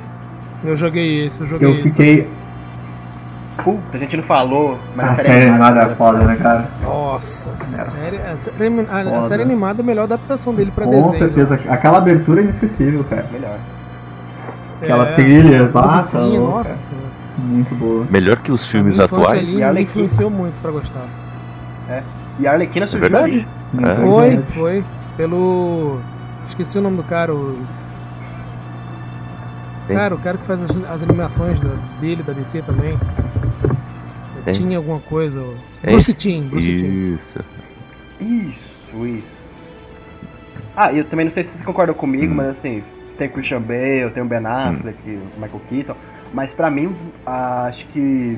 Eu 0.64 0.78
joguei 0.78 1.26
esse, 1.28 1.42
eu 1.42 1.48
joguei 1.48 1.68
Eu 1.68 1.76
esse. 1.84 1.96
fiquei. 1.98 2.28
Puta, 3.64 3.80
a 3.94 3.98
gente 3.98 4.16
não 4.18 4.24
falou, 4.24 4.78
mas 4.96 5.20
A 5.20 5.24
série 5.24 5.46
animada 5.50 5.82
é 5.82 5.96
foda, 5.96 6.20
né, 6.20 6.36
cara? 6.38 6.70
Nossa, 6.84 7.56
série, 7.58 8.18
a, 8.18 8.38
série, 8.38 8.68
a- 8.90 9.20
a 9.20 9.24
série 9.24 9.44
animada 9.44 9.82
é 9.82 9.84
a 9.84 9.86
melhor 9.86 10.04
adaptação 10.04 10.54
dele 10.54 10.72
pra 10.74 10.86
Com 10.86 10.92
desenho. 10.92 11.18
certeza. 11.18 11.60
Aquela 11.70 11.98
abertura 11.98 12.42
é 12.42 12.44
inesquecível, 12.46 13.04
cara. 13.10 13.26
Melhor. 13.32 13.58
Aquela 14.82 15.06
É, 15.08 15.14
trilha, 15.16 15.66
a 15.66 15.68
bata, 15.68 16.20
nossa 16.20 16.80
senhora. 16.80 17.05
Muito 17.38 17.76
boa. 17.76 18.06
Melhor 18.10 18.38
que 18.38 18.52
os 18.52 18.66
filmes 18.66 19.00
atuais? 19.00 19.32
E 19.34 19.56
ali 19.56 19.64
Arlequina. 19.64 19.82
influenciou 19.82 20.30
muito 20.30 20.56
pra 20.62 20.72
gostar. 20.72 21.08
E 22.40 22.48
a 22.48 22.52
Arlequina 22.54 22.86
É 22.86 22.88
surgiu 22.88 23.10
verdade. 23.10 23.48
É. 23.82 23.96
Foi, 23.98 24.30
verdade. 24.30 24.52
foi. 24.54 24.84
Pelo. 25.18 26.00
Esqueci 26.48 26.78
o 26.78 26.82
nome 26.82 26.98
do 26.98 27.04
cara. 27.04 27.34
O... 27.34 27.58
Tem. 29.88 29.96
Cara, 29.96 30.16
o 30.16 30.18
cara 30.18 30.38
que 30.38 30.46
faz 30.46 30.64
as, 30.64 30.72
as 30.86 31.04
animações 31.04 31.60
da- 31.60 31.76
dele, 32.00 32.24
da 32.24 32.34
DC 32.34 32.62
também. 32.64 32.98
Tem. 34.44 34.54
Tinha 34.54 34.78
alguma 34.78 35.00
coisa. 35.00 35.44
É 35.84 35.92
Bruce? 35.92 36.14
Timm, 36.14 36.48
Bruce. 36.50 36.72
Isso. 36.72 37.40
Isso, 38.20 39.06
isso. 39.06 39.28
Ah, 40.76 40.92
e 40.92 40.98
eu 41.00 41.06
também 41.06 41.26
não 41.26 41.32
sei 41.32 41.44
se 41.44 41.52
vocês 41.52 41.64
concordam 41.64 41.96
comigo, 41.96 42.32
Hum. 42.34 42.38
mas 42.38 42.48
assim, 42.50 42.84
tem 43.18 43.28
o 43.28 43.32
Christian 43.32 43.62
Bale, 43.62 44.10
tem 44.14 44.22
o 44.24 44.26
Ben 44.26 44.46
Affleck, 44.46 44.98
o 45.08 45.40
Michael 45.40 45.62
Keaton, 45.70 45.96
mas 46.36 46.54
pra 46.54 46.70
mim, 46.70 46.94
acho 47.26 47.88
que 47.88 48.38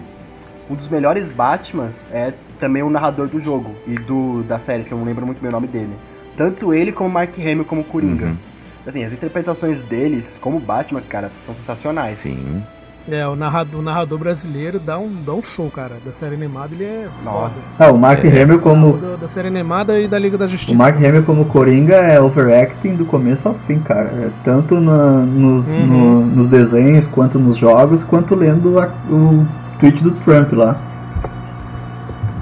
um 0.69 0.75
dos 0.75 0.87
melhores 0.87 1.31
Batmans 1.31 2.07
é 2.13 2.31
também 2.59 2.83
o 2.83 2.89
narrador 2.91 3.27
do 3.27 3.41
jogo 3.41 3.73
e 3.87 3.95
do 3.95 4.43
das 4.43 4.61
séries, 4.61 4.87
que 4.87 4.93
eu 4.93 4.97
não 4.99 5.05
lembro 5.05 5.25
muito 5.25 5.41
bem 5.41 5.49
o 5.49 5.51
nome 5.51 5.67
dele. 5.67 5.97
Tanto 6.37 6.75
ele 6.75 6.91
como 6.91 7.09
Mark 7.09 7.35
Hamill 7.39 7.65
como 7.65 7.83
Coringa. 7.83 8.27
Uhum. 8.27 8.37
Assim, 8.85 9.03
as 9.03 9.11
interpretações 9.11 9.81
deles 9.81 10.37
como 10.39 10.59
Batman, 10.59 11.01
cara, 11.01 11.31
são 11.45 11.55
sensacionais. 11.55 12.19
Sim. 12.19 12.63
É, 13.10 13.26
o 13.26 13.38
narrador, 13.38 13.80
o 13.80 13.84
narrador 13.84 14.20
brasileiro 14.20 14.80
dá 14.80 14.97
um, 14.99 15.10
dá 15.26 15.32
um 15.34 15.41
show, 15.41 15.72
cara. 15.72 15.93
Da 16.05 16.14
série 16.14 16.36
animada 16.36 16.76
ele 16.76 16.84
é 16.84 17.08
Nossa. 17.24 17.39
foda. 17.39 17.51
Ah, 17.80 17.89
o 17.91 17.97
Mark 17.97 18.24
É. 18.26 18.41
Hamill 18.43 18.60
como. 18.60 18.97
Da, 18.97 19.16
da 19.16 19.30
série 19.30 19.47
animada 19.47 19.97
e 19.99 20.08
da 20.10 20.20
Liga 20.20 20.38
da 20.38 20.43
O 20.45 20.49
Justiça. 20.49 20.78
Mark 20.78 20.97
Hamill 20.97 21.24
como 21.24 21.45
Coringa 21.45 21.95
é 21.95 22.20
overacting 22.20 22.95
do 22.95 23.05
começo 23.05 23.47
ao 23.47 23.55
fim, 23.66 23.80
cara. 23.80 24.10
É 24.14 24.30
tanto 24.43 24.78
na- 24.82 25.20
nos, 25.20 25.70
Uhum. 25.70 25.86
no- 25.86 26.26
nos 26.26 26.49
desenhos, 26.49 27.08
quanto 27.08 27.39
nos 27.39 27.58
jogos, 27.58 28.03
quanto 28.03 28.36
lendo 28.36 28.78
a- 28.78 28.89
o 29.10 29.47
tweet 29.80 30.03
do 30.03 30.12
Trump 30.12 30.51
lá. 30.51 30.76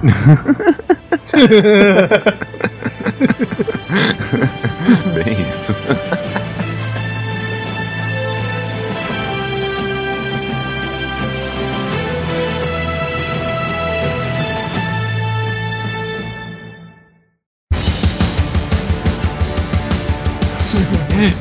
Bem 5.14 5.42
isso. 5.50 5.74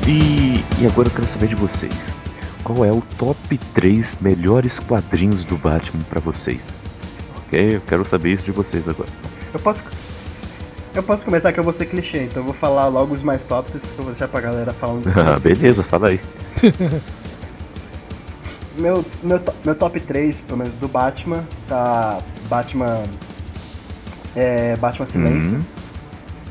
E, 0.07 0.64
e 0.81 0.87
agora 0.87 1.09
eu 1.09 1.12
quero 1.12 1.27
saber 1.29 1.49
de 1.49 1.57
vocês. 1.57 2.14
Qual 2.62 2.85
é 2.85 2.93
o 2.93 3.03
top 3.18 3.59
3 3.75 4.18
melhores 4.20 4.79
quadrinhos 4.79 5.45
do 5.45 5.57
Batman 5.57 6.03
pra 6.09 6.20
vocês? 6.20 6.79
Ok? 7.37 7.77
Eu 7.77 7.81
quero 7.81 8.09
saber 8.09 8.35
isso 8.35 8.45
de 8.45 8.53
vocês 8.53 8.89
agora. 8.89 9.11
Eu 9.53 9.59
posso. 9.59 9.81
Eu 10.95 11.03
posso 11.03 11.25
começar 11.25 11.53
que 11.53 11.59
eu 11.59 11.64
vou 11.64 11.72
ser 11.72 11.87
clichê, 11.87 12.22
então 12.22 12.41
eu 12.43 12.47
vou 12.47 12.55
falar 12.55 12.87
logo 12.87 13.14
os 13.14 13.22
mais 13.22 13.45
tops 13.45 13.72
que 13.72 13.99
eu 13.99 14.05
vou 14.05 14.12
deixar 14.12 14.29
pra 14.29 14.41
galera 14.41 14.72
falar 14.72 14.93
um 14.93 15.03
Ah, 15.16 15.41
beleza, 15.41 15.83
fala 15.83 16.09
aí. 16.09 16.20
meu, 18.79 19.05
meu, 19.22 19.41
meu 19.64 19.75
top 19.75 19.99
3, 19.99 20.37
pelo 20.37 20.59
menos 20.59 20.75
do 20.75 20.87
Batman, 20.87 21.45
tá 21.66 22.18
Batman. 22.49 23.03
É. 24.37 24.77
Batman 24.77 25.07
Silêncio. 25.07 25.51
Uhum. 25.51 25.62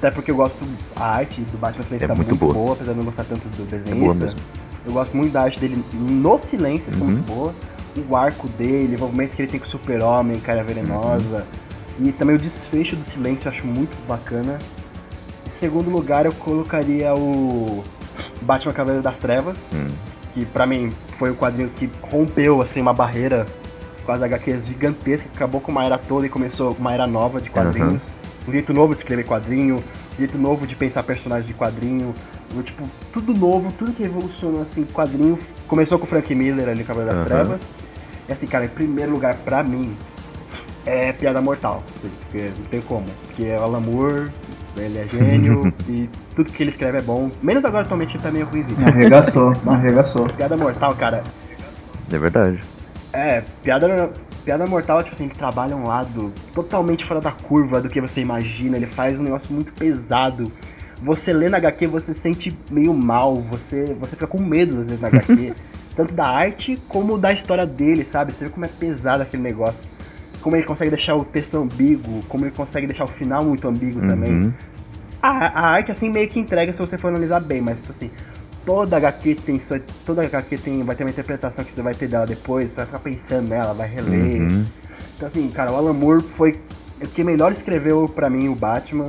Até 0.03 0.11
porque 0.11 0.31
eu 0.31 0.35
gosto. 0.35 0.65
A 0.97 1.05
arte 1.15 1.39
do 1.39 1.57
Batman 1.57 1.83
Silêncio 1.85 2.03
É 2.03 2.07
tá 2.09 2.13
muito 2.15 2.35
muito, 2.35 2.53
boa. 2.53 2.73
apesar 2.73 2.91
de 2.91 2.99
eu 2.99 3.03
não 3.05 3.05
gostar 3.05 3.23
tanto 3.23 3.47
do 3.47 3.63
desenho. 3.65 3.95
É 3.95 3.99
boa 4.01 4.13
mesmo. 4.13 4.37
Eu 4.85 4.91
gosto 4.91 5.15
muito 5.15 5.31
da 5.31 5.43
arte 5.43 5.57
dele 5.61 5.81
no 5.93 6.39
silêncio, 6.45 6.91
tá 6.91 6.97
Uhum. 6.97 7.05
muito 7.05 7.25
boa. 7.25 7.53
O 8.09 8.15
arco 8.17 8.49
dele, 8.49 8.91
o 8.91 8.95
envolvimento 8.95 9.33
que 9.33 9.41
ele 9.43 9.49
tem 9.51 9.61
com 9.61 9.65
o 9.65 9.69
Super-Homem, 9.69 10.41
Cara 10.41 10.61
Venenosa. 10.61 11.45
Uhum. 11.97 12.07
E 12.07 12.11
também 12.11 12.35
o 12.35 12.39
desfecho 12.39 12.97
do 12.97 13.09
silêncio 13.09 13.47
eu 13.47 13.51
acho 13.53 13.65
muito 13.65 13.95
bacana. 14.05 14.59
Em 15.47 15.57
segundo 15.57 15.89
lugar, 15.89 16.25
eu 16.25 16.33
colocaria 16.33 17.15
o 17.15 17.81
Batman 18.41 18.73
Cavaleiro 18.73 19.01
das 19.03 19.15
Trevas, 19.17 19.55
Hum. 19.73 19.87
que 20.33 20.43
pra 20.43 20.65
mim 20.65 20.91
foi 21.17 21.29
o 21.31 21.35
quadrinho 21.35 21.69
que 21.69 21.89
rompeu 22.11 22.61
assim 22.61 22.81
uma 22.81 22.93
barreira 22.93 23.45
com 24.05 24.11
as 24.11 24.21
HQs 24.21 24.65
gigantescas, 24.67 25.31
que 25.31 25.37
acabou 25.37 25.61
com 25.61 25.71
uma 25.71 25.85
era 25.85 25.97
toda 25.97 26.25
e 26.25 26.29
começou 26.29 26.75
uma 26.77 26.91
era 26.93 27.07
nova 27.07 27.39
de 27.39 27.49
quadrinhos. 27.49 28.01
Um 28.47 28.51
jeito 28.51 28.73
novo 28.73 28.93
de 28.93 28.99
escrever 29.01 29.25
quadrinho, 29.25 29.77
um 29.77 30.17
jeito 30.17 30.37
novo 30.37 30.67
de 30.67 30.75
pensar 30.75 31.03
personagens 31.03 31.47
de 31.47 31.53
quadrinho. 31.53 32.13
Tipo, 32.63 32.87
tudo 33.11 33.33
novo, 33.33 33.71
tudo 33.77 33.93
que 33.93 34.03
evolucionou 34.03 34.61
assim, 34.61 34.83
quadrinho. 34.85 35.39
Começou 35.67 35.97
com 35.97 36.05
o 36.05 36.07
Frank 36.07 36.33
Miller 36.35 36.69
ali, 36.69 36.83
Cavaleiro 36.83 37.15
das 37.17 37.31
Aham. 37.31 37.43
Trevas. 37.43 37.61
E 38.29 38.31
assim, 38.31 38.45
cara, 38.45 38.65
em 38.65 38.69
primeiro 38.69 39.11
lugar, 39.11 39.35
pra 39.37 39.63
mim, 39.63 39.95
é 40.85 41.11
Piada 41.11 41.41
Mortal. 41.41 41.83
Porque 42.01 42.49
não 42.57 42.65
tem 42.65 42.81
como. 42.81 43.05
Porque 43.27 43.45
é 43.45 43.57
o 43.57 43.63
Alan 43.63 43.79
Moore, 43.79 44.29
ele 44.77 44.97
é 44.99 45.07
gênio 45.07 45.73
e 45.87 46.09
tudo 46.35 46.51
que 46.51 46.61
ele 46.61 46.71
escreve 46.71 46.99
é 46.99 47.01
bom. 47.01 47.31
Menos 47.41 47.63
agora 47.65 47.83
atualmente 47.83 48.15
ele 48.15 48.23
tá 48.23 48.31
meio 48.31 48.45
ruimzinho. 48.45 48.87
Arregaçou, 48.87 49.53
arregaçou. 49.65 50.29
Piada 50.29 50.57
Mortal, 50.57 50.93
cara, 50.95 51.23
É 52.11 52.17
verdade. 52.17 52.59
É, 53.13 53.43
piada, 53.61 54.11
piada 54.43 54.65
mortal, 54.65 55.03
tipo 55.03 55.15
assim, 55.15 55.25
ele 55.25 55.33
trabalha 55.33 55.75
um 55.75 55.87
lado 55.87 56.33
totalmente 56.53 57.05
fora 57.05 57.21
da 57.21 57.31
curva 57.31 57.79
do 57.79 57.87
que 57.87 58.01
você 58.01 58.21
imagina. 58.21 58.75
Ele 58.75 58.87
faz 58.87 59.19
um 59.19 59.23
negócio 59.23 59.53
muito 59.53 59.71
pesado. 59.73 60.51
Você 61.01 61.31
lê 61.31 61.47
na 61.49 61.57
HQ, 61.57 61.87
você 61.87 62.13
sente 62.13 62.55
meio 62.71 62.93
mal, 62.93 63.35
você, 63.35 63.95
você 63.99 64.11
fica 64.11 64.25
com 64.25 64.41
medo 64.41 64.81
às 64.81 64.85
vezes 64.85 65.01
na 65.01 65.07
HQ. 65.09 65.53
tanto 65.95 66.13
da 66.13 66.25
arte 66.25 66.79
como 66.87 67.17
da 67.17 67.31
história 67.31 67.65
dele, 67.65 68.03
sabe? 68.03 68.33
Você 68.33 68.45
vê 68.45 68.51
como 68.51 68.65
é 68.65 68.69
pesado 68.69 69.23
aquele 69.23 69.43
negócio. 69.43 69.87
Como 70.41 70.55
ele 70.55 70.65
consegue 70.65 70.89
deixar 70.89 71.15
o 71.15 71.23
texto 71.23 71.55
ambíguo, 71.55 72.21
como 72.27 72.45
ele 72.45 72.51
consegue 72.51 72.87
deixar 72.87 73.05
o 73.05 73.07
final 73.07 73.43
muito 73.45 73.67
ambíguo 73.67 74.05
também. 74.07 74.31
Uhum. 74.31 74.53
A, 75.21 75.29
a 75.29 75.67
arte 75.69 75.91
assim 75.91 76.09
meio 76.09 76.27
que 76.27 76.39
entrega 76.39 76.73
se 76.73 76.79
você 76.79 76.97
for 76.97 77.07
analisar 77.07 77.39
bem, 77.39 77.61
mas 77.61 77.89
assim, 77.89 78.11
toda 78.65 78.97
HQ 78.97 79.35
tem 79.45 79.59
sua, 79.59 79.81
toda 80.05 80.23
HQ 80.23 80.57
tem 80.57 80.83
vai 80.83 80.95
ter 80.95 81.03
uma 81.03 81.09
interpretação 81.09 81.63
que 81.63 81.73
você 81.73 81.81
vai 81.81 81.93
ter 81.93 82.07
dela 82.07 82.25
depois, 82.25 82.69
você 82.69 82.77
vai 82.77 82.85
ficar 82.85 82.99
pensando 82.99 83.49
nela, 83.49 83.73
vai 83.73 83.87
reler. 83.87 84.41
Uhum. 84.41 84.65
Então 85.15 85.27
assim, 85.27 85.49
cara, 85.49 85.71
o 85.71 85.75
Alan 85.75 85.93
Moore 85.93 86.23
foi 86.35 86.59
o 87.01 87.07
que 87.07 87.23
melhor 87.23 87.51
escreveu 87.51 88.07
pra 88.07 88.29
mim 88.29 88.47
o 88.47 88.55
Batman. 88.55 89.07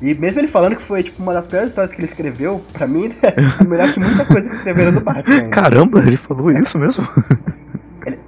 E 0.00 0.14
mesmo 0.14 0.40
ele 0.40 0.48
falando 0.48 0.74
que 0.74 0.82
foi 0.82 1.04
tipo 1.04 1.22
uma 1.22 1.32
das 1.32 1.46
piores 1.46 1.68
histórias 1.68 1.92
que 1.92 2.00
ele 2.00 2.08
escreveu, 2.08 2.60
pra 2.72 2.86
mim 2.86 3.14
é 3.22 3.64
melhor 3.64 3.92
que 3.92 4.00
muita 4.00 4.24
coisa 4.24 4.48
que 4.50 4.56
escreveram 4.56 4.92
do 4.92 5.00
Batman. 5.00 5.48
Caramba, 5.50 6.00
ele 6.00 6.16
falou 6.16 6.50
isso 6.50 6.76
mesmo? 6.78 7.06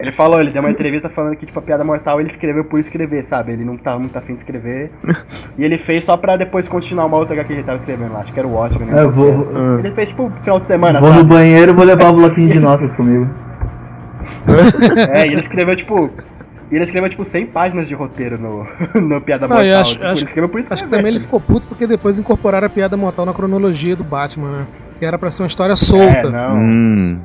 Ele, 0.04 0.12
falou, 0.12 0.40
ele 0.40 0.50
deu 0.50 0.60
uma 0.62 0.70
entrevista 0.70 1.08
falando 1.08 1.34
que, 1.36 1.46
tipo, 1.46 1.58
a 1.58 1.62
piada 1.62 1.82
mortal 1.82 2.20
ele 2.20 2.28
escreveu 2.28 2.64
por 2.64 2.78
escrever, 2.78 3.24
sabe? 3.24 3.52
Ele 3.52 3.64
não 3.64 3.76
tava 3.76 3.98
muito 3.98 4.16
afim 4.16 4.34
de 4.34 4.40
escrever. 4.40 4.90
e 5.58 5.64
ele 5.64 5.78
fez 5.78 6.04
só 6.04 6.16
pra 6.16 6.36
depois 6.36 6.68
continuar 6.68 7.06
uma 7.06 7.16
outra 7.16 7.34
HQ 7.34 7.46
que 7.48 7.52
ele 7.54 7.62
tava 7.62 7.78
escrevendo 7.78 8.12
lá. 8.12 8.20
Acho 8.20 8.32
que 8.32 8.38
era 8.38 8.46
o 8.46 8.52
Watchmen, 8.52 8.88
né? 8.88 9.00
É, 9.00 9.04
eu 9.04 9.10
vou- 9.10 9.78
Ele 9.78 9.90
fez, 9.92 10.08
tipo, 10.10 10.30
final 10.42 10.58
de 10.60 10.66
semana, 10.66 11.00
Vou 11.00 11.08
no 11.10 11.16
sabe? 11.16 11.28
banheiro 11.28 11.72
e 11.72 11.74
vou 11.74 11.84
levar 11.84 12.10
o 12.10 12.12
bloquinho 12.16 12.48
de 12.50 12.60
notas 12.60 12.92
comigo. 12.92 13.28
É, 15.12 15.26
e 15.26 15.32
ele 15.32 15.40
escreveu, 15.40 15.74
tipo... 15.76 16.10
E 16.70 16.76
ele 16.76 16.84
escreveu, 16.84 17.10
tipo, 17.10 17.24
100 17.24 17.46
páginas 17.46 17.86
de 17.86 17.94
roteiro 17.94 18.38
no, 18.38 18.66
no 19.00 19.20
Piada 19.20 19.46
Não, 19.46 19.56
Mortal. 19.56 19.64
eu 19.72 19.78
acho- 19.80 19.92
tipo, 19.92 20.04
acho- 20.06 20.12
ele 20.22 20.26
escreveu 20.28 20.48
por 20.48 20.60
escrever. 20.60 20.74
Acho 20.74 20.84
que 20.84 20.90
também 20.96 21.10
ele 21.10 21.20
ficou 21.20 21.40
puto 21.40 21.66
porque 21.68 21.86
depois 21.86 22.18
incorporaram 22.18 22.66
a 22.66 22.70
piada 22.70 22.96
mortal 22.96 23.26
na 23.26 23.32
cronologia 23.34 23.94
do 23.94 24.02
Batman, 24.02 24.50
né? 24.50 24.66
Que 24.98 25.04
era 25.04 25.18
pra 25.18 25.30
ser 25.30 25.42
uma 25.42 25.46
história 25.46 25.76
solta. 25.76 26.04
É, 26.18 26.30
não. 26.30 26.56
Hum, 26.56 27.20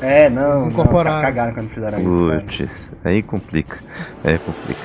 É, 0.00 0.28
não. 0.30 0.52
Eles 0.52 0.64
não, 0.66 0.72
incorporaram. 0.72 1.20
cagaram 1.22 1.54
quando 1.54 1.68
fizeram 1.70 1.98
isso, 2.00 2.90
cara. 2.90 3.00
aí 3.04 3.22
complica. 3.22 3.78
Aí 4.24 4.38
complica. 4.38 4.80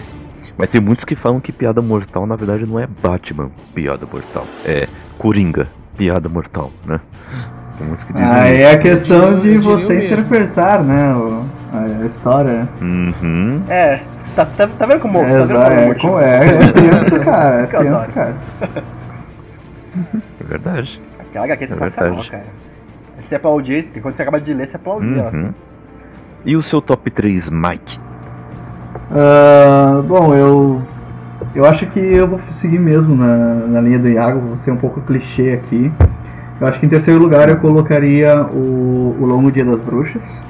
Mas 0.57 0.69
tem 0.69 0.79
muitos 0.81 1.03
que 1.03 1.15
falam 1.15 1.39
que 1.41 1.51
piada 1.51 1.81
mortal 1.81 2.25
na 2.25 2.35
verdade 2.35 2.65
não 2.65 2.79
é 2.79 2.87
Batman, 2.87 3.49
piada 3.73 4.05
mortal. 4.11 4.45
É 4.65 4.87
Coringa, 5.17 5.67
piada 5.97 6.29
mortal, 6.29 6.71
né? 6.85 6.99
Tem 7.77 7.85
muitos 7.87 8.05
que 8.05 8.13
dizem 8.13 8.29
Aí 8.39 8.55
isso. 8.55 8.63
é 8.63 8.71
a 8.71 8.77
questão 8.79 9.39
de 9.39 9.57
você 9.57 10.05
interpretar, 10.05 10.81
né, 10.83 11.13
o- 11.13 11.41
a 11.73 12.05
história. 12.05 12.69
Uhum. 12.81 13.61
É, 13.67 14.01
tá, 14.33 14.45
tá, 14.45 14.65
tá 14.67 14.85
vendo 14.85 15.01
como... 15.01 15.19
É, 15.19 15.39
tá 15.39 15.43
vendo 15.45 15.49
como 15.49 15.61
é, 15.73 15.85
motivo? 15.87 16.07
com- 16.13 16.19
é, 16.19 16.35
é 16.37 16.71
tenso, 16.71 17.19
cara, 17.19 17.61
é 17.61 17.65
tenso, 17.67 18.11
cara. 18.13 18.35
É 20.39 20.43
verdade. 20.43 21.01
Aquela 21.19 21.45
HQ 21.45 21.63
é 21.63 21.65
É 21.65 21.67
sensacional, 21.67 22.09
verdade. 22.21 22.31
cara. 22.31 22.45
Você 23.25 23.35
aplaudir, 23.35 23.87
e 23.95 23.99
quando 23.99 24.15
você 24.15 24.21
acaba 24.21 24.39
de 24.39 24.53
ler, 24.53 24.67
você 24.67 24.75
aplaudir 24.75 25.17
ela, 25.17 25.29
assim. 25.29 25.45
Uhum. 25.45 25.53
E 26.45 26.55
o 26.55 26.61
seu 26.61 26.81
top 26.81 27.09
3, 27.09 27.49
Mike? 27.49 27.99
Ah, 29.11 30.03
bom, 30.07 30.33
eu 30.35 30.81
eu 31.53 31.65
acho 31.65 31.85
que 31.87 31.99
eu 31.99 32.27
vou 32.27 32.39
seguir 32.51 32.79
mesmo 32.79 33.15
na, 33.15 33.55
na 33.67 33.81
linha 33.81 33.99
do 33.99 34.09
Iago, 34.09 34.39
vou 34.39 34.57
ser 34.57 34.71
um 34.71 34.77
pouco 34.77 35.01
clichê 35.01 35.53
aqui. 35.53 35.91
Eu 36.59 36.67
acho 36.67 36.79
que 36.79 36.85
em 36.85 36.89
terceiro 36.89 37.19
lugar 37.19 37.49
eu 37.49 37.57
colocaria 37.57 38.41
o, 38.43 39.15
o 39.19 39.25
Longo 39.25 39.51
Dia 39.51 39.65
das 39.65 39.81
Bruxas, 39.81 40.41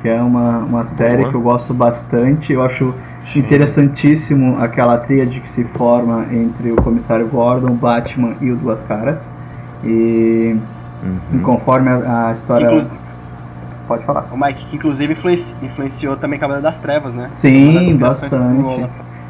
que 0.00 0.08
é 0.08 0.20
uma, 0.20 0.58
uma 0.58 0.84
série 0.84 1.18
Boa. 1.18 1.30
que 1.30 1.34
eu 1.34 1.40
gosto 1.40 1.72
bastante. 1.72 2.52
Eu 2.52 2.62
acho 2.62 2.94
interessantíssimo 3.34 4.58
aquela 4.58 4.98
tríade 4.98 5.40
que 5.40 5.50
se 5.50 5.64
forma 5.64 6.26
entre 6.32 6.72
o 6.72 6.76
Comissário 6.76 7.26
Gordon, 7.28 7.74
Batman 7.74 8.34
e 8.40 8.50
o 8.50 8.56
Duas 8.56 8.82
Caras. 8.82 9.18
E, 9.84 10.56
e 11.02 11.36
Uhum. 11.36 11.42
conforme 11.42 11.88
a, 11.90 12.28
a 12.28 12.32
história. 12.32 12.86
Pode 13.88 14.04
falar. 14.04 14.26
O 14.32 14.36
Mike, 14.38 14.64
que 14.66 14.76
inclusive 14.76 15.12
influenci- 15.12 15.54
influenciou 15.62 16.16
também 16.16 16.38
Cavaleiro 16.38 16.62
das 16.62 16.78
Trevas, 16.78 17.12
né? 17.14 17.28
Sim, 17.32 17.96
bastante. 17.96 18.88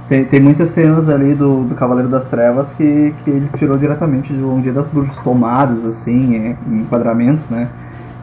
Tem, 0.08 0.24
tem 0.26 0.40
muitas 0.40 0.70
cenas 0.70 1.08
ali 1.08 1.34
do, 1.34 1.64
do 1.64 1.74
Cavaleiro 1.74 2.08
das 2.08 2.28
Trevas 2.28 2.70
que, 2.74 3.14
que 3.24 3.30
ele 3.30 3.48
tirou 3.56 3.78
diretamente 3.78 4.32
do 4.32 4.52
Um 4.52 4.60
Dia 4.60 4.72
das 4.72 4.86
Bruxas, 4.88 5.16
tomadas, 5.24 5.82
assim, 5.86 6.36
é, 6.36 6.56
em 6.70 6.80
enquadramentos, 6.80 7.48
né? 7.48 7.68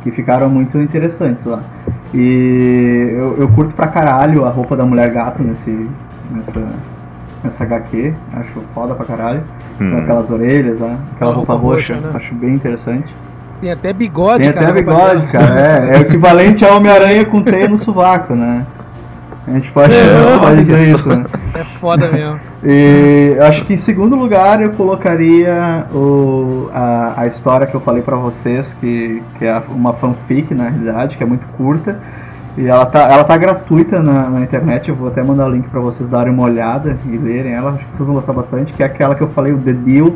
Que 0.03 0.11
ficaram 0.11 0.49
muito 0.49 0.77
interessantes 0.77 1.43
lá. 1.45 1.61
E 2.13 3.09
eu, 3.11 3.37
eu 3.39 3.49
curto 3.49 3.73
pra 3.73 3.87
caralho 3.87 4.45
a 4.45 4.49
roupa 4.49 4.75
da 4.75 4.85
Mulher 4.85 5.11
Gato 5.11 5.41
nesse, 5.41 5.71
nessa, 6.31 6.61
nessa 7.43 7.63
HQ, 7.63 8.13
acho 8.33 8.59
foda 8.73 8.93
pra 8.93 9.05
caralho. 9.05 9.41
Com 9.77 9.85
Hum. 9.85 9.97
aquelas 9.97 10.29
orelhas, 10.29 10.79
né? 10.79 10.97
aquela 11.15 11.33
roupa, 11.33 11.53
roupa 11.53 11.75
roxa, 11.75 11.95
roxa, 11.95 12.07
né? 12.07 12.13
acho 12.15 12.35
bem 12.35 12.53
interessante. 12.53 13.15
Tem 13.61 13.71
até 13.71 13.91
bigode, 13.93 14.43
Tem 14.43 14.53
cara. 14.53 14.71
até 14.71 14.81
na 14.81 14.87
roupa 14.87 15.07
bigode, 15.13 15.31
cara. 15.31 15.59
É, 15.59 15.95
é 15.95 15.99
o 15.99 16.01
equivalente 16.01 16.65
a 16.65 16.73
Homem-Aranha 16.75 17.25
com 17.25 17.41
teia 17.41 17.67
no 17.67 17.77
sovaco, 17.77 18.35
né? 18.35 18.65
A 19.47 19.51
gente 19.51 19.71
pode, 19.71 19.93
É, 19.95 20.39
pode 20.39 20.63
dizer 20.63 20.95
isso, 20.95 21.09
né? 21.09 21.25
É 21.55 21.63
foda 21.79 22.11
mesmo. 22.11 22.39
E 22.63 23.35
acho 23.41 23.65
que 23.65 23.73
em 23.73 23.77
segundo 23.77 24.15
lugar 24.15 24.61
eu 24.61 24.71
colocaria 24.73 25.85
o, 25.91 26.69
a, 26.71 27.21
a 27.21 27.27
história 27.27 27.65
que 27.65 27.75
eu 27.75 27.79
falei 27.79 28.03
pra 28.03 28.15
vocês, 28.15 28.71
que, 28.79 29.23
que 29.37 29.45
é 29.45 29.61
uma 29.69 29.93
fanfic 29.93 30.53
na 30.53 30.69
realidade, 30.69 31.17
que 31.17 31.23
é 31.23 31.25
muito 31.25 31.45
curta. 31.57 31.97
E 32.57 32.67
ela 32.67 32.85
tá, 32.85 33.07
ela 33.09 33.23
tá 33.23 33.37
gratuita 33.37 34.01
na, 34.01 34.29
na 34.29 34.41
internet, 34.41 34.89
eu 34.89 34.95
vou 34.95 35.07
até 35.07 35.23
mandar 35.23 35.47
o 35.47 35.49
link 35.49 35.67
pra 35.69 35.79
vocês 35.79 36.07
darem 36.09 36.33
uma 36.33 36.43
olhada 36.43 36.97
e 37.05 37.17
lerem 37.17 37.53
ela, 37.53 37.71
acho 37.71 37.85
que 37.85 37.97
vocês 37.97 38.05
vão 38.05 38.15
gostar 38.15 38.33
bastante, 38.33 38.73
que 38.73 38.83
é 38.83 38.85
aquela 38.85 39.15
que 39.15 39.21
eu 39.21 39.29
falei, 39.29 39.53
o 39.53 39.57
The 39.57 39.73
Deal, 39.73 40.13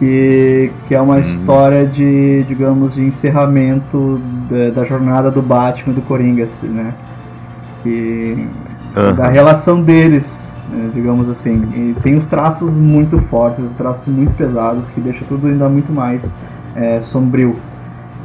que, 0.00 0.72
que 0.88 0.94
é 0.94 1.00
uma 1.00 1.16
Hum. 1.16 1.20
história 1.20 1.86
de, 1.86 2.42
digamos, 2.48 2.94
de 2.94 3.02
encerramento 3.02 4.18
da, 4.50 4.70
da 4.80 4.84
jornada 4.84 5.30
do 5.30 5.42
Batman 5.42 5.92
e 5.92 5.96
do 5.96 6.02
Coringa, 6.02 6.44
assim, 6.44 6.66
né? 6.68 6.92
Que, 7.82 8.48
Aham. 8.96 9.12
da 9.12 9.28
relação 9.28 9.82
deles, 9.82 10.52
né, 10.70 10.90
digamos 10.94 11.28
assim. 11.28 11.62
E 11.74 11.94
tem 12.02 12.16
os 12.16 12.26
traços 12.26 12.74
muito 12.74 13.18
fortes, 13.30 13.60
os 13.60 13.76
traços 13.76 14.06
muito 14.12 14.32
pesados, 14.32 14.88
que 14.88 15.00
deixa 15.00 15.24
tudo 15.28 15.46
ainda 15.46 15.68
muito 15.68 15.92
mais 15.92 16.22
é, 16.74 17.00
sombrio. 17.02 17.56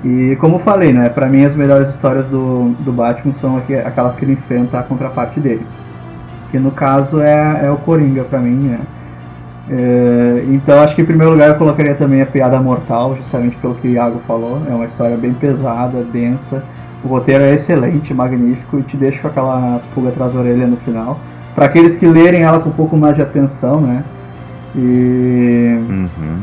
E 0.04 0.36
como 0.40 0.56
eu 0.56 0.60
falei, 0.60 0.94
né, 0.94 1.10
pra 1.10 1.28
mim 1.28 1.44
as 1.46 1.56
melhores 1.56 1.90
histórias 1.90 2.26
do, 2.28 2.70
do 2.80 2.92
Batman 2.92 3.34
são 3.36 3.58
aqu- 3.58 3.74
aquelas 3.86 4.16
que 4.16 4.24
ele 4.26 4.34
enfrenta 4.34 4.80
a 4.80 4.84
contraparte 4.84 5.40
dele. 5.40 5.66
Que 6.52 6.60
no 6.60 6.72
caso 6.72 7.20
é, 7.22 7.66
é 7.66 7.72
o 7.72 7.78
Coringa 7.78 8.24
pra 8.24 8.40
mim, 8.40 8.56
né. 8.70 8.80
É, 9.70 10.46
então 10.50 10.80
acho 10.82 10.96
que 10.96 11.02
em 11.02 11.06
primeiro 11.06 11.32
lugar 11.32 11.50
eu 11.50 11.56
colocaria 11.56 11.96
também 11.96 12.22
a 12.22 12.26
Piada 12.26 12.60
Mortal, 12.60 13.16
justamente 13.18 13.56
pelo 13.58 13.76
que 13.76 13.88
o 13.88 13.92
Iago 13.92 14.22
falou. 14.28 14.62
É 14.70 14.74
uma 14.74 14.86
história 14.86 15.18
bem 15.18 15.34
pesada, 15.34 16.04
densa. 16.04 16.64
O 17.04 17.08
roteiro 17.08 17.44
é 17.44 17.54
excelente, 17.54 18.14
magnífico 18.14 18.80
e 18.80 18.84
te 18.84 18.98
deixa 18.98 19.20
com 19.22 19.28
aquela 19.28 19.82
pulga 19.94 20.10
atrás 20.10 20.34
da 20.34 20.40
orelha 20.40 20.68
no 20.68 20.78
final. 20.78 21.20
Para 21.54 21.66
aqueles 21.66 21.96
que 21.96 22.06
lerem 22.06 22.42
ela 22.44 22.60
com 22.60 22.70
um 22.70 22.74
pouco 22.74 22.98
mais 22.98 23.16
de 23.16 23.22
atenção, 23.22 23.80
né? 23.82 24.04
E, 24.76 25.80
Uhum. 25.90 26.38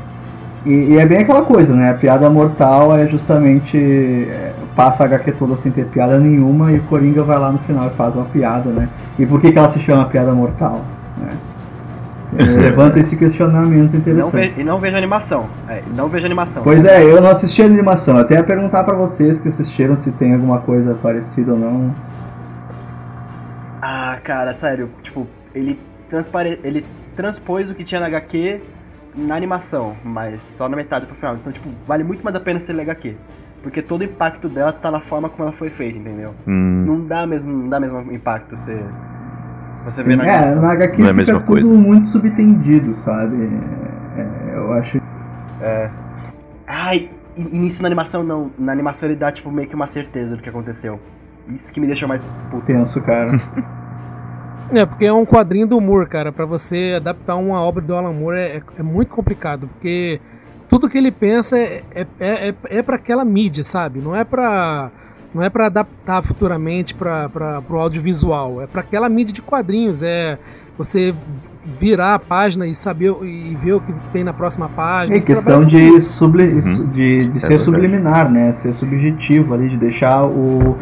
e, 0.64 0.70
e 0.92 0.98
é 0.98 1.04
bem 1.06 1.18
aquela 1.18 1.42
coisa, 1.42 1.74
né? 1.74 1.90
A 1.90 1.94
piada 1.94 2.28
mortal 2.30 2.96
é 2.96 3.06
justamente. 3.06 3.76
é, 3.76 4.52
passa 4.74 5.02
a 5.02 5.06
HQ 5.06 5.32
toda 5.32 5.56
sem 5.58 5.70
ter 5.70 5.84
piada 5.86 6.18
nenhuma 6.18 6.72
e 6.72 6.78
o 6.78 6.82
Coringa 6.84 7.22
vai 7.22 7.38
lá 7.38 7.52
no 7.52 7.58
final 7.58 7.88
e 7.88 7.90
faz 7.90 8.14
uma 8.14 8.24
piada, 8.24 8.70
né? 8.70 8.88
E 9.18 9.26
por 9.26 9.38
que, 9.40 9.52
que 9.52 9.58
ela 9.58 9.68
se 9.68 9.78
chama 9.80 10.06
piada 10.06 10.32
mortal? 10.32 10.80
Né? 11.18 11.28
É, 12.38 12.44
Levanta 12.44 12.98
esse 12.98 13.16
questionamento 13.16 13.92
não, 13.92 13.98
interessante. 14.00 14.54
ve 14.54 14.60
e 14.60 14.64
não 14.64 14.78
vejo 14.78 14.96
animação. 14.96 15.48
É, 15.68 15.82
não 15.94 16.08
vejo 16.08 16.24
animação. 16.24 16.62
Pois 16.62 16.84
é, 16.84 17.04
eu 17.04 17.20
não 17.20 17.30
assisti 17.30 17.62
a 17.62 17.66
animação. 17.66 18.16
Até 18.16 18.36
ia 18.36 18.44
perguntar 18.44 18.84
pra 18.84 18.96
vocês 18.96 19.38
que 19.38 19.48
assistiram 19.48 19.96
se 19.96 20.10
tem 20.12 20.32
alguma 20.34 20.60
coisa 20.60 20.94
parecida 20.94 21.52
ou 21.52 21.58
não. 21.58 21.94
Ah, 23.82 24.18
cara, 24.22 24.54
sério, 24.54 24.88
tipo, 25.02 25.26
ele, 25.54 25.78
transpare... 26.08 26.58
ele 26.62 26.86
transpôs 27.16 27.70
o 27.70 27.74
que 27.74 27.84
tinha 27.84 28.00
na 28.00 28.06
HQ 28.06 28.60
na 29.14 29.34
animação, 29.36 29.94
mas 30.02 30.42
só 30.44 30.68
na 30.68 30.76
metade 30.76 31.06
pro 31.06 31.14
final. 31.16 31.34
Então, 31.36 31.52
tipo, 31.52 31.68
vale 31.86 32.02
muito 32.04 32.22
mais 32.24 32.34
a 32.34 32.40
pena 32.40 32.60
ser 32.60 32.78
HQ. 32.80 33.14
Porque 33.62 33.82
todo 33.82 34.00
o 34.00 34.04
impacto 34.04 34.48
dela 34.48 34.72
tá 34.72 34.90
na 34.90 35.00
forma 35.00 35.28
como 35.28 35.48
ela 35.48 35.56
foi 35.56 35.70
feita, 35.70 35.96
entendeu? 35.98 36.34
Hum, 36.46 36.84
Não 36.86 37.06
dá 37.06 37.26
mesmo, 37.26 37.52
não 37.52 37.68
dá 37.68 37.78
mesmo 37.78 38.12
impacto 38.12 38.56
você, 38.56 38.76
você 39.84 40.02
Sim, 40.02 40.08
vê 40.08 40.16
na 40.16 40.26
é, 40.26 40.36
animação. 40.36 40.62
na 40.62 40.72
HQ 40.72 41.02
Não 41.02 41.08
é 41.08 41.14
fica 41.14 41.24
tudo 41.34 41.44
coisa. 41.46 41.74
muito 41.74 42.06
subtendido, 42.08 42.94
sabe? 42.94 43.36
É, 44.16 44.56
eu 44.56 44.72
acho 44.72 45.00
Ai, 46.66 47.10
e, 47.36 47.42
nisso 47.42 47.82
na 47.82 47.88
animação 47.88 48.22
não. 48.22 48.50
Na 48.58 48.72
animação 48.72 49.08
ele 49.08 49.16
dá, 49.16 49.30
tipo, 49.32 49.50
meio 49.50 49.68
que 49.68 49.74
uma 49.74 49.88
certeza 49.88 50.36
do 50.36 50.42
que 50.42 50.48
aconteceu. 50.48 50.98
Isso 51.48 51.72
que 51.72 51.80
me 51.80 51.86
deixou 51.86 52.08
mais 52.08 52.24
puto. 52.50 52.66
tenso, 52.66 53.00
cara. 53.02 53.30
É, 54.74 54.86
porque 54.86 55.04
é 55.04 55.12
um 55.12 55.26
quadrinho 55.26 55.66
do 55.66 55.78
Moore, 55.82 56.08
cara. 56.08 56.32
Pra 56.32 56.46
você 56.46 56.94
adaptar 56.96 57.36
uma 57.36 57.60
obra 57.60 57.82
do 57.82 57.94
Alan 57.94 58.12
Moore 58.14 58.38
é, 58.38 58.56
é- 58.56 58.62
é 58.78 58.82
muito 58.82 59.10
complicado, 59.10 59.68
porque 59.68 60.18
tudo 60.66 60.88
que 60.88 60.96
ele 60.96 61.12
pensa 61.12 61.58
é, 61.58 61.82
é, 61.94 62.06
é, 62.18 62.48
é, 62.48 62.54
é 62.78 62.82
para 62.82 62.96
aquela 62.96 63.22
mídia, 63.22 63.64
sabe? 63.64 64.00
Não 64.00 64.16
é 64.16 64.24
pra. 64.24 64.90
Não 65.34 65.42
é 65.42 65.48
para 65.48 65.66
adaptar 65.66 66.22
futuramente 66.22 66.94
para 66.94 67.62
o 67.68 67.74
audiovisual, 67.76 68.60
é 68.60 68.66
para 68.66 68.82
aquela 68.82 69.08
mídia 69.08 69.32
de 69.32 69.40
quadrinhos, 69.42 70.02
é 70.02 70.38
você 70.76 71.14
virar 71.64 72.14
a 72.14 72.18
página 72.18 72.66
e 72.66 72.74
saber 72.74 73.14
e 73.22 73.56
ver 73.60 73.74
o 73.74 73.80
que 73.80 73.94
tem 74.12 74.24
na 74.24 74.32
próxima 74.32 74.68
página. 74.68 75.16
É 75.16 75.20
questão 75.20 75.64
de, 75.64 75.76
isso. 75.78 76.12
subli- 76.14 76.48
Uhum. 76.48 76.86
de, 76.90 77.28
de 77.28 77.40
ser 77.40 77.48
verdade. 77.48 77.64
subliminar, 77.64 78.30
né? 78.30 78.52
Ser 78.54 78.74
subjetivo 78.74 79.54
ali, 79.54 79.68
de 79.70 79.76
deixar 79.78 80.24
o. 80.24 80.76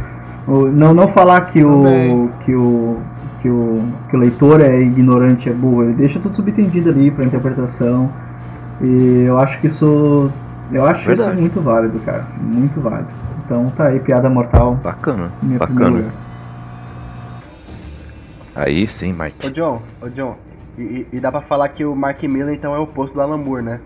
o- 0.49 0.67
não, 0.73 0.93
não 0.95 1.09
falar 1.09 1.43
que 1.43 1.63
o, 1.63 2.31
que 2.45 2.55
o. 2.55 2.97
Que 3.43 3.49
o, 3.49 3.83
que 4.11 4.17
o 4.17 4.19
leitor 4.19 4.61
é 4.61 4.79
ignorante, 4.81 5.49
é 5.49 5.53
burro. 5.53 5.85
Ele 5.85 5.95
deixa 5.95 6.21
tudo 6.21 6.35
subentendido 6.37 6.91
ali 6.91 7.11
pra 7.11 7.25
interpretação. 7.25 8.11
E 8.83 9.25
eu 9.27 9.39
acho 9.39 9.59
que 9.61 9.67
isso. 9.69 10.31
Eu 10.73 10.85
acho 10.85 11.01
isso 11.01 11.09
Verdade. 11.09 11.41
muito 11.41 11.59
válido, 11.61 11.99
cara. 12.01 12.27
Muito 12.39 12.79
válido. 12.83 13.09
Então 13.51 13.69
tá 13.71 13.89
aí, 13.89 13.99
piada 13.99 14.31
mortal. 14.31 14.77
bacana, 14.77 15.33
Minha 15.43 15.59
bacana. 15.59 16.05
Aí 18.55 18.87
sim, 18.89 19.13
Ô 19.13 19.25
Mike. 19.25 19.51
John, 19.51 19.83
ô 20.01 20.09
John, 20.09 20.37
e, 20.79 21.05
e- 21.13 21.19
dá 21.19 21.33
pra 21.33 21.41
falar 21.41 21.69
que 21.71 21.85
o 21.85 21.93
Mark 21.97 22.23
Miller 22.23 22.55
então 22.55 22.73
é 22.77 22.79
o 22.79 22.83
oposto 22.85 23.15
do 23.15 23.21
Alan 23.21 23.39
Moore, 23.39 23.65
né? 23.65 23.81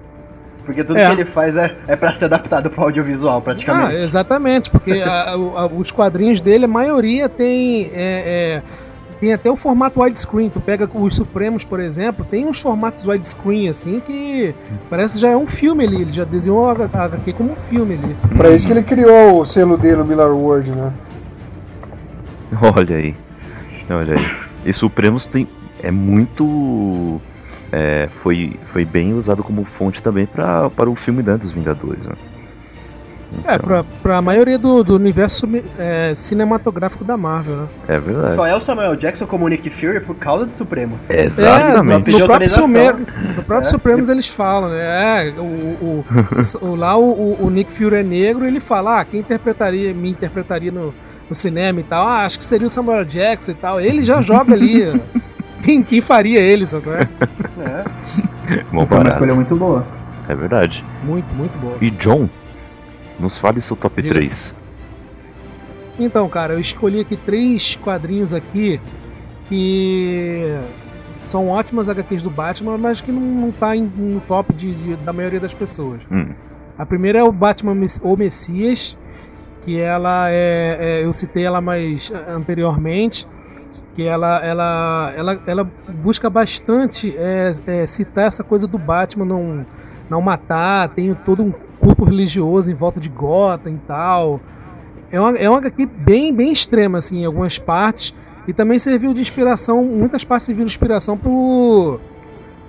Porque 0.67 0.85
tudo 0.85 0.99
É. 0.99 1.07
que 1.07 1.13
ele 1.23 1.25
faz 1.31 1.57
é, 1.57 1.75
é 1.89 1.97
pra 1.97 2.13
ser 2.13 2.27
adaptado 2.27 2.69
pro 2.69 2.83
audiovisual, 2.85 3.39
Ah, 3.39 3.41
praticamente. 3.41 3.95
exatamente, 3.95 4.71
porque 4.71 4.93
a- 4.93 5.31
a- 5.33 5.67
os 5.67 5.91
quadrinhos 5.91 6.43
dele, 6.43 6.67
a 6.67 6.69
maioria 6.69 7.27
tem. 7.27 7.85
é, 7.95 8.61
é, 8.61 8.63
tem 9.25 9.33
até 9.33 9.51
o 9.51 9.57
formato 9.57 10.03
widescreen. 10.03 10.51
Tu 10.51 10.61
pega 10.61 10.89
os 10.93 11.17
Supremos, 11.17 11.65
por 11.65 11.81
exemplo, 11.81 12.27
tem 12.29 12.45
uns 12.45 12.61
formatos 12.61 13.07
widescreen 13.07 13.71
assim 13.71 14.01
que 14.01 14.55
parece 14.91 15.19
já 15.19 15.31
é 15.31 15.37
um 15.37 15.47
filme 15.47 15.87
ali. 15.87 16.03
Ele 16.03 16.13
já 16.13 16.25
desenhou 16.25 16.69
a 16.69 16.73
HQ 16.73 17.33
como 17.33 17.53
um 17.53 17.57
filme 17.57 17.95
ali. 17.95 18.15
Pra 18.37 18.51
isso 18.51 18.67
que 18.67 18.73
ele 18.73 18.83
criou 18.83 19.41
o 19.41 19.47
selo 19.47 19.79
dele, 19.79 20.03
o 20.03 20.05
Miller 20.05 20.31
Word, 20.31 20.71
né? 20.71 20.93
Olha 22.77 22.97
aí. 22.97 23.17
Olha 23.89 24.15
aí. 24.15 24.37
E 24.67 24.73
Supremos 24.75 25.27
tem. 25.27 25.49
É 25.83 25.91
muito. 25.91 27.19
é, 27.73 28.09
foi, 28.23 28.59
foi 28.73 28.85
bem 28.85 29.15
usado 29.15 29.43
como 29.43 29.65
fonte 29.65 30.03
também 30.03 30.27
pra, 30.27 30.69
para 30.69 30.91
o 30.91 30.95
filme 30.95 31.23
né, 31.23 31.39
dos 31.39 31.53
Vingadores. 31.53 32.03
Né? 32.05 32.15
É, 33.45 33.55
Então, 33.55 33.59
pra, 33.67 33.85
pra 34.03 34.23
maioria 34.23 34.59
do, 34.59 34.83
do 34.85 34.95
universo 34.97 35.49
é, 35.79 36.15
cinematográfico 36.15 37.05
da 37.05 37.17
Marvel, 37.17 37.57
né? 37.57 37.67
É 37.89 37.99
verdade. 37.99 38.35
Só 38.35 38.47
é 38.47 38.55
o 38.57 38.61
Samuel 38.61 38.97
Jackson 38.97 39.27
como 39.27 39.49
Nick 39.49 39.69
Fury 39.71 40.01
por 40.01 40.15
causa 40.17 40.47
dos 40.47 40.57
Supremos. 40.57 41.09
Exatamente. 41.11 42.05
pediu 42.05 42.21
no 42.21 42.27
próprio. 42.27 42.49
Sumer, 42.51 42.97
no 42.97 43.43
próprio 43.45 43.59
É. 43.61 43.65
Supremos 43.65 44.09
eles 44.09 44.29
falam, 44.29 44.71
né? 44.71 45.29
É, 45.29 45.35
o, 45.39 45.43
o, 45.43 46.05
o- 46.67 46.75
lá 46.77 46.97
o, 46.97 47.37
o- 47.45 47.51
Nick 47.51 47.73
Fury 47.73 47.97
é 47.97 48.03
negro, 48.03 48.45
ele 48.47 48.61
fala, 48.61 49.01
ah, 49.01 49.05
quem 49.05 49.21
interpretaria, 49.21 49.93
me 49.95 50.11
interpretaria 50.11 50.71
no, 50.73 50.95
no 51.29 51.37
cinema 51.37 51.81
e 51.81 51.85
tal, 51.85 52.07
ah, 52.07 52.25
acho 52.25 52.39
que 52.39 52.45
seria 52.47 52.67
o 52.67 52.71
Samuel 52.71 53.05
Jackson 53.05 53.53
e 53.53 53.55
tal. 53.55 53.81
Ele 53.81 54.03
já 54.03 54.21
joga 54.23 54.53
ali. 54.55 55.01
quem, 55.63 55.83
quem 55.83 56.01
faria 56.01 56.41
ele, 56.41 56.67
sabe? 56.67 56.85
qual 56.85 56.97
é? 56.97 57.09
É. 57.61 57.85
Bom 58.73 58.87
Foi 58.87 58.99
uma 58.99 59.09
escolha 59.09 59.35
muito 59.35 59.57
boa. 59.57 59.87
É 60.29 60.35
verdade. 60.35 60.85
Muito, 61.03 61.27
muito 61.35 61.57
boa. 61.59 61.77
E 61.81 61.91
John, 61.91 62.29
nos 63.19 63.39
fale 63.39 63.61
seu 63.61 63.77
top 63.77 64.01
Diga. 64.03 64.15
3. 64.15 64.55
Então, 65.99 66.29
cara, 66.29 66.55
eu 66.55 66.61
escolhi 66.61 67.01
aqui 67.01 67.17
três 67.17 67.77
quadrinhos 67.77 68.35
aqui 68.35 68.81
que 69.49 70.57
são 71.23 71.49
ótimas 71.49 71.89
HQs 71.89 72.23
do 72.23 72.31
Batman, 72.31 72.77
mas 72.77 73.01
que 73.01 73.13
não, 73.13 73.21
não 73.21 73.51
tá 73.53 73.77
em- 73.77 73.91
no 73.97 74.21
top 74.21 74.53
de, 74.55 74.73
de- 74.75 74.97
da 74.97 75.13
maioria 75.13 75.39
das 75.41 75.55
pessoas. 75.55 76.01
Hum. 76.11 76.35
A 76.77 76.85
primeira 76.85 77.19
é 77.21 77.23
o 77.23 77.31
Batman 77.31 77.75
Mess- 77.75 78.01
O 78.03 78.17
Messias, 78.17 78.99
que 79.63 79.79
ela 79.79 80.29
é, 80.31 80.77
é- 80.81 81.05
eu 81.05 81.15
citei 81.15 81.45
ela 81.45 81.61
mais 81.61 82.13
anteriormente, 82.29 83.27
que 83.95 84.03
ela 84.03 84.45
ela 84.45 85.13
ela, 85.17 85.43
ela 85.47 85.71
busca 86.03 86.29
bastante 86.29 87.15
é, 87.17 87.53
é, 87.67 87.87
citar 87.87 88.27
essa 88.27 88.43
coisa 88.43 88.67
do 88.67 88.77
Batman 88.79 89.25
não 89.25 89.67
não 90.11 90.21
matar, 90.21 90.89
tem 90.91 91.15
todo 91.15 91.43
um 91.45 91.53
culto 91.85 92.05
religioso 92.05 92.71
em 92.71 92.75
volta 92.75 92.99
de 93.01 93.09
Gotham 93.09 93.71
e 93.73 93.79
tal. 93.87 94.41
É 95.11 95.21
uma, 95.21 95.37
é 95.37 95.49
uma 95.49 95.59
HQ 95.59 95.87
bem, 95.87 96.35
bem 96.35 96.53
extrema, 96.53 96.99
assim, 96.99 97.23
em 97.23 97.25
algumas 97.27 97.59
partes. 97.59 98.15
E 98.49 98.53
também 98.53 98.79
serviu 98.79 99.15
de 99.15 99.21
inspiração, 99.21 99.83
muitas 99.85 100.25
partes 100.25 100.47
serviram 100.47 100.67
de 100.67 100.73
inspiração 100.73 101.17
pro, 101.17 101.99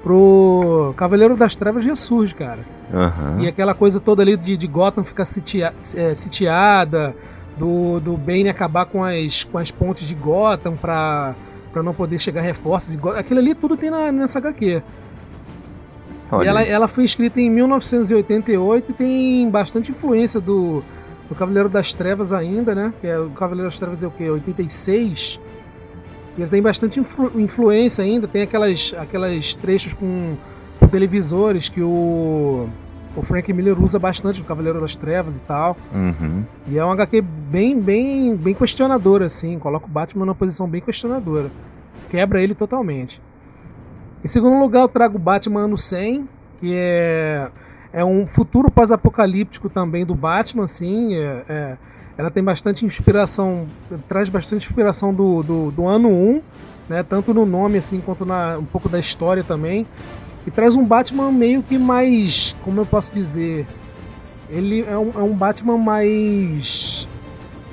pro 0.03 0.93
Cavaleiro 0.95 1.35
das 1.35 1.55
Trevas 1.55 1.83
ressurge, 1.85 2.33
cara. 2.35 2.59
Aham. 2.93 3.37
E 3.41 3.47
aquela 3.47 3.73
coisa 3.73 3.99
toda 3.99 4.21
ali 4.21 4.37
de, 4.37 4.55
de 4.55 4.67
Gotham 4.67 5.03
ficar 5.03 5.25
sitia- 5.25 5.73
é, 5.97 6.13
sitiada, 6.15 7.15
do, 7.57 7.99
do 7.99 8.15
Bane 8.15 8.47
acabar 8.49 8.85
com 8.85 9.03
as, 9.03 9.43
com 9.43 9.57
as 9.57 9.71
pontes 9.71 10.07
de 10.07 10.13
Gotham 10.15 10.75
pra, 10.75 11.35
pra 11.73 11.81
não 11.81 11.93
poder 11.93 12.19
chegar 12.19 12.41
reforços. 12.41 12.97
Aquilo 13.15 13.39
ali 13.39 13.55
tudo 13.55 13.75
tem 13.75 13.89
na, 13.89 14.11
nessa 14.11 14.39
HQ. 14.39 14.81
Olha 16.37 16.45
E 16.45 16.47
ela, 16.49 16.61
ela 16.63 16.87
foi 16.87 17.03
escrita 17.05 17.39
em 17.39 17.49
1988 17.49 18.91
e 18.91 18.93
tem 18.93 19.49
bastante 19.49 19.91
influência 19.91 20.39
do, 20.39 20.83
do 21.29 21.35
Cavaleiro 21.35 21.69
das 21.69 21.93
Trevas 21.93 22.31
ainda, 22.33 22.73
né? 22.75 22.93
Que 23.01 23.07
é, 23.07 23.19
o 23.19 23.29
Cavaleiro 23.31 23.69
das 23.69 23.79
Trevas 23.79 24.03
é 24.03 24.07
o 24.07 24.11
quê? 24.11 24.29
86? 24.29 25.39
E 26.37 26.41
ele 26.41 26.49
tem 26.49 26.61
bastante 26.61 26.99
influ- 26.99 27.31
influência 27.39 28.03
ainda, 28.03 28.27
tem 28.27 28.41
aquelas, 28.41 28.93
aquelas 28.97 29.53
trechos 29.53 29.93
com, 29.93 30.35
com 30.79 30.87
televisores 30.87 31.69
que 31.69 31.81
o, 31.81 32.67
o 33.15 33.23
Frank 33.23 33.51
Miller 33.53 33.81
usa 33.81 33.97
bastante 33.97 34.41
no 34.41 34.45
Cavaleiro 34.45 34.81
das 34.81 34.95
Trevas 34.97 35.37
e 35.37 35.41
tal. 35.41 35.77
Uhum. 35.93 36.43
E 36.67 36.77
é 36.77 36.83
uma 36.83 36.93
HQ 36.93 37.21
bem, 37.21 37.79
bem, 37.79 38.35
bem 38.35 38.53
questionadora, 38.53 39.27
assim. 39.27 39.57
Coloca 39.57 39.85
o 39.85 39.89
Batman 39.89 40.25
numa 40.25 40.35
posição 40.35 40.67
bem 40.67 40.81
questionadora. 40.81 41.49
Quebra 42.09 42.43
ele 42.43 42.53
totalmente. 42.53 43.21
Em 44.25 44.27
segundo 44.27 44.57
lugar, 44.57 44.81
eu 44.81 44.87
trago 44.87 45.19
Batman 45.19 45.65
ano 45.65 45.77
100, 45.77 46.27
que 46.59 46.71
é, 46.73 47.47
é 47.93 48.03
um 48.03 48.25
futuro 48.25 48.71
pós-apocalíptico 48.71 49.69
também 49.69 50.03
do 50.03 50.15
Batman, 50.15 50.63
assim. 50.65 51.13
é- 51.13 51.43
é- 51.47 51.77
ela 52.17 52.31
tem 52.31 52.43
bastante 52.43 52.83
inspiração, 52.83 53.67
traz 54.09 54.27
bastante 54.27 54.65
inspiração 54.65 55.13
do, 55.13 55.43
do, 55.43 55.69
do 55.69 55.85
ano 55.87 56.09
1, 56.09 56.41
né? 56.89 57.03
Tanto 57.03 57.35
no 57.35 57.45
nome, 57.45 57.77
assim, 57.77 58.01
quanto 58.01 58.25
na, 58.25 58.57
um 58.57 58.65
pouco 58.65 58.89
da 58.89 58.97
história 58.97 59.43
também. 59.43 59.85
E 60.47 60.49
traz 60.49 60.75
um 60.75 60.83
Batman 60.83 61.31
meio 61.31 61.61
que 61.61 61.77
mais, 61.77 62.55
como 62.63 62.81
eu 62.81 62.85
posso 62.85 63.13
dizer, 63.13 63.67
ele 64.49 64.83
é 64.89 64.97
um, 64.97 65.11
é 65.13 65.21
um 65.21 65.35
Batman 65.35 65.77
mais 65.77 67.07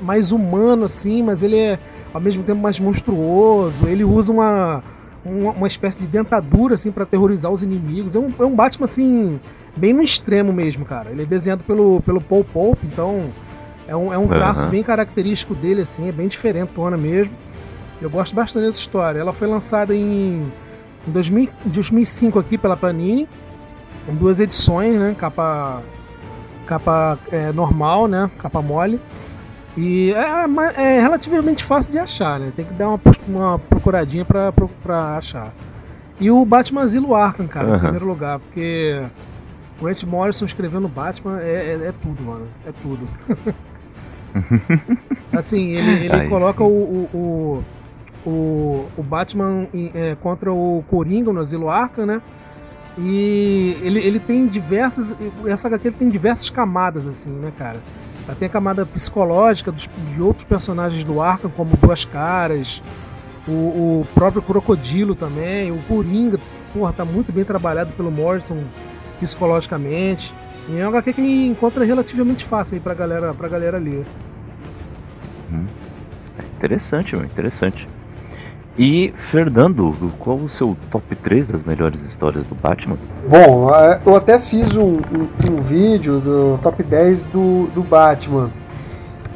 mais 0.02 0.32
humano 0.32 0.84
assim, 0.84 1.22
mas 1.22 1.42
ele 1.42 1.56
é 1.56 1.78
ao 2.12 2.20
mesmo 2.20 2.42
tempo 2.42 2.60
mais 2.60 2.78
monstruoso. 2.78 3.86
Ele 3.86 4.04
usa 4.04 4.30
uma 4.30 4.82
uma, 5.24 5.52
uma 5.52 5.66
espécie 5.66 6.02
de 6.02 6.08
dentadura 6.08 6.74
assim 6.74 6.90
para 6.90 7.04
aterrorizar 7.04 7.50
os 7.50 7.62
inimigos. 7.62 8.14
É 8.14 8.18
um, 8.18 8.32
é 8.38 8.44
um 8.44 8.54
Batman 8.54 8.84
assim 8.84 9.40
bem 9.76 9.92
no 9.92 10.02
extremo 10.02 10.52
mesmo, 10.52 10.84
cara. 10.84 11.10
Ele 11.10 11.22
é 11.22 11.26
desenhado 11.26 11.62
pelo 11.64 12.00
pelo 12.00 12.20
Paul 12.20 12.44
Pope, 12.44 12.86
então 12.86 13.30
é 13.86 13.96
um, 13.96 14.12
é 14.12 14.18
um 14.18 14.28
traço 14.28 14.62
Aham. 14.64 14.70
bem 14.70 14.82
característico 14.82 15.54
dele 15.54 15.82
assim, 15.82 16.08
é 16.08 16.12
bem 16.12 16.28
diferentona 16.28 16.96
mesmo. 16.96 17.34
Eu 18.00 18.10
gosto 18.10 18.34
bastante 18.34 18.66
dessa 18.66 18.78
história. 18.78 19.20
Ela 19.20 19.32
foi 19.32 19.46
lançada 19.46 19.94
em 19.94 20.50
em 21.06 21.10
2000, 21.10 21.48
2005 21.64 22.38
aqui 22.38 22.56
pela 22.56 22.76
Panini, 22.76 23.28
em 24.08 24.14
duas 24.14 24.40
edições, 24.40 24.94
né? 24.94 25.16
Capa, 25.18 25.82
capa 26.66 27.18
é, 27.30 27.52
normal, 27.52 28.06
né? 28.06 28.30
Capa 28.38 28.62
mole. 28.62 29.00
E 29.76 30.12
é, 30.12 30.96
é, 30.96 31.00
relativamente 31.00 31.64
fácil 31.64 31.92
de 31.92 31.98
achar, 31.98 32.38
né? 32.38 32.52
Tem 32.54 32.64
que 32.64 32.74
dar 32.74 32.88
uma, 32.88 33.00
uma 33.26 33.58
procuradinha 33.58 34.24
pra, 34.24 34.52
pra 34.52 35.16
achar. 35.16 35.52
E 36.20 36.30
o 36.30 36.44
Batman 36.44 36.82
Asilo 36.82 37.14
Arkham, 37.14 37.48
cara, 37.48 37.68
uhum. 37.68 37.76
em 37.76 37.80
primeiro 37.80 38.06
lugar, 38.06 38.38
porque 38.38 39.02
o 39.80 39.84
Grant 39.84 40.04
Morrison 40.04 40.44
escrevendo 40.44 40.86
Batman 40.88 41.40
é, 41.40 41.78
é, 41.82 41.88
é 41.88 41.92
tudo, 42.02 42.22
mano. 42.22 42.46
É 42.66 42.72
tudo. 42.82 43.08
assim, 45.32 45.72
ele, 45.72 46.06
ele 46.06 46.28
coloca 46.28 46.62
o, 46.62 47.08
o, 47.12 47.64
o, 48.24 48.86
o, 48.96 49.02
Batman 49.02 49.66
é, 49.94 50.16
contra 50.20 50.52
o 50.52 50.84
Coringa 50.86 51.32
no 51.32 51.40
Asilo 51.40 51.70
Arkham, 51.70 52.06
né? 52.06 52.22
E 52.98 53.76
ele, 53.82 54.00
ele 54.00 54.20
tem 54.20 54.46
diversas. 54.46 55.16
Essa 55.46 55.68
HQ 55.68 55.92
tem 55.92 56.10
diversas 56.10 56.50
camadas, 56.50 57.06
assim, 57.06 57.30
né, 57.30 57.50
cara? 57.56 57.80
Tem 58.38 58.46
a 58.46 58.50
camada 58.50 58.86
psicológica 58.86 59.70
dos, 59.72 59.88
de 60.14 60.22
outros 60.22 60.44
personagens 60.44 61.04
do 61.04 61.20
Arkham, 61.20 61.50
como 61.50 61.76
Duas 61.76 62.04
Caras, 62.04 62.82
o, 63.46 63.50
o 64.00 64.06
próprio 64.14 64.42
Crocodilo 64.42 65.14
também, 65.14 65.70
o 65.70 65.78
Coringa, 65.82 66.38
porra, 66.72 66.92
tá 66.92 67.04
muito 67.04 67.32
bem 67.32 67.44
trabalhado 67.44 67.92
pelo 67.92 68.10
Morrison 68.10 68.58
psicologicamente. 69.20 70.34
E 70.68 70.78
é 70.78 70.86
uma 70.86 70.98
HQ 70.98 71.12
que 71.14 71.46
encontra 71.46 71.84
relativamente 71.84 72.44
fácil 72.44 72.76
aí 72.76 72.80
pra 72.80 72.94
galera, 72.94 73.34
pra 73.34 73.48
galera 73.48 73.78
ler. 73.78 74.06
Hum. 75.52 75.66
Interessante, 76.56 77.14
mano, 77.16 77.26
interessante. 77.26 77.88
E, 78.78 79.12
Fernando, 79.30 79.94
qual 80.18 80.36
o 80.36 80.48
seu 80.48 80.76
top 80.90 81.14
3 81.16 81.48
das 81.48 81.62
melhores 81.62 82.04
histórias 82.04 82.46
do 82.46 82.54
Batman? 82.54 82.96
Bom, 83.28 83.74
é, 83.74 84.00
eu 84.04 84.16
até 84.16 84.38
fiz 84.38 84.74
um, 84.76 84.94
um, 84.94 85.50
um 85.50 85.60
vídeo 85.60 86.20
do 86.20 86.58
top 86.62 86.82
10 86.82 87.22
do, 87.24 87.66
do 87.74 87.82
Batman. 87.82 88.50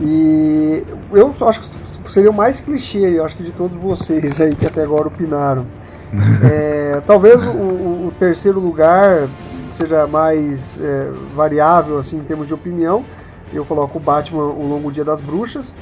E 0.00 0.82
eu 1.12 1.34
acho 1.46 1.60
que 1.60 2.12
seria 2.12 2.30
o 2.30 2.34
mais 2.34 2.60
clichê, 2.60 2.98
eu 2.98 3.24
acho 3.24 3.36
que 3.36 3.42
de 3.42 3.52
todos 3.52 3.76
vocês 3.76 4.40
aí 4.40 4.54
que 4.54 4.66
até 4.66 4.82
agora 4.82 5.08
opinaram. 5.08 5.66
é, 6.50 7.02
talvez 7.06 7.42
o, 7.44 7.50
o, 7.50 8.12
terceiro 8.18 8.60
lugar 8.60 9.28
seja 9.74 10.06
mais 10.06 10.80
é, 10.80 11.10
variável 11.34 11.98
assim 11.98 12.16
em 12.16 12.24
termos 12.24 12.46
de 12.46 12.54
opinião. 12.54 13.04
Eu 13.52 13.64
coloco 13.64 13.98
o 13.98 14.00
Batman 14.00 14.44
O 14.44 14.66
Longo 14.66 14.90
Dia 14.90 15.04
das 15.04 15.20
Bruxas. 15.20 15.74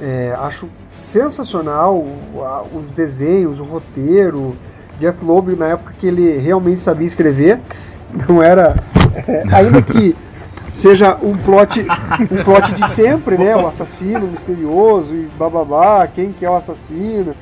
É, 0.00 0.34
acho 0.38 0.68
sensacional 0.88 2.04
os 2.72 2.90
desenhos, 2.92 3.60
o 3.60 3.64
roteiro. 3.64 4.56
Jeff 4.98 5.24
Loeb, 5.24 5.56
na 5.56 5.68
época 5.68 5.94
que 5.98 6.06
ele 6.06 6.36
realmente 6.38 6.82
sabia 6.82 7.06
escrever, 7.06 7.58
não 8.28 8.42
era. 8.42 8.74
É, 9.26 9.44
ainda 9.50 9.80
que 9.80 10.14
seja 10.76 11.16
um 11.22 11.36
plot, 11.36 11.86
um 12.30 12.44
plot 12.44 12.74
de 12.74 12.88
sempre, 12.90 13.38
né? 13.38 13.56
O 13.56 13.66
assassino 13.66 14.26
misterioso 14.26 15.14
e 15.14 15.28
bababá, 15.38 16.06
quem 16.06 16.32
que 16.32 16.44
é 16.44 16.50
o 16.50 16.56
assassino 16.56 17.34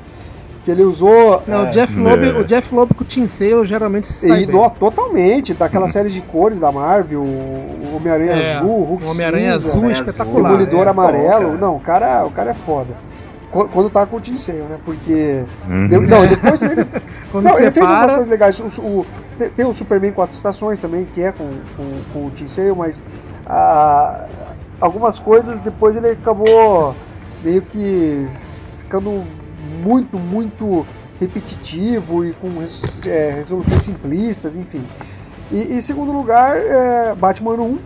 que 0.68 0.72
ele 0.72 0.82
usou. 0.82 1.42
Não, 1.46 1.64
é, 1.64 1.68
o 1.68 1.70
Jeff 1.70 1.98
Loeb, 1.98 2.24
é. 2.24 2.32
o 2.38 2.44
Jeff 2.44 2.74
Loeb 2.74 2.92
com 2.92 3.02
o 3.02 3.06
Tim 3.06 3.26
Sale 3.26 3.64
geralmente 3.64 4.06
se 4.06 4.26
sai. 4.26 4.42
E, 4.42 4.46
no, 4.46 4.68
totalmente, 4.68 5.54
daquela 5.54 5.88
série 5.88 6.10
de 6.10 6.20
cores 6.20 6.60
da 6.60 6.70
Marvel, 6.70 7.22
o 7.22 7.96
Homem-Aranha 7.96 8.32
é, 8.32 8.56
Azul, 8.56 8.84
Hulk 8.84 9.04
o 9.04 9.10
Homem-Aranha 9.10 9.54
Azul 9.54 9.90
espetacular. 9.90 10.38
O 10.38 10.42
Demolidor 10.42 10.86
é, 10.86 10.90
Amarelo. 10.90 11.52
Bom, 11.52 11.56
não, 11.56 11.76
o 11.76 11.80
cara, 11.80 12.26
o 12.26 12.30
cara 12.30 12.50
é 12.50 12.54
foda. 12.54 12.94
Quando 13.50 13.88
tá 13.88 14.04
com 14.04 14.18
o 14.18 14.20
Tim 14.20 14.38
Sale, 14.38 14.58
né? 14.58 14.78
Porque. 14.84 15.42
Uhum. 15.66 15.88
não, 16.02 16.26
depois 16.26 16.60
ele. 16.60 16.84
Quando 17.32 17.44
não, 17.44 17.58
ele 17.58 17.70
fez 17.70 17.86
umas 17.86 18.06
coisas 18.06 18.28
legais. 18.28 18.60
O, 18.60 18.80
o, 18.82 19.06
tem 19.56 19.64
o 19.64 19.72
Superman 19.72 20.12
Quatro 20.12 20.36
Estações 20.36 20.78
também, 20.78 21.06
que 21.14 21.22
é 21.22 21.32
com, 21.32 21.48
com, 21.74 22.02
com 22.12 22.26
o 22.26 22.30
Tim 22.32 22.48
Sale, 22.50 22.74
mas. 22.76 23.02
Ah, 23.46 24.26
algumas 24.78 25.18
coisas 25.18 25.56
depois 25.60 25.96
ele 25.96 26.10
acabou 26.10 26.94
meio 27.42 27.62
que 27.62 28.28
ficando 28.82 29.24
muito, 29.82 30.16
muito 30.18 30.86
repetitivo 31.20 32.24
e 32.24 32.32
com 32.32 32.48
é, 33.06 33.30
resoluções 33.30 33.82
simplistas, 33.82 34.54
enfim. 34.54 34.82
E 35.50 35.74
em 35.74 35.80
segundo 35.80 36.12
lugar, 36.12 36.56
é, 36.56 37.14
Batman 37.14 37.54
1, 37.54 37.78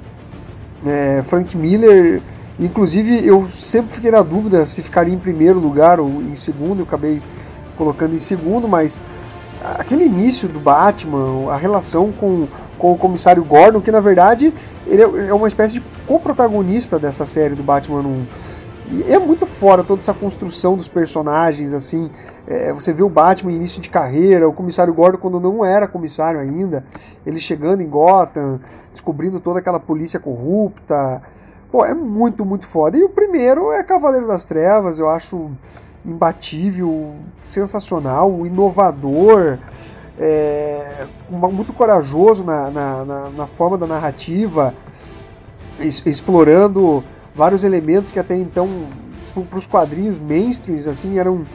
é, 0.86 1.22
Frank 1.26 1.56
Miller. 1.56 2.20
Inclusive, 2.60 3.26
eu 3.26 3.48
sempre 3.58 3.94
fiquei 3.94 4.10
na 4.10 4.22
dúvida 4.22 4.66
se 4.66 4.82
ficaria 4.82 5.14
em 5.14 5.18
primeiro 5.18 5.58
lugar 5.58 5.98
ou 5.98 6.08
em 6.08 6.36
segundo, 6.36 6.80
eu 6.80 6.84
acabei 6.84 7.20
colocando 7.76 8.14
em 8.14 8.18
segundo, 8.18 8.68
mas 8.68 9.00
aquele 9.78 10.04
início 10.04 10.48
do 10.48 10.60
Batman, 10.60 11.50
a 11.50 11.56
relação 11.56 12.12
com, 12.12 12.46
com 12.78 12.92
o 12.92 12.98
comissário 12.98 13.42
Gordon, 13.42 13.80
que 13.80 13.90
na 13.90 14.00
verdade 14.00 14.52
ele 14.86 15.02
é, 15.02 15.28
é 15.28 15.34
uma 15.34 15.48
espécie 15.48 15.74
de 15.74 15.82
co-protagonista 16.06 16.98
dessa 16.98 17.24
série 17.26 17.54
do 17.54 17.62
Batman 17.62 18.00
1 18.00 18.26
e 18.92 19.10
é 19.10 19.18
muito 19.18 19.46
fora 19.46 19.82
toda 19.82 20.02
essa 20.02 20.12
construção 20.12 20.76
dos 20.76 20.86
personagens, 20.86 21.72
assim. 21.72 22.10
É, 22.46 22.72
você 22.72 22.92
vê 22.92 23.02
o 23.02 23.08
Batman 23.08 23.52
início 23.52 23.80
de 23.80 23.88
carreira, 23.88 24.46
o 24.46 24.52
comissário 24.52 24.92
Gordon 24.92 25.18
quando 25.18 25.40
não 25.40 25.64
era 25.64 25.88
comissário 25.88 26.38
ainda, 26.38 26.84
ele 27.24 27.40
chegando 27.40 27.80
em 27.80 27.88
Gotham, 27.88 28.60
descobrindo 28.92 29.40
toda 29.40 29.60
aquela 29.60 29.80
polícia 29.80 30.20
corrupta. 30.20 31.22
Pô, 31.70 31.86
é 31.86 31.94
muito, 31.94 32.44
muito 32.44 32.66
foda. 32.66 32.98
E 32.98 33.02
o 33.02 33.08
primeiro 33.08 33.72
é 33.72 33.82
Cavaleiro 33.82 34.26
das 34.26 34.44
Trevas, 34.44 34.98
eu 34.98 35.08
acho 35.08 35.50
imbatível, 36.04 37.14
sensacional, 37.46 38.44
inovador, 38.44 39.58
é, 40.18 41.06
muito 41.30 41.72
corajoso 41.72 42.44
na, 42.44 42.70
na, 42.70 43.04
na, 43.04 43.30
na 43.30 43.46
forma 43.46 43.78
da 43.78 43.86
narrativa, 43.86 44.74
explorando 45.80 47.02
vários 47.34 47.64
elementos 47.64 48.10
que 48.10 48.18
até 48.18 48.36
então 48.36 48.68
para 49.48 49.58
os 49.58 49.66
quadrinhos 49.66 50.18
mainstreams 50.18 50.86
assim 50.86 51.18
eram 51.18 51.46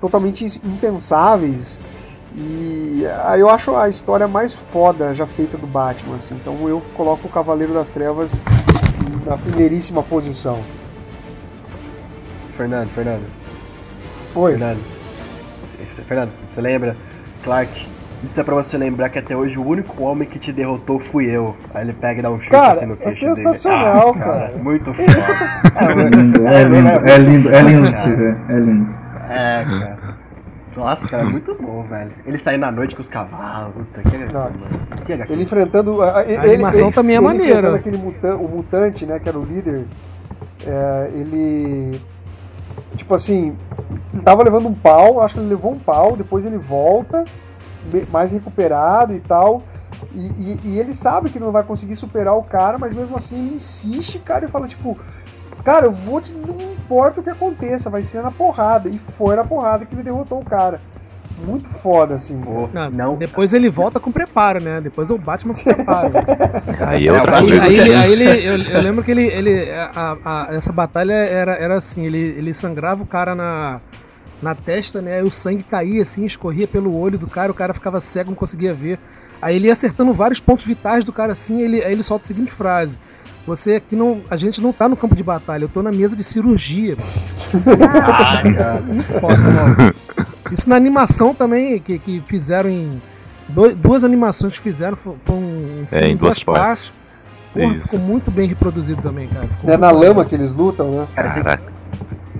totalmente 0.00 0.44
impensáveis. 0.64 1.80
E 2.36 3.04
aí 3.24 3.40
eu 3.40 3.48
acho 3.48 3.76
a 3.76 3.88
história 3.88 4.26
mais 4.26 4.54
foda 4.54 5.14
já 5.14 5.26
feita 5.26 5.56
do 5.56 5.66
Batman 5.66 6.16
assim. 6.16 6.34
então 6.34 6.68
eu 6.68 6.82
coloco 6.96 7.28
o 7.28 7.30
Cavaleiro 7.30 7.72
das 7.72 7.90
Trevas 7.90 8.42
na 9.24 9.38
primeiríssima 9.38 10.02
posição. 10.02 10.58
Fernando 12.56 12.88
Fernando. 12.90 13.24
Oi. 14.34 14.52
Fernando. 14.52 14.80
Fernando 16.06 16.30
você 16.50 16.60
lembra? 16.60 16.96
Clark 17.42 17.93
isso 18.28 18.40
é 18.40 18.44
pra 18.44 18.54
você 18.54 18.76
lembrar 18.78 19.08
que 19.10 19.18
até 19.18 19.36
hoje 19.36 19.56
o 19.58 19.66
único 19.66 20.02
homem 20.02 20.28
que 20.28 20.38
te 20.38 20.52
derrotou 20.52 20.98
fui 20.98 21.26
eu. 21.26 21.54
Aí 21.74 21.84
ele 21.84 21.92
pega 21.92 22.20
e 22.20 22.22
dá 22.22 22.30
um 22.30 22.38
chute 22.38 22.50
cara, 22.50 22.72
assim 22.72 22.86
no 22.86 22.98
é 23.00 23.10
sensacional, 23.12 24.10
ah, 24.10 24.18
cara. 24.18 24.40
cara. 24.48 24.58
Muito 24.58 24.84
foda. 24.92 25.02
É 25.80 26.04
lindo, 26.16 26.46
é 26.46 26.64
lindo, 26.64 26.88
é 26.88 27.18
lindo, 27.18 27.50
é 27.50 27.62
lindo 27.62 27.92
de 27.92 27.98
se 27.98 28.10
ver. 28.10 28.36
É 28.48 28.52
lindo. 28.54 28.94
É, 29.28 29.64
cara. 29.64 29.98
Nossa, 30.76 31.08
cara, 31.08 31.24
muito 31.24 31.54
bom, 31.54 31.84
velho. 31.84 32.10
Ele 32.26 32.38
sair 32.38 32.58
na 32.58 32.70
noite 32.70 32.96
com 32.96 33.02
os 33.02 33.08
cavalos. 33.08 33.74
Puta, 33.74 34.02
que, 34.02 35.16
que 35.16 35.32
Ele 35.32 35.42
enfrentando. 35.42 36.02
A, 36.02 36.24
ele, 36.24 36.36
a 36.36 36.42
animação 36.42 36.88
ele, 36.88 36.94
também 36.94 37.16
é 37.16 37.20
maneira. 37.20 37.76
aquele 37.76 37.96
mutan, 37.96 38.36
o 38.36 38.48
mutante, 38.48 39.06
né, 39.06 39.18
que 39.18 39.28
era 39.28 39.38
o 39.38 39.44
líder. 39.44 39.84
É, 40.66 41.10
ele. 41.14 42.00
Tipo 42.96 43.14
assim. 43.14 43.56
Ele 44.12 44.22
tava 44.22 44.42
levando 44.42 44.66
um 44.66 44.74
pau, 44.74 45.20
acho 45.20 45.34
que 45.34 45.40
ele 45.40 45.48
levou 45.48 45.72
um 45.72 45.78
pau, 45.78 46.16
depois 46.16 46.44
ele 46.44 46.58
volta 46.58 47.24
mais 48.10 48.32
recuperado 48.32 49.14
e 49.14 49.20
tal. 49.20 49.62
E, 50.12 50.18
e, 50.18 50.60
e, 50.64 50.78
ele 50.78 50.94
sabe 50.94 51.30
que 51.30 51.38
não 51.38 51.52
vai 51.52 51.62
conseguir 51.62 51.96
superar 51.96 52.36
o 52.36 52.42
cara, 52.42 52.78
mas 52.78 52.94
mesmo 52.94 53.16
assim 53.16 53.36
ele 53.36 53.56
insiste, 53.56 54.18
cara, 54.18 54.44
e 54.44 54.48
fala, 54.48 54.66
tipo, 54.66 54.98
cara, 55.64 55.86
eu 55.86 55.92
vou 55.92 56.20
te. 56.20 56.32
Não 56.32 56.72
importa 56.72 57.20
o 57.20 57.22
que 57.22 57.30
aconteça, 57.30 57.88
vai 57.88 58.02
ser 58.02 58.22
na 58.22 58.30
porrada. 58.30 58.88
E 58.88 58.98
foi 58.98 59.36
na 59.36 59.44
porrada 59.44 59.84
que 59.84 59.94
ele 59.94 60.02
derrotou 60.02 60.40
o 60.40 60.44
cara. 60.44 60.80
Muito 61.46 61.68
foda, 61.68 62.14
assim. 62.14 62.40
Não, 62.72 62.90
não, 62.90 63.16
Depois 63.16 63.52
ele 63.52 63.68
volta 63.68 63.98
com 63.98 64.12
preparo, 64.12 64.62
né? 64.62 64.80
Depois 64.80 65.10
o 65.10 65.18
Batman 65.18 65.52
com 65.54 65.64
preparo. 65.64 66.12
aí 66.86 67.08
é 67.08 67.12
outra 67.12 67.38
aí, 67.38 67.60
aí, 67.60 67.76
ele, 67.76 67.94
aí 67.94 68.12
ele, 68.12 68.46
eu, 68.46 68.56
eu, 68.76 68.80
lembro 68.80 69.02
que 69.02 69.10
ele. 69.10 69.26
ele 69.26 69.70
a, 69.72 70.16
a, 70.24 70.46
essa 70.54 70.72
batalha 70.72 71.12
era, 71.12 71.52
era 71.52 71.76
assim, 71.76 72.06
ele, 72.06 72.18
ele 72.18 72.54
sangrava 72.54 73.02
o 73.02 73.06
cara 73.06 73.34
na 73.34 73.80
na 74.44 74.54
testa, 74.54 75.00
né? 75.00 75.16
Aí 75.16 75.22
o 75.22 75.30
sangue 75.30 75.62
caía 75.62 76.02
assim, 76.02 76.24
escorria 76.24 76.68
pelo 76.68 76.96
olho 76.96 77.18
do 77.18 77.26
cara, 77.26 77.50
o 77.50 77.54
cara 77.54 77.72
ficava 77.72 78.00
cego, 78.00 78.30
não 78.30 78.36
conseguia 78.36 78.74
ver. 78.74 78.98
Aí 79.40 79.56
ele 79.56 79.66
ia 79.68 79.72
acertando 79.72 80.12
vários 80.12 80.38
pontos 80.38 80.66
vitais 80.66 81.04
do 81.04 81.12
cara 81.12 81.32
assim, 81.32 81.60
ele, 81.62 81.82
aí 81.82 81.92
ele 81.92 82.02
solta 82.02 82.24
a 82.24 82.28
seguinte 82.28 82.52
frase: 82.52 82.98
Você 83.46 83.76
aqui 83.76 83.96
não. 83.96 84.20
A 84.30 84.36
gente 84.36 84.60
não 84.60 84.72
tá 84.72 84.88
no 84.88 84.96
campo 84.96 85.16
de 85.16 85.22
batalha, 85.22 85.64
eu 85.64 85.68
tô 85.68 85.82
na 85.82 85.90
mesa 85.90 86.14
de 86.14 86.22
cirurgia. 86.22 86.94
Caraca, 87.64 88.80
muito 88.82 89.12
foda, 89.14 89.36
mano. 89.36 89.94
Isso 90.52 90.68
na 90.68 90.76
animação 90.76 91.34
também, 91.34 91.78
que, 91.80 91.98
que 91.98 92.22
fizeram 92.26 92.68
em. 92.68 93.02
Dois, 93.48 93.74
duas 93.74 94.04
animações 94.04 94.54
que 94.54 94.60
fizeram, 94.60 94.96
foi 94.96 95.12
um 95.12 95.84
filme 95.86 96.06
é, 96.06 96.08
em 96.08 96.16
duas 96.16 96.44
partes. 96.44 96.92
Porra, 97.52 97.78
ficou 97.78 98.00
muito 98.00 98.30
bem 98.30 98.48
reproduzido 98.48 99.00
também, 99.00 99.28
cara. 99.28 99.46
Ficou 99.48 99.70
é 99.70 99.76
na 99.76 99.90
lama 99.90 100.24
que 100.24 100.34
eles 100.34 100.52
lutam, 100.52 100.90
né? 100.90 101.08
Caraca. 101.14 101.72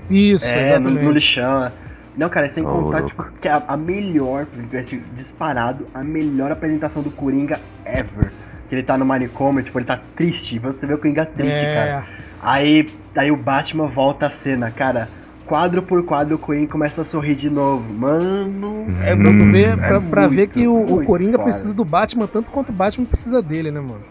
Isso, 0.09 0.57
é, 0.57 0.61
exatamente. 0.63 0.99
No, 0.99 1.03
no 1.03 1.11
lixão, 1.11 1.61
né? 1.61 1.71
Não, 2.17 2.29
cara, 2.29 2.49
sem 2.49 2.63
Ô, 2.63 2.67
contar, 2.71 2.99
louco. 3.01 3.09
tipo, 3.09 3.23
que 3.41 3.47
é 3.47 3.51
a, 3.51 3.63
a 3.67 3.77
melhor, 3.77 4.47
assim, 4.79 5.01
disparado, 5.15 5.85
a 5.93 6.03
melhor 6.03 6.51
apresentação 6.51 7.01
do 7.01 7.11
Coringa 7.11 7.59
ever. 7.85 8.31
Que 8.69 8.75
ele 8.75 8.83
tá 8.83 8.97
no 8.97 9.05
manicômio, 9.05 9.63
tipo, 9.63 9.77
ele 9.77 9.85
tá 9.85 9.99
triste. 10.15 10.57
Você 10.59 10.87
vê 10.87 10.93
o 10.93 10.97
Coringa 10.97 11.25
triste, 11.25 11.67
cara. 11.73 12.01
É, 12.01 12.25
Aí, 12.41 12.89
aí 13.15 13.31
o 13.31 13.37
Batman 13.37 13.87
volta 13.87 14.27
a 14.27 14.31
cena, 14.31 14.71
cara. 14.71 15.09
Quadro 15.45 15.83
por 15.83 16.03
quadro 16.05 16.35
o 16.35 16.39
Coringa 16.39 16.71
começa 16.71 17.01
a 17.01 17.05
sorrir 17.05 17.35
de 17.35 17.49
novo. 17.49 17.93
Mano, 17.93 18.87
é 19.03 19.13
Hum. 19.15 19.23
muito 19.23 19.51
ver, 19.51 19.73
é 19.73 19.75
pra, 19.75 20.01
pra 20.01 20.27
ver 20.27 20.37
muito, 20.37 20.49
que 20.53 20.67
o, 20.67 20.73
o 20.73 20.77
muito 20.89 21.07
Coringa 21.07 21.37
precisa 21.37 21.75
do 21.75 21.85
Batman 21.85 22.27
tanto 22.27 22.49
quanto 22.49 22.69
o 22.69 22.73
Batman 22.73 23.05
precisa 23.05 23.41
dele, 23.41 23.71
né, 23.71 23.79
mano? 23.79 24.03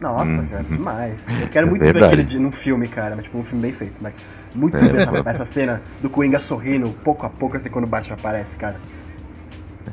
Nossa, 0.00 0.24
Hum. 0.24 0.46
cara, 0.50 0.62
demais. 0.64 1.22
Eu 1.40 1.48
quero 1.48 1.66
É 1.66 1.70
muito 1.70 1.82
ver 1.82 1.92
verdade. 1.92 2.22
aquele 2.22 2.38
num 2.38 2.52
filme, 2.52 2.88
cara. 2.88 3.16
Mas, 3.16 3.24
tipo, 3.24 3.38
um 3.38 3.44
filme 3.44 3.62
bem 3.62 3.72
feito. 3.72 3.94
Mas 4.00 4.12
muito 4.54 4.76
É, 4.76 5.02
essa, 5.02 5.10
pô. 5.10 5.28
essa 5.28 5.44
cena 5.44 5.82
do 6.00 6.08
Coringa 6.10 6.40
sorrindo 6.40 6.90
pouco 7.04 7.26
a 7.26 7.28
pouco, 7.30 7.56
assim, 7.56 7.68
quando 7.68 7.84
o 7.84 7.88
Batman 7.88 8.14
aparece, 8.16 8.56
cara. 8.56 8.80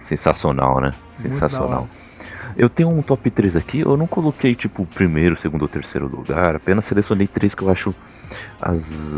Sensacional, 0.02 0.82
né? 0.82 0.94
Sensacional. 1.16 1.88
Eu 2.58 2.70
tenho 2.70 2.90
um 2.90 3.02
top 3.02 3.30
3 3.32 3.56
aqui, 3.56 3.80
eu 3.82 3.98
não 3.98 4.08
coloquei 4.08 4.56
tipo 4.56 4.86
primeiro, 4.86 5.40
segundo 5.40 5.64
ou 5.64 5.68
terceiro 5.68 6.08
lugar, 6.08 6.56
apenas 6.56 6.86
selecionei 6.86 7.28
três 7.28 7.56
que 7.56 7.64
eu 7.64 7.70
acho 7.70 7.94
as, 8.62 9.14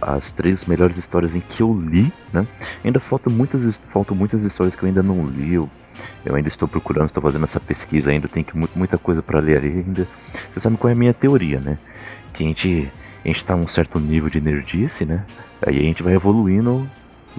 as 0.00 0.30
três 0.32 0.64
melhores 0.64 0.96
histórias 0.96 1.34
em 1.36 1.40
que 1.40 1.62
eu 1.62 1.72
li, 1.78 2.12
né? 2.32 2.46
Ainda 2.84 3.00
faltam 3.00 3.32
muitas, 3.32 3.78
faltam 3.92 4.16
muitas 4.16 4.44
histórias 4.44 4.74
que 4.76 4.82
eu 4.82 4.88
ainda 4.88 5.02
não 5.02 5.24
li, 5.26 5.54
eu, 5.54 5.68
eu 6.24 6.34
ainda 6.34 6.48
estou 6.48 6.66
procurando, 6.68 7.06
estou 7.06 7.22
fazendo 7.22 7.44
essa 7.44 7.60
pesquisa, 7.60 8.10
ainda 8.10 8.28
tem 8.28 8.42
que, 8.44 8.56
mu- 8.56 8.68
muita 8.74 8.98
coisa 8.98 9.22
para 9.22 9.40
ler 9.40 9.58
ali 9.58 9.68
ainda. 9.68 10.06
Você 10.52 10.60
sabe 10.60 10.76
qual 10.76 10.90
é 10.90 10.92
a 10.92 10.98
minha 10.98 11.14
teoria, 11.14 11.60
né? 11.60 11.78
Que 12.34 12.44
a 12.44 12.46
gente, 12.46 12.90
a 13.24 13.28
gente 13.28 13.44
tá 13.44 13.54
num 13.54 13.68
certo 13.68 13.98
nível 13.98 14.30
de 14.30 14.40
nerdice, 14.40 15.04
né? 15.04 15.24
Aí 15.66 15.78
a 15.78 15.82
gente 15.82 16.02
vai 16.02 16.14
evoluindo, 16.14 16.88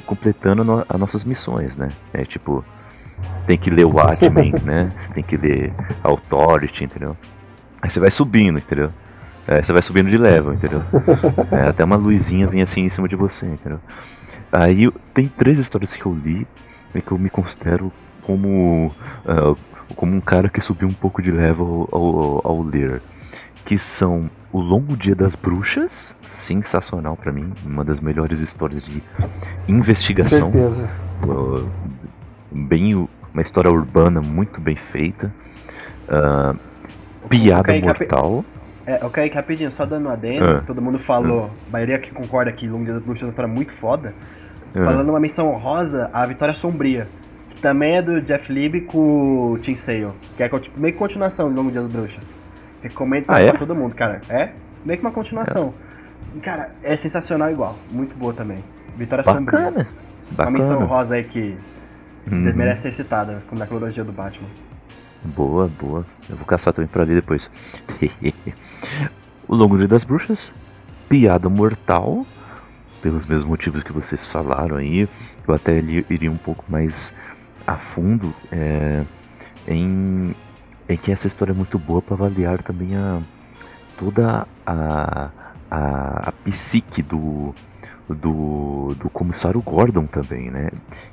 completando 0.06 0.64
no, 0.64 0.86
as 0.88 0.99
nossas 0.99 1.24
missões, 1.24 1.76
né? 1.76 1.90
É 2.14 2.24
tipo, 2.24 2.64
tem 3.48 3.58
que 3.58 3.70
ler 3.70 3.86
o 3.86 3.95
Watchmen, 3.95 4.53
né? 4.64 4.91
Você 4.99 5.14
tem 5.14 5.24
que 5.24 5.38
ler 5.38 5.74
Authority, 6.03 6.84
entendeu? 6.84 7.18
Aí 7.82 7.90
você 7.90 7.99
vai 7.99 8.12
subindo, 8.12 8.60
entendeu? 8.60 8.91
Aí 9.48 9.64
você 9.64 9.74
vai 9.74 9.82
subindo 9.82 10.10
de 10.10 10.18
level, 10.18 10.53
entendeu? 10.53 10.84
É, 11.52 11.70
até 11.70 11.84
uma 11.84 11.95
luzinha 11.95 12.48
vem 12.48 12.62
assim 12.62 12.84
em 12.84 12.90
cima 12.90 13.08
de 13.08 13.16
você, 13.16 13.45
entendeu? 13.45 13.80
Aí 14.52 14.90
tem 15.14 15.28
três 15.28 15.58
histórias 15.58 15.94
que 15.94 16.06
eu 16.06 16.14
li 16.14 16.48
e 16.94 17.02
que 17.02 17.12
eu 17.12 17.18
me 17.18 17.30
considero 17.30 17.91
como, 18.22 18.94
ah, 19.26 19.56
como 19.95 20.16
um 20.16 20.22
cara 20.22 20.48
que 20.48 20.62
subiu 20.62 20.88
um 20.88 20.94
pouco 20.94 21.22
de 21.22 21.32
level 21.32 21.90
ao, 21.91 22.02
ao, 22.02 22.48
ao 22.48 22.62
ler. 22.62 23.02
Que 23.66 23.78
são 23.78 24.30
O 24.53 24.60
Longo 24.60 24.98
Dia 24.98 25.15
das 25.15 25.34
Bruxas, 25.36 26.15
sensacional 26.28 27.15
pra 27.15 27.32
mim, 27.32 27.53
uma 27.65 27.86
das 27.86 27.99
melhores 28.02 28.40
histórias 28.40 28.84
de 28.84 29.02
investigação 29.68 30.52
Certeza. 30.52 30.90
uh, 31.26 31.68
bem 32.52 32.95
uma 33.34 33.41
história 33.41 33.72
urbana 33.72 34.22
muito 34.22 34.60
bem 34.60 34.76
feita 34.76 35.34
uh, 36.10 36.57
piada 37.30 37.72
rapi- 37.73 37.82
mortal 37.82 38.44
É, 38.86 38.99
ok, 39.06 39.30
rapidinho, 39.30 39.72
só 39.72 39.86
dando 39.86 40.10
um 40.10 40.11
adendo, 40.11 40.45
Ah. 40.45 40.64
todo 40.68 40.82
mundo 40.82 40.99
falou, 40.99 41.49
a 41.68 41.72
maioria 41.72 41.98
que 41.99 42.11
concorda 42.11 42.52
que 42.52 42.68
Longo 42.68 42.84
Dia 42.84 42.95
das 42.95 43.03
Bruxas 43.03 43.22
é 43.22 43.26
uma 43.26 43.30
história 43.32 43.53
muito 43.53 43.72
foda. 43.73 44.14
uh, 44.76 44.84
Falando 44.84 45.07
uma 45.10 45.19
menção 45.19 45.48
honrosa, 45.49 46.10
a 46.11 46.26
Vitória 46.26 46.56
Sombria, 46.56 47.07
que 47.52 47.61
também 47.61 47.95
é 47.95 48.02
do 48.02 48.19
Jeff 48.22 48.52
Libby 48.52 48.82
com 48.82 49.52
o 49.53 49.57
Tim 49.60 49.76
Sale, 49.78 50.10
que 50.36 50.44
é 50.44 50.49
tipo, 50.49 50.78
meio 50.78 50.91
que 50.94 50.99
continuação 50.99 51.48
de 51.49 51.56
Longo 51.56 51.72
Dia 51.72 51.82
das 51.84 51.94
Bruxas. 51.94 52.40
Recomendo 52.82 53.26
Ah, 53.28 53.34
pra 53.36 53.44
é? 53.44 53.52
todo 53.53 53.76
mundo, 53.76 53.95
cara. 53.95 54.22
É? 54.30 54.49
Meio 54.84 54.99
que 54.99 55.06
uma 55.06 55.12
continuação. 55.14 55.74
E, 56.36 56.40
cara, 56.40 56.72
é 56.84 56.95
sensacional 56.95 57.52
igual, 57.52 57.78
muito 57.91 58.16
boa 58.16 58.34
também. 58.34 58.58
Vitória 58.95 59.24
Sombria. 59.24 59.44
bacana 59.72 59.88
Uma 60.38 60.52
menção 60.52 60.68
bacana 60.68 60.86
honrosa 60.86 61.16
aí 61.16 61.24
que 61.24 61.58
Uhum. 62.32 62.53
merece 62.56 62.84
ser 62.84 62.94
citada, 62.94 63.41
como 63.48 63.60
na 63.60 63.66
cronologia 63.66 64.03
do 64.03 64.12
Batman. 64.12 64.48
boa 65.36 65.68
boa 65.68 66.06
eu 66.30 66.36
vou 66.36 66.45
caçar 66.45 66.72
também 66.72 66.88
pra 66.88 67.03
ler 67.03 67.16
depois 67.16 67.49
o 69.48 69.56
longo 69.56 69.78
dia 69.78 69.88
das 69.88 70.03
bruxas 70.03 70.52
piada 71.10 71.49
mortal 71.49 72.26
pelos 73.02 73.26
mesmos 73.26 73.45
motivos 73.48 73.82
que 73.84 73.91
vocês 73.91 74.26
falaram 74.26 74.78
aí 74.78 75.08
eu 75.48 75.53
até 75.53 75.78
iria 75.80 76.32
um 76.32 76.38
pouco 76.38 76.64
mais 76.70 77.14
a 77.66 77.76
fundo 77.76 78.34
é, 78.52 79.03
em, 79.68 80.36
em 80.93 80.97
que 80.97 81.11
essa 81.11 81.27
história 81.27 81.51
é 81.51 81.55
muito 81.55 81.77
boa 81.77 82.01
para 82.01 82.15
avaliar 82.15 82.61
também 82.61 82.95
a 82.95 83.22
toda 83.97 84.47
a, 84.65 85.30
a, 85.69 86.30
a 86.30 86.31
psique 86.43 87.01
do, 87.01 87.53
do, 88.09 88.95
do 88.95 89.09
comissário 89.09 89.61
Gordon 89.61 90.05
também, 90.05 90.49
né? 90.49 90.69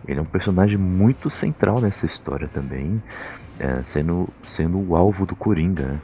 Ele 0.06 0.18
é 0.18 0.22
um 0.22 0.26
personagem 0.26 0.78
muito 0.78 1.30
central 1.30 1.80
nessa 1.80 2.06
história 2.06 2.48
também, 2.48 3.02
é, 3.58 3.82
sendo, 3.84 4.28
sendo 4.48 4.78
o 4.78 4.96
alvo 4.96 5.26
do 5.26 5.36
Coringa, 5.36 5.86
né? 5.86 6.00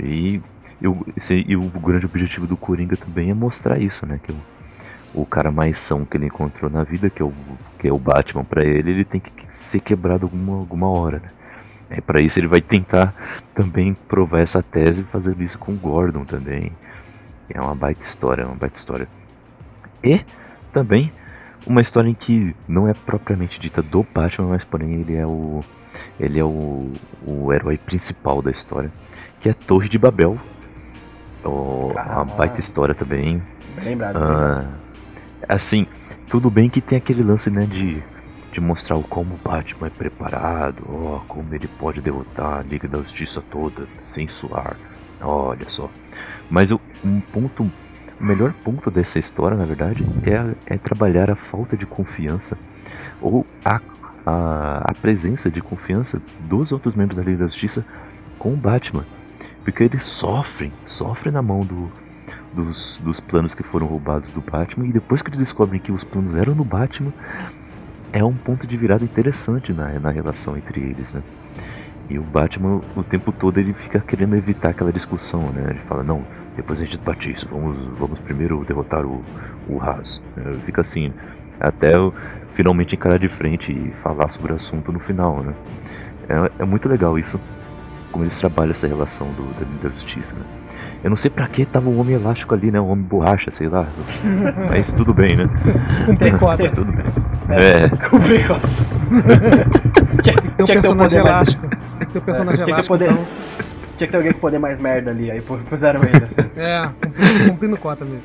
E, 0.00 0.40
e, 0.80 0.86
o, 0.86 1.06
e 1.30 1.56
o 1.56 1.62
grande 1.80 2.06
objetivo 2.06 2.46
do 2.46 2.56
Coringa 2.56 2.96
também 2.96 3.30
é 3.30 3.34
mostrar 3.34 3.78
isso, 3.78 4.06
né? 4.06 4.20
Que 4.22 4.32
o, 4.32 5.22
o 5.22 5.26
cara 5.26 5.50
mais 5.50 5.78
são 5.78 6.04
que 6.04 6.16
ele 6.16 6.26
encontrou 6.26 6.70
na 6.70 6.84
vida, 6.84 7.10
que 7.10 7.22
é 7.22 7.24
o, 7.24 7.32
que 7.78 7.88
é 7.88 7.92
o 7.92 7.98
Batman 7.98 8.44
pra 8.44 8.64
ele, 8.64 8.90
ele 8.90 9.04
tem 9.04 9.20
que 9.20 9.32
ser 9.48 9.80
quebrado 9.80 10.26
alguma, 10.26 10.58
alguma 10.58 10.88
hora, 10.88 11.18
né? 11.18 11.30
É, 11.88 12.00
para 12.00 12.20
isso 12.20 12.38
ele 12.38 12.48
vai 12.48 12.60
tentar 12.60 13.14
também 13.54 13.94
provar 13.94 14.40
essa 14.40 14.62
tese 14.62 15.04
fazendo 15.04 15.42
isso 15.42 15.58
com 15.58 15.72
o 15.72 15.76
Gordon 15.76 16.24
também. 16.24 16.72
É 17.48 17.60
uma 17.60 17.74
baita 17.74 18.02
história, 18.02 18.46
uma 18.46 18.56
baita 18.56 18.76
história. 18.76 19.08
E 20.02 20.20
também 20.72 21.12
uma 21.66 21.80
história 21.80 22.08
em 22.08 22.14
que 22.14 22.54
não 22.66 22.88
é 22.88 22.94
propriamente 22.94 23.58
dita 23.60 23.82
do 23.82 24.04
Batman, 24.14 24.48
mas 24.48 24.64
porém 24.64 25.00
ele 25.00 25.16
é 25.16 25.26
o 25.26 25.62
ele 26.20 26.38
é 26.38 26.44
o, 26.44 26.92
o 27.26 27.52
herói 27.52 27.78
principal 27.78 28.42
da 28.42 28.50
história, 28.50 28.90
que 29.40 29.48
é 29.48 29.52
Torre 29.54 29.88
de 29.88 29.98
Babel. 29.98 30.38
Oh, 31.42 31.92
uma 31.92 32.24
baita 32.24 32.60
história 32.60 32.94
também. 32.94 33.42
Lembrado. 33.82 34.16
Ah, 34.16 34.64
assim, 35.48 35.86
tudo 36.28 36.50
bem 36.50 36.68
que 36.68 36.80
tem 36.80 36.98
aquele 36.98 37.22
lance, 37.22 37.50
né, 37.50 37.66
de, 37.66 38.02
de 38.56 38.60
mostrar 38.62 38.98
como 39.02 39.34
o 39.34 39.38
Batman 39.38 39.88
é 39.88 39.90
preparado, 39.90 40.82
ó, 40.88 41.20
como 41.28 41.54
ele 41.54 41.68
pode 41.68 42.00
derrotar 42.00 42.60
a 42.60 42.62
Liga 42.62 42.88
da 42.88 42.98
Justiça 42.98 43.42
toda 43.50 43.86
sem 44.14 44.26
suar. 44.26 44.76
Olha 45.20 45.68
só. 45.68 45.90
Mas 46.48 46.70
o, 46.72 46.80
um 47.04 47.20
ponto, 47.20 47.64
o 48.18 48.24
melhor 48.24 48.54
ponto 48.64 48.90
dessa 48.90 49.18
história, 49.18 49.58
na 49.58 49.66
verdade, 49.66 50.02
é, 50.24 50.74
é 50.74 50.78
trabalhar 50.78 51.30
a 51.30 51.36
falta 51.36 51.76
de 51.76 51.84
confiança 51.84 52.56
ou 53.20 53.46
a, 53.62 53.78
a, 54.24 54.90
a 54.90 54.94
presença 54.94 55.50
de 55.50 55.60
confiança 55.60 56.20
dos 56.40 56.72
outros 56.72 56.94
membros 56.94 57.18
da 57.18 57.22
Liga 57.22 57.44
da 57.44 57.48
Justiça 57.48 57.84
com 58.38 58.54
o 58.54 58.56
Batman. 58.56 59.04
Porque 59.64 59.82
eles 59.82 60.02
sofrem, 60.02 60.72
sofrem 60.86 61.30
na 61.30 61.42
mão 61.42 61.60
do, 61.60 61.92
dos, 62.54 62.98
dos 63.04 63.20
planos 63.20 63.54
que 63.54 63.62
foram 63.62 63.86
roubados 63.86 64.30
do 64.32 64.40
Batman 64.40 64.86
e 64.86 64.92
depois 64.92 65.20
que 65.20 65.28
eles 65.28 65.40
descobrem 65.40 65.78
que 65.78 65.92
os 65.92 66.04
planos 66.04 66.34
eram 66.36 66.54
do 66.54 66.64
Batman, 66.64 67.12
é 68.12 68.24
um 68.24 68.34
ponto 68.34 68.66
de 68.66 68.76
virada 68.76 69.04
interessante 69.04 69.72
na, 69.72 69.98
na 69.98 70.10
relação 70.10 70.56
entre 70.56 70.80
eles, 70.80 71.12
né? 71.12 71.22
E 72.08 72.18
o 72.18 72.22
Batman, 72.22 72.80
o 72.94 73.02
tempo 73.02 73.32
todo, 73.32 73.58
ele 73.58 73.72
fica 73.72 73.98
querendo 73.98 74.36
evitar 74.36 74.70
aquela 74.70 74.92
discussão, 74.92 75.50
né? 75.50 75.66
Ele 75.70 75.80
fala, 75.88 76.04
não, 76.04 76.22
depois 76.54 76.80
a 76.80 76.84
gente 76.84 76.98
bate 76.98 77.32
isso, 77.32 77.48
vamos, 77.50 77.76
vamos 77.98 78.18
primeiro 78.20 78.64
derrotar 78.64 79.04
o, 79.04 79.22
o 79.68 79.80
Haas. 79.80 80.22
É, 80.36 80.54
Fica 80.64 80.82
assim, 80.82 81.12
até 81.60 81.88
finalmente 82.54 82.94
encarar 82.94 83.18
de 83.18 83.28
frente 83.28 83.72
e 83.72 83.92
falar 84.02 84.28
sobre 84.30 84.52
o 84.52 84.56
assunto 84.56 84.92
no 84.92 85.00
final, 85.00 85.42
né? 85.42 85.54
É, 86.28 86.62
é 86.62 86.64
muito 86.64 86.88
legal 86.88 87.18
isso, 87.18 87.40
como 88.12 88.24
eles 88.24 88.38
trabalham 88.38 88.70
essa 88.70 88.86
relação 88.86 89.26
do, 89.32 89.42
da, 89.58 89.88
da 89.88 89.94
justiça, 89.94 90.36
né? 90.36 90.44
Eu 91.02 91.10
não 91.10 91.16
sei 91.16 91.30
pra 91.30 91.46
que 91.46 91.64
tava 91.66 91.88
o 91.88 91.98
homem 91.98 92.14
elástico 92.14 92.54
ali, 92.54 92.70
né? 92.70 92.80
O 92.80 92.86
homem 92.86 93.04
borracha, 93.04 93.50
sei 93.50 93.68
lá. 93.68 93.86
Mas 94.70 94.92
tudo 94.92 95.12
bem, 95.12 95.36
né? 95.36 95.48
Cumprir 96.06 96.36
cota. 96.38 96.70
tudo 96.70 96.92
bem. 96.92 97.04
É, 97.50 97.88
Complicado. 98.08 98.60
tinha, 100.22 100.34
Tem 100.36 100.64
um 100.64 100.66
personagem 100.66 101.20
elástico. 101.20 101.68
Tem 101.98 102.06
que 102.06 102.12
ter 102.12 102.18
um 102.18 102.22
personagem 102.22 102.64
Tinha 102.64 102.66
que 102.66 102.72
elástico. 102.72 102.94
poder- 102.98 103.10
Então, 103.12 103.24
Tinha 103.96 104.06
que 104.06 104.10
ter 104.10 104.16
alguém 104.16 104.32
que 104.32 104.40
poder 104.40 104.58
mais 104.58 104.78
merda 104.78 105.10
ali, 105.10 105.30
aí 105.30 105.40
puseram 105.40 106.00
ele 106.02 106.24
assim. 106.24 106.50
é, 106.56 106.88
cumprindo, 107.00 107.50
cumprindo 107.50 107.76
cota 107.76 108.04
mesmo. 108.04 108.22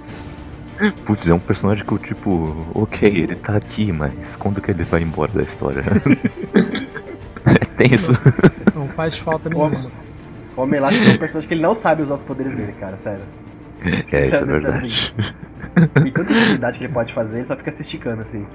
Putz, 1.05 1.27
é 1.29 1.33
um 1.33 1.39
personagem 1.39 1.85
que 1.85 1.91
eu 1.91 1.97
tipo, 1.99 2.55
ok, 2.73 3.07
ele 3.07 3.35
tá 3.35 3.55
aqui, 3.55 3.91
mas 3.91 4.35
quando 4.37 4.59
que 4.59 4.71
ele 4.71 4.83
vai 4.83 5.01
embora 5.03 5.31
da 5.31 5.43
história? 5.43 5.79
é 7.45 7.65
tenso. 7.77 8.13
Não 8.73 8.87
faz 8.87 9.17
falta 9.17 9.47
nenhuma. 9.47 9.91
O 10.57 10.61
Homem 10.63 10.79
Elástico 10.79 11.07
é 11.07 11.13
um 11.13 11.17
personagem 11.17 11.47
que 11.47 11.53
ele 11.53 11.61
não 11.61 11.75
sabe 11.75 12.01
usar 12.01 12.15
os 12.15 12.23
poderes 12.23 12.55
dele, 12.55 12.73
cara, 12.79 12.97
sério. 12.97 13.21
É, 14.11 14.27
isso 14.29 14.43
é 14.43 14.45
verdade. 14.47 15.15
E 16.05 16.11
tanta 16.11 16.31
utilidade 16.31 16.77
que 16.79 16.83
ele 16.85 16.93
pode 16.93 17.13
fazer, 17.13 17.37
ele 17.37 17.47
só 17.47 17.55
fica 17.55 17.71
se 17.71 17.81
esticando 17.83 18.23
assim. 18.23 18.45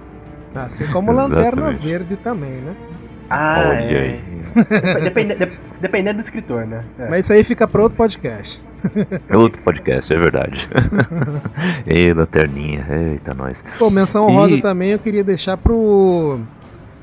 Assim 0.64 0.86
como 0.88 1.12
Lanterna. 1.12 1.72
Verde 1.72 2.16
também, 2.16 2.50
né? 2.62 2.74
Ah, 3.28 3.64
Olha 3.68 3.74
é. 3.80 3.98
aí. 4.02 4.20
Dep- 4.54 5.02
Depende, 5.02 5.34
dep- 5.34 5.58
dependendo 5.80 6.18
do 6.20 6.24
escritor, 6.24 6.64
né? 6.66 6.84
É. 6.98 7.08
Mas 7.08 7.24
isso 7.26 7.32
aí 7.32 7.42
fica 7.42 7.66
pra 7.66 7.82
outro 7.82 7.96
podcast. 7.98 8.62
É 9.28 9.36
outro 9.36 9.60
podcast, 9.62 10.12
é 10.14 10.16
verdade. 10.16 10.68
Ei, 11.86 12.12
lanterninha, 12.12 12.86
eita, 12.88 13.34
nós. 13.34 13.64
Pô, 13.78 13.90
menção 13.90 14.28
E- 14.30 14.32
rosa 14.32 14.60
também 14.62 14.90
eu 14.90 14.98
queria 15.00 15.24
deixar 15.24 15.56
pro. 15.56 16.38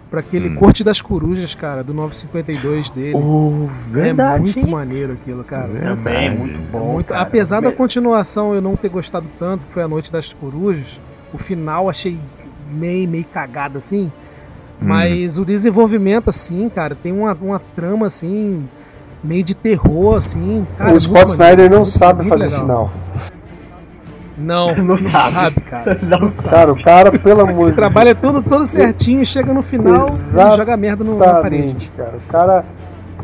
pra 0.10 0.22
aquele 0.22 0.48
Hum. 0.50 0.56
Corte 0.56 0.82
das 0.84 1.02
Corujas, 1.02 1.54
cara, 1.56 1.84
do 1.84 1.94
952 1.94 2.90
dele. 2.92 3.16
Oh, 3.16 3.68
é 4.00 4.14
muito 4.40 4.66
maneiro 4.66 5.14
aquilo, 5.14 5.44
cara. 5.44 5.68
Também, 5.68 6.30
muito 6.38 6.56
É 6.56 6.72
bom. 6.72 6.94
muito- 6.94 7.08
cara. 7.08 7.22
apesar 7.22 7.62
da 7.62 7.72
continuação 7.72 8.54
eu 8.56 8.62
não 8.62 8.78
ter 8.78 8.90
gostado 8.90 9.26
tanto, 9.38 9.66
que 9.66 9.74
foi 9.74 9.84
a 9.84 9.88
Noite 9.88 10.10
das 10.12 10.32
Corujas, 10.32 11.02
o 11.34 11.38
final 11.38 11.90
achei 11.90 12.18
meio, 12.74 13.08
meio 13.08 13.26
cagado 13.26 13.78
assim. 13.78 14.12
Hum. 14.82 14.86
Mas 14.88 15.38
o 15.38 15.46
desenvolvimento, 15.46 16.30
assim, 16.30 16.68
cara, 16.70 16.96
tem 16.96 17.12
uma, 17.14 17.34
uma 17.42 17.62
trama 17.76 18.08
assim, 18.08 18.68
meio 19.24 19.44
de 19.44 19.56
terror, 19.56 20.18
assim. 20.18 20.66
Cara, 20.78 20.90
o 20.90 20.92
muito 20.94 21.04
Scott 21.04 21.16
maneiro, 21.16 21.32
Snyder 21.44 21.70
não 21.70 21.78
muito- 21.80 21.98
sabe 21.98 22.20
muito 22.24 22.30
fazer 22.34 22.44
legal. 22.46 22.62
final. 22.62 22.92
Não, 24.36 24.76
Não 24.76 24.84
não, 24.86 24.98
sabe. 24.98 25.24
sabe. 25.30 25.62
cara. 25.62 26.00
Não 26.02 26.20
Não 26.22 26.30
sabe. 26.30 26.56
Cara, 26.56 26.72
o 26.74 26.84
cara, 26.84 27.20
pelo 27.20 27.42
amor 27.42 27.70
de 27.70 27.76
Trabalha 27.76 28.16
tudo, 28.16 28.42
todo 28.42 28.66
certinho, 28.66 29.24
chega 29.26 29.54
no 29.54 29.62
final 29.62 30.10
e 30.10 30.56
joga 30.58 30.76
merda 30.76 31.04
no, 31.04 31.18
na 31.20 31.36
parede. 31.36 31.68
Exatamente, 31.68 31.92
cara. 31.96 32.18
O 32.18 32.32
cara 32.32 32.66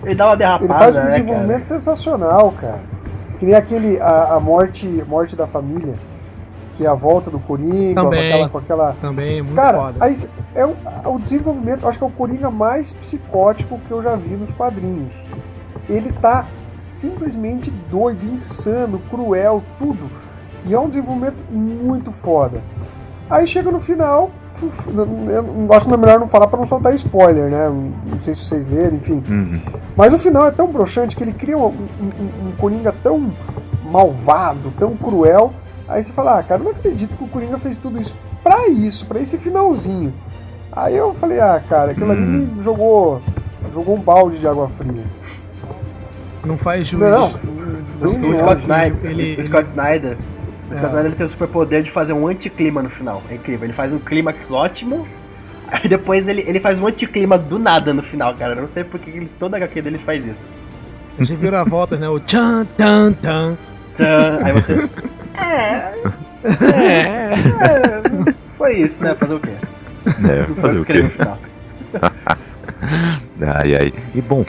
Ele 0.03 0.15
dá 0.15 0.25
uma 0.27 0.37
derrapada. 0.37 0.65
ele 0.65 0.73
faz 0.73 0.95
um 0.95 0.99
né, 0.99 1.07
desenvolvimento 1.07 1.65
sensacional, 1.65 2.53
cara. 2.61 2.79
Que 3.39 3.45
nem 3.45 3.55
aquele 3.55 3.99
a, 3.99 4.35
a 4.35 4.39
morte, 4.39 4.85
morte 5.07 5.35
da 5.35 5.47
família, 5.47 5.95
que 6.79 6.85
é 6.85 6.87
a 6.89 6.93
volta 6.93 7.29
do 7.29 7.39
Coringa, 7.39 8.01
com 8.01 8.07
Também. 8.09 8.31
aquela, 8.31 8.49
com 8.49 8.57
aquela 8.57 8.95
Também, 9.01 9.41
muito 9.41 9.55
Cara, 9.55 9.77
foda. 9.77 10.05
aí 10.05 10.15
é 10.55 10.65
o, 10.65 10.73
o 11.13 11.19
desenvolvimento, 11.19 11.85
acho 11.85 11.97
que 11.97 12.03
é 12.05 12.07
o 12.07 12.11
Coringa 12.11 12.49
mais 12.49 12.93
psicótico 12.93 13.77
que 13.85 13.91
eu 13.91 14.01
já 14.01 14.15
vi 14.15 14.29
nos 14.35 14.49
quadrinhos. 14.53 15.13
Ele 15.89 16.09
tá 16.21 16.45
simplesmente 16.79 17.69
doido, 17.91 18.23
insano, 18.33 18.97
cruel, 19.11 19.61
tudo. 19.77 20.09
E 20.65 20.73
é 20.73 20.79
um 20.79 20.87
desenvolvimento 20.87 21.35
muito 21.51 22.13
foda. 22.13 22.61
Aí 23.29 23.45
chega 23.45 23.69
no 23.69 23.81
final, 23.81 24.31
uf, 24.63 24.87
eu 24.87 25.05
não- 25.05 25.73
acho 25.75 25.85
que 25.85 25.93
é 25.93 25.97
melhor 25.97 26.17
não 26.17 26.27
falar 26.27 26.47
pra 26.47 26.57
não 26.57 26.65
soltar 26.65 26.95
spoiler, 26.95 27.49
né? 27.51 27.67
Não 28.05 28.21
sei 28.21 28.33
se 28.33 28.45
vocês 28.45 28.65
leram, 28.65 28.95
enfim. 28.95 29.21
Uhum. 29.27 29.59
Mas 29.97 30.13
o 30.13 30.17
final 30.17 30.47
é 30.47 30.51
tão 30.51 30.67
broxante 30.71 31.13
que 31.17 31.23
ele 31.25 31.33
cria 31.33 31.57
um, 31.57 31.65
um- 31.65 31.71
um- 31.73 32.47
um 32.47 32.51
Coringa 32.57 32.95
tão 33.03 33.29
malvado, 33.91 34.71
tão 34.79 34.95
cruel. 34.95 35.51
Aí 35.89 36.03
você 36.03 36.11
fala, 36.13 36.39
ah, 36.39 36.43
cara, 36.43 36.61
eu 36.61 36.65
não 36.65 36.71
acredito 36.71 37.15
que 37.17 37.23
o 37.23 37.27
Coringa 37.27 37.57
fez 37.57 37.77
tudo 37.77 37.99
isso 37.99 38.15
pra 38.43 38.67
isso, 38.67 39.05
pra 39.07 39.19
esse 39.19 39.37
finalzinho. 39.37 40.13
Aí 40.71 40.95
eu 40.95 41.13
falei, 41.15 41.39
ah, 41.39 41.61
cara, 41.67 41.91
aquilo 41.91 42.11
ali 42.11 42.21
Hum. 42.21 42.49
me 42.57 42.63
jogou, 42.63 43.21
jogou 43.73 43.95
um 43.95 43.99
balde 44.01 44.37
de 44.37 44.47
água 44.47 44.69
fria. 44.69 45.03
Não 46.45 46.57
faz 46.57 46.87
juiz. 46.87 47.01
Não, 47.03 47.27
O, 47.27 48.05
não, 48.05 48.11
o 48.11 48.17
não, 48.31 48.37
Scott 48.37 48.53
não. 48.55 48.61
Snyder, 48.61 49.11
ele- 49.11 49.41
o 49.41 49.45
Scott 49.45 49.69
Snyder, 49.69 50.17
o 50.69 50.73
É. 50.73 50.75
Scott 50.77 50.87
Snyder 50.89 51.05
ele 51.05 51.15
tem 51.15 51.25
o 51.25 51.29
superpoder 51.29 51.83
de 51.83 51.91
fazer 51.91 52.13
um 52.13 52.27
anticlima 52.27 52.81
no 52.83 52.89
final. 52.89 53.21
É 53.29 53.35
incrível. 53.35 53.65
Ele 53.65 53.73
faz 53.73 53.91
um 53.91 53.99
clímax 53.99 54.49
ótimo. 54.51 55.07
Aí 55.71 55.87
depois 55.89 56.27
ele, 56.27 56.43
ele 56.47 56.59
faz 56.59 56.79
um 56.79 56.87
anticlima 56.87 57.37
do 57.37 57.59
nada 57.59 57.93
no 57.93 58.01
final, 58.03 58.33
cara. 58.35 58.53
Eu 58.55 58.61
não 58.61 58.69
sei 58.69 58.83
porque 58.83 59.09
ele, 59.09 59.29
toda 59.39 59.57
HQ 59.57 59.81
dele 59.81 59.99
faz 59.99 60.25
isso. 60.25 60.47
Já 61.19 61.35
viram 61.35 61.57
a 61.57 61.63
volta, 61.65 61.97
né? 61.97 62.07
O 62.07 62.19
tchan, 62.19 62.65
tan, 62.77 63.11
tan. 63.13 63.57
Tchan, 63.95 64.39
Aí 64.43 64.53
você. 64.53 64.89
É. 65.35 65.93
É. 66.43 67.33
é, 68.29 68.33
Foi 68.57 68.75
isso, 68.77 69.01
né? 69.01 69.15
Fazer 69.15 69.33
o 69.33 69.39
quê? 69.39 69.53
É, 70.07 70.61
fazer 70.61 70.79
o 70.79 70.85
quê? 70.85 70.93
Ai, 73.41 73.75
ai. 73.75 73.93
E 74.13 74.21
bom, 74.21 74.45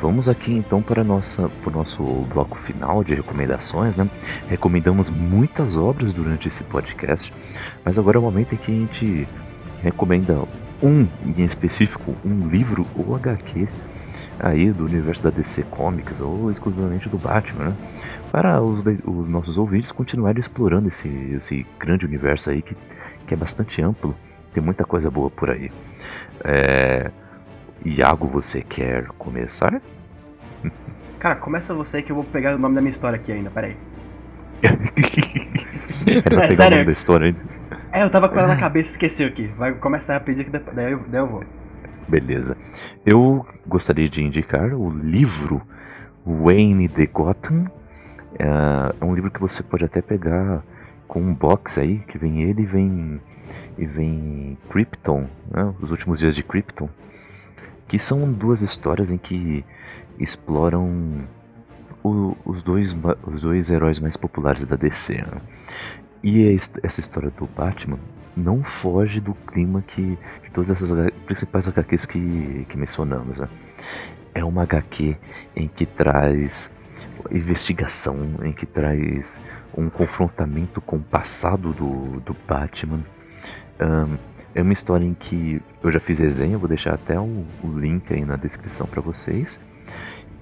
vamos 0.00 0.28
aqui 0.28 0.52
então 0.52 0.82
para 0.82 1.02
nossa, 1.02 1.50
o 1.64 1.70
nosso 1.70 2.02
bloco 2.32 2.58
final 2.58 3.02
de 3.02 3.14
recomendações, 3.14 3.96
né? 3.96 4.08
Recomendamos 4.48 5.10
muitas 5.10 5.76
obras 5.76 6.12
durante 6.12 6.48
esse 6.48 6.62
podcast, 6.64 7.32
mas 7.84 7.98
agora 7.98 8.16
é 8.16 8.20
o 8.20 8.22
momento 8.22 8.54
em 8.54 8.58
que 8.58 8.70
a 8.70 8.74
gente 8.74 9.28
recomenda 9.82 10.42
um 10.82 11.06
em 11.24 11.44
específico, 11.44 12.14
um 12.24 12.48
livro 12.48 12.86
ou 12.96 13.14
HQ 13.16 13.66
aí 14.38 14.70
do 14.70 14.84
universo 14.84 15.22
da 15.22 15.30
DC 15.30 15.62
Comics 15.64 16.20
ou 16.20 16.50
exclusivamente 16.50 17.08
do 17.08 17.18
Batman, 17.18 17.70
né? 17.70 17.74
Para 18.30 18.60
os, 18.62 18.80
os 19.04 19.28
nossos 19.28 19.56
ouvintes 19.58 19.92
continuarem 19.92 20.40
explorando 20.40 20.88
esse, 20.88 21.08
esse 21.08 21.66
grande 21.78 22.04
universo 22.04 22.50
aí 22.50 22.62
que, 22.62 22.76
que 23.26 23.34
é 23.34 23.36
bastante 23.36 23.80
amplo, 23.82 24.14
tem 24.52 24.62
muita 24.62 24.84
coisa 24.84 25.10
boa 25.10 25.30
por 25.30 25.50
aí. 25.50 25.70
É, 26.44 27.10
Iago, 27.84 28.26
você 28.26 28.62
quer 28.62 29.06
começar? 29.18 29.80
Cara, 31.18 31.36
começa 31.36 31.72
você 31.74 32.02
que 32.02 32.12
eu 32.12 32.16
vou 32.16 32.24
pegar 32.24 32.54
o 32.54 32.58
nome 32.58 32.74
da 32.74 32.80
minha 32.80 32.90
história 32.92 33.16
aqui 33.16 33.32
ainda, 33.32 33.50
peraí. 33.50 33.76
Era 36.24 36.40
É, 36.40 36.46
pegar 36.46 36.66
o 36.66 36.70
sério? 36.70 36.70
nome 36.70 36.84
da 36.84 36.92
história 36.92 37.26
ainda. 37.28 37.40
É, 37.92 38.02
eu 38.02 38.10
tava 38.10 38.28
com 38.28 38.38
ela 38.38 38.48
na 38.48 38.56
cabeça 38.58 38.88
e 38.88 38.92
esqueci 38.92 39.24
aqui. 39.24 39.46
Vai 39.56 39.74
começar 39.74 40.14
rapidinho 40.14 40.44
que 40.44 40.50
daí, 40.50 40.92
eu, 40.92 41.00
daí 41.08 41.20
eu 41.20 41.28
vou. 41.28 41.44
Beleza. 42.08 42.56
Eu 43.04 43.46
gostaria 43.66 44.08
de 44.08 44.22
indicar 44.22 44.74
o 44.74 44.90
livro 44.90 45.62
Wayne 46.26 46.88
the 46.88 47.06
Gotham. 47.06 47.70
É 48.38 48.94
é 49.00 49.04
um 49.04 49.14
livro 49.14 49.30
que 49.30 49.40
você 49.40 49.62
pode 49.62 49.84
até 49.84 50.00
pegar 50.02 50.62
com 51.06 51.20
um 51.20 51.34
box 51.34 51.78
aí, 51.80 51.98
que 52.08 52.18
vem 52.18 52.42
ele 52.42 52.62
e 52.62 52.66
vem, 52.66 53.20
e 53.78 53.86
vem 53.86 54.58
Krypton, 54.70 55.26
né? 55.50 55.74
os 55.80 55.90
últimos 55.90 56.18
dias 56.18 56.34
de 56.34 56.42
Krypton. 56.42 56.88
Que 57.86 57.98
são 57.98 58.30
duas 58.32 58.62
histórias 58.62 59.10
em 59.10 59.18
que 59.18 59.64
exploram 60.18 61.24
o- 62.02 62.36
os, 62.44 62.62
dois, 62.62 62.96
os 63.26 63.42
dois 63.42 63.70
heróis 63.70 63.98
mais 63.98 64.16
populares 64.16 64.64
da 64.64 64.76
DC. 64.76 65.14
né? 65.16 65.40
E 66.22 66.48
his- 66.50 66.72
essa 66.82 67.00
história 67.00 67.30
do 67.30 67.46
Batman 67.46 67.98
não 68.36 68.64
foge 68.64 69.20
do 69.20 69.34
clima 69.34 69.82
que 69.86 70.18
de 70.42 70.50
todas 70.52 70.70
essas 70.70 71.10
principais 71.26 71.68
HQs 71.68 72.06
que, 72.06 72.66
que 72.68 72.76
mencionamos. 72.78 73.36
Né? 73.36 73.48
É 74.34 74.42
uma 74.44 74.62
HQ 74.62 75.16
em 75.54 75.68
que 75.68 75.84
traz 75.86 76.70
investigação, 77.30 78.16
em 78.42 78.52
que 78.52 78.66
traz 78.66 79.40
um 79.76 79.88
confrontamento 79.88 80.80
com 80.80 80.96
o 80.96 81.02
passado 81.02 81.72
do, 81.72 82.20
do 82.20 82.36
Batman. 82.46 83.00
Ahn, 83.78 84.16
é 84.54 84.62
uma 84.62 84.72
história 84.72 85.04
em 85.04 85.14
que 85.14 85.60
eu 85.82 85.90
já 85.90 85.98
fiz 85.98 86.20
resenha, 86.20 86.56
vou 86.56 86.68
deixar 86.68 86.94
até 86.94 87.18
o, 87.18 87.44
o 87.62 87.78
link 87.78 88.12
aí 88.12 88.24
na 88.24 88.36
descrição 88.36 88.86
para 88.86 89.00
vocês. 89.00 89.58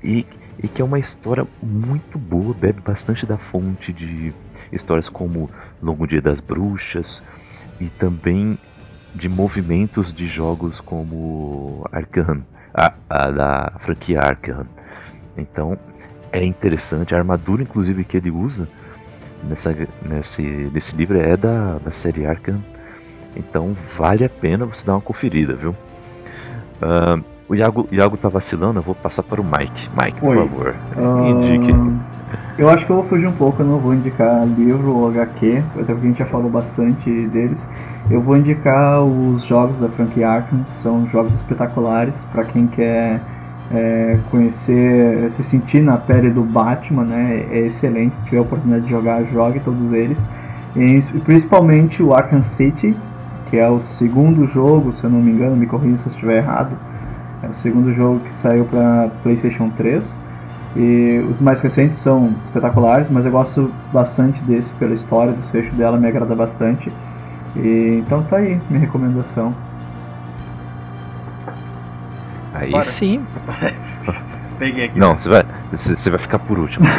E, 0.05 0.27
e 0.63 0.69
que 0.69 0.83
é 0.83 0.85
uma 0.85 0.99
história 0.99 1.47
muito 1.63 2.19
boa, 2.19 2.53
bebe 2.53 2.81
bastante 2.81 3.25
da 3.25 3.39
fonte 3.39 3.93
de 3.93 4.35
histórias 4.71 5.09
como 5.09 5.49
Longo 5.83 6.07
Dia 6.07 6.21
das 6.21 6.41
Bruxas 6.41 7.23
e 7.81 7.87
também 7.87 8.59
de 9.15 9.29
movimentos 9.29 10.13
de 10.13 10.27
jogos 10.27 10.81
como 10.81 11.87
Arkham, 11.93 12.45
a, 12.75 12.93
a 13.09 13.31
da 13.31 13.73
franquia 13.79 14.21
Arkham. 14.21 14.67
Então 15.37 15.79
é 16.33 16.45
interessante, 16.45 17.15
a 17.15 17.19
armadura 17.19 17.63
inclusive 17.63 18.05
que 18.05 18.17
ele 18.17 18.31
usa 18.31 18.67
nessa, 19.49 19.77
nesse, 20.03 20.43
nesse 20.73 20.97
livro 20.97 21.19
é 21.19 21.37
da, 21.37 21.79
da 21.79 21.91
série 21.91 22.27
Arkham. 22.27 22.61
Então 23.37 23.77
vale 23.97 24.25
a 24.25 24.29
pena 24.29 24.65
você 24.65 24.85
dar 24.85 24.95
uma 24.95 25.01
conferida, 25.01 25.55
viu? 25.55 25.75
Ah, 26.81 27.19
o 27.49 27.55
Iago, 27.55 27.87
Iago 27.93 28.17
tá 28.17 28.29
vacilando, 28.29 28.79
eu 28.79 28.83
vou 28.83 28.95
passar 28.95 29.23
para 29.23 29.41
o 29.41 29.45
Mike. 29.45 29.89
Mike, 29.91 30.21
por 30.21 30.29
Oi. 30.31 30.37
favor, 30.37 30.75
indique. 31.27 31.71
Ahn, 31.71 31.99
eu 32.59 32.69
acho 32.69 32.87
que 32.87 32.93
eu 32.93 32.97
vou 32.97 33.05
fugir 33.07 33.27
um 33.27 33.33
pouco, 33.33 33.63
eu 33.63 33.67
não 33.67 33.79
vou 33.79 33.93
indicar 33.93 34.47
livro 34.47 34.97
ou 34.97 35.09
HQ, 35.09 35.63
até 35.75 35.93
porque 35.93 35.93
a 35.93 36.09
gente 36.09 36.19
já 36.19 36.27
falou 36.27 36.51
bastante 36.51 37.11
deles. 37.29 37.69
Eu 38.11 38.21
vou 38.21 38.37
indicar 38.37 39.03
os 39.03 39.45
jogos 39.45 39.79
da 39.81 39.89
franquia 39.89 40.29
Arkham, 40.29 40.65
que 40.65 40.77
são 40.79 41.07
jogos 41.09 41.35
espetaculares 41.35 42.25
para 42.33 42.45
quem 42.45 42.67
quer 42.67 43.21
é, 43.73 44.19
conhecer, 44.31 45.31
se 45.33 45.43
sentir 45.43 45.81
na 45.81 45.97
pele 45.97 46.31
do 46.31 46.43
Batman, 46.43 47.05
né? 47.05 47.47
É 47.51 47.67
excelente, 47.67 48.17
se 48.19 48.25
tiver 48.25 48.39
a 48.39 48.43
oportunidade 48.43 48.85
de 48.85 48.91
jogar, 48.91 49.25
jogue 49.25 49.61
todos 49.61 49.93
eles. 49.93 50.29
E 50.77 51.01
principalmente 51.21 52.03
o 52.03 52.15
Arkham 52.15 52.43
City, 52.43 52.95
que 53.51 53.57
é 53.57 53.69
o 53.69 53.83
segundo 53.83 54.47
jogo, 54.47 54.93
se 54.93 55.05
eu 55.05 55.11
não 55.11 55.21
me 55.21 55.31
engano, 55.31 55.57
me 55.57 55.67
corrija 55.67 55.99
se 55.99 56.07
eu 56.07 56.13
estiver 56.13 56.39
errado. 56.39 56.77
É 57.43 57.49
o 57.49 57.55
segundo 57.55 57.93
jogo 57.95 58.21
que 58.21 58.35
saiu 58.35 58.65
para 58.65 59.11
PlayStation 59.23 59.71
3. 59.71 60.23
E 60.75 61.23
os 61.31 61.39
mais 61.41 61.61
recentes 61.61 61.99
são 61.99 62.33
espetaculares, 62.45 63.09
mas 63.11 63.27
eu 63.27 63.33
gosto 63.33 63.71
bastante 63.93 64.43
desse 64.45 64.73
pela 64.75 64.95
história, 64.95 65.33
desfecho 65.35 65.75
dela 65.75 65.99
me 65.99 66.09
agrada 66.09 66.35
bastante. 66.35 66.91
E, 67.57 68.03
então 68.03 68.23
tá 68.23 68.37
aí, 68.37 68.59
minha 68.71 68.81
recomendação. 68.81 69.55
Aí 72.53 72.71
Bora. 72.71 72.85
sim. 72.85 73.25
Peguei 74.59 74.85
aqui. 74.85 74.99
Não, 74.99 75.15
você 75.19 75.29
vai, 75.29 75.45
você 75.73 76.11
vai 76.11 76.19
ficar 76.19 76.39
por 76.39 76.59
último. 76.59 76.87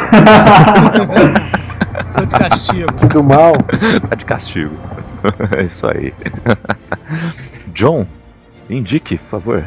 Tô 2.16 2.24
de 2.24 2.36
castigo. 2.36 2.92
Que 2.94 3.06
do 3.06 3.22
mal. 3.22 3.52
tá 4.08 4.14
de 4.16 4.24
castigo. 4.24 4.74
É 5.56 5.62
isso 5.62 5.86
aí. 5.86 6.12
John, 7.68 8.06
indique, 8.68 9.16
por 9.18 9.40
favor. 9.40 9.64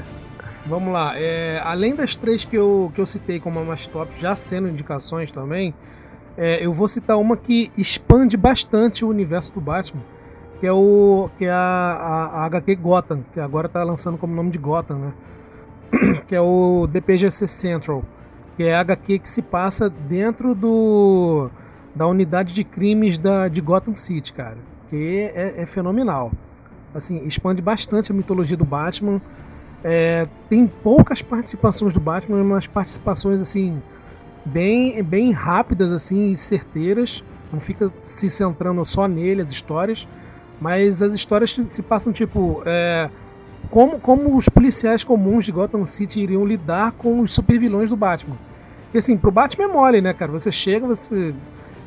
Vamos 0.65 0.91
lá. 0.93 1.14
é, 1.15 1.61
além 1.64 1.95
das 1.95 2.15
três 2.15 2.43
que 2.43 2.55
eu, 2.57 2.91
que 2.93 2.99
eu 2.99 3.05
citei 3.05 3.39
como 3.39 3.59
a 3.59 3.64
mais 3.64 3.88
top, 3.88 4.11
já 4.19 4.35
sendo 4.35 4.68
indicações 4.68 5.31
também, 5.31 5.73
É, 6.39 6.64
eu 6.64 6.72
vou 6.72 6.88
citar 6.88 7.18
uma 7.18 7.35
que 7.35 7.72
expande 7.76 8.38
bastante 8.38 9.03
o 9.03 9.09
universo 9.09 9.51
do 9.55 9.59
Batman, 9.61 10.03
que 10.59 10.68
é 10.68 10.72
o 10.72 11.31
que 11.35 11.45
é 11.45 11.49
a, 11.51 11.55
a, 11.55 12.43
a 12.43 12.45
HQ 12.45 12.76
Gotham, 12.76 13.23
que 13.34 13.39
agora 13.39 13.65
está 13.65 13.84
lançando 13.84 14.19
como 14.19 14.35
nome 14.35 14.51
de 14.51 14.59
Gotham, 14.59 14.97
né? 14.99 15.14
Que 16.27 16.35
é 16.35 16.41
o 16.41 16.88
DPGC 16.88 17.47
Central, 17.47 18.03
que 18.55 18.64
é 18.64 18.76
a 18.76 18.81
HQ 18.81 19.19
que 19.19 19.30
se 19.30 19.41
passa 19.41 19.89
dentro 19.89 20.53
do 20.53 21.49
da 21.95 22.05
unidade 22.05 22.53
de 22.53 22.64
crimes 22.64 23.18
da, 23.18 23.47
de 23.47 23.59
Gotham 23.59 23.95
City, 23.95 24.31
cara, 24.31 24.57
que 24.89 25.31
é, 25.34 25.61
é 25.64 25.65
fenomenal. 25.65 26.31
Assim, 26.93 27.26
expande 27.26 27.61
bastante 27.61 28.11
a 28.11 28.15
mitologia 28.15 28.55
do 28.55 28.64
Batman. 28.64 29.19
É, 29.84 30.27
tem 30.49 30.68
poucas 30.68 31.22
participações 31.22 31.93
do 31.93 31.99
Batman, 31.99 32.43
mas 32.43 32.68
participações 32.68 33.41
assim 33.41 33.81
bem, 34.45 35.01
bem 35.03 35.31
rápidas 35.31 35.91
assim 35.91 36.31
e 36.31 36.35
certeiras. 36.35 37.23
Não 37.51 37.59
fica 37.59 37.91
se 38.03 38.30
centrando 38.30 38.84
só 38.85 39.07
nele 39.07 39.41
as 39.41 39.51
histórias, 39.51 40.07
mas 40.59 41.01
as 41.01 41.14
histórias 41.14 41.57
se 41.68 41.81
passam 41.81 42.14
tipo 42.14 42.61
é, 42.65 43.09
como, 43.68 43.99
como 43.99 44.35
os 44.35 44.49
policiais 44.49 45.03
comuns 45.03 45.45
de 45.45 45.52
Gotham 45.52 45.85
City 45.85 46.22
iriam 46.22 46.45
lidar 46.45 46.91
com 46.94 47.19
os 47.19 47.31
supervilões 47.34 47.89
do 47.89 47.95
Batman. 47.95 48.38
Porque 48.85 48.99
assim, 48.99 49.18
pro 49.18 49.31
Batman 49.31 49.65
é 49.65 49.68
mole, 49.68 50.02
né, 50.02 50.14
cara? 50.14 50.31
Você 50.31 50.52
chega, 50.52 50.88
você 50.88 51.34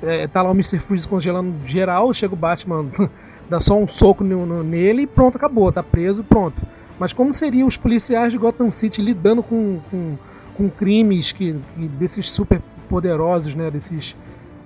é, 0.03 0.27
tá 0.27 0.43
lá 0.43 0.51
o 0.51 0.55
Mr. 0.55 0.79
Freeze 0.79 1.09
congelando 1.09 1.55
geral, 1.65 2.13
chega 2.13 2.35
o 2.35 2.37
Batman, 2.37 2.87
dá 3.49 3.61
só 3.61 3.79
um 3.79 3.87
soco 3.87 4.23
no, 4.23 4.47
no, 4.47 4.63
nele 4.63 5.03
e 5.03 5.07
pronto, 5.07 5.37
acabou, 5.37 5.73
tá 5.73 5.83
preso, 5.83 6.23
pronto. 6.23 6.63
Mas 6.99 7.13
como 7.13 7.33
seriam 7.33 7.67
os 7.67 7.77
policiais 7.77 8.33
de 8.33 8.39
Gotham 8.39 8.69
City 8.69 9.01
lidando 9.01 9.43
com, 9.43 9.81
com, 9.91 10.19
com 10.55 10.69
crimes 10.69 11.33
que, 11.33 11.57
que, 11.75 11.89
desses 11.89 12.31
super 12.31 12.61
poderosos, 12.89 13.55
né? 13.55 13.71
Desses, 13.71 14.17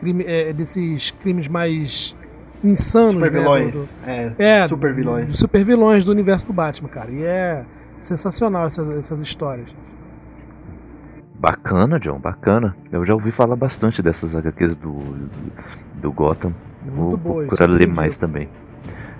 crime, 0.01 0.24
é, 0.27 0.53
desses 0.53 1.12
crimes 1.12 1.47
mais 1.47 2.16
insanos, 2.65 3.15
super 3.15 3.32
né? 3.32 3.39
vilões. 3.39 3.74
Do, 3.74 3.89
é, 4.07 4.32
é, 4.39 4.69
super 4.69 4.95
vilões. 4.95 5.27
Dos 5.27 5.39
super 5.39 5.65
vilões 5.65 6.05
do 6.05 6.12
universo 6.12 6.47
do 6.47 6.53
Batman, 6.53 6.89
cara. 6.89 7.11
E 7.11 7.23
é 7.23 7.65
sensacional 8.01 8.66
essas, 8.66 8.99
essas 8.99 9.23
histórias. 9.23 9.69
Bacana, 11.35 12.01
John, 12.01 12.19
bacana. 12.19 12.74
Eu 12.91 13.05
já 13.05 13.15
ouvi 13.15 13.31
falar 13.31 13.57
bastante 13.57 14.03
dessas 14.03 14.35
HQs 14.35 14.77
do, 14.77 14.93
do, 14.93 15.53
do 16.01 16.12
Gotham. 16.12 16.55
Muito 16.82 16.97
Vou 16.97 17.16
boa, 17.16 17.45
procurar 17.45 17.69
ler 17.69 17.86
mais 17.86 18.16
também. 18.16 18.49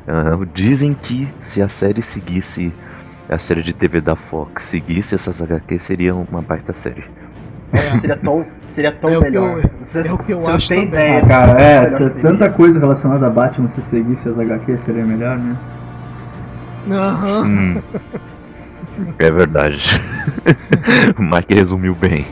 Ah, 0.07 0.39
dizem 0.55 0.95
que 0.95 1.33
se 1.43 1.63
a 1.63 1.69
série 1.69 2.03
seguisse 2.03 2.73
a 3.29 3.39
série 3.39 3.63
de 3.63 3.73
TV 3.73 4.01
da 4.01 4.15
Fox, 4.15 4.65
seguisse 4.65 5.15
essas 5.15 5.41
HQs, 5.41 5.83
seria 5.83 6.15
uma 6.15 6.43
baita 6.43 6.75
série. 6.75 7.05
É, 7.75 7.99
seria 7.99 8.17
tão, 8.17 8.47
seria 8.75 8.93
tão 8.93 9.11
É 9.11 9.19
o 9.19 9.21
que 9.23 9.27
melhor. 9.31 9.59
eu- 9.59 9.71
Você, 9.85 9.99
é 10.07 10.13
o 10.13 10.19
que 10.19 10.33
eu 10.33 10.41
você 10.41 10.51
acho 10.51 10.75
não 10.75 10.81
tem 10.81 10.91
também. 10.91 11.09
ideia. 11.09 11.23
Ah, 11.25 11.29
cara, 11.29 11.61
é, 11.63 12.09
tanta 12.21 12.51
coisa 12.51 12.79
relacionada 12.81 13.27
a 13.27 13.31
Batman, 13.31 13.69
se 13.71 13.83
seguisse 13.83 14.29
as 14.29 14.39
HQ 14.39 14.79
seria 14.79 15.05
melhor, 15.05 15.37
né? 15.39 15.57
Aham. 16.91 17.43
Hum. 17.47 17.83
É 19.19 19.31
verdade. 19.31 19.81
o 21.19 21.23
Mike 21.23 21.55
resumiu 21.55 21.95
bem. 21.95 22.25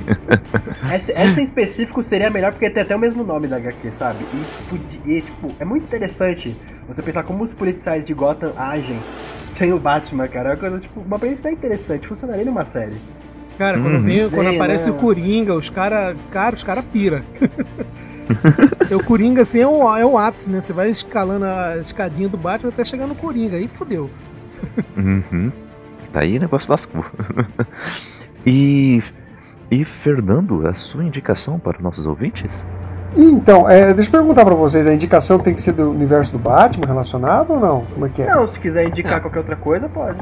Essa, 0.91 1.13
essa 1.13 1.41
em 1.41 1.45
específico 1.45 2.03
seria 2.03 2.31
melhor 2.31 2.53
porque 2.53 2.71
tem 2.71 2.83
até 2.83 2.95
o 2.95 2.99
mesmo 2.99 3.25
nome 3.25 3.49
da 3.49 3.57
HQ, 3.57 3.93
sabe? 3.93 4.25
E, 4.33 4.45
podia- 4.69 5.01
e, 5.19 5.23
tipo, 5.23 5.51
é 5.59 5.65
muito 5.65 5.85
interessante 5.85 6.57
você 6.87 7.03
pensar 7.03 7.23
como 7.25 7.43
os 7.45 7.53
policiais 7.53 8.05
de 8.07 8.13
Gotham 8.15 8.53
agem 8.57 8.99
sem 9.49 9.73
o 9.73 9.79
Batman, 9.79 10.29
cara. 10.29 10.51
É 10.51 10.53
uma 10.53 10.59
coisa, 10.59 10.79
tipo, 10.79 11.01
uma 11.01 11.19
premissa 11.19 11.51
interessante, 11.51 12.07
funcionaria 12.07 12.45
numa 12.45 12.65
série. 12.65 12.97
Cara, 13.59 13.79
quando, 13.79 13.97
Hum. 13.97 14.03
vem, 14.03 14.31
quando 14.31 14.49
aparece 14.49 14.91
né? 14.91 14.97
o 14.97 14.99
Coringa, 14.99 15.55
os 15.55 15.69
caras. 15.69 16.17
Cara, 16.31 16.55
os 16.55 16.65
caras 16.65 16.85
pira. 16.93 17.23
Porque 18.79 18.95
o 18.95 19.05
Coringa, 19.05 19.43
assim, 19.43 19.61
é 19.61 19.67
o, 19.67 19.97
é 19.97 20.05
o 20.05 20.19
ápice, 20.19 20.51
né? 20.51 20.61
Você 20.61 20.73
vai 20.73 20.91
escalando 20.91 21.45
a 21.45 21.77
escadinha 21.79 22.29
do 22.29 22.37
Batman 22.37 22.71
até 22.71 22.85
chegar 22.85 23.07
no 23.07 23.15
Coringa. 23.15 23.57
Aí 23.57 23.69
fodeu. 23.69 24.11
Uhum. 24.97 25.53
Daí 26.13 26.37
o 26.37 26.41
negócio 26.41 26.71
lascou. 26.71 27.05
e. 28.47 29.03
E 29.71 29.87
Fernando, 29.87 30.67
a 30.67 30.75
sua 30.75 31.03
indicação 31.03 31.59
para 31.59 31.79
os 31.79 31.83
nossos 31.83 32.05
ouvintes? 32.07 32.67
Então, 33.17 33.69
é, 33.69 33.95
deixa 33.95 34.11
eu 34.11 34.21
perguntar 34.21 34.45
pra 34.45 34.55
vocês, 34.55 34.87
a 34.87 34.93
indicação 34.93 35.39
tem 35.39 35.55
que 35.55 35.63
ser 35.63 35.73
do 35.73 35.91
universo 35.91 36.33
do 36.33 36.39
Batman 36.39 36.87
relacionado 36.87 37.53
ou 37.53 37.61
não? 37.61 37.85
Como 37.87 38.05
é 38.07 38.09
que 38.11 38.23
é? 38.23 38.27
Não, 38.35 38.51
se 38.51 38.61
quiser 38.61 38.87
indicar 38.87 39.21
qualquer 39.23 39.39
outra 39.39 39.57
coisa, 39.57 39.89
pode. 39.89 40.19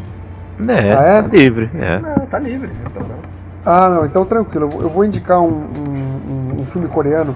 É, 0.68 0.92
Ah, 0.94 1.02
é? 1.18 1.22
tá 1.22 1.28
livre. 1.28 1.70
É. 1.74 1.98
Não, 1.98 2.26
tá 2.26 2.38
livre. 2.38 2.70
Então 2.86 3.02
não. 3.02 3.16
Ah, 3.64 3.88
não, 3.90 4.06
então 4.06 4.24
tranquilo. 4.24 4.70
Eu 4.80 4.88
vou- 4.88 5.04
indicar 5.04 5.40
um, 5.40 5.48
um- 5.48 6.60
um- 6.60 6.64
filme 6.66 6.88
coreano. 6.88 7.34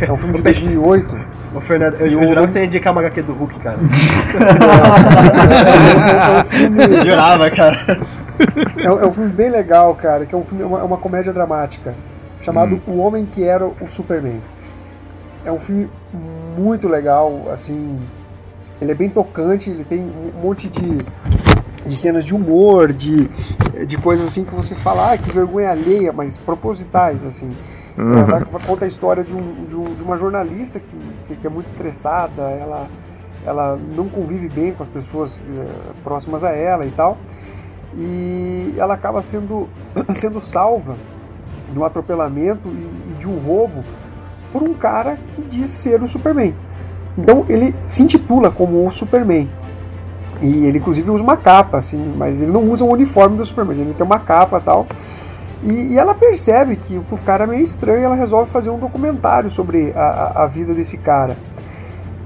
É 0.00 0.10
um 0.12 0.16
filme 0.16 0.34
de 0.34 0.38
Eu 0.40 0.44
pensei- 0.44 0.74
2008. 0.74 1.16
Ô, 1.54 1.60
Fernando, 1.60 1.94
eu, 2.00 2.06
eu 2.06 2.22
jurava 2.22 2.46
que 2.46 2.52
você 2.52 2.58
ia 2.60 2.64
indicar 2.66 2.92
uma 2.92 3.00
HQ 3.00 3.22
do 3.22 3.32
Hulk, 3.32 3.58
cara. 3.60 3.78
É 6.50 6.50
filme- 6.50 6.84
Eu 6.96 7.02
jurava, 7.04 7.50
cara. 7.50 7.98
É, 8.76 8.90
um- 8.90 9.00
é 9.00 9.06
um 9.06 9.12
filme 9.12 9.30
bem 9.30 9.50
legal, 9.50 9.94
cara, 9.94 10.26
que 10.26 10.34
é 10.34 10.38
um 10.38 10.44
filme, 10.44 10.62
é 10.62 10.66
uma, 10.66 10.80
é 10.80 10.82
uma 10.82 10.96
comédia 10.96 11.32
dramática, 11.32 11.94
chamado 12.42 12.76
Hum. 12.76 12.80
O 12.86 12.98
Homem 12.98 13.26
que 13.26 13.44
Era 13.44 13.64
o 13.66 13.74
Superman. 13.90 14.40
É 15.44 15.52
um 15.52 15.60
filme 15.60 15.88
muito 16.58 16.88
legal, 16.88 17.42
assim, 17.52 18.00
ele 18.80 18.92
é 18.92 18.94
bem 18.94 19.08
tocante, 19.08 19.70
ele 19.70 19.84
tem 19.84 20.00
um 20.00 20.32
monte 20.42 20.68
de, 20.68 20.98
de 21.86 21.96
cenas 21.96 22.24
de 22.24 22.34
humor, 22.34 22.92
de, 22.92 23.28
de 23.86 23.96
coisas 23.98 24.26
assim 24.26 24.44
que 24.44 24.54
você 24.54 24.74
fala, 24.76 25.12
ah, 25.12 25.18
que 25.18 25.30
vergonha 25.30 25.70
alheia, 25.70 26.12
mas 26.12 26.36
propositais, 26.38 27.22
assim. 27.24 27.50
Uhum. 27.96 28.18
Ela 28.18 28.40
conta 28.66 28.84
a 28.84 28.88
história 28.88 29.24
de, 29.24 29.32
um- 29.32 29.64
de 29.68 29.74
um- 29.74 29.94
de 29.94 30.02
uma 30.02 30.18
jornalista 30.18 30.78
que, 30.78 30.98
que, 31.26 31.36
que 31.36 31.46
é 31.46 31.50
muito 31.50 31.68
estressada, 31.68 32.42
ela, 32.42 32.88
ela 33.44 33.78
não 33.96 34.08
convive 34.08 34.48
bem 34.48 34.72
com 34.72 34.82
as 34.82 34.88
pessoas 34.90 35.40
eh, 35.56 35.66
próximas 36.04 36.44
a 36.44 36.50
ela 36.50 36.84
e 36.84 36.90
tal, 36.90 37.16
e 37.96 38.74
ela 38.76 38.94
acaba 38.94 39.22
sendo, 39.22 39.68
sendo 40.14 40.40
salva 40.42 40.96
de 41.72 41.78
um 41.78 41.84
atropelamento 41.84 42.68
e, 42.68 43.12
e 43.12 43.14
de 43.18 43.26
um 43.26 43.38
roubo 43.38 43.82
por 44.52 44.62
um 44.62 44.74
cara 44.74 45.18
que 45.34 45.42
diz 45.42 45.70
ser 45.70 46.02
o 46.02 46.08
Superman. 46.08 46.54
Então 47.16 47.46
ele 47.48 47.74
se 47.86 48.02
intitula 48.02 48.50
como 48.50 48.86
o 48.86 48.92
Superman. 48.92 49.48
E 50.42 50.66
ele 50.66 50.78
inclusive 50.78 51.10
usa 51.10 51.22
uma 51.22 51.36
capa, 51.36 51.78
assim, 51.78 52.12
mas 52.16 52.40
ele 52.40 52.50
não 52.50 52.62
usa 52.70 52.84
o 52.84 52.90
uniforme 52.90 53.36
do 53.36 53.46
Superman, 53.46 53.80
ele 53.80 53.94
tem 53.94 54.04
uma 54.04 54.18
capa 54.18 54.60
tal. 54.60 54.86
E, 55.62 55.94
e 55.94 55.98
ela 55.98 56.14
percebe 56.14 56.76
que 56.76 56.98
o 56.98 57.18
cara 57.24 57.44
é 57.44 57.46
meio 57.46 57.62
estranho 57.62 58.00
e 58.00 58.04
ela 58.04 58.14
resolve 58.14 58.50
fazer 58.50 58.70
um 58.70 58.78
documentário 58.78 59.50
sobre 59.50 59.92
a, 59.96 60.44
a, 60.44 60.46
vida 60.46 60.74
desse 60.74 60.98
cara. 60.98 61.36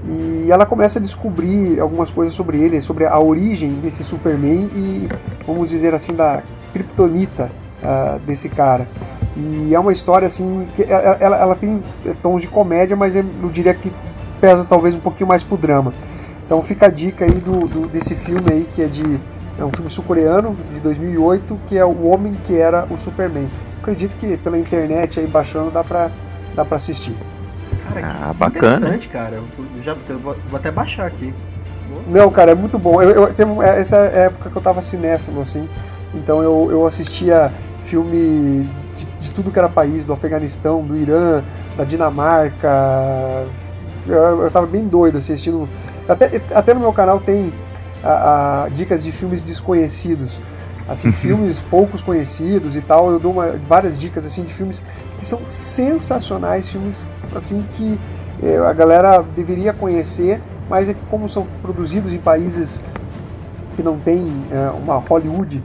E 0.09 0.49
ela 0.51 0.67
começa 0.67 0.99
a 0.99 1.03
descobrir 1.03 1.79
algumas 1.79 2.11
coisas 2.11 2.35
sobre 2.35 2.61
ele, 2.61 2.81
sobre 2.83 3.07
a 3.07 3.19
origem 3.21 3.75
desse 3.75 4.03
Superman 4.03 4.71
e, 4.75 5.09
vamos 5.47 5.69
dizer 5.69 5.95
assim, 5.95 6.13
da 6.15 6.43
kryptonita 6.73 7.51
ah, 7.85 8.19
desse 8.27 8.49
cara. 8.49 8.89
E 9.37 9.75
é 9.75 9.79
uma 9.79 9.93
história 9.93 10.27
assim, 10.27 10.67
que 10.75 10.83
ela, 10.83 11.17
ela- 11.21 11.37
ela 11.37 11.55
tem 11.55 11.83
tons 12.23 12.43
de 12.43 12.49
comédia, 12.49 12.97
mas 12.97 13.15
eu 13.15 13.25
diria 13.53 13.75
que 13.75 13.93
pesa 14.41 14.67
talvez 14.69 14.95
um 14.95 15.01
pouquinho 15.01 15.29
mais 15.29 15.45
pro 15.45 15.57
drama. 15.57 15.93
Então 16.51 16.61
fica 16.65 16.87
a 16.87 16.91
dica 16.91 17.25
aí 17.25 17.31
do, 17.35 17.69
do- 17.69 17.87
desse 17.87 18.17
filme 18.17 18.51
aí 18.51 18.69
que 18.75 18.83
é 18.83 18.87
de 18.89 19.21
é 19.57 19.65
um 19.65 19.71
filme 19.71 19.89
sul-coreano 19.89 20.57
de 20.75 20.81
2008 20.81 21.57
que 21.69 21.79
é 21.79 21.85
o 21.85 22.09
Homem 22.09 22.35
que 22.45 22.57
era 22.59 22.89
o 22.91 22.99
Superman. 22.99 23.47
Acredito 23.81 24.17
que 24.19 24.37
pela 24.37 24.59
internet 24.59 25.21
aí 25.21 25.29
baixando 25.29 25.71
dá 25.71 25.85
pra 25.85 26.11
dá 26.57 26.65
para 26.65 26.77
assistir. 26.77 27.15
Cara, 27.87 28.01
que 28.01 28.07
Ah, 28.09 28.33
bacana. 28.37 28.77
interessante, 28.79 29.09
cara. 29.11 29.37
Eu, 29.37 29.45
já, 29.85 29.95
eu 30.09 30.19
vou, 30.19 30.35
vou 30.51 30.59
até 30.59 30.73
baixar 30.73 31.07
aqui. 31.07 31.33
Não, 32.09 32.29
cara, 32.33 32.51
é 32.51 32.55
muito 32.57 32.81
bom. 32.81 33.01
Eu, 33.01 33.11
eu- 33.11 33.33
teve 33.33 33.49
uma- 33.49 33.65
essa 33.65 33.99
época 33.99 34.51
que 34.51 34.57
eu 34.57 34.63
tava 34.63 34.83
cinéfilo, 34.83 35.41
assim, 35.43 35.69
então 36.13 36.43
eu, 36.43 36.67
eu 36.73 36.85
assistia 36.85 37.53
filme 37.85 38.69
de, 38.97 39.07
de 39.21 39.31
tudo 39.31 39.53
que 39.53 39.59
era 39.61 39.69
país, 39.69 40.05
do 40.05 40.13
Afeganistão, 40.13 40.83
do 40.83 40.97
Irã, 40.97 41.43
da 41.77 41.85
Dinamarca. 41.85 43.47
Eu, 44.09 44.43
eu 44.43 44.51
tava 44.51 44.67
bem 44.67 44.89
doido 44.89 45.19
assistindo. 45.19 45.69
Até, 46.13 46.41
até 46.55 46.75
no 46.75 46.81
meu 46.81 46.93
canal 46.93 47.21
tem 47.21 47.53
a- 48.03 48.65
a 48.65 48.69
dicas 48.71 49.03
de 49.03 49.13
filmes 49.13 49.43
desconhecidos. 49.43 50.37
Assim, 50.89 51.13
filmes 51.13 51.61
poucos 51.61 52.03
conhecidos 52.03 52.75
e 52.75 52.81
tal. 52.81 53.13
Eu 53.13 53.21
dou 53.21 53.33
uma- 53.33 53.53
várias 53.69 53.97
dicas 53.97 54.27
assim 54.27 54.43
de 54.43 54.53
filmes 54.53 54.85
que 55.19 55.27
são 55.27 55.41
sensacionais, 55.45 56.69
filmes 56.69 57.05
assim 57.35 57.65
que 57.77 57.99
eh, 58.43 58.57
a 58.57 58.73
galera 58.73 59.23
deveria 59.37 59.71
conhecer, 59.73 60.41
mas 60.69 60.89
é 60.89 60.95
que 60.95 61.01
como 61.11 61.29
são 61.29 61.47
produzidos 61.61 62.11
em 62.13 62.19
países 62.19 62.83
que 63.77 63.83
não 63.83 63.99
tem 63.99 64.33
eh, 64.51 64.71
uma 64.83 64.97
Hollywood 64.97 65.63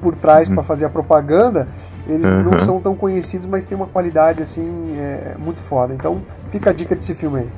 por 0.00 0.16
trás 0.16 0.48
Uhum. 0.48 0.54
para 0.54 0.64
fazer 0.64 0.86
a 0.86 0.88
propaganda, 0.88 1.68
eles 2.06 2.32
não 2.42 2.52
Uhum. 2.52 2.60
são 2.60 2.80
tão 2.80 2.94
conhecidos, 2.96 3.46
mas 3.46 3.66
tem 3.66 3.76
uma 3.76 3.86
qualidade 3.86 4.42
assim 4.42 4.94
eh, 4.96 5.36
muito 5.38 5.60
foda. 5.60 5.92
Então 5.94 6.22
fica 6.50 6.70
a 6.70 6.72
dica 6.72 6.94
desse 6.94 7.14
filme 7.14 7.40
aí. 7.40 7.48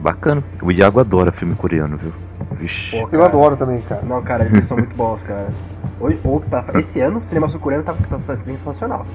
Bacana. 0.00 0.42
O 0.62 0.72
Iago 0.72 0.98
adora 1.00 1.30
filme 1.32 1.54
coreano, 1.54 1.96
viu? 1.96 2.12
Vixe. 2.58 2.90
Pô, 2.90 3.08
Eu 3.12 3.22
adoro 3.24 3.56
também, 3.56 3.82
cara. 3.82 4.02
Não, 4.02 4.22
cara, 4.22 4.44
eles 4.46 4.66
são 4.66 4.76
muito 4.76 4.94
bons, 4.96 5.22
cara. 5.22 5.52
Hoje, 6.00 6.18
ou- 6.24 6.40
tá- 6.40 6.64
esse 6.78 7.00
ano 7.00 7.18
o 7.18 7.24
cinema 7.26 7.48
sul-coreano 7.48 7.84
tá 7.84 7.94
sens- 7.96 8.40
sensacional. 8.40 9.06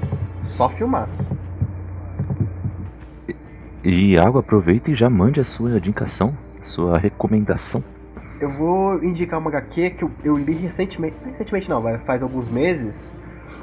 Só 0.44 0.68
filmaço. 0.68 1.10
E 3.82 4.18
Água, 4.18 4.40
aproveita 4.40 4.90
e 4.90 4.94
já 4.94 5.08
mande 5.08 5.40
a 5.40 5.44
sua 5.44 5.70
indicação, 5.76 6.34
sua 6.64 6.98
recomendação. 6.98 7.82
Eu 8.40 8.50
vou 8.50 9.02
indicar 9.02 9.38
uma 9.40 9.48
HQ 9.50 9.90
que 9.90 10.04
eu, 10.04 10.10
eu 10.24 10.36
li 10.36 10.54
recentemente. 10.54 11.16
Recentemente 11.24 11.68
não, 11.68 11.80
vai, 11.80 11.98
faz 11.98 12.22
alguns 12.22 12.48
meses. 12.50 13.12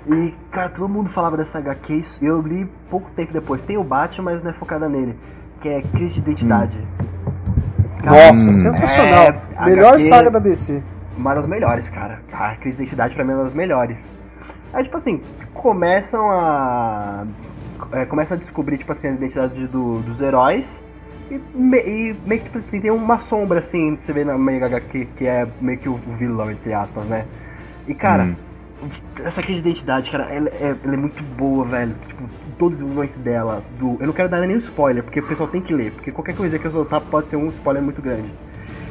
E, 0.08 0.34
cara, 0.52 0.70
todo 0.70 0.90
mundo 0.90 1.10
falava 1.10 1.38
dessa 1.38 1.58
HQ 1.60 2.04
e 2.22 2.26
eu 2.26 2.42
li 2.42 2.66
pouco 2.90 3.10
tempo 3.12 3.32
depois. 3.32 3.62
Tem 3.64 3.78
o 3.78 3.84
Batman, 3.84 4.32
mas 4.34 4.44
não 4.44 4.50
é 4.52 4.54
focada 4.54 4.90
nele. 4.90 5.16
Que 5.62 5.70
é 5.70 5.82
Crise 5.82 6.14
de 6.16 6.20
Identidade. 6.20 6.78
Cara, 8.04 8.28
Nossa, 8.28 8.50
hum. 8.50 8.54
sensacional. 8.54 9.34
É, 9.58 9.66
Melhor 9.66 9.94
HQ, 9.94 10.04
saga 10.04 10.30
da 10.30 10.40
DC. 10.40 10.84
Uma 11.18 11.34
das 11.34 11.48
melhores, 11.48 11.90
cara. 11.90 12.20
A 12.32 12.56
Crise 12.56 12.78
de 12.78 12.84
Identidade 12.84 13.16
pra 13.16 13.24
mim 13.24 13.32
é 13.32 13.36
uma 13.36 13.44
das 13.46 13.54
melhores. 13.54 14.04
Aí, 14.74 14.84
tipo 14.84 14.98
assim, 14.98 15.22
começam 15.54 16.30
a. 16.30 17.26
É, 17.94 18.06
começam 18.06 18.36
a 18.36 18.40
descobrir, 18.40 18.78
tipo 18.78 18.92
assim, 18.92 19.08
a 19.08 19.12
identidade 19.12 19.68
do, 19.68 20.00
dos 20.00 20.20
heróis. 20.22 20.80
E, 21.32 21.40
me, 21.56 21.80
e 21.80 22.16
meio 22.26 22.42
que 22.42 22.50
tipo, 22.50 22.58
assim, 22.60 22.82
tem 22.82 22.92
uma 22.92 23.20
sombra, 23.20 23.60
assim, 23.60 23.96
você 23.96 24.12
vê 24.12 24.26
na 24.26 24.38
Mega 24.38 24.66
HQ, 24.66 25.08
que 25.16 25.26
é 25.26 25.48
meio 25.62 25.80
que 25.80 25.88
o, 25.88 25.94
o 25.94 26.16
vilão, 26.18 26.52
entre 26.52 26.74
aspas, 26.74 27.06
né? 27.06 27.26
E, 27.88 27.94
cara. 27.94 28.24
Hum 28.24 28.53
essa 29.24 29.42
crise 29.42 29.62
de 29.62 29.70
identidade, 29.70 30.12
cara, 30.12 30.26
ela 30.34 30.50
é, 30.50 30.76
ela 30.84 30.94
é, 30.94 30.98
muito 30.98 31.22
boa, 31.24 31.66
velho. 31.66 31.96
Tipo, 32.08 32.30
todo 32.58 32.74
o 32.74 32.76
desenvolvimento 32.76 33.20
dela. 33.20 33.64
Do, 33.80 33.98
eu 34.00 34.08
não 34.08 34.14
quero 34.14 34.30
dar 34.30 34.42
nenhum 34.42 34.58
spoiler, 34.60 35.04
porque 35.04 35.20
o 35.20 35.28
pessoal 35.28 35.50
tem 35.50 35.62
que 35.62 35.74
ler. 35.74 35.92
Porque 35.92 36.12
qualquer 36.12 36.36
coisa 36.36 36.58
que 36.58 36.66
eu 36.66 36.72
soltar 36.72 37.02
pode 37.02 37.30
ser 37.30 37.36
um 37.36 37.48
spoiler 37.48 37.84
muito 37.84 38.02
grande. 38.02 38.30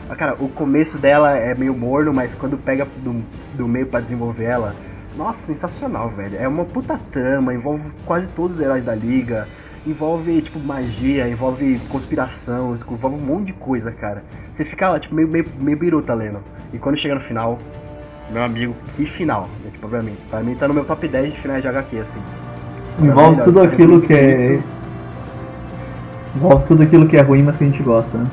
Mas, 0.09 0.19
cara, 0.19 0.35
o 0.39 0.49
começo 0.49 0.99
dela 0.99 1.37
é 1.37 1.55
meio 1.55 1.75
morno, 1.75 2.13
mas 2.13 2.35
quando 2.35 2.57
pega 2.57 2.87
do, 2.99 3.23
do 3.55 3.69
meio 3.69 3.87
para 3.87 4.01
desenvolver 4.01 4.45
ela. 4.45 4.75
Nossa, 5.17 5.47
sensacional, 5.47 6.09
velho. 6.11 6.37
É 6.39 6.49
uma 6.49 6.65
puta 6.65 6.99
trama, 7.11 7.53
envolve 7.55 7.85
quase 8.05 8.27
todos 8.29 8.57
os 8.57 8.63
heróis 8.63 8.85
da 8.85 8.95
liga. 8.95 9.47
Envolve, 9.87 10.43
tipo, 10.43 10.61
magia, 10.61 11.29
envolve 11.29 11.79
conspiração, 11.89 12.75
envolve 12.75 13.17
um 13.17 13.21
monte 13.21 13.47
de 13.47 13.53
coisa, 13.55 13.91
cara. 13.91 14.23
Você 14.55 14.65
fica 14.65 14.89
lá, 14.89 15.01
tipo, 15.01 15.15
meio, 15.15 15.29
meio, 15.29 15.47
meio 15.59 15.77
biruta 15.77 16.15
lendo. 16.15 16.41
E 16.73 16.79
quando 16.79 16.97
chega 16.97 17.15
no 17.15 17.21
final, 17.23 17.59
meu 18.33 18.43
amigo, 18.43 18.75
que 18.97 19.05
final. 19.05 19.49
Né, 19.63 19.71
tipo, 19.71 19.89
pra 19.89 20.03
mim. 20.03 20.17
Pra 20.31 20.41
mim 20.41 20.55
tá 20.55 20.67
no 20.67 20.75
meu 20.75 20.85
top 20.85 21.07
10 21.07 21.35
de 21.35 21.41
finais 21.41 21.63
de 21.63 21.69
HQ, 21.69 21.99
assim. 21.99 22.21
Envolve 23.01 23.43
tudo 23.43 23.61
aquilo 23.61 24.01
que 24.01 24.13
é. 24.13 24.61
Envolve 26.35 26.65
tudo 26.67 26.83
aquilo 26.83 27.07
que 27.07 27.17
é 27.17 27.23
ruim, 27.23 27.43
mas 27.43 27.57
que 27.57 27.65
a 27.65 27.67
gente 27.67 27.83
gosta, 27.83 28.19
né? 28.19 28.27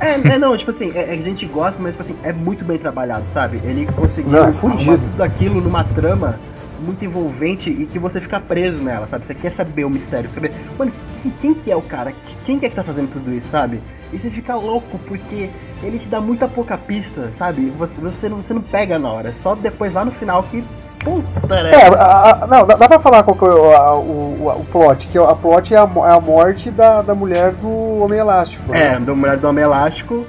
É, 0.00 0.34
é 0.34 0.38
não, 0.38 0.56
tipo 0.56 0.72
assim, 0.72 0.90
é, 0.94 1.10
é, 1.10 1.12
a 1.12 1.16
gente 1.16 1.46
gosta, 1.46 1.80
mas 1.80 1.92
tipo 1.92 2.02
assim, 2.02 2.16
é 2.24 2.32
muito 2.32 2.64
bem 2.64 2.76
trabalhado, 2.76 3.24
sabe? 3.32 3.60
Ele 3.62 3.86
conseguiu 3.86 4.32
não, 4.32 4.48
é 4.48 4.52
tudo 4.52 5.22
aquilo 5.22 5.60
numa 5.60 5.84
trama 5.84 6.40
muito 6.82 7.04
envolvente 7.04 7.70
e 7.70 7.86
que 7.86 7.98
você 7.98 8.20
fica 8.20 8.40
preso 8.40 8.82
nela, 8.82 9.06
sabe? 9.06 9.26
Você 9.26 9.34
quer 9.34 9.52
saber 9.52 9.84
o 9.84 9.90
mistério, 9.90 10.28
saber, 10.34 10.52
mano, 10.78 10.92
quem 11.40 11.54
que 11.54 11.70
é 11.70 11.76
o 11.76 11.82
cara? 11.82 12.12
Quem 12.44 12.58
que 12.58 12.66
é 12.66 12.68
que 12.68 12.74
tá 12.74 12.84
fazendo 12.84 13.12
tudo 13.12 13.32
isso, 13.32 13.48
sabe? 13.48 13.80
E 14.12 14.18
você 14.18 14.30
fica 14.30 14.54
louco 14.54 14.98
porque 15.06 15.48
ele 15.82 15.98
te 15.98 16.06
dá 16.06 16.20
muita 16.20 16.46
pouca 16.46 16.76
pista, 16.76 17.30
sabe? 17.38 17.70
Você, 17.78 18.00
você, 18.00 18.28
não, 18.28 18.42
você 18.42 18.52
não 18.52 18.62
pega 18.62 18.98
na 18.98 19.10
hora, 19.10 19.28
é 19.30 19.34
só 19.42 19.54
depois 19.54 19.92
lá 19.92 20.04
no 20.04 20.10
final 20.12 20.42
que. 20.44 20.62
Puta, 21.02 21.62
né? 21.62 21.72
É, 21.72 21.88
a, 21.88 22.44
a, 22.44 22.46
não, 22.46 22.66
dá, 22.66 22.76
dá 22.76 22.88
pra 22.88 23.00
falar 23.00 23.22
qual 23.24 23.36
que 23.36 23.44
é 23.44 23.48
o, 23.48 23.72
a, 23.72 23.98
o, 23.98 24.60
o 24.60 24.64
plot, 24.70 25.08
que 25.08 25.18
a 25.18 25.34
plot 25.34 25.74
é 25.74 25.78
a, 25.78 25.80
é 25.80 26.12
a 26.12 26.20
morte 26.20 26.70
da, 26.70 27.02
da 27.02 27.14
mulher 27.14 27.52
do 27.52 28.02
Homem 28.02 28.20
Elástico. 28.20 28.70
Né? 28.70 28.94
É, 28.94 29.00
da 29.00 29.14
mulher 29.14 29.36
do 29.36 29.48
Homem 29.48 29.64
Elástico, 29.64 30.24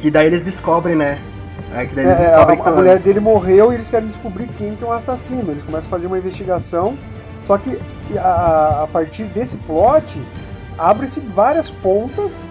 que 0.00 0.10
daí 0.10 0.26
eles 0.26 0.44
descobrem, 0.44 0.94
né? 0.94 1.18
É, 1.78 1.86
que 1.86 1.94
daí 1.94 2.06
eles 2.06 2.18
é, 2.18 2.22
descobrem 2.22 2.60
a, 2.60 2.68
a 2.68 2.72
mulher 2.72 2.98
dele 2.98 3.20
morreu 3.20 3.72
e 3.72 3.76
eles 3.76 3.88
querem 3.88 4.08
descobrir 4.08 4.48
quem 4.58 4.74
que 4.74 4.82
é 4.82 4.86
o 4.86 4.92
assassino. 4.92 5.52
Eles 5.52 5.62
começam 5.62 5.86
a 5.86 5.90
fazer 5.90 6.06
uma 6.06 6.18
investigação, 6.18 6.98
só 7.44 7.56
que 7.56 7.78
a, 8.18 8.82
a 8.82 8.88
partir 8.92 9.24
desse 9.24 9.56
plot 9.58 10.20
abre-se 10.76 11.20
várias 11.20 11.70
pontas 11.70 12.48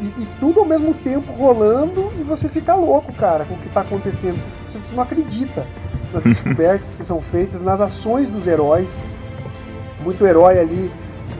e, 0.00 0.22
e, 0.22 0.28
tudo 0.40 0.60
ao 0.60 0.66
mesmo 0.66 0.92
tempo 0.92 1.32
rolando 1.32 2.12
e 2.18 2.22
você 2.22 2.48
fica 2.48 2.74
louco, 2.74 3.12
cara, 3.12 3.44
com 3.44 3.54
o 3.54 3.58
que 3.58 3.68
está 3.68 3.82
acontecendo. 3.82 4.36
Você, 4.36 4.78
você, 4.78 4.96
não 4.96 5.02
acredita 5.02 5.64
nas 6.12 6.22
descobertas 6.24 6.94
que 6.94 7.04
são 7.04 7.20
feitas, 7.20 7.62
nas 7.62 7.80
ações 7.80 8.28
dos 8.28 8.46
heróis. 8.46 9.00
Muito 10.02 10.26
herói 10.26 10.58
ali 10.58 10.90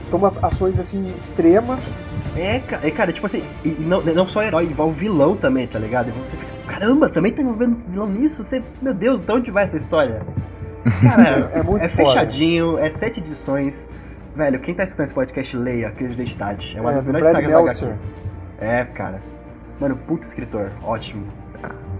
toma 0.09 0.33
ações 0.41 0.79
assim 0.79 1.13
extremas. 1.17 1.93
É, 2.35 2.61
é 2.81 2.91
cara, 2.91 3.13
tipo 3.13 3.25
assim, 3.25 3.43
não, 3.79 4.01
não 4.01 4.27
só 4.27 4.41
herói, 4.41 4.65
envolve 4.65 4.99
vilão 4.99 5.35
também, 5.35 5.67
tá 5.67 5.79
ligado? 5.79 6.09
E 6.09 6.11
você 6.11 6.35
fica, 6.35 6.54
caramba, 6.75 7.09
também 7.09 7.31
tá 7.31 7.41
envolvendo 7.41 7.77
vilão 7.87 8.07
nisso? 8.07 8.43
Você, 8.43 8.61
meu 8.81 8.93
Deus, 8.93 9.21
de 9.21 9.31
onde 9.31 9.51
vai 9.51 9.63
essa 9.63 9.77
história? 9.77 10.21
Cara, 11.01 11.51
é, 11.53 11.59
é, 11.59 11.63
muito 11.63 11.83
é 11.83 11.89
fechadinho, 11.89 12.77
é 12.77 12.89
sete 12.91 13.19
edições. 13.19 13.87
Velho, 14.35 14.59
quem 14.59 14.75
tá 14.75 14.83
escutando 14.83 15.05
esse 15.05 15.15
podcast, 15.15 15.55
leia 15.55 15.91
Crise 15.91 16.15
de 16.15 16.21
Identidade. 16.21 16.75
É 16.77 16.81
uma 16.81 16.91
é, 16.91 16.95
das 16.95 17.05
melhores 17.05 17.31
sagas 17.31 17.51
da 17.51 17.59
HQ. 17.59 17.93
É, 18.59 18.83
cara. 18.93 19.21
Mano, 19.79 19.95
puto 19.95 20.25
escritor, 20.25 20.71
ótimo. 20.83 21.23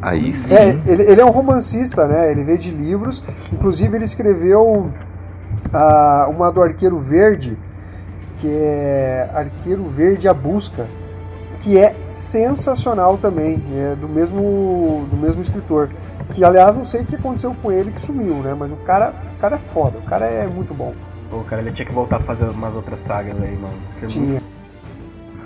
Aí 0.01 0.31
é, 0.31 0.33
sim. 0.33 0.55
É, 0.55 0.81
ele, 0.85 1.03
ele, 1.03 1.21
é 1.21 1.25
um 1.25 1.29
romancista, 1.29 2.07
né? 2.07 2.31
Ele 2.31 2.43
veio 2.43 2.59
de 2.59 2.71
livros. 2.71 3.23
Inclusive, 3.53 3.95
ele 3.95 4.03
escreveu 4.03 4.91
uh, 5.71 6.29
uma 6.29 6.51
do 6.51 6.61
Arqueiro 6.61 6.99
Verde, 6.99 7.57
que 8.39 8.49
é 8.49 9.29
Arqueiro 9.33 9.85
Verde 9.85 10.27
a 10.27 10.33
Busca, 10.33 10.87
que 11.55 11.77
é 11.77 11.95
sensacional 12.07 13.17
também, 13.17 13.61
é 13.73 13.95
do 13.95 14.07
mesmo, 14.07 15.07
do 15.09 15.17
mesmo 15.17 15.41
escritor. 15.41 15.89
Que, 16.31 16.43
aliás, 16.43 16.75
não 16.75 16.85
sei 16.85 17.01
o 17.01 17.05
que 17.05 17.15
aconteceu 17.15 17.55
com 17.61 17.71
ele 17.71 17.91
que 17.91 18.01
sumiu, 18.01 18.35
né? 18.35 18.55
Mas 18.57 18.71
o 18.71 18.77
cara, 18.77 19.13
o 19.37 19.39
cara 19.39 19.55
é 19.55 19.59
foda, 19.73 19.97
o 19.99 20.01
cara 20.03 20.25
é 20.25 20.47
muito 20.47 20.73
bom. 20.73 20.93
Pô, 21.29 21.39
cara, 21.41 21.61
ele 21.61 21.71
tinha 21.71 21.85
que 21.85 21.93
voltar 21.93 22.17
a 22.17 22.21
fazer 22.21 22.45
umas 22.45 22.73
outras 22.73 22.99
sagas 23.01 23.35
aí, 23.41 23.55
mano. 23.57 23.77
Tinha. 24.07 24.41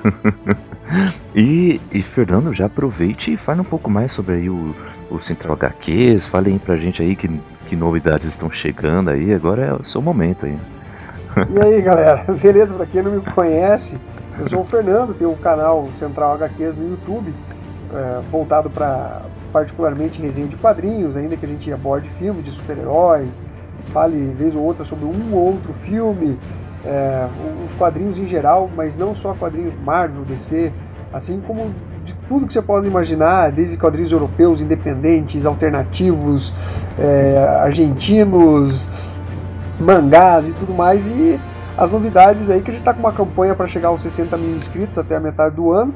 e, 1.36 1.82
e, 1.92 2.02
Fernando, 2.02 2.54
já 2.54 2.66
aproveite 2.66 3.34
e 3.34 3.38
fale 3.38 3.62
um 3.62 3.66
pouco 3.66 3.90
mais 3.90 4.14
sobre 4.14 4.36
aí 4.36 4.50
o, 4.50 4.76
o 5.10 5.20
Central 5.20 5.54
HQs, 5.56 6.28
fale 6.28 6.52
aí 6.52 6.60
pra 6.60 6.78
gente 6.78 7.02
aí 7.02 7.16
que, 7.16 7.30
que 7.68 7.76
novidades 7.76 8.30
estão 8.30 8.50
chegando 8.50 9.10
aí, 9.10 9.34
agora 9.34 9.66
é 9.66 9.74
o 9.74 9.84
seu 9.84 10.02
momento 10.02 10.46
aí. 10.46 10.58
E 11.54 11.60
aí 11.62 11.82
galera, 11.82 12.26
beleza? 12.42 12.74
Pra 12.74 12.86
quem 12.86 13.02
não 13.02 13.12
me 13.12 13.22
conhece, 13.22 13.98
eu 14.40 14.50
sou 14.50 14.62
o 14.62 14.66
Fernando, 14.66 15.14
tenho 15.14 15.32
um 15.32 15.36
canal 15.36 15.90
Central 15.92 16.34
HQs 16.36 16.76
no 16.76 16.92
YouTube, 16.92 17.34
é, 17.94 18.22
voltado 18.32 18.70
para 18.70 19.22
particularmente 19.52 20.22
resenha 20.22 20.48
de 20.48 20.56
quadrinhos, 20.56 21.18
ainda 21.18 21.36
que 21.36 21.46
a 21.46 21.50
gente 21.50 21.72
aborde 21.74 22.08
filmes 22.12 22.46
de 22.46 22.52
super-heróis, 22.52 23.44
fale 23.92 24.34
vez 24.34 24.56
ou 24.56 24.64
outra 24.64 24.86
sobre 24.86 25.06
um 25.06 25.34
ou 25.34 25.48
outro 25.48 25.74
filme, 25.86 26.40
é, 26.86 27.28
os 27.68 27.76
quadrinhos 27.76 28.18
em 28.18 28.28
geral, 28.28 28.70
mas 28.74 28.96
não 28.96 29.14
só 29.14 29.34
quadrinhos 29.34 29.74
Marvel, 29.84 30.24
DC, 30.24 30.72
assim 31.12 31.42
como 31.42 31.74
de 32.06 32.14
tudo 32.30 32.48
que 32.48 32.54
você 32.54 32.62
pode 32.62 32.88
imaginar, 32.88 33.52
desde 33.52 33.76
quadrinhos 33.76 34.12
europeus, 34.12 34.62
independentes, 34.62 35.46
alternativos, 35.46 36.54
é, 36.98 37.46
argentinos, 37.62 38.90
mangás 39.80 40.48
e 40.48 40.54
tudo 40.54 40.74
mais, 40.74 41.06
e 41.06 41.40
as 41.80 41.90
novidades 41.90 42.50
aí 42.50 42.62
que 42.62 42.70
a 42.70 42.74
gente 42.74 42.82
está 42.82 42.94
com 42.94 43.00
uma 43.00 43.14
campanha 43.14 43.56
para 43.56 43.66
chegar 43.66 43.88
aos 43.88 44.02
60 44.02 44.38
mil 44.38 44.58
inscritos 44.58 44.98
até 44.98 45.16
a 45.16 45.20
metade 45.20 45.56
do 45.56 45.72
ano. 45.72 45.94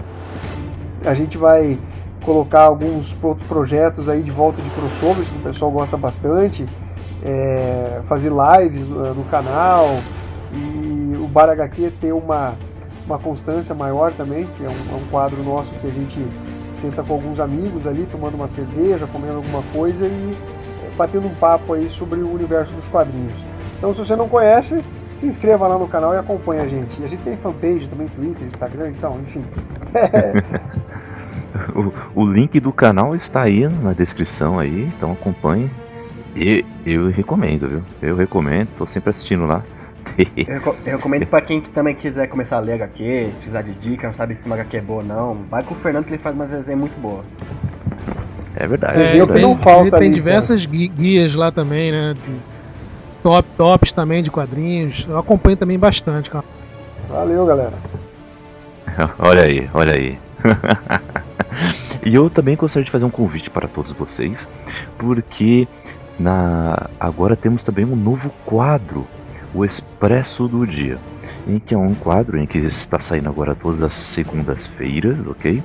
A 1.04 1.14
gente 1.14 1.38
vai 1.38 1.78
colocar 2.24 2.62
alguns 2.62 3.14
outros 3.22 3.46
projetos 3.46 4.08
aí 4.08 4.24
de 4.24 4.32
volta 4.32 4.62
de 4.62 4.70
crossovers 4.70 5.28
que 5.28 5.38
o 5.38 5.42
pessoal 5.42 5.70
gosta 5.70 5.98
bastante, 5.98 6.66
é, 7.22 8.00
fazer 8.06 8.32
lives 8.32 8.88
no, 8.88 9.14
no 9.14 9.26
canal, 9.26 9.90
e 10.54 11.18
o 11.18 11.28
Bar 11.28 11.50
HQ 11.50 11.92
tem 12.00 12.14
uma, 12.14 12.54
uma 13.06 13.20
constância 13.20 13.76
maior 13.76 14.14
também, 14.14 14.48
que 14.56 14.64
é 14.64 14.70
um, 14.70 14.72
é 14.72 14.96
um 14.96 15.06
quadro 15.12 15.44
nosso 15.44 15.70
que 15.82 15.88
a 15.88 15.90
gente 15.90 16.26
senta 16.78 17.04
com 17.04 17.12
alguns 17.12 17.42
amigos 17.42 17.86
ali, 17.86 18.08
tomando 18.10 18.36
uma 18.36 18.48
cerveja, 18.48 19.06
comendo 19.08 19.36
alguma 19.36 19.62
coisa 19.74 20.08
e 20.08 20.38
é, 20.82 20.96
batendo 20.96 21.28
um 21.28 21.36
papo 21.36 21.74
aí 21.74 21.90
sobre 21.90 22.22
o 22.22 22.34
universo 22.34 22.74
dos 22.74 22.88
quadrinhos. 22.88 23.38
Então, 23.78 23.94
se 23.94 24.00
você 24.00 24.16
não 24.16 24.30
conhece, 24.30 24.82
se 25.18 25.26
inscreva 25.26 25.68
lá 25.68 25.78
no 25.78 25.88
canal 25.88 26.14
e 26.14 26.18
acompanhe 26.18 26.62
a 26.62 26.68
gente. 26.68 27.02
E 27.02 27.06
a 27.06 27.08
gente 27.08 27.24
tem 27.24 27.38
fanpage 27.38 27.88
também, 27.88 28.08
Twitter, 28.10 28.48
Instagram, 28.48 28.90
então, 28.90 29.20
enfim. 29.22 29.44
o, 32.16 32.22
o, 32.22 32.26
link 32.26 32.60
do 32.60 32.72
canal 32.72 33.16
está 33.16 33.42
aí 33.42 33.68
na 33.68 33.94
descrição 33.94 34.60
aí, 34.60 34.92
então 34.96 35.12
acompanhe. 35.12 35.70
E 36.36 36.66
eu 36.86 37.10
recomendo, 37.10 37.68
viu? 37.68 37.84
Eu 38.02 38.16
recomendo, 38.16 38.70
tô 38.78 38.88
sempre 38.88 39.12
assistindo 39.12 39.46
lá 39.46 39.64
eu, 40.18 40.76
eu 40.86 40.98
recomendo 40.98 41.26
pra 41.26 41.42
quem 41.42 41.62
também 41.62 41.96
quiser 41.96 42.28
começar 42.28 42.58
a 42.58 42.60
ler 42.60 42.74
HQ, 42.74 43.30
precisar 43.38 43.62
de 43.62 43.74
dica, 43.74 44.08
não 44.08 44.14
sabe 44.14 44.36
se 44.36 44.46
uma 44.46 44.56
HQ 44.56 44.78
é 44.78 44.82
boa 44.82 45.02
ou 45.02 45.06
não, 45.06 45.36
vai 45.50 45.64
com 45.64 45.74
o 45.74 45.78
Fernando 45.78 46.06
que 46.06 46.12
ele 46.12 46.22
faz 46.22 46.36
umas 46.36 46.52
resenhas 46.52 46.80
muito 46.80 47.00
boa. 47.00 47.24
É 48.56 48.68
verdade. 48.68 49.02
É, 49.02 49.18
é, 49.18 49.26
tem, 49.26 49.42
não 49.42 49.58
falta 49.58 49.98
tem 49.98 50.08
ali, 50.08 50.16
diversas 50.16 50.66
cara. 50.66 50.78
guias 50.78 51.34
lá 51.34 51.52
também, 51.52 51.92
né? 51.92 52.14
De 52.14 52.53
top, 53.24 53.50
tops 53.58 53.92
também 53.92 54.22
de 54.22 54.30
quadrinhos. 54.30 55.08
Eu 55.10 55.18
acompanho 55.18 55.58
também 55.58 55.80
bastante, 55.80 56.30
cara. 56.30 56.46
Valeu, 57.10 57.46
galera. 57.46 57.74
olha 59.18 59.44
aí, 59.44 59.70
olha 59.74 59.96
aí. 59.96 60.20
e 62.06 62.14
eu 62.14 62.30
também 62.30 62.56
gostaria 62.56 62.86
de 62.86 62.92
fazer 62.92 63.06
um 63.06 63.10
convite 63.10 63.50
para 63.50 63.68
todos 63.68 63.94
vocês, 63.94 64.48
porque 64.98 65.68
na 66.20 66.90
agora 67.00 67.36
temos 67.36 67.64
também 67.64 67.86
um 67.86 67.96
novo 67.96 68.30
quadro 68.46 69.08
o 69.54 69.64
Expresso 69.64 70.48
do 70.48 70.66
Dia. 70.66 70.98
em 71.46 71.60
que 71.60 71.74
é 71.74 71.78
um 71.78 71.94
quadro 71.94 72.40
em 72.40 72.46
que 72.46 72.58
está 72.58 73.00
saindo 73.00 73.30
agora 73.30 73.54
todas 73.54 73.84
as 73.84 73.94
segundas-feiras, 73.94 75.26
ok? 75.28 75.62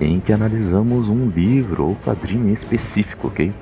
Em 0.00 0.20
que 0.20 0.32
analisamos 0.32 1.08
um 1.08 1.28
livro 1.28 1.86
ou 1.86 1.96
quadrinho 1.96 2.52
específico, 2.52 3.28
ok? 3.28 3.52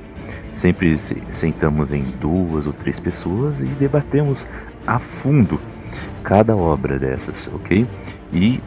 Sempre 0.54 0.96
sentamos 0.96 1.92
em 1.92 2.14
duas 2.20 2.64
ou 2.64 2.72
três 2.72 3.00
pessoas 3.00 3.60
e 3.60 3.64
debatemos 3.64 4.46
a 4.86 5.00
fundo 5.00 5.60
cada 6.22 6.56
obra 6.56 6.96
dessas, 6.96 7.50
ok? 7.52 7.84
E 8.32 8.62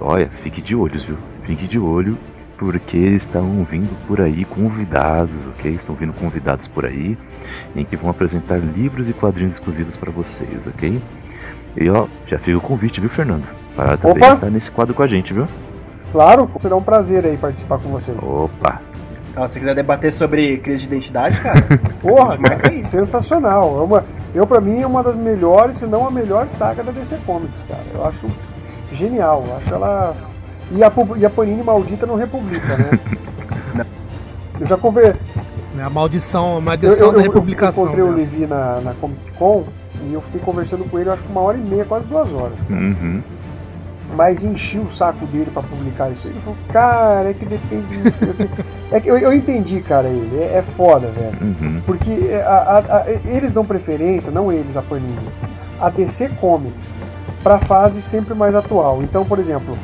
olha, 0.00 0.28
fique 0.42 0.60
de 0.60 0.74
olhos, 0.74 1.04
viu? 1.04 1.16
Fique 1.44 1.68
de 1.68 1.78
olho 1.78 2.18
porque 2.58 2.98
estão 2.98 3.64
vindo 3.70 3.96
por 4.08 4.20
aí 4.20 4.44
convidados, 4.44 5.34
ok? 5.56 5.72
Estão 5.74 5.94
vindo 5.94 6.12
convidados 6.12 6.66
por 6.66 6.84
aí 6.84 7.16
em 7.74 7.84
que 7.84 7.96
vão 7.96 8.10
apresentar 8.10 8.56
livros 8.58 9.08
e 9.08 9.12
quadrinhos 9.12 9.54
exclusivos 9.54 9.96
para 9.96 10.10
vocês, 10.10 10.66
ok? 10.66 11.00
E 11.76 11.88
ó, 11.88 12.08
já 12.26 12.36
fica 12.40 12.58
o 12.58 12.60
convite, 12.60 13.00
viu, 13.00 13.08
Fernando? 13.08 13.46
Para 13.76 13.96
também 13.96 14.24
Opa. 14.24 14.32
estar 14.32 14.50
nesse 14.50 14.72
quadro 14.72 14.92
com 14.92 15.04
a 15.04 15.06
gente, 15.06 15.32
viu? 15.32 15.46
Claro, 16.10 16.50
será 16.58 16.74
um 16.74 16.82
prazer 16.82 17.24
aí 17.24 17.36
participar 17.36 17.78
com 17.78 17.90
vocês. 17.90 18.18
Opa! 18.20 18.82
Se 19.46 19.54
você 19.54 19.60
quiser 19.60 19.74
debater 19.74 20.12
sobre 20.12 20.58
crise 20.58 20.86
de 20.86 20.94
identidade, 20.94 21.40
cara. 21.40 21.60
Porra, 22.02 22.38
cara, 22.38 22.72
sensacional. 22.72 23.78
É 23.78 23.82
uma, 23.82 24.04
eu, 24.34 24.46
pra 24.46 24.60
mim, 24.60 24.80
é 24.80 24.86
uma 24.86 25.02
das 25.02 25.14
melhores, 25.14 25.76
se 25.76 25.86
não 25.86 26.06
a 26.06 26.10
melhor 26.10 26.48
saga 26.48 26.82
da 26.82 26.90
DC 26.90 27.18
Comics, 27.26 27.62
cara. 27.62 27.84
Eu 27.94 28.04
acho 28.06 28.26
genial. 28.92 29.44
Eu 29.46 29.56
acho 29.56 29.74
ela 29.74 30.16
e 30.70 30.84
a, 30.84 30.92
e 31.16 31.24
a 31.24 31.30
Panini 31.30 31.62
maldita 31.62 32.06
não 32.06 32.16
republica, 32.16 32.76
né? 32.76 33.86
eu 34.60 34.66
já 34.66 34.76
conversei. 34.76 35.20
É 35.78 35.82
a 35.82 35.90
maldição, 35.90 36.56
a 36.56 36.60
maldição 36.60 37.08
eu, 37.08 37.12
eu, 37.12 37.18
da 37.18 37.22
republicação. 37.22 37.84
Eu 37.84 37.88
encontrei 37.88 38.04
o 38.04 38.16
Levi 38.16 38.46
na, 38.46 38.80
na 38.80 38.94
Comic 38.94 39.30
Con 39.38 39.64
e 40.04 40.12
eu 40.12 40.20
fiquei 40.20 40.40
conversando 40.40 40.84
com 40.84 40.98
ele, 40.98 41.08
acho 41.08 41.22
que 41.22 41.30
uma 41.30 41.40
hora 41.40 41.56
e 41.56 41.60
meia, 41.60 41.84
quase 41.84 42.06
duas 42.06 42.32
horas. 42.32 42.58
Uhum. 42.68 43.22
Mas 44.14 44.42
enchi 44.42 44.78
o 44.78 44.90
saco 44.90 45.26
dele 45.26 45.50
para 45.52 45.62
publicar 45.62 46.10
isso. 46.10 46.28
Ele 46.28 46.40
falou, 46.40 46.58
cara, 46.72 47.30
é 47.30 47.34
que 47.34 47.44
depende 47.44 47.98
disso. 47.98 48.24
é 48.90 49.00
que 49.00 49.08
eu, 49.08 49.18
eu 49.18 49.32
entendi, 49.32 49.80
cara, 49.80 50.08
ele. 50.08 50.38
É, 50.38 50.58
é 50.58 50.62
foda, 50.62 51.08
velho. 51.08 51.38
Uhum. 51.40 51.82
Porque 51.84 52.10
a, 52.44 52.48
a, 52.48 52.96
a, 53.02 53.10
eles 53.26 53.52
dão 53.52 53.64
preferência, 53.64 54.32
não 54.32 54.50
eles, 54.50 54.76
a 54.76 54.82
Panini, 54.82 55.28
a 55.80 55.90
DC 55.90 56.30
Comics, 56.40 56.94
pra 57.42 57.58
fase 57.58 58.00
sempre 58.00 58.34
mais 58.34 58.54
atual. 58.54 59.02
Então, 59.02 59.24
por 59.24 59.38
exemplo, 59.38 59.76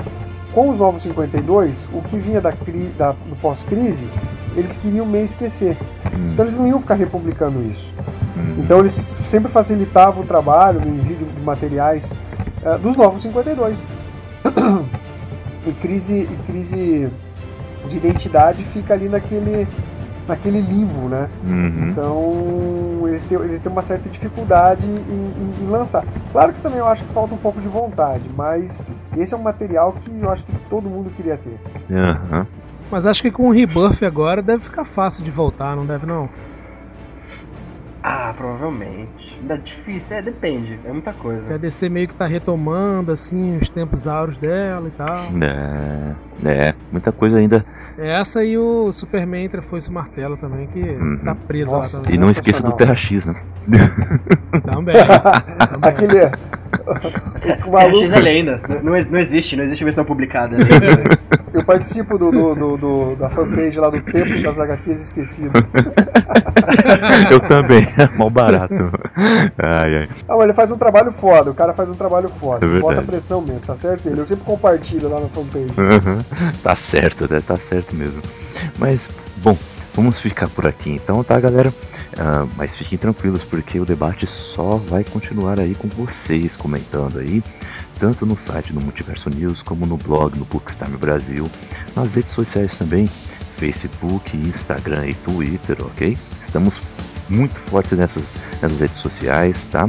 com 0.54 0.70
os 0.70 0.78
novos 0.78 1.02
52, 1.02 1.88
o 1.92 2.00
que 2.02 2.16
vinha 2.16 2.40
da, 2.40 2.50
da 2.96 3.12
do 3.12 3.36
pós-crise, 3.40 4.08
eles 4.56 4.76
queriam 4.76 5.04
meio 5.04 5.24
esquecer. 5.24 5.76
Hum. 6.06 6.30
Então 6.32 6.44
eles 6.44 6.54
não 6.54 6.66
iam 6.66 6.80
ficar 6.80 6.94
republicando 6.94 7.60
isso. 7.70 7.92
Hum. 8.36 8.56
Então 8.58 8.78
eles 8.78 8.92
sempre 8.92 9.50
facilitavam 9.50 10.22
o 10.22 10.26
trabalho 10.26 10.80
no 10.80 10.86
envio 10.86 11.16
de 11.16 11.42
materiais 11.42 12.12
uh, 12.62 12.78
dos 12.78 12.96
novos 12.96 13.22
52. 13.22 13.86
E 15.66 15.72
crise, 15.72 16.14
e 16.14 16.38
crise 16.46 17.10
de 17.88 17.96
identidade 17.96 18.64
fica 18.64 18.94
ali 18.94 19.08
naquele 19.08 19.66
naquele 20.26 20.60
limbo, 20.60 21.08
né? 21.08 21.28
Uhum. 21.44 21.88
Então 21.90 23.08
ele 23.08 23.20
tem, 23.28 23.38
ele 23.38 23.58
tem 23.58 23.70
uma 23.70 23.82
certa 23.82 24.08
dificuldade 24.08 24.86
em, 24.86 24.94
em, 24.96 25.64
em, 25.64 25.66
lançar. 25.68 26.04
Claro 26.32 26.52
que 26.52 26.60
também 26.60 26.78
eu 26.78 26.88
acho 26.88 27.04
que 27.04 27.12
falta 27.12 27.34
um 27.34 27.38
pouco 27.38 27.60
de 27.60 27.68
vontade, 27.68 28.22
mas 28.34 28.82
esse 29.16 29.34
é 29.34 29.36
um 29.36 29.42
material 29.42 29.92
que 29.92 30.10
eu 30.10 30.30
acho 30.30 30.42
que 30.44 30.52
todo 30.70 30.88
mundo 30.88 31.10
queria 31.10 31.36
ter. 31.36 31.58
Uhum. 31.90 32.46
Mas 32.90 33.06
acho 33.06 33.22
que 33.22 33.30
com 33.30 33.48
o 33.48 33.52
Rebirth 33.52 34.02
agora 34.02 34.42
deve 34.42 34.64
ficar 34.64 34.84
fácil 34.84 35.24
de 35.24 35.30
voltar, 35.30 35.76
não 35.76 35.86
deve 35.86 36.06
não? 36.06 36.28
Ah, 38.02 38.34
provavelmente. 38.36 39.33
Ainda 39.44 39.58
difícil, 39.58 40.16
é, 40.16 40.22
depende, 40.22 40.80
é 40.86 40.90
muita 40.90 41.12
coisa. 41.12 41.54
A 41.54 41.58
DC 41.58 41.90
meio 41.90 42.08
que 42.08 42.14
tá 42.14 42.24
retomando, 42.26 43.12
assim, 43.12 43.58
os 43.58 43.68
tempos 43.68 44.06
áureos 44.06 44.38
dela 44.38 44.88
e 44.88 44.90
tal. 44.92 45.28
É, 45.42 46.14
é, 46.46 46.74
muita 46.90 47.12
coisa 47.12 47.36
ainda. 47.36 47.62
Essa 47.98 48.42
e 48.42 48.56
o 48.56 48.90
Superman 48.90 49.44
entre 49.44 49.60
foi 49.60 49.80
esse 49.80 49.92
martelo 49.92 50.38
também, 50.38 50.66
que 50.68 50.80
uhum. 50.80 51.18
tá 51.22 51.34
presa 51.34 51.76
Nossa, 51.76 51.98
lá 51.98 52.02
também. 52.04 52.16
E 52.16 52.18
não 52.18 52.30
esqueça 52.30 52.62
do 52.62 52.72
Terra 52.72 52.96
X, 52.96 53.26
né? 53.26 53.36
Também. 54.64 54.94
também. 55.68 55.90
Aquele. 55.90 56.30
O 57.66 57.70
maluco... 57.72 58.12
é 58.12 58.20
lenda. 58.20 58.60
Não, 58.82 58.92
não 58.92 59.18
existe, 59.18 59.56
não 59.56 59.64
existe 59.64 59.84
versão 59.84 60.04
publicada. 60.04 60.56
Eu 61.52 61.64
participo 61.64 62.18
do, 62.18 62.30
do, 62.32 62.54
do, 62.54 62.76
do, 62.76 63.16
da 63.16 63.30
fanpage 63.30 63.78
lá 63.78 63.88
do 63.88 64.00
Tempo 64.02 64.42
das 64.42 64.58
HQs 64.58 65.00
Esquecidas. 65.02 65.72
Eu 67.30 67.40
também, 67.40 67.86
é 67.96 68.08
mal 68.16 68.28
barato. 68.28 68.74
Ai, 69.58 69.98
ai. 69.98 70.08
Ah, 70.28 70.34
mas 70.36 70.44
ele 70.44 70.54
faz 70.54 70.70
um 70.72 70.76
trabalho 70.76 71.12
foda, 71.12 71.50
o 71.50 71.54
cara 71.54 71.72
faz 71.72 71.88
um 71.88 71.94
trabalho 71.94 72.28
foda. 72.28 72.66
É 72.66 72.80
Bota 72.80 73.02
pressão 73.02 73.40
mesmo, 73.40 73.60
tá 73.60 73.76
certo? 73.76 74.08
Ele, 74.08 74.20
eu 74.20 74.26
sempre 74.26 74.44
compartilho 74.44 75.08
lá 75.08 75.20
na 75.20 75.28
fanpage. 75.28 75.74
Uhum. 75.78 76.18
Tá 76.62 76.74
certo, 76.74 77.32
né? 77.32 77.40
Tá 77.46 77.56
certo 77.56 77.94
mesmo. 77.94 78.20
Mas, 78.78 79.08
bom, 79.36 79.56
vamos 79.94 80.18
ficar 80.18 80.48
por 80.48 80.66
aqui 80.66 80.90
então, 80.90 81.22
tá, 81.22 81.38
galera? 81.38 81.72
Uh, 82.14 82.48
mas 82.56 82.76
fiquem 82.76 82.96
tranquilos 82.96 83.42
porque 83.42 83.80
o 83.80 83.84
debate 83.84 84.26
só 84.26 84.76
vai 84.76 85.02
continuar 85.02 85.58
aí 85.58 85.74
com 85.74 85.88
vocês 85.88 86.54
comentando 86.54 87.18
aí, 87.18 87.42
tanto 87.98 88.24
no 88.24 88.38
site 88.38 88.72
do 88.72 88.80
Multiverso 88.80 89.28
News 89.30 89.62
como 89.62 89.84
no 89.84 89.96
blog 89.96 90.38
no 90.38 90.44
Bookstime 90.44 90.96
Brasil, 90.96 91.50
nas 91.96 92.14
redes 92.14 92.32
sociais 92.32 92.78
também, 92.78 93.08
Facebook, 93.56 94.36
Instagram 94.36 95.08
e 95.08 95.14
Twitter, 95.14 95.76
ok? 95.80 96.16
Estamos 96.44 96.80
muito 97.28 97.54
fortes 97.68 97.98
nessas, 97.98 98.30
nessas 98.62 98.80
redes 98.80 98.98
sociais, 98.98 99.64
tá? 99.64 99.88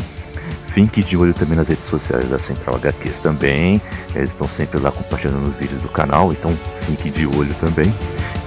Fique 0.70 1.04
de 1.04 1.16
olho 1.16 1.34
também 1.34 1.56
nas 1.56 1.68
redes 1.68 1.86
sociais 1.86 2.28
da 2.28 2.40
Central 2.40 2.76
HQs 2.76 3.20
também. 3.20 3.82
Eles 4.14 4.30
estão 4.30 4.48
sempre 4.48 4.80
lá 4.80 4.92
compartilhando 4.92 5.50
os 5.50 5.56
vídeos 5.56 5.82
do 5.82 5.90
canal, 5.90 6.34
então 6.34 6.52
fique 6.82 7.10
de 7.12 7.26
olho 7.26 7.54
também. 7.62 7.94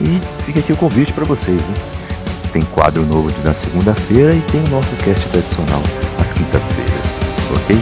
E 0.00 0.20
fica 0.44 0.60
aqui 0.60 0.72
o 0.72 0.76
convite 0.76 1.12
para 1.12 1.24
vocês, 1.24 1.56
né? 1.56 1.74
Tem 2.52 2.62
quadro 2.62 3.04
novo 3.04 3.30
na 3.44 3.52
segunda-feira 3.52 4.34
e 4.34 4.40
tem 4.50 4.62
o 4.64 4.68
nosso 4.70 4.88
cast 5.04 5.28
tradicional 5.28 5.82
às 6.24 6.32
quinta-feiras, 6.32 7.02
ok? 7.56 7.78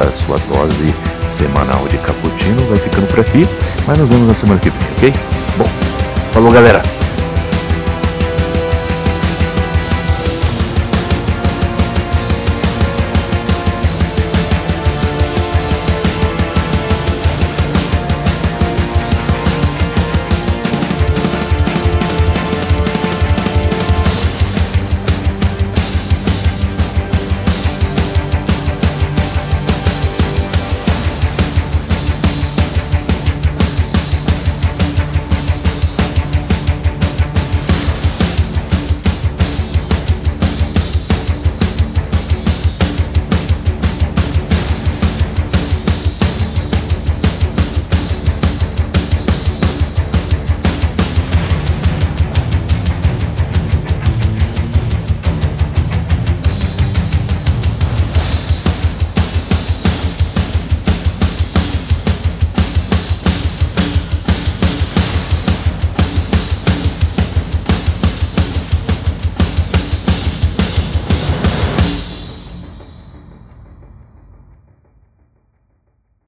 A 0.00 0.26
sua 0.26 0.38
dose 0.52 0.94
semanal 1.26 1.86
de 1.88 1.96
cappuccino 1.98 2.62
vai 2.68 2.78
ficando 2.78 3.06
por 3.06 3.20
aqui, 3.20 3.46
mas 3.86 3.98
nos 3.98 4.08
vemos 4.08 4.28
na 4.28 4.34
semana 4.34 4.60
que 4.60 4.70
vem, 4.70 4.88
ok? 4.96 5.14
Bom, 5.56 5.68
falou 6.32 6.50
galera! 6.50 6.99